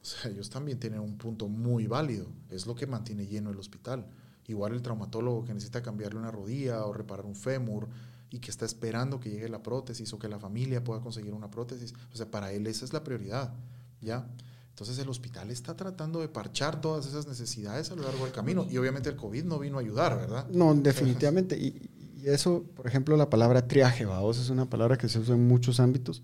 o 0.01 0.05
sea, 0.05 0.29
ellos 0.29 0.49
también 0.49 0.79
tienen 0.79 0.99
un 0.99 1.17
punto 1.17 1.47
muy 1.47 1.87
válido. 1.87 2.27
Es 2.49 2.67
lo 2.67 2.75
que 2.75 2.87
mantiene 2.87 3.25
lleno 3.25 3.51
el 3.51 3.57
hospital. 3.57 4.05
Igual 4.47 4.73
el 4.73 4.81
traumatólogo 4.81 5.45
que 5.45 5.53
necesita 5.53 5.81
cambiarle 5.81 6.19
una 6.19 6.29
rodilla 6.29 6.85
o 6.85 6.91
reparar 6.91 7.25
un 7.25 7.35
fémur 7.35 7.87
y 8.33 8.39
que 8.39 8.49
está 8.49 8.65
esperando 8.65 9.19
que 9.19 9.29
llegue 9.29 9.47
la 9.47 9.61
prótesis 9.61 10.11
o 10.11 10.17
que 10.17 10.27
la 10.27 10.39
familia 10.39 10.83
pueda 10.83 10.99
conseguir 11.01 11.33
una 11.33 11.51
prótesis. 11.51 11.93
O 12.11 12.17
sea, 12.17 12.31
para 12.31 12.51
él 12.51 12.65
esa 12.65 12.83
es 12.83 12.91
la 12.91 13.03
prioridad, 13.03 13.53
¿ya? 14.01 14.27
Entonces 14.69 14.97
el 14.97 15.07
hospital 15.07 15.51
está 15.51 15.75
tratando 15.75 16.19
de 16.19 16.27
parchar 16.29 16.81
todas 16.81 17.05
esas 17.05 17.27
necesidades 17.27 17.91
a 17.91 17.95
lo 17.95 18.01
largo 18.01 18.23
del 18.23 18.33
camino 18.33 18.65
y 18.67 18.75
obviamente 18.77 19.07
el 19.07 19.15
COVID 19.17 19.43
no 19.43 19.59
vino 19.59 19.77
a 19.77 19.81
ayudar, 19.81 20.17
¿verdad? 20.17 20.47
No, 20.49 20.73
definitivamente. 20.73 21.55
Y, 21.55 21.91
eso, 22.25 22.63
por 22.75 22.87
ejemplo, 22.87 23.17
la 23.17 23.29
palabra 23.29 23.67
triaje, 23.67 24.05
vamos, 24.05 24.39
es 24.39 24.49
una 24.49 24.67
palabra 24.67 24.97
que 24.97 25.09
se 25.09 25.19
usa 25.19 25.35
en 25.35 25.45
muchos 25.45 25.79
ámbitos. 25.79 26.23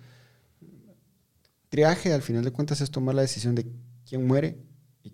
Triaje, 1.68 2.14
al 2.14 2.24
final 2.24 2.44
de 2.44 2.52
cuentas, 2.52 2.82
es 2.82 2.90
tomar 2.90 3.14
la 3.14 3.22
decisión 3.22 3.54
de 3.54 3.70
quién 4.08 4.26
muere 4.26 4.58
y 5.04 5.14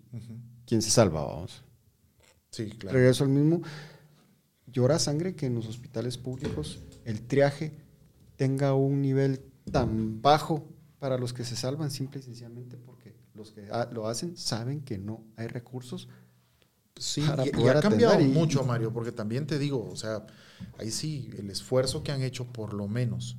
quién 0.64 0.80
se 0.80 0.90
salva, 0.90 1.24
vamos. 1.24 1.62
Sí, 2.50 2.70
claro. 2.70 2.96
Regreso 2.96 3.24
al 3.24 3.30
mismo 3.30 3.62
llora 4.76 4.98
sangre 4.98 5.34
que 5.34 5.46
en 5.46 5.54
los 5.54 5.66
hospitales 5.66 6.18
públicos 6.18 6.80
el 7.06 7.22
triaje 7.22 7.72
tenga 8.36 8.74
un 8.74 9.00
nivel 9.00 9.40
tan 9.70 10.20
bajo 10.20 10.68
para 10.98 11.16
los 11.18 11.32
que 11.32 11.44
se 11.44 11.56
salvan, 11.56 11.90
simple 11.90 12.20
y 12.20 12.22
sencillamente 12.24 12.76
porque 12.76 13.14
los 13.34 13.52
que 13.52 13.68
lo 13.92 14.08
hacen 14.08 14.36
saben 14.36 14.80
que 14.82 14.98
no 14.98 15.24
hay 15.36 15.46
recursos. 15.46 16.08
Sí, 16.96 17.20
para 17.20 17.46
y, 17.46 17.68
ha 17.68 17.80
cambiado 17.80 18.18
mucho, 18.20 18.64
Mario, 18.64 18.92
porque 18.92 19.12
también 19.12 19.46
te 19.46 19.58
digo, 19.58 19.88
o 19.88 19.96
sea, 19.96 20.26
ahí 20.78 20.90
sí, 20.90 21.30
el 21.38 21.48
esfuerzo 21.50 22.02
que 22.02 22.10
han 22.10 22.22
hecho 22.22 22.46
por 22.46 22.74
lo 22.74 22.88
menos. 22.88 23.36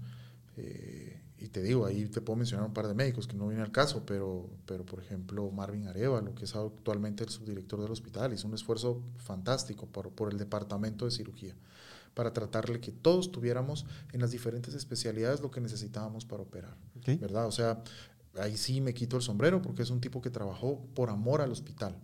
Eh, 0.56 1.20
y 1.40 1.50
te 1.50 1.62
digo, 1.62 1.86
ahí 1.86 2.06
te 2.06 2.22
puedo 2.22 2.38
mencionar 2.38 2.66
un 2.66 2.74
par 2.74 2.88
de 2.88 2.94
médicos 2.94 3.28
que 3.28 3.36
no 3.36 3.48
viene 3.48 3.64
al 3.64 3.72
caso, 3.72 4.04
pero, 4.06 4.50
pero 4.66 4.86
por 4.86 5.00
ejemplo 5.00 5.52
Marvin 5.52 5.88
Arevalo, 5.88 6.34
que 6.36 6.46
es 6.46 6.56
actualmente 6.56 7.24
el 7.24 7.30
subdirector 7.30 7.82
del 7.82 7.92
hospital, 7.92 8.34
hizo 8.34 8.48
un 8.48 8.54
esfuerzo 8.54 9.04
fantástico 9.18 9.88
por, 9.88 10.12
por 10.12 10.32
el 10.32 10.38
departamento 10.38 11.06
de 11.06 11.12
cirugía 11.12 11.56
para 12.18 12.34
tratarle 12.34 12.80
que 12.80 12.92
todos 12.92 13.32
tuviéramos 13.32 13.86
en 14.12 14.22
las 14.22 14.32
diferentes 14.32 14.74
especialidades 14.74 15.40
lo 15.40 15.52
que 15.52 15.62
necesitábamos 15.62 16.26
para 16.26 16.42
operar, 16.42 16.76
¿verdad? 17.06 17.46
O 17.46 17.52
sea, 17.52 17.84
ahí 18.40 18.58
sí 18.58 18.82
me 18.82 18.96
quito 18.96 19.18
el 19.18 19.22
sombrero 19.22 19.62
porque 19.62 19.84
es 19.84 19.92
un 19.92 20.02
tipo 20.02 20.20
que 20.20 20.32
trabajó 20.32 20.84
por 20.96 21.12
amor 21.12 21.42
al 21.42 21.52
hospital, 21.52 21.96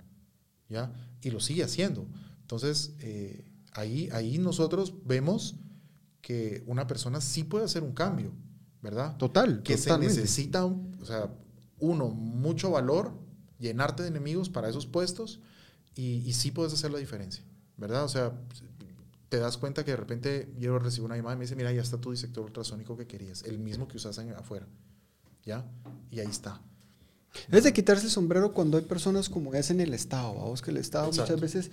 ¿ya? 0.70 0.93
Y 1.24 1.32
lo 1.32 1.39
sigue 1.39 1.64
haciendo. 1.64 2.05
Entonces, 2.41 2.93
eh, 2.99 3.43
ahí, 3.72 4.07
ahí 4.11 4.38
nosotros 4.38 4.93
vemos 5.03 5.55
que 6.22 6.64
una 6.68 6.86
persona 6.86 7.20
sí 7.20 7.43
puede 7.43 7.66
hacer 7.66 7.82
un 7.82 7.93
cambio, 7.93 8.34
¿verdad? 8.84 9.18
Total. 9.18 9.64
Que 9.64 9.80
se 9.80 9.97
necesita, 9.97 10.64
o 10.64 11.05
sea, 11.05 11.34
uno, 11.80 12.09
mucho 12.09 12.70
valor, 12.70 13.18
llenarte 13.57 14.03
de 14.03 14.09
enemigos 14.09 14.47
para 14.47 14.70
esos 14.70 14.86
puestos 14.86 15.39
y, 15.95 16.18
y 16.18 16.34
sí 16.34 16.51
puedes 16.51 16.72
hacer 16.72 16.91
la 16.91 16.99
diferencia, 16.99 17.43
¿verdad? 17.78 18.03
O 18.03 18.09
sea, 18.09 18.39
te 19.34 19.39
das 19.39 19.57
cuenta 19.57 19.84
que 19.84 19.89
de 19.89 19.97
repente 19.97 20.53
yo 20.59 20.77
recibo 20.77 21.07
una 21.07 21.15
llamada 21.15 21.34
y 21.34 21.39
me 21.39 21.45
dice, 21.45 21.55
mira, 21.55 21.71
ya 21.71 21.81
está 21.81 21.97
tu 21.97 22.11
disector 22.11 22.43
ultrasónico 22.45 22.95
que 22.95 23.07
querías, 23.07 23.41
el 23.41 23.57
mismo 23.57 23.88
que 23.88 23.97
usas 23.97 24.19
afuera, 24.19 24.67
¿ya? 25.43 25.65
Y 26.11 26.19
ahí 26.19 26.27
está. 26.27 26.61
Es 27.51 27.63
de 27.63 27.73
quitarse 27.73 28.05
el 28.05 28.11
sombrero 28.11 28.53
cuando 28.53 28.77
hay 28.77 28.84
personas 28.84 29.29
como 29.29 29.51
es 29.55 29.71
en 29.71 29.81
el 29.81 29.95
Estado, 29.95 30.36
vamos 30.36 30.61
que 30.61 30.69
el 30.69 30.77
Estado 30.77 31.07
muchas 31.07 31.41
veces, 31.41 31.71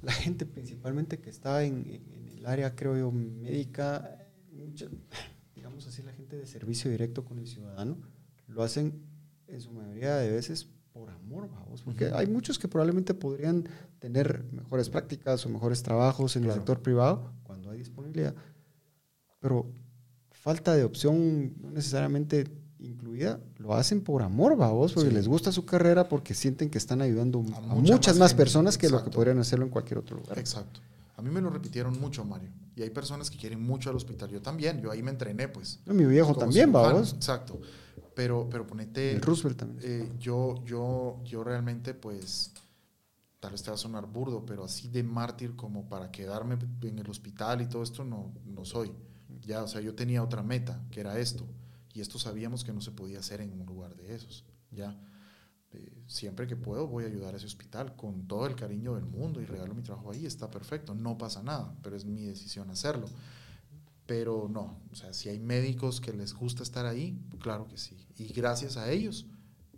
la 0.00 0.12
gente 0.12 0.46
principalmente 0.46 1.18
que 1.18 1.28
está 1.28 1.64
en, 1.64 1.84
en 1.86 2.28
el 2.38 2.46
área, 2.46 2.74
creo 2.74 2.96
yo, 2.96 3.12
médica, 3.12 4.26
digamos 5.54 5.86
así, 5.86 6.02
la 6.02 6.14
gente 6.14 6.36
de 6.36 6.46
servicio 6.46 6.90
directo 6.90 7.26
con 7.26 7.38
el 7.38 7.46
ciudadano, 7.46 7.98
lo 8.48 8.62
hacen 8.62 9.02
en 9.48 9.60
su 9.60 9.70
mayoría 9.70 10.16
de 10.16 10.30
veces 10.30 10.68
por 10.94 11.10
amor, 11.10 11.50
vamos, 11.50 11.82
porque 11.82 12.12
hay 12.14 12.28
muchos 12.28 12.56
que 12.56 12.68
probablemente 12.68 13.14
podrían 13.14 13.68
tener 13.98 14.44
mejores 14.52 14.88
prácticas 14.88 15.44
o 15.44 15.48
mejores 15.48 15.82
trabajos 15.82 16.36
en 16.36 16.44
el 16.44 16.52
sector 16.52 16.80
privado 16.80 17.32
cuando 17.42 17.72
hay 17.72 17.78
disponibilidad, 17.78 18.32
pero 19.40 19.66
falta 20.30 20.72
de 20.72 20.84
opción 20.84 21.52
no 21.60 21.72
necesariamente 21.72 22.46
incluida, 22.78 23.40
lo 23.58 23.74
hacen 23.74 24.02
por 24.02 24.22
amor, 24.22 24.56
vamos, 24.56 24.92
porque 24.92 25.10
les 25.10 25.26
gusta 25.26 25.50
su 25.50 25.64
carrera, 25.64 26.08
porque 26.08 26.32
sienten 26.32 26.70
que 26.70 26.78
están 26.78 27.02
ayudando 27.02 27.40
a, 27.40 27.60
muchas, 27.74 28.16
más, 28.16 28.32
personas 28.32 28.78
que 28.78 28.88
lo 28.88 29.02
que 29.02 29.10
podrían 29.10 29.38
hacerlo 29.38 29.64
en 29.64 29.72
cualquier 29.72 29.98
otro 29.98 30.16
lugar. 30.16 30.38
Exacto. 30.38 30.80
A 31.16 31.22
mí 31.22 31.30
me 31.30 31.40
lo 31.40 31.50
repitieron 31.50 31.98
mucho, 32.00 32.24
Mario. 32.24 32.50
Y 32.76 32.82
hay 32.82 32.90
personas 32.90 33.30
que 33.30 33.38
quieren 33.38 33.60
mucho 33.60 33.90
al 33.90 33.96
hospital. 33.96 34.30
Yo 34.30 34.42
también, 34.42 34.80
yo 34.80 34.90
ahí 34.90 35.02
me 35.02 35.10
entrené, 35.10 35.48
pues. 35.48 35.80
mi 35.86 36.04
viejo 36.04 36.34
también, 36.36 36.70
vamos. 36.70 37.14
Exacto. 37.14 37.60
Pero, 38.14 38.48
pero 38.48 38.66
ponete. 38.66 39.12
El 39.12 39.20
Roosevelt 39.20 39.58
también. 39.58 39.80
Eh, 39.82 40.12
yo, 40.18 40.64
yo, 40.64 41.20
yo 41.24 41.44
realmente, 41.44 41.94
pues. 41.94 42.52
Tal 43.40 43.52
vez 43.52 43.62
te 43.62 43.70
va 43.70 43.74
a 43.74 43.78
sonar 43.78 44.06
burdo, 44.06 44.46
pero 44.46 44.64
así 44.64 44.88
de 44.88 45.02
mártir 45.02 45.54
como 45.54 45.86
para 45.86 46.10
quedarme 46.10 46.56
en 46.80 46.98
el 46.98 47.10
hospital 47.10 47.60
y 47.60 47.66
todo 47.66 47.82
esto, 47.82 48.02
no, 48.02 48.32
no 48.46 48.64
soy. 48.64 48.90
Ya, 49.42 49.62
o 49.62 49.68
sea, 49.68 49.82
yo 49.82 49.94
tenía 49.94 50.22
otra 50.22 50.42
meta, 50.42 50.82
que 50.90 51.00
era 51.00 51.18
esto. 51.18 51.46
Y 51.92 52.00
esto 52.00 52.18
sabíamos 52.18 52.64
que 52.64 52.72
no 52.72 52.80
se 52.80 52.90
podía 52.90 53.18
hacer 53.18 53.42
en 53.42 53.52
un 53.52 53.66
lugar 53.66 53.94
de 53.96 54.14
esos. 54.14 54.46
Ya. 54.70 54.98
Eh, 55.74 56.04
siempre 56.06 56.46
que 56.46 56.56
puedo 56.56 56.86
voy 56.86 57.04
a 57.04 57.08
ayudar 57.08 57.34
a 57.34 57.36
ese 57.36 57.46
hospital 57.46 57.96
con 57.96 58.26
todo 58.26 58.46
el 58.46 58.54
cariño 58.54 58.94
del 58.94 59.06
mundo 59.06 59.40
y 59.40 59.44
regalo 59.44 59.74
mi 59.74 59.82
trabajo 59.82 60.12
ahí, 60.12 60.24
está 60.24 60.50
perfecto, 60.50 60.94
no 60.94 61.18
pasa 61.18 61.42
nada, 61.42 61.76
pero 61.82 61.96
es 61.96 62.04
mi 62.04 62.24
decisión 62.24 62.70
hacerlo. 62.70 63.08
Pero 64.06 64.48
no, 64.48 64.80
o 64.92 64.94
sea, 64.94 65.12
si 65.12 65.28
hay 65.30 65.40
médicos 65.40 66.00
que 66.00 66.12
les 66.12 66.34
gusta 66.34 66.62
estar 66.62 66.86
ahí, 66.86 67.18
claro 67.40 67.66
que 67.66 67.78
sí. 67.78 68.03
Y 68.16 68.32
gracias 68.32 68.76
a 68.76 68.90
ellos 68.90 69.26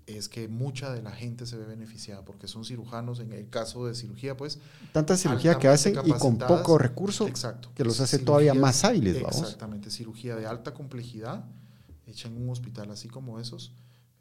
es 0.07 0.29
que 0.29 0.47
mucha 0.49 0.93
de 0.93 1.03
la 1.03 1.11
gente 1.11 1.47
se 1.47 1.57
ve 1.57 1.65
beneficiada 1.65 2.25
porque 2.25 2.47
son 2.47 2.65
cirujanos, 2.65 3.19
en 3.21 3.33
el 3.33 3.49
caso 3.49 3.87
de 3.87 3.95
cirugía, 3.95 4.37
pues... 4.37 4.59
Tanta 4.93 5.17
cirugía 5.17 5.59
que 5.59 5.69
hacen 5.69 5.97
y 6.05 6.13
con 6.13 6.39
poco 6.39 6.79
recurso 6.79 7.27
exacto, 7.27 7.73
que 7.75 7.85
los 7.85 8.01
hace 8.01 8.19
todavía 8.21 8.55
más 8.55 8.85
hábiles, 8.85 9.21
vamos. 9.21 9.41
Exactamente, 9.41 9.91
cirugía 9.91 10.37
de 10.37 10.47
alta 10.47 10.73
complejidad, 10.73 11.45
hecha 12.07 12.29
en 12.29 12.41
un 12.41 12.51
hospital 12.51 12.91
así 12.91 13.09
como 13.09 13.41
esos, 13.41 13.73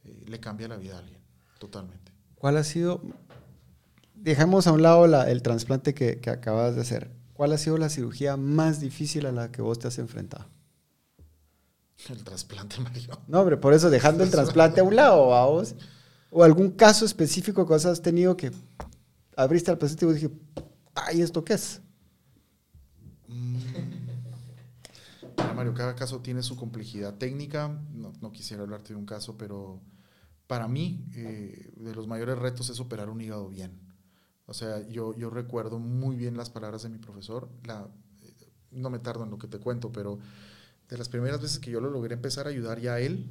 eh, 0.03 0.23
le 0.27 0.39
cambia 0.39 0.67
la 0.67 0.77
vida 0.77 0.95
a 0.95 0.99
alguien. 0.99 1.19
Totalmente. 1.59 2.11
¿Cuál 2.35 2.57
ha 2.57 2.63
sido, 2.63 3.01
dejamos 4.15 4.65
a 4.67 4.71
un 4.71 4.81
lado 4.81 5.05
el 5.23 5.41
trasplante 5.43 5.93
que, 5.93 6.19
acabas 6.29 6.75
de 6.75 6.81
hacer, 6.81 7.11
¿cuál 7.33 7.53
ha 7.53 7.57
sido 7.57 7.77
la 7.77 7.89
cirugía 7.89 8.37
más 8.37 8.79
difícil 8.79 9.27
a 9.27 9.31
la 9.31 9.51
que 9.51 9.61
vos 9.61 9.77
te 9.77 9.87
has 9.87 9.99
enfrentado? 9.99 10.47
El 12.09 12.23
trasplante, 12.23 12.79
Mario. 12.81 13.19
No, 13.27 13.41
hombre, 13.41 13.57
por 13.57 13.73
eso 13.73 13.89
dejando 13.89 14.23
el 14.23 14.31
trasplante 14.31 14.81
a 14.81 14.83
un 14.83 14.95
lado, 14.95 15.29
vamos. 15.29 15.75
O 16.29 16.43
algún 16.43 16.71
caso 16.71 17.05
específico 17.05 17.65
que 17.65 17.73
has 17.73 18.01
tenido 18.01 18.35
que 18.35 18.51
abriste 19.35 19.71
al 19.71 19.77
paciente 19.77 20.05
y 20.05 20.13
dije, 20.13 20.29
ay, 20.93 21.21
¿esto 21.21 21.43
qué 21.43 21.53
es? 21.53 21.81
Mm. 23.27 23.57
Mario, 25.55 25.73
cada 25.73 25.95
caso 25.95 26.19
tiene 26.19 26.43
su 26.43 26.57
complejidad 26.57 27.15
técnica. 27.15 27.69
No, 27.93 28.11
no, 28.21 28.31
quisiera 28.31 28.63
hablarte 28.63 28.93
de 28.93 28.99
un 28.99 29.05
caso, 29.05 29.37
pero 29.37 29.81
para 30.47 30.67
mí, 30.67 31.05
eh, 31.15 31.71
de 31.77 31.95
los 31.95 32.07
mayores 32.07 32.37
retos 32.37 32.69
es 32.69 32.79
operar 32.79 33.09
un 33.09 33.21
hígado 33.21 33.49
bien. 33.49 33.79
O 34.45 34.53
sea, 34.53 34.87
yo, 34.87 35.15
yo 35.15 35.29
recuerdo 35.29 35.79
muy 35.79 36.15
bien 36.15 36.37
las 36.37 36.49
palabras 36.49 36.83
de 36.83 36.89
mi 36.89 36.97
profesor. 36.97 37.49
La, 37.63 37.87
eh, 38.21 38.51
no 38.71 38.89
me 38.89 38.99
tardo 38.99 39.23
en 39.23 39.31
lo 39.31 39.37
que 39.37 39.47
te 39.47 39.59
cuento, 39.59 39.91
pero 39.91 40.19
de 40.89 40.97
las 40.97 41.09
primeras 41.09 41.41
veces 41.41 41.59
que 41.59 41.71
yo 41.71 41.79
lo 41.81 41.89
logré 41.89 42.13
empezar 42.13 42.47
a 42.47 42.49
ayudar 42.49 42.79
ya 42.79 42.95
a 42.95 42.99
él 42.99 43.29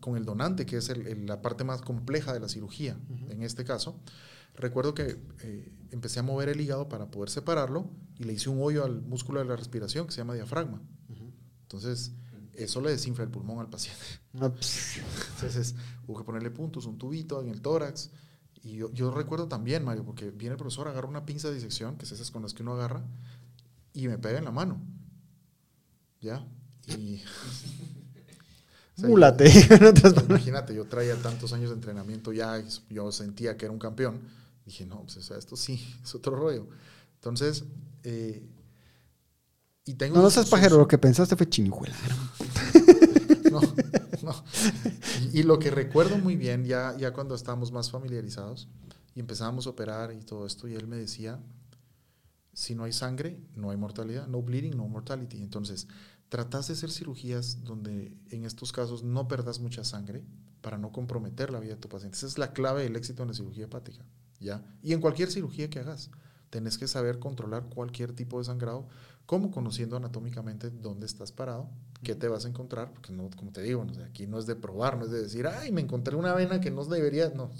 con 0.00 0.16
el 0.16 0.24
donante, 0.24 0.66
que 0.66 0.76
es 0.76 0.92
la 1.26 1.40
parte 1.40 1.64
más 1.64 1.82
compleja 1.82 2.32
de 2.32 2.40
la 2.40 2.48
cirugía, 2.48 2.98
en 3.28 3.42
este 3.42 3.64
caso, 3.64 3.98
recuerdo 4.54 4.94
que 4.94 5.16
eh, 5.42 5.72
empecé 5.90 6.20
a 6.20 6.22
mover 6.22 6.48
el 6.48 6.60
hígado 6.60 6.88
para 6.88 7.10
poder 7.10 7.30
separarlo 7.30 7.90
y 8.18 8.24
le 8.24 8.34
hice 8.34 8.50
un 8.50 8.58
hoyo 8.60 8.84
al 8.84 9.02
músculo 9.02 9.40
de 9.40 9.46
la 9.46 9.56
respiración 9.56 10.06
que 10.06 10.12
se 10.12 10.18
llama 10.18 10.34
diafragma. 10.34 10.82
Entonces, 11.62 12.12
eso 12.54 12.80
le 12.80 12.90
desinfla 12.90 13.24
el 13.24 13.30
pulmón 13.30 13.60
al 13.60 13.70
paciente. 13.70 14.04
Entonces, 14.34 15.74
hubo 16.06 16.18
que 16.18 16.24
ponerle 16.24 16.50
puntos, 16.50 16.86
un 16.86 16.98
tubito 16.98 17.40
en 17.40 17.48
el 17.48 17.62
tórax. 17.62 18.10
Y 18.62 18.76
yo, 18.76 19.10
recuerdo 19.10 19.48
también, 19.48 19.84
Mario, 19.84 20.04
porque 20.04 20.30
viene 20.30 20.52
el 20.52 20.58
profesor, 20.58 20.88
agarra 20.88 21.08
una 21.08 21.24
pinza 21.24 21.48
de 21.48 21.54
disección, 21.54 21.96
que 21.96 22.04
es 22.04 22.12
esas 22.12 22.30
con 22.30 22.42
las 22.42 22.52
que 22.52 22.62
uno 22.62 22.74
agarra, 22.74 23.02
y 23.94 24.08
me 24.08 24.18
pega 24.18 24.38
en 24.38 24.44
la 24.44 24.50
mano. 24.50 24.82
¿Ya? 26.20 26.46
Y. 26.86 27.22
Múlate. 28.98 29.50
imagínate, 30.28 30.74
yo 30.74 30.84
traía 30.84 31.16
tantos 31.16 31.52
años 31.52 31.70
de 31.70 31.76
entrenamiento 31.76 32.32
ya, 32.32 32.62
yo 32.90 33.10
sentía 33.12 33.56
que 33.56 33.64
era 33.64 33.72
un 33.72 33.78
campeón. 33.78 34.20
Dije, 34.66 34.84
no, 34.86 35.02
pues 35.02 35.30
esto 35.30 35.56
sí, 35.56 35.96
es 36.02 36.14
otro 36.14 36.36
rollo. 36.36 36.68
Entonces, 37.14 37.64
eh, 38.04 38.42
no, 39.86 40.22
no 40.22 40.30
seas 40.30 40.48
pajero, 40.48 40.78
lo 40.78 40.86
que 40.86 40.98
pensaste 40.98 41.36
fue 41.36 41.48
chinijuela. 41.48 41.96
no, 43.50 43.60
no. 44.22 44.44
Y, 45.32 45.42
lo 45.42 45.58
que 45.58 45.70
recuerdo 45.70 46.18
muy 46.18 46.36
bien, 46.36 46.64
ya, 46.64 46.96
ya 46.96 47.12
cuando 47.12 47.34
estábamos 47.34 47.72
más 47.72 47.90
familiarizados 47.90 48.68
y 49.14 49.20
empezábamos 49.20 49.66
a 49.66 49.70
operar 49.70 50.12
y 50.12 50.20
todo 50.20 50.46
esto, 50.46 50.68
y 50.68 50.74
él 50.74 50.86
me 50.86 50.96
decía, 50.96 51.40
si 52.60 52.74
no 52.74 52.84
hay 52.84 52.92
sangre, 52.92 53.40
no 53.56 53.70
hay 53.70 53.78
mortalidad, 53.78 54.26
no 54.26 54.42
bleeding, 54.42 54.76
no 54.76 54.86
mortality. 54.86 55.42
Entonces, 55.42 55.88
tratas 56.28 56.68
de 56.68 56.74
hacer 56.74 56.90
cirugías 56.90 57.64
donde 57.64 58.14
en 58.28 58.44
estos 58.44 58.70
casos 58.70 59.02
no 59.02 59.28
perdas 59.28 59.60
mucha 59.60 59.82
sangre 59.82 60.22
para 60.60 60.76
no 60.76 60.92
comprometer 60.92 61.48
la 61.50 61.58
vida 61.58 61.76
de 61.76 61.80
tu 61.80 61.88
paciente. 61.88 62.18
Esa 62.18 62.26
es 62.26 62.36
la 62.36 62.52
clave 62.52 62.82
del 62.82 62.96
éxito 62.96 63.22
en 63.22 63.28
la 63.28 63.34
cirugía 63.34 63.64
hepática, 63.64 64.04
¿ya? 64.40 64.62
Y 64.82 64.92
en 64.92 65.00
cualquier 65.00 65.30
cirugía 65.30 65.70
que 65.70 65.78
hagas, 65.78 66.10
tenés 66.50 66.76
que 66.76 66.86
saber 66.86 67.18
controlar 67.18 67.64
cualquier 67.64 68.12
tipo 68.12 68.36
de 68.36 68.44
sangrado 68.44 68.86
como 69.24 69.50
conociendo 69.50 69.96
anatómicamente 69.96 70.68
dónde 70.68 71.06
estás 71.06 71.32
parado, 71.32 71.70
qué 72.02 72.14
te 72.14 72.28
vas 72.28 72.44
a 72.44 72.48
encontrar, 72.48 72.92
porque 72.92 73.10
no, 73.14 73.30
como 73.36 73.52
te 73.52 73.62
digo, 73.62 73.86
aquí 74.04 74.26
no 74.26 74.38
es 74.38 74.44
de 74.44 74.54
probar, 74.54 74.98
no 74.98 75.06
es 75.06 75.10
de 75.10 75.22
decir, 75.22 75.46
ay, 75.46 75.72
me 75.72 75.80
encontré 75.80 76.14
una 76.14 76.34
vena 76.34 76.60
que 76.60 76.70
no 76.70 76.84
debería, 76.84 77.30
no, 77.30 77.50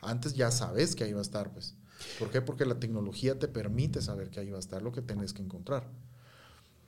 antes 0.00 0.34
ya 0.34 0.50
sabes 0.50 0.96
que 0.96 1.04
ahí 1.04 1.12
va 1.12 1.20
a 1.20 1.22
estar, 1.22 1.52
pues. 1.52 1.76
¿Por 2.18 2.30
qué? 2.30 2.42
Porque 2.42 2.64
la 2.64 2.78
tecnología 2.78 3.38
te 3.38 3.48
permite 3.48 4.02
saber 4.02 4.30
que 4.30 4.40
ahí 4.40 4.50
va 4.50 4.56
a 4.56 4.60
estar 4.60 4.82
lo 4.82 4.92
que 4.92 5.02
tenés 5.02 5.32
que 5.32 5.42
encontrar. 5.42 5.88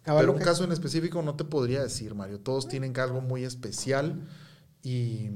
Pero 0.05 0.33
un 0.33 0.39
caso 0.39 0.65
en 0.65 0.73
específico 0.73 1.23
no 1.23 1.37
te 1.37 1.45
podría 1.45 1.83
decir, 1.83 2.15
Mario. 2.15 2.41
Todos 2.41 2.69
tienen 2.69 2.99
algo 2.99 3.21
muy 3.21 3.45
especial 3.45 4.27
y 4.83 5.29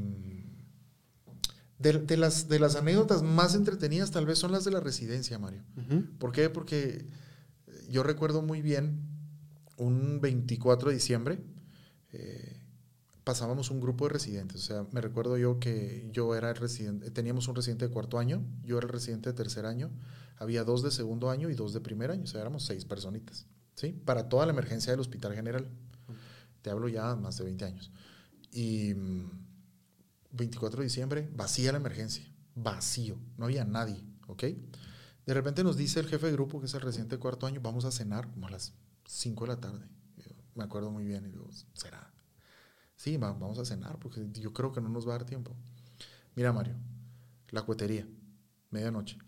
de, 1.78 2.16
las, 2.16 2.49
de 2.49 2.59
las 2.59 2.77
anécdotas 2.77 3.23
más 3.23 3.55
entretenidas 3.55 4.11
tal 4.11 4.24
vez 4.24 4.39
son 4.39 4.53
las 4.53 4.65
de 4.65 4.70
la 4.70 4.81
residencia, 4.81 5.39
Mario. 5.39 5.62
¿Por 6.19 6.32
qué? 6.32 6.49
Porque 6.49 7.07
yo 7.89 8.03
recuerdo 8.03 8.43
muy 8.43 8.62
bien 8.62 9.01
un 9.77 10.20
24 10.20 10.89
de 10.89 10.94
diciembre, 10.94 11.39
eh, 12.12 12.52
pasábamos 13.24 13.70
un 13.70 13.81
grupo 13.81 14.07
de 14.07 14.15
residentes. 14.15 14.62
O 14.62 14.66
sea, 14.66 14.86
me 14.93 15.01
recuerdo 15.01 15.36
yo 15.36 15.59
que 15.59 16.09
yo 16.12 16.35
era 16.35 16.51
el 16.51 16.57
residente, 16.57 17.11
teníamos 17.11 17.49
un 17.49 17.55
residente 17.55 17.86
de 17.86 17.93
cuarto 17.93 18.19
año, 18.19 18.44
yo 18.65 18.78
era 18.78 18.86
el 18.86 18.93
residente 18.93 19.31
de 19.31 19.35
tercer 19.35 19.66
año, 19.66 19.90
había 20.36 20.65
dos 20.65 20.82
de 20.82 20.90
segundo 20.90 21.31
año 21.31 21.51
y 21.51 21.55
dos 21.55 21.73
de 21.73 21.81
primer 21.81 22.11
año, 22.11 22.24
o 22.24 22.27
sea, 22.27 22.40
éramos 22.40 22.65
seis 22.65 22.85
personitas, 22.85 23.47
¿sí? 23.74 23.93
Para 23.93 24.28
toda 24.28 24.47
la 24.47 24.53
emergencia 24.53 24.93
del 24.93 25.01
Hospital 25.01 25.35
General. 25.35 25.69
Te 26.62 26.70
hablo 26.70 26.89
ya 26.89 27.16
más 27.16 27.39
de 27.39 27.44
20 27.44 27.65
años. 27.65 27.90
Y 28.53 28.94
24 30.31 30.77
mm, 30.77 30.81
de 30.81 30.85
diciembre, 30.85 31.31
vacía 31.35 31.73
la 31.73 31.78
emergencia, 31.78 32.24
vacío, 32.55 33.19
no 33.36 33.47
había 33.47 33.65
nadie, 33.65 34.05
¿ok? 34.27 34.44
De 35.27 35.35
repente 35.35 35.62
nos 35.62 35.77
dice 35.77 36.01
el 36.01 36.07
jefe 36.09 36.27
de 36.27 36.32
grupo, 36.32 36.61
que 36.61 36.66
es 36.66 36.74
el 36.74 36.81
reciente 36.81 37.19
cuarto 37.19 37.47
año, 37.47 37.61
vamos 37.61 37.85
a 37.85 37.93
cenar 37.93 38.28
como 38.31 38.49
a 38.49 38.51
las 38.51 38.74
5 39.07 39.44
de 39.44 39.49
la 39.49 39.61
tarde. 39.61 39.89
me 40.55 40.65
acuerdo 40.65 40.90
muy 40.90 41.05
bien 41.05 41.24
y 41.27 41.31
digo, 41.31 41.49
¿será? 41.73 42.11
Sí, 43.03 43.16
vamos 43.16 43.59
a 43.59 43.65
cenar 43.65 43.99
porque 43.99 44.29
yo 44.35 44.53
creo 44.53 44.70
que 44.70 44.81
no 44.81 44.89
nos 44.89 45.09
va 45.09 45.16
a 45.16 45.19
dar 45.19 45.27
tiempo. 45.27 45.57
Mira, 46.37 46.53
Mario, 46.53 46.77
la 47.51 47.62
cuetería, 47.62 48.07
medianoche. 48.70 49.19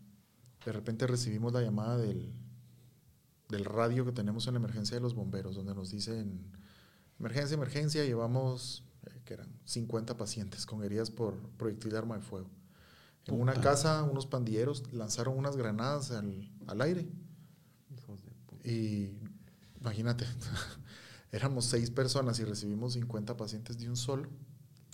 De 0.65 0.71
repente 0.71 1.09
recibimos 1.09 1.53
la 1.53 1.61
llamada 1.61 1.97
del, 1.97 2.33
del 3.49 3.65
radio 3.65 4.05
que 4.05 4.13
tenemos 4.13 4.47
en 4.47 4.55
la 4.55 4.61
emergencia 4.61 4.95
de 4.97 5.01
los 5.01 5.15
bomberos, 5.15 5.57
donde 5.57 5.75
nos 5.75 5.91
dicen, 5.91 6.53
emergencia, 7.19 7.57
emergencia, 7.57 8.05
llevamos 8.05 8.85
eh, 9.07 9.23
que 9.25 9.35
eran 9.35 9.53
50 9.65 10.17
pacientes 10.17 10.67
con 10.67 10.85
heridas 10.85 11.11
por 11.11 11.37
proyectil 11.57 11.91
de 11.91 11.99
arma 11.99 12.15
de 12.15 12.23
fuego. 12.23 12.51
En 13.27 13.41
una 13.41 13.55
casa, 13.55 14.05
unos 14.05 14.27
pandilleros 14.27 14.93
lanzaron 14.93 15.37
unas 15.37 15.57
granadas 15.57 16.13
al, 16.13 16.49
al 16.69 16.81
aire. 16.81 17.09
Y 18.63 19.19
imagínate, 19.81 20.27
éramos 21.35 21.65
seis 21.67 21.91
personas 21.91 22.39
y 22.39 22.45
recibimos 22.45 22.93
50 22.93 23.37
pacientes 23.37 23.77
de 23.79 23.89
un 23.89 23.97
solo. 23.97 24.29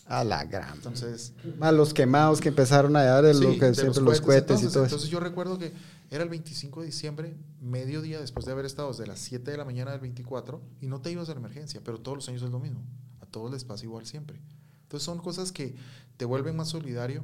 A 0.06 0.24
la 0.24 0.44
gran. 0.44 0.74
Entonces, 0.74 1.34
Más 1.58 1.72
los 1.72 1.94
quemados 1.94 2.40
que 2.40 2.48
empezaron 2.48 2.96
a 2.96 3.02
dar 3.04 3.22
de 3.22 3.34
Sí, 3.34 3.42
lo 3.42 3.50
que 3.58 3.66
de 3.66 3.74
siempre 3.74 4.02
los 4.02 4.20
cohetes, 4.20 4.62
y 4.62 4.66
entonces, 4.66 4.72
todo 4.72 4.84
eso. 4.84 4.94
Entonces 4.96 5.10
yo 5.10 5.20
recuerdo 5.20 5.58
que 5.58 5.72
era 6.10 6.24
el 6.24 6.30
25 6.30 6.80
de 6.80 6.86
diciembre, 6.86 7.36
mediodía 7.60 8.18
después 8.20 8.46
de 8.46 8.52
haber 8.52 8.64
estado 8.64 8.88
desde 8.88 9.06
las 9.06 9.20
7 9.20 9.50
de 9.50 9.56
la 9.56 9.64
mañana 9.64 9.92
del 9.92 10.00
24 10.00 10.60
y 10.80 10.86
no 10.86 11.00
te 11.00 11.12
ibas 11.12 11.28
a 11.28 11.34
la 11.34 11.40
emergencia, 11.40 11.80
pero 11.84 12.00
todos 12.00 12.16
los 12.16 12.28
años 12.28 12.42
es 12.42 12.50
lo 12.50 12.58
mismo. 12.58 12.82
A 13.20 13.26
todos 13.26 13.52
les 13.52 13.64
pasa 13.64 13.84
igual 13.84 14.06
siempre. 14.06 14.40
Entonces 14.82 15.04
son 15.04 15.18
cosas 15.18 15.52
que 15.52 15.76
te 16.16 16.24
vuelven 16.24 16.56
más 16.56 16.68
solidario, 16.68 17.22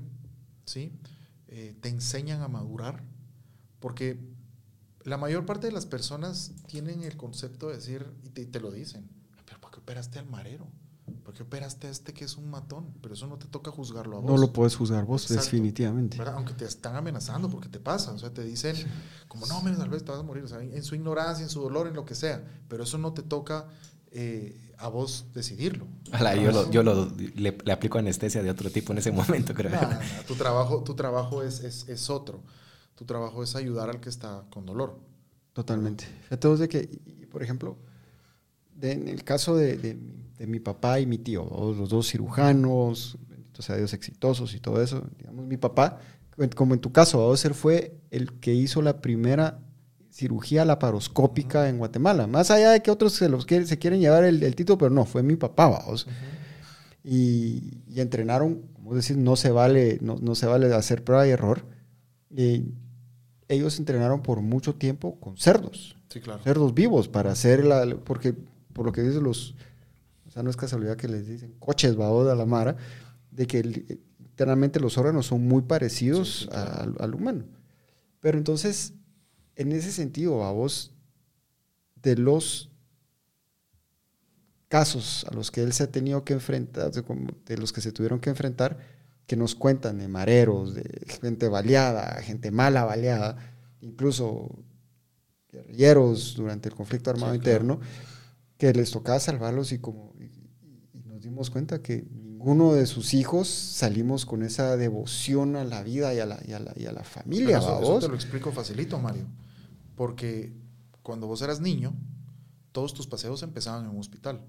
¿sí? 0.67 0.93
Eh, 1.49 1.75
te 1.81 1.89
enseñan 1.89 2.43
a 2.43 2.49
madurar, 2.49 3.03
porque 3.81 4.21
la 5.07 5.17
mayor 5.17 5.47
parte 5.47 5.69
de 5.69 5.73
las 5.73 5.87
personas 5.87 6.53
tienen 6.67 7.03
el 7.03 7.17
concepto 7.17 7.69
de 7.69 7.77
decir, 7.77 8.07
y 8.25 8.31
te, 8.31 8.45
te 8.45 8.61
lo 8.61 8.71
dicen, 8.71 9.09
pero 9.45 9.61
¿por 9.61 9.71
qué 9.71 9.79
operaste 9.79 10.19
al 10.19 10.27
marero? 10.27 10.67
¿Por 11.23 11.33
qué 11.33 11.45
operaste 11.45 11.87
a 11.87 11.91
este 11.91 12.13
que 12.13 12.25
es 12.25 12.37
un 12.37 12.51
matón? 12.51 12.93
Pero 13.01 13.15
eso 13.15 13.29
no 13.29 13.39
te 13.39 13.47
toca 13.47 13.71
juzgarlo 13.71 14.17
a 14.17 14.21
vos. 14.21 14.31
No 14.31 14.37
lo 14.37 14.53
puedes 14.53 14.75
juzgar 14.75 15.05
vos, 15.05 15.23
Exacto. 15.23 15.45
definitivamente. 15.45 16.19
¿verdad? 16.19 16.35
Aunque 16.35 16.55
te 16.55 16.65
están 16.65 16.97
amenazando 16.97 17.49
porque 17.49 17.69
te 17.69 17.79
pasa. 17.79 18.13
O 18.13 18.19
sea, 18.19 18.35
te 18.35 18.43
dicen, 18.43 18.77
como 19.29 19.47
no, 19.47 19.61
menos 19.63 19.79
tal 19.79 19.89
vez 19.89 20.05
te 20.05 20.11
vas 20.11 20.21
a 20.21 20.25
morir. 20.25 20.43
O 20.43 20.49
sea, 20.49 20.61
en 20.61 20.83
su 20.83 20.97
ignorancia, 20.97 21.45
en 21.45 21.49
su 21.49 21.61
dolor, 21.61 21.87
en 21.87 21.95
lo 21.95 22.05
que 22.05 22.17
sea. 22.17 22.45
Pero 22.69 22.83
eso 22.83 22.99
no 22.99 23.13
te 23.13 23.23
toca 23.23 23.69
eh, 24.11 24.73
a 24.79 24.89
vos 24.89 25.27
decidirlo. 25.33 25.87
Ala, 26.11 26.35
yo 26.35 26.51
lo, 26.51 26.71
yo 26.71 26.83
lo, 26.83 27.07
le, 27.17 27.57
le 27.65 27.73
aplico 27.73 27.99
anestesia 27.99 28.43
de 28.43 28.51
otro 28.51 28.71
tipo 28.71 28.93
en 28.93 28.99
ese 28.99 29.13
momento, 29.13 29.55
creo. 29.55 29.71
No, 29.71 29.83
no, 29.83 29.89
no. 29.91 29.99
Tu 30.27 30.35
trabajo, 30.35 30.83
tu 30.83 30.95
trabajo 30.95 31.43
es, 31.45 31.61
es, 31.61 31.89
es 31.89 32.11
otro. 32.11 32.43
Tu 32.97 33.05
trabajo 33.05 33.43
es 33.45 33.55
ayudar 33.55 33.89
al 33.91 34.01
que 34.01 34.09
está 34.09 34.45
con 34.51 34.67
dolor. 34.67 34.99
Totalmente. 35.53 36.05
De 36.59 36.69
que, 36.69 36.89
por 37.31 37.43
ejemplo, 37.43 37.79
de- 38.75 38.93
en 38.93 39.09
el 39.09 39.23
caso 39.23 39.57
de, 39.57 39.77
de 39.77 39.95
mi- 39.95 40.25
de 40.39 40.47
mi 40.47 40.61
papá 40.61 40.99
y 41.01 41.07
mi 41.07 41.17
tío, 41.19 41.45
los 41.79 41.89
dos 41.89 42.09
cirujanos, 42.11 43.17
bendito 43.29 43.63
sea 43.63 43.77
Dios, 43.77 43.93
exitosos 43.95 44.55
y 44.55 44.61
todo 44.61 44.83
eso, 44.83 45.07
digamos, 45.19 45.47
mi 45.47 45.57
papá, 45.57 45.99
como 46.55 46.75
en 46.75 46.81
tu 46.81 46.93
caso, 46.93 47.35
él 47.45 47.55
fue 47.55 47.97
el 48.11 48.35
que 48.41 48.53
hizo 48.53 48.83
la 48.83 49.01
primera 49.01 49.61
cirugía 50.11 50.65
laparoscópica 50.67 51.69
en 51.71 51.79
Guatemala. 51.79 52.27
Más 52.27 52.51
allá 52.51 52.71
de 52.71 52.83
que 52.83 52.91
otros 52.91 53.13
se, 53.15 53.29
los 53.31 53.47
quieren, 53.47 53.67
se 53.67 53.79
quieren 53.79 54.01
llevar 54.01 54.25
el, 54.25 54.43
el 54.43 54.55
título, 54.55 54.77
pero 54.79 54.91
no, 54.91 55.05
fue 55.07 55.23
mi 55.23 55.37
papá, 55.37 55.69
vamos. 55.69 56.07
Y, 57.05 57.83
y 57.89 58.01
entrenaron, 58.01 58.63
como 58.75 58.95
decir, 58.95 59.17
no 59.17 59.37
se 59.37 59.51
vale, 59.51 59.99
no, 60.03 60.17
no 60.21 60.35
se 60.35 60.47
vale 60.47 60.73
hacer 60.75 61.05
prueba 61.05 61.27
y 61.27 61.31
error. 61.31 61.65
Y 62.31 62.65
ellos 63.49 63.79
entrenaron 63.79 64.23
por 64.23 64.41
mucho 64.41 64.75
tiempo 64.75 65.19
con 65.21 65.37
cerdos, 65.37 65.97
Sí, 66.09 66.21
claro. 66.21 66.43
cerdos 66.43 66.75
vivos 66.75 67.09
para 67.09 67.31
hacer 67.33 67.65
la, 67.65 67.85
porque 68.05 68.35
por 68.73 68.87
lo 68.87 68.93
que 68.93 69.03
dicen 69.03 69.23
los, 69.25 69.55
o 70.27 70.31
sea, 70.31 70.43
no 70.43 70.51
es 70.51 70.57
casualidad 70.57 70.97
que 70.97 71.09
les 71.09 71.27
dicen 71.27 71.55
coches, 71.59 71.97
babos 71.97 72.29
a 72.29 72.35
la 72.35 72.47
mara, 72.47 72.77
de 73.31 73.47
que 73.47 73.59
el- 73.61 74.01
internamente 74.21 74.81
los 74.81 74.99
órganos 74.99 75.27
son 75.27 75.47
muy 75.47 75.63
parecidos 75.63 76.29
Sí, 76.29 76.45
sí, 76.45 76.49
claro. 76.49 76.83
al, 76.83 76.95
al 77.01 77.15
humano. 77.15 77.45
Pero 78.21 78.39
entonces, 78.39 78.93
en 79.57 79.73
ese 79.73 79.93
sentido, 79.93 80.39
babos, 80.39 80.93
de 82.03 82.17
los 82.17 82.71
casos 84.69 85.25
a 85.31 85.35
los 85.35 85.51
que 85.51 85.63
él 85.63 85.73
se 85.73 85.85
ha 85.85 85.91
tenido 85.91 86.25
que 86.25 86.33
enfrentar, 86.35 86.91
de 86.93 87.57
los 87.57 87.73
que 87.73 87.81
se 87.81 87.93
tuvieron 87.93 88.19
que 88.21 88.31
enfrentar, 88.31 88.79
que 89.27 89.37
nos 89.37 89.55
cuentan 89.55 89.99
de 89.99 90.09
mareros, 90.09 90.75
de 90.75 90.85
gente 91.21 91.49
baleada, 91.49 92.21
gente 92.23 92.51
mala 92.51 92.85
baleada, 92.85 93.37
incluso 93.81 94.49
guerrilleros 95.51 96.35
durante 96.37 96.69
el 96.69 96.75
conflicto 96.75 97.11
armado 97.11 97.35
Sí, 97.35 97.41
claro. 97.41 97.57
interno, 97.57 97.81
que 98.59 98.73
les 98.73 98.91
tocaba 98.91 99.19
salvarlos 99.21 99.73
y 99.73 99.79
como 99.79 100.15
y, 100.19 100.25
y 100.99 101.03
nos 101.07 101.23
dimos 101.23 101.51
cuenta 101.51 101.83
que 101.83 102.05
ninguno 102.13 102.75
de 102.75 102.87
sus 102.87 103.15
hijos 103.15 103.49
salimos 103.49 104.27
con 104.27 104.43
esa 104.43 104.77
devoción 104.77 105.57
a 105.57 105.65
la 105.65 105.83
vida 105.83 106.15
y 106.15 106.21
a 106.21 106.27
la, 106.27 106.41
y 106.47 106.53
a 106.53 106.61
la, 106.61 106.73
y 106.77 106.87
a 106.87 106.93
la 106.93 107.03
familia, 107.03 107.59
eso, 107.59 107.83
eso 107.83 107.99
te 107.99 108.09
lo 108.09 108.15
explico 108.15 108.53
facilito, 108.53 108.99
Mario. 108.99 109.27
Porque 109.97 110.53
cuando 111.03 111.27
vos 111.27 111.43
eras 111.43 111.61
niño, 111.61 111.95
todos 112.73 112.95
tus 112.95 113.07
paseos 113.07 113.43
empezaban 113.43 113.85
en 113.85 113.91
un 113.91 113.99
hospital. 113.99 114.43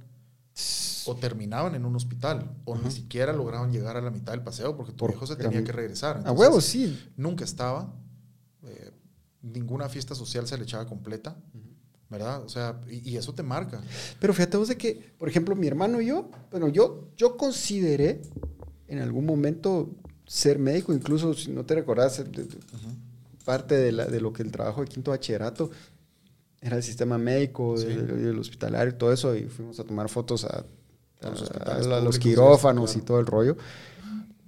O 1.08 1.16
terminaban 1.16 1.76
en 1.76 1.86
un 1.86 1.96
hospital. 1.96 2.52
O 2.66 2.76
ni 2.78 2.92
siquiera 2.92 3.34
lograban 3.34 3.72
llegar 3.72 3.98
a 3.98 4.02
la 4.02 4.12
mitad 4.12 4.34
del 4.34 4.42
paseo 4.44 4.76
porque 4.76 4.92
tu 4.92 4.98
Por- 4.98 5.12
hijo 5.12 5.26
se 5.28 5.36
tenía 5.36 5.64
que 5.64 5.72
regresar. 5.72 6.18
A 6.18 6.20
Entonces, 6.20 6.40
huevos, 6.40 6.66
sí. 6.66 7.00
Nunca 7.16 7.44
estaba. 7.46 7.94
eh, 8.64 8.92
ninguna 9.42 9.88
fiesta 9.88 10.14
social 10.16 10.46
se 10.48 10.58
le 10.58 10.64
echaba 10.64 10.86
completa. 10.86 11.36
¿Verdad? 12.10 12.42
O 12.44 12.48
sea, 12.50 12.80
y, 12.90 13.10
y 13.12 13.18
eso 13.18 13.34
te 13.34 13.44
marca. 13.44 13.82
Pero 14.20 14.34
fíjate 14.34 14.56
vos 14.56 14.70
de 14.70 14.78
que, 14.78 15.14
por 15.18 15.28
ejemplo, 15.28 15.56
mi 15.58 15.68
hermano 15.68 16.00
y 16.02 16.06
yo, 16.08 16.30
bueno, 16.52 16.70
yo, 16.70 17.10
yo 17.18 17.36
consideré 17.36 18.22
en 18.88 19.00
algún 19.00 19.26
momento 19.26 19.94
ser 20.26 20.58
médico, 20.58 20.94
incluso 20.94 21.34
si 21.34 21.52
no 21.52 21.66
te 21.66 21.76
recordás, 21.76 22.18
de- 22.18 22.44
de- 22.44 22.60
parte 23.44 23.76
de, 23.76 23.92
la- 23.92 24.06
de 24.06 24.22
lo 24.22 24.32
que 24.32 24.42
el 24.44 24.52
trabajo 24.52 24.80
de 24.82 24.88
quinto 24.88 25.12
bachillerato 25.12 25.70
era 26.62 26.78
el 26.78 26.84
sistema 26.84 27.18
médico, 27.18 27.78
Sí. 27.78 27.88
el, 27.88 28.10
el 28.10 28.40
hospitalario 28.40 28.94
y 28.94 28.98
todo 28.98 29.12
eso, 29.12 29.36
y 29.36 29.44
fuimos 29.44 29.78
a 29.80 29.84
tomar 29.84 30.08
fotos 30.10 30.46
a, 30.46 30.66
A 31.22 31.30
los 31.30 31.41
a- 31.41 31.44
hospitales 31.45 31.85
a 31.88 31.89
los 31.89 31.99
públicos, 31.99 32.19
quirófanos 32.19 32.91
claro. 32.91 33.03
y 33.03 33.06
todo 33.06 33.19
el 33.19 33.26
rollo. 33.26 33.57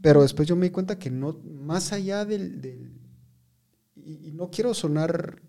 Pero 0.01 0.21
después 0.21 0.47
yo 0.47 0.55
me 0.55 0.67
di 0.67 0.71
cuenta 0.71 0.97
que 0.97 1.09
no, 1.09 1.37
más 1.43 1.91
allá 1.93 2.25
del... 2.25 2.61
del- 2.61 2.91
y, 3.95 4.29
y 4.29 4.31
no 4.31 4.49
quiero 4.49 4.73
sonar 4.73 5.41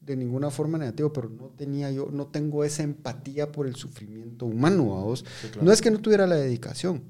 de 0.00 0.16
ninguna 0.16 0.50
forma 0.50 0.78
negativa, 0.78 1.12
pero 1.12 1.28
no 1.28 1.46
tenía 1.48 1.90
yo, 1.90 2.08
no 2.12 2.28
tengo 2.28 2.62
esa 2.62 2.84
empatía 2.84 3.50
por 3.50 3.66
el 3.66 3.74
sufrimiento 3.74 4.46
humano, 4.46 4.84
vos. 4.84 5.24
Sí, 5.42 5.48
claro. 5.48 5.64
No 5.66 5.72
es 5.72 5.82
que 5.82 5.90
no 5.90 5.98
tuviera 5.98 6.28
la 6.28 6.36
dedicación, 6.36 7.02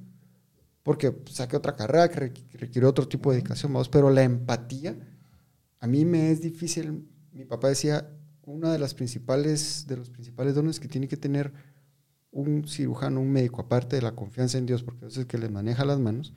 porque 0.83 1.15
saqué 1.31 1.57
otra 1.59 1.77
carrera 1.77 2.09
que 2.09 2.33
requ- 2.33 2.53
requiere 2.55 2.87
otro 2.87 3.07
tipo 3.07 3.31
de 3.31 3.37
dedicación, 3.37 3.71
vamos, 3.73 3.91
pero 3.91 4.09
la 4.09 4.23
empatía, 4.23 4.97
a 5.81 5.87
mí 5.87 6.07
me 6.07 6.31
es 6.31 6.41
difícil. 6.41 7.07
Mi 7.33 7.45
papá 7.45 7.69
decía, 7.69 8.09
una 8.47 8.73
de 8.73 8.79
las 8.79 8.95
principales, 8.95 9.85
de 9.87 9.99
los 9.99 10.09
principales 10.09 10.55
dones 10.55 10.81
que 10.81 10.89
tiene 10.89 11.07
que 11.07 11.19
tener 11.19 11.53
un 12.31 12.67
cirujano, 12.69 13.21
un 13.21 13.31
médico, 13.33 13.63
aparte 13.63 13.97
de 13.97 14.03
la 14.03 14.15
confianza 14.15 14.59
en 14.59 14.67
Dios, 14.67 14.83
porque 14.83 15.07
es 15.07 15.17
el 15.17 15.27
que 15.27 15.39
les 15.39 15.51
maneja 15.51 15.85
las 15.85 15.99
manos, 15.99 16.33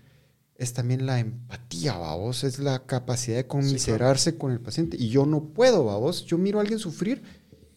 es 0.55 0.73
también 0.73 1.05
la 1.05 1.19
empatía, 1.19 1.93
vos, 1.97 2.43
es 2.43 2.59
la 2.59 2.85
capacidad 2.85 3.37
de 3.37 3.47
conmiserarse 3.47 4.37
con 4.37 4.51
el 4.51 4.59
paciente. 4.59 4.97
Y 4.99 5.09
yo 5.09 5.25
no 5.25 5.43
puedo, 5.53 5.83
vos, 5.83 6.25
yo 6.25 6.37
miro 6.37 6.59
a 6.59 6.61
alguien 6.61 6.79
sufrir 6.79 7.21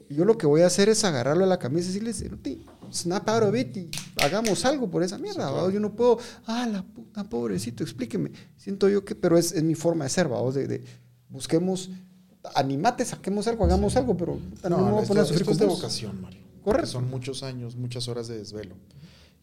y 0.09 0.14
yo 0.16 0.24
lo 0.24 0.36
que 0.36 0.47
voy 0.47 0.62
a 0.62 0.66
hacer 0.66 0.89
es 0.89 1.05
agarrarlo 1.05 1.44
a 1.44 1.47
la 1.47 1.59
camisa 1.59 1.84
y 1.84 1.89
decirle, 1.89 2.12
"Cerote, 2.12 2.59
snap 2.93 3.28
out 3.28 3.44
of 3.44 3.56
it 3.56 3.76
y 3.76 3.90
hagamos 4.22 4.64
algo 4.64 4.90
por 4.90 5.02
esa 5.02 5.16
mierda, 5.18 5.43
claro. 5.44 5.55
¿vaos? 5.56 5.72
Yo 5.72 5.80
no 5.80 5.94
puedo, 5.94 6.18
ah, 6.47 6.66
la 6.66 6.82
puta, 6.82 7.24
pobrecito, 7.24 7.82
explíqueme. 7.82 8.32
Siento 8.56 8.89
yo 8.89 9.05
que, 9.05 9.14
pero 9.14 9.39
es, 9.39 9.52
es 9.52 9.62
mi 9.62 9.74
forma 9.74 10.05
de 10.05 10.10
ser, 10.10 10.28
de, 10.28 10.66
de 10.66 10.84
busquemos, 11.28 11.90
animate, 12.55 13.05
saquemos 13.05 13.47
algo, 13.47 13.64
hagamos 13.64 13.97
algo, 13.97 14.16
pero 14.16 14.36
puta, 14.36 14.68
no, 14.68 14.78
me 14.78 14.90
voy 14.90 14.98
a 14.98 15.02
esto, 15.02 15.09
poner 15.09 15.22
a 15.22 15.26
sufrir 15.26 15.43
esto 15.43 15.52
es 15.52 15.59
con 15.59 15.66
de 15.66 15.72
vos. 15.72 15.80
vocación, 15.80 16.20
Mario. 16.20 16.43
Correcto. 16.62 16.89
Son 16.90 17.09
muchos 17.10 17.43
años, 17.43 17.76
muchas 17.76 18.09
horas 18.09 18.28
de 18.28 18.39
desvelo. 18.39 18.76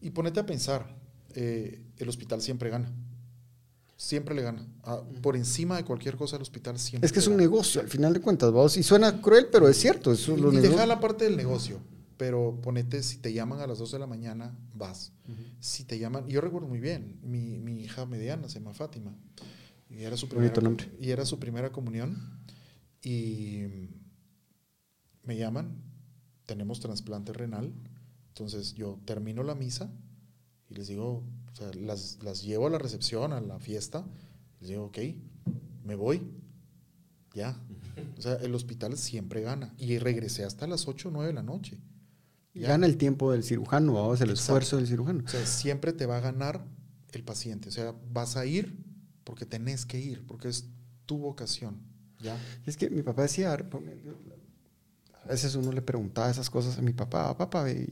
Y 0.00 0.10
ponete 0.10 0.40
a 0.40 0.46
pensar, 0.46 0.96
eh, 1.34 1.82
el 1.98 2.08
hospital 2.08 2.40
siempre 2.42 2.70
gana. 2.70 2.90
Siempre 3.96 4.34
le 4.34 4.40
gana. 4.42 4.66
Ah, 4.82 5.02
por 5.20 5.36
encima 5.36 5.76
de 5.76 5.84
cualquier 5.84 6.16
cosa, 6.16 6.36
el 6.36 6.42
hospital 6.42 6.78
siempre 6.78 7.06
Es 7.06 7.12
que 7.12 7.18
es 7.18 7.26
un 7.26 7.34
gana. 7.34 7.42
negocio, 7.42 7.82
al 7.82 7.88
final 7.88 8.14
de 8.14 8.20
cuentas, 8.20 8.50
vamos, 8.50 8.76
y 8.78 8.82
suena 8.82 9.20
cruel, 9.20 9.48
pero 9.52 9.68
es 9.68 9.76
cierto, 9.76 10.14
Y, 10.14 10.56
deja 10.56 10.86
la 10.86 11.00
parte 11.00 11.24
del 11.24 11.36
negocio, 11.36 11.78
pero 12.16 12.58
ponete, 12.62 13.02
si 13.02 13.18
te 13.18 13.34
llaman 13.34 13.60
a 13.60 13.66
las 13.66 13.78
2 13.78 13.92
de 13.92 13.98
la 13.98 14.06
mañana, 14.06 14.56
vas. 14.74 15.12
Si 15.60 15.84
te 15.84 15.98
llaman, 15.98 16.26
yo 16.28 16.40
recuerdo 16.40 16.66
muy 16.66 16.80
bien, 16.80 17.18
mi, 17.22 17.58
mi 17.58 17.82
hija 17.82 18.06
mediana 18.06 18.48
se 18.48 18.58
llama 18.58 18.72
Fátima, 18.72 19.14
y 19.90 20.02
era 20.02 20.16
su 20.16 20.28
primera, 20.28 20.54
nombre. 20.62 20.90
y 20.98 21.10
era 21.10 21.26
su 21.26 21.38
primera 21.38 21.70
comunión, 21.70 22.40
y 23.02 23.64
me 25.24 25.36
llaman, 25.36 25.76
tenemos 26.50 26.80
trasplante 26.80 27.32
renal, 27.32 27.72
entonces 28.30 28.74
yo 28.74 28.98
termino 29.04 29.44
la 29.44 29.54
misa 29.54 29.88
y 30.68 30.74
les 30.74 30.88
digo, 30.88 31.22
o 31.52 31.54
sea, 31.54 31.70
las, 31.74 32.18
las 32.24 32.42
llevo 32.42 32.66
a 32.66 32.70
la 32.70 32.78
recepción, 32.78 33.32
a 33.32 33.40
la 33.40 33.60
fiesta, 33.60 34.04
les 34.58 34.70
digo, 34.70 34.86
ok, 34.86 34.98
me 35.84 35.94
voy, 35.94 36.22
ya. 37.34 37.56
O 38.18 38.20
sea, 38.20 38.34
el 38.34 38.52
hospital 38.52 38.98
siempre 38.98 39.42
gana. 39.42 39.72
Y 39.78 39.98
regresé 39.98 40.44
hasta 40.44 40.66
las 40.66 40.88
8 40.88 41.08
o 41.10 41.12
9 41.12 41.28
de 41.28 41.34
la 41.34 41.44
noche. 41.44 41.78
Ya. 42.52 42.66
Gana 42.66 42.86
el 42.86 42.96
tiempo 42.96 43.30
del 43.30 43.44
cirujano, 43.44 43.92
vamos, 43.92 44.20
el 44.20 44.30
Exacto. 44.30 44.42
esfuerzo 44.42 44.76
del 44.78 44.88
cirujano. 44.88 45.22
O 45.24 45.28
sea, 45.28 45.46
siempre 45.46 45.92
te 45.92 46.06
va 46.06 46.16
a 46.16 46.20
ganar 46.20 46.66
el 47.12 47.22
paciente. 47.22 47.68
O 47.68 47.72
sea, 47.72 47.94
vas 48.12 48.36
a 48.36 48.44
ir 48.44 48.76
porque 49.22 49.46
tenés 49.46 49.86
que 49.86 50.00
ir, 50.00 50.26
porque 50.26 50.48
es 50.48 50.64
tu 51.06 51.18
vocación. 51.18 51.78
¿Ya? 52.18 52.36
Es 52.66 52.76
que 52.76 52.90
mi 52.90 53.02
papá 53.04 53.22
decía, 53.22 53.56
a 55.24 55.28
veces 55.28 55.54
uno 55.54 55.72
le 55.72 55.82
preguntaba 55.82 56.30
esas 56.30 56.48
cosas 56.50 56.78
a 56.78 56.82
mi 56.82 56.92
papá, 56.92 57.28
"Ah, 57.30 57.36
papá, 57.36 57.70
¿y 57.70 57.86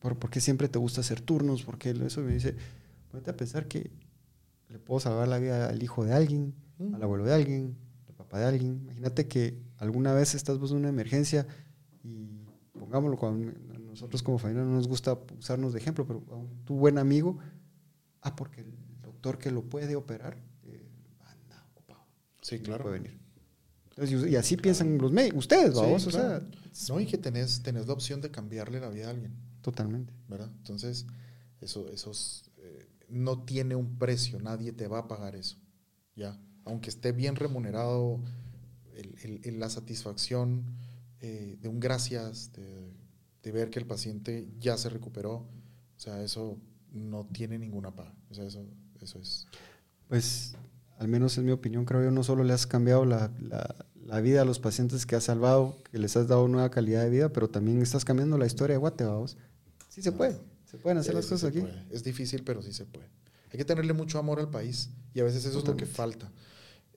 ¿Por, 0.00 0.16
por 0.18 0.30
qué 0.30 0.40
siempre 0.40 0.66
te 0.68 0.78
gusta 0.78 1.02
hacer 1.02 1.20
turnos? 1.20 1.62
¿Por 1.62 1.76
qué 1.76 1.90
eso? 1.90 2.22
me 2.22 2.32
dice, 2.32 2.56
ponete 3.10 3.30
a 3.30 3.36
pensar 3.36 3.66
que 3.68 3.90
le 4.70 4.78
puedo 4.78 4.98
salvar 4.98 5.28
la 5.28 5.38
vida 5.38 5.68
al 5.68 5.82
hijo 5.82 6.04
de 6.06 6.14
alguien, 6.14 6.54
Mm. 6.78 6.94
al 6.94 7.02
abuelo 7.02 7.24
de 7.24 7.34
alguien, 7.34 7.76
al 8.08 8.14
papá 8.14 8.38
de 8.38 8.46
alguien. 8.46 8.80
Imagínate 8.82 9.28
que 9.28 9.60
alguna 9.76 10.14
vez 10.14 10.34
estás 10.34 10.58
vos 10.58 10.70
en 10.70 10.78
una 10.78 10.88
emergencia 10.88 11.46
y 12.02 12.46
pongámoslo, 12.78 13.18
cuando 13.18 13.52
nosotros 13.78 14.22
como 14.22 14.38
familia 14.38 14.62
no 14.64 14.70
nos 14.72 14.88
gusta 14.88 15.18
usarnos 15.38 15.74
de 15.74 15.80
ejemplo, 15.80 16.06
pero 16.06 16.22
a 16.30 16.36
un- 16.36 16.64
tu 16.64 16.76
buen 16.76 16.96
amigo, 16.96 17.38
ah, 18.22 18.34
porque 18.34 18.62
el 18.62 18.72
doctor 19.02 19.36
que 19.36 19.50
lo 19.50 19.62
puede 19.64 19.96
operar 19.96 20.38
eh, 20.64 20.88
anda 21.26 21.62
ocupado. 21.72 22.00
Sí, 22.40 22.56
no 22.56 22.62
claro. 22.64 22.84
puede 22.84 23.00
venir. 23.00 23.19
Entonces, 23.90 24.30
y 24.30 24.36
así 24.36 24.56
piensan 24.56 24.98
los 24.98 25.12
médicos, 25.12 25.38
ustedes, 25.40 25.74
Sí, 25.74 25.80
vamos, 25.80 26.06
o 26.06 26.10
claro. 26.10 26.46
sea, 26.72 26.94
No, 26.94 27.00
y 27.00 27.06
que 27.06 27.18
tenés, 27.18 27.62
tenés 27.62 27.86
la 27.86 27.92
opción 27.92 28.20
de 28.20 28.30
cambiarle 28.30 28.80
la 28.80 28.88
vida 28.88 29.08
a 29.08 29.10
alguien, 29.10 29.34
totalmente. 29.62 30.12
¿verdad? 30.28 30.50
Entonces, 30.58 31.06
eso, 31.60 31.88
eso 31.90 32.10
es, 32.12 32.44
eh, 32.58 32.88
no 33.08 33.42
tiene 33.44 33.74
un 33.74 33.98
precio, 33.98 34.38
nadie 34.40 34.72
te 34.72 34.86
va 34.88 35.00
a 35.00 35.08
pagar 35.08 35.34
eso, 35.36 35.56
¿ya? 36.16 36.40
Aunque 36.64 36.88
esté 36.90 37.12
bien 37.12 37.36
remunerado, 37.36 38.20
el- 38.94 39.14
el- 39.22 39.40
el- 39.44 39.60
la 39.60 39.68
satisfacción 39.70 40.64
eh, 41.22 41.58
de 41.60 41.68
un 41.68 41.80
gracias, 41.80 42.50
de, 42.52 42.94
de 43.42 43.52
ver 43.52 43.68
que 43.70 43.78
el 43.78 43.86
paciente 43.86 44.48
ya 44.58 44.78
se 44.78 44.88
recuperó, 44.88 45.34
o 45.34 45.98
sea, 45.98 46.22
eso 46.22 46.58
no 46.92 47.26
tiene 47.26 47.58
ninguna 47.58 47.94
paga, 47.94 48.14
o 48.30 48.34
sea, 48.34 48.44
eso, 48.46 48.64
eso 49.00 49.18
es... 49.18 49.46
Pues, 50.08 50.54
al 51.00 51.08
menos 51.08 51.36
en 51.38 51.46
mi 51.46 51.50
opinión, 51.52 51.84
creo 51.84 52.04
yo, 52.04 52.10
no 52.12 52.22
solo 52.22 52.44
le 52.44 52.52
has 52.52 52.66
cambiado 52.66 53.04
la, 53.04 53.32
la- 53.40 53.74
la 54.04 54.20
vida 54.20 54.42
a 54.42 54.44
los 54.44 54.58
pacientes 54.58 55.06
que 55.06 55.16
has 55.16 55.24
salvado, 55.24 55.76
que 55.90 55.98
les 55.98 56.16
has 56.16 56.26
dado 56.28 56.46
nueva 56.48 56.70
calidad 56.70 57.02
de 57.04 57.10
vida, 57.10 57.32
pero 57.32 57.48
también 57.48 57.80
estás 57.80 58.04
cambiando 58.04 58.38
la 58.38 58.46
historia 58.46 58.74
de 58.74 58.78
Guate, 58.78 59.04
vamos. 59.04 59.36
Sí 59.88 60.02
se 60.02 60.12
puede, 60.12 60.36
se 60.66 60.78
pueden 60.78 60.98
hacer 60.98 61.14
las 61.14 61.24
Sí, 61.26 61.30
cosas 61.30 61.48
aquí. 61.50 61.60
puede. 61.60 61.84
Es 61.90 62.02
difícil, 62.04 62.42
pero 62.44 62.60
sí 62.62 62.72
se 62.72 62.86
puede. 62.86 63.08
Hay 63.52 63.58
que 63.58 63.64
tenerle 63.64 63.92
mucho 63.92 64.18
amor 64.18 64.40
al 64.40 64.50
país 64.50 64.90
y 65.14 65.20
a 65.20 65.24
veces 65.24 65.44
eso 65.44 65.58
es 65.60 65.64
lo 65.66 65.76
que 65.76 65.86
falta, 65.86 66.30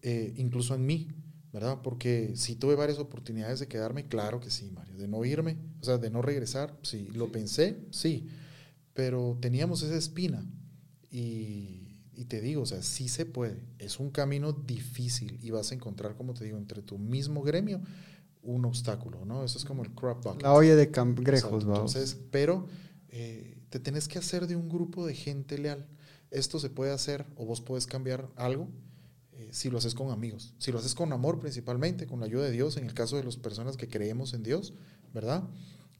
Eh, 0.01 0.33
incluso 0.37 0.75
en 0.75 0.85
mí, 0.85 1.07
¿verdad? 1.53 1.79
Porque 1.83 2.33
si 2.35 2.55
tuve 2.55 2.75
varias 2.75 2.99
oportunidades 2.99 3.59
de 3.59 3.67
quedarme, 3.67 4.07
claro 4.07 4.39
que 4.39 4.49
sí, 4.49 4.69
Mario, 4.71 4.97
de 4.97 5.07
no 5.07 5.23
irme, 5.23 5.57
o 5.81 5.85
sea, 5.85 5.97
de 5.97 6.09
no 6.09 6.21
regresar, 6.21 6.77
sí, 6.83 7.07
lo 7.13 7.31
pensé, 7.31 7.77
sí, 7.91 8.27
pero 8.93 9.37
teníamos 9.39 9.81
esa 9.83 9.95
espina 9.95 10.43
y, 11.11 11.82
y 12.15 12.25
te 12.25 12.41
digo, 12.41 12.61
o 12.63 12.65
sea, 12.65 12.81
sí 12.81 13.07
se 13.07 13.25
puede, 13.25 13.63
es 13.79 13.99
un 13.99 14.11
camino 14.11 14.53
difícil 14.53 15.39
y 15.41 15.49
vas 15.51 15.71
a 15.71 15.75
encontrar, 15.75 16.15
como 16.15 16.33
te 16.33 16.45
digo, 16.45 16.57
entre 16.57 16.81
tu 16.81 16.97
mismo 16.97 17.41
gremio 17.41 17.81
un 18.43 18.65
obstáculo, 18.65 19.25
¿no? 19.25 19.43
Eso 19.43 19.57
es 19.57 19.65
como 19.65 19.83
el 19.83 19.91
crop 19.91 20.23
bucket. 20.23 20.43
La 20.43 20.53
olla 20.53 20.75
de 20.75 20.91
cangrejos, 20.91 21.65
vamos. 21.65 21.95
Entonces, 21.95 22.19
pero 22.29 22.67
eh, 23.09 23.57
te 23.69 23.79
tenés 23.79 24.07
que 24.07 24.19
hacer 24.19 24.47
de 24.47 24.55
un 24.55 24.69
grupo 24.69 25.05
de 25.05 25.15
gente 25.15 25.57
leal. 25.57 25.87
Esto 26.29 26.59
se 26.59 26.69
puede 26.69 26.91
hacer 26.91 27.25
o 27.35 27.45
vos 27.45 27.61
puedes 27.61 27.87
cambiar 27.87 28.29
algo 28.35 28.67
eh, 29.31 29.49
si 29.51 29.69
lo 29.69 29.77
haces 29.77 29.95
con 29.95 30.11
amigos. 30.11 30.53
Si 30.57 30.71
lo 30.71 30.79
haces 30.79 30.93
con 30.93 31.13
amor 31.13 31.39
principalmente, 31.39 32.05
con 32.05 32.19
la 32.19 32.25
ayuda 32.25 32.43
de 32.43 32.51
Dios, 32.51 32.75
en 32.77 32.85
el 32.85 32.93
caso 32.93 33.15
de 33.15 33.23
las 33.23 33.37
personas 33.37 33.77
que 33.77 33.87
creemos 33.87 34.33
en 34.33 34.43
Dios, 34.43 34.73
¿verdad? 35.13 35.47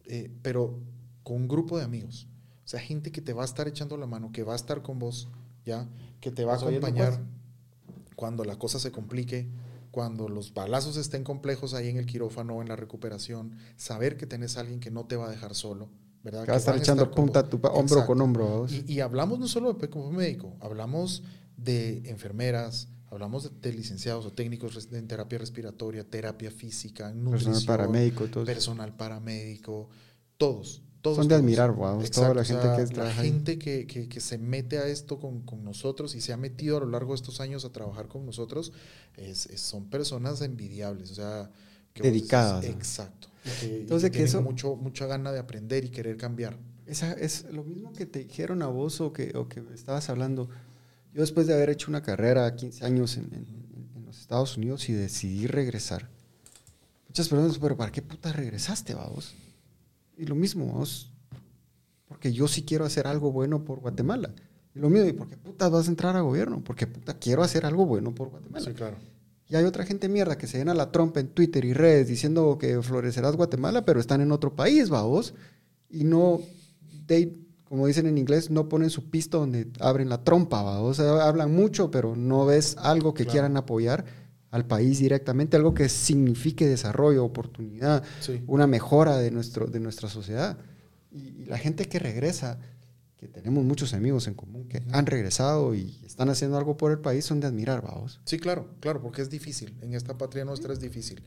Eh, 0.05 0.31
pero 0.41 0.79
con 1.23 1.37
un 1.37 1.47
grupo 1.47 1.77
de 1.77 1.85
amigos. 1.85 2.27
O 2.65 2.67
sea, 2.67 2.79
gente 2.79 3.11
que 3.11 3.21
te 3.21 3.33
va 3.33 3.43
a 3.43 3.45
estar 3.45 3.67
echando 3.67 3.95
la 3.97 4.07
mano, 4.07 4.31
que 4.31 4.43
va 4.43 4.53
a 4.53 4.55
estar 4.55 4.81
con 4.81 4.99
vos, 4.99 5.29
¿ya? 5.65 5.87
Que 6.19 6.31
te 6.31 6.45
va 6.45 6.53
a 6.53 6.55
¿Estás 6.55 6.69
oyendo, 6.69 6.87
acompañar 6.87 7.19
pues? 7.19 8.15
cuando 8.15 8.43
la 8.43 8.57
cosa 8.57 8.79
se 8.79 8.91
complique, 8.91 9.49
cuando 9.91 10.27
los 10.27 10.53
balazos 10.53 10.97
estén 10.97 11.23
complejos 11.23 11.73
ahí 11.73 11.89
en 11.89 11.97
el 11.97 12.05
quirófano, 12.05 12.61
en 12.61 12.69
la 12.69 12.75
recuperación, 12.75 13.57
saber 13.75 14.17
que 14.17 14.25
tenés 14.25 14.57
a 14.57 14.61
alguien 14.61 14.79
que 14.79 14.91
no 14.91 15.05
te 15.05 15.15
va 15.15 15.27
a 15.27 15.29
dejar 15.29 15.53
solo, 15.53 15.89
¿verdad? 16.23 16.45
Que 16.45 16.51
va 16.51 16.55
a 16.55 16.59
estar 16.59 16.75
echando 16.75 17.11
punta 17.11 17.47
tu 17.47 17.57
hombro 17.57 17.81
Exacto. 17.81 18.05
con 18.07 18.21
hombro. 18.21 18.65
Y, 18.69 18.93
y 18.93 18.99
hablamos 19.01 19.39
no 19.39 19.47
solo 19.47 19.73
de 19.73 19.89
como 19.89 20.11
médico, 20.11 20.55
hablamos 20.61 21.23
de 21.57 22.09
enfermeras, 22.09 22.87
hablamos 23.11 23.43
de, 23.43 23.69
de 23.69 23.77
licenciados 23.77 24.25
o 24.25 24.33
técnicos 24.33 24.87
en 24.91 25.07
terapia 25.07 25.37
respiratoria, 25.37 26.03
terapia 26.03 26.49
física, 26.49 27.13
nutrición, 27.13 27.63
paramédico, 27.65 28.25
personal 28.45 28.95
paramédico, 28.95 29.89
todos. 30.37 30.81
Todos 31.03 31.17
Son 31.17 31.27
de 31.27 31.35
todos. 31.35 31.43
admirar, 31.43 31.75
vamos, 31.75 32.09
toda 32.09 32.33
la 32.33 32.43
gente 32.43 32.61
o 32.67 32.75
sea, 32.75 32.75
que 32.77 32.81
La 32.85 32.89
trabaja 32.89 33.21
ahí. 33.21 33.27
gente 33.29 33.59
que, 33.59 33.85
que- 33.85 34.09
que 34.09 34.19
se 34.19 34.39
mete 34.39 34.79
a 34.79 34.87
esto 34.87 35.19
con, 35.19 35.41
con 35.41 35.63
nosotros 35.63 36.15
y 36.15 36.21
se 36.21 36.33
ha 36.33 36.37
metido 36.37 36.77
a 36.77 36.79
lo 36.79 36.87
largo 36.87 37.11
de 37.11 37.17
estos 37.17 37.39
años 37.41 37.63
a 37.65 37.71
trabajar 37.71 38.07
con 38.07 38.25
nosotros, 38.25 38.73
es- 39.17 39.45
es- 39.47 39.61
son 39.61 39.89
personas 39.91 40.41
envidiables, 40.41 41.11
o 41.11 41.15
sea... 41.15 41.51
que 41.93 42.01
vos 42.01 42.05
decís, 42.11 42.21
Dedicadas. 42.21 42.65
exacto. 42.65 43.27
Que, 43.59 43.81
Entonces, 43.81 44.09
que 44.09 44.23
eso- 44.23 44.41
mucho, 44.41 44.75
mucha 44.75 45.05
gana 45.05 45.31
de 45.31 45.37
aprender 45.39 45.83
y 45.85 45.89
querer 45.89 46.17
cambiar. 46.17 46.57
Esa, 46.87 47.13
es 47.13 47.45
lo 47.51 47.63
mismo 47.63 47.93
que 47.93 48.05
te 48.05 48.23
dijeron 48.23 48.61
a 48.63 48.67
vos 48.67 48.99
o 49.01 49.13
que, 49.13 49.31
o 49.37 49.47
que 49.47 49.61
estabas 49.73 50.09
hablando. 50.09 50.49
Yo 51.13 51.21
después 51.21 51.45
de 51.47 51.53
haber 51.53 51.69
hecho 51.69 51.91
una 51.91 52.01
carrera, 52.01 52.55
15 52.55 52.83
años 52.85 53.17
en, 53.17 53.25
en- 53.25 53.91
en 53.95 54.05
los 54.05 54.19
Estados 54.19 54.57
Unidos 54.57 54.89
y 54.89 54.93
decidí 54.93 55.45
regresar. 55.47 56.09
Muchas 57.09 57.29
personas, 57.29 57.57
pero 57.59 57.77
¿para 57.77 57.91
qué 57.91 58.01
puta 58.01 58.31
regresaste, 58.33 58.95
vamos? 58.95 59.33
Y 60.17 60.25
lo 60.25 60.35
mismo, 60.35 60.65
vos, 60.65 61.11
porque 62.07 62.31
yo 62.31 62.47
sí 62.47 62.63
quiero 62.63 62.85
hacer 62.85 63.07
algo 63.07 63.31
bueno 63.31 63.63
por 63.63 63.79
Guatemala. 63.79 64.31
Y 64.75 64.79
lo 64.79 64.89
mismo, 64.89 65.07
¿y 65.07 65.13
por 65.13 65.27
qué 65.27 65.37
putas 65.37 65.71
vas 65.71 65.87
a 65.87 65.89
entrar 65.89 66.15
a 66.15 66.21
gobierno? 66.21 66.61
Porque 66.63 66.87
puta 66.87 67.13
quiero 67.15 67.43
hacer 67.43 67.65
algo 67.65 67.85
bueno 67.85 68.13
por 68.13 68.29
Guatemala. 68.29 68.65
Sí, 68.65 68.73
claro. 68.73 68.97
Y 69.47 69.55
hay 69.55 69.65
otra 69.65 69.85
gente 69.85 70.09
mierda 70.09 70.37
que 70.37 70.47
se 70.47 70.57
llena 70.57 70.73
la 70.73 70.91
trompa 70.91 71.19
en 71.19 71.27
Twitter 71.27 71.63
y 71.65 71.73
redes 71.73 72.07
diciendo 72.07 72.57
que 72.59 72.81
florecerás 72.81 73.35
Guatemala, 73.35 73.85
pero 73.85 73.99
están 73.99 74.21
en 74.21 74.31
otro 74.31 74.55
país, 74.55 74.89
vamos. 74.89 75.33
Y 75.89 76.05
no, 76.05 76.41
they, 77.05 77.45
como 77.65 77.85
dicen 77.85 78.07
en 78.07 78.17
inglés, 78.17 78.49
no 78.49 78.67
ponen 78.69 78.89
su 78.89 79.09
pisto 79.11 79.39
donde 79.39 79.67
abren 79.79 80.09
la 80.09 80.23
trompa, 80.23 80.63
vamos. 80.63 80.99
O 80.99 81.03
sea, 81.03 81.27
hablan 81.27 81.53
mucho, 81.53 81.91
pero 81.91 82.15
no 82.15 82.45
ves 82.45 82.77
algo 82.79 83.13
que 83.13 83.23
Claro. 83.25 83.31
quieran 83.31 83.57
apoyar 83.57 84.05
al 84.53 84.65
país 84.67 84.99
directamente, 84.99 85.57
algo 85.57 85.73
que 85.73 85.89
signifique 85.89 86.67
desarrollo, 86.67 87.25
oportunidad, 87.25 88.03
Sí. 88.21 88.41
una 88.45 88.67
mejora 88.67 89.17
de, 89.17 89.31
nuestro, 89.31 89.65
de 89.65 89.79
nuestra 89.79 90.09
sociedad. 90.09 90.57
Y, 91.11 91.41
y 91.41 91.45
la 91.45 91.57
gente 91.57 91.85
que 91.89 91.97
regresa, 91.97 92.59
que 93.17 93.27
tenemos 93.27 93.63
muchos 93.63 93.93
amigos 93.93 94.27
en 94.27 94.35
común 94.35 94.67
que 94.67 94.83
han 94.91 95.05
regresado 95.07 95.73
y 95.73 95.97
están 96.05 96.29
haciendo 96.29 96.57
algo 96.57 96.77
por 96.77 96.91
el 96.91 96.99
país, 96.99 97.25
son 97.25 97.39
de 97.39 97.47
admirar, 97.47 97.81
vamos. 97.81 98.19
Sí, 98.25 98.37
claro, 98.37 98.67
claro, 98.79 99.01
porque 99.01 99.21
es 99.23 99.29
difícil. 99.31 99.73
En 99.81 99.93
esta 99.95 100.17
patria 100.17 100.45
nuestra 100.45 100.71
es 100.71 100.79
difícil. 100.79 101.23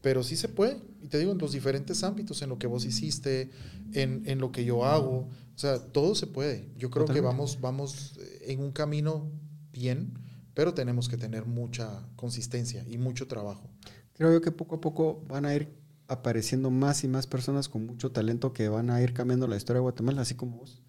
Pero 0.00 0.22
sí 0.24 0.34
se 0.36 0.48
puede. 0.48 0.78
Y 1.02 1.06
te 1.08 1.18
digo, 1.18 1.30
en 1.32 1.38
los 1.38 1.52
diferentes 1.52 2.02
ámbitos, 2.02 2.42
en 2.42 2.48
lo 2.48 2.58
que 2.58 2.66
vos 2.66 2.84
hiciste, 2.84 3.50
en, 3.92 4.22
en 4.26 4.38
lo 4.40 4.50
que 4.52 4.64
yo 4.64 4.84
hago. 4.84 5.28
O 5.54 5.58
sea, 5.58 5.78
todo 5.78 6.14
se 6.16 6.26
puede. 6.26 6.68
Yo 6.76 6.90
creo 6.90 7.06
que 7.06 7.20
vamos, 7.20 7.60
vamos 7.60 8.14
eh, 8.18 8.46
en 8.48 8.60
un 8.60 8.72
camino 8.72 9.30
bien, 9.72 10.18
pero 10.54 10.74
tenemos 10.74 11.08
que 11.08 11.16
tener 11.16 11.44
mucha 11.46 12.02
consistencia 12.16 12.84
y 12.88 12.98
mucho 12.98 13.26
trabajo. 13.26 13.68
Creo 14.14 14.32
yo 14.32 14.40
que 14.40 14.52
poco 14.52 14.76
a 14.76 14.80
poco 14.80 15.22
van 15.28 15.44
a 15.44 15.54
ir 15.54 15.74
apareciendo 16.08 16.70
más 16.70 17.02
y 17.04 17.08
más 17.08 17.26
personas 17.26 17.68
con 17.68 17.86
mucho 17.86 18.12
talento 18.12 18.52
que 18.52 18.68
van 18.68 18.90
a 18.90 19.02
ir 19.02 19.12
cambiando 19.14 19.46
la 19.48 19.56
historia 19.56 19.78
de 19.78 19.82
Guatemala, 19.82 20.22
así 20.22 20.34
como 20.34 20.58
vos. 20.58 20.80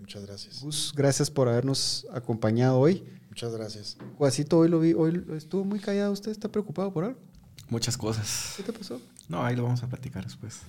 Muchas 0.00 0.24
gracias. 0.26 0.60
Gus, 0.62 0.92
gracias 0.96 1.30
por 1.30 1.48
habernos 1.48 2.06
acompañado 2.12 2.78
hoy. 2.80 3.04
Muchas 3.28 3.52
gracias. 3.52 3.96
Juacito, 4.16 4.58
hoy 4.58 4.68
lo 4.68 4.80
vi, 4.80 4.92
hoy 4.92 5.24
estuvo 5.36 5.64
muy 5.64 5.78
callado. 5.78 6.12
¿Usted 6.12 6.32
está 6.32 6.48
preocupado 6.48 6.92
por 6.92 7.04
algo? 7.04 7.18
Muchas 7.68 7.96
cosas. 7.96 8.54
¿Qué 8.56 8.62
te 8.64 8.72
pasó? 8.72 9.00
No, 9.28 9.44
ahí 9.44 9.54
lo 9.54 9.62
vamos 9.64 9.82
a 9.82 9.88
platicar 9.88 10.24
después. 10.24 10.60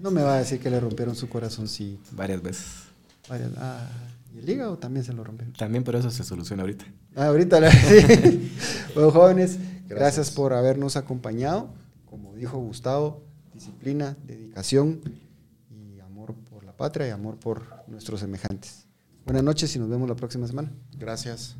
No 0.00 0.10
me 0.10 0.22
va 0.22 0.36
a 0.36 0.38
decir 0.38 0.60
que 0.60 0.70
le 0.70 0.80
rompieron 0.80 1.14
su 1.16 1.28
corazón, 1.28 1.68
sí. 1.68 1.98
Varias 2.12 2.40
veces. 2.42 2.64
Varias- 3.28 3.50
ah, 3.58 3.86
¿Y 4.34 4.38
el 4.38 4.48
hígado 4.50 4.76
también 4.78 5.04
se 5.04 5.12
lo 5.12 5.22
rompieron? 5.22 5.54
También, 5.54 5.84
pero 5.84 5.98
eso 5.98 6.10
se 6.10 6.24
soluciona 6.24 6.62
ahorita. 6.64 6.84
Ah, 7.14 7.26
ahorita 7.26 7.70
sí. 7.70 8.52
Bueno, 8.94 9.12
jóvenes, 9.12 9.58
gracias. 9.58 9.88
Gracias. 9.88 10.30
por 10.32 10.52
habernos 10.52 10.96
acompañado. 10.96 11.72
Como 12.04 12.34
dijo 12.34 12.58
Gustavo, 12.58 13.22
disciplina, 13.52 14.16
dedicación 14.26 15.00
y 15.70 16.00
amor 16.00 16.34
por 16.50 16.64
la 16.64 16.76
patria 16.76 17.06
y 17.06 17.10
amor 17.10 17.38
por 17.38 17.62
nuestros 17.86 18.20
semejantes. 18.20 18.86
Buenas 19.24 19.44
noches 19.44 19.74
y 19.76 19.78
nos 19.78 19.88
vemos 19.88 20.08
la 20.08 20.16
próxima 20.16 20.46
semana. 20.46 20.72
Gracias. 20.98 21.56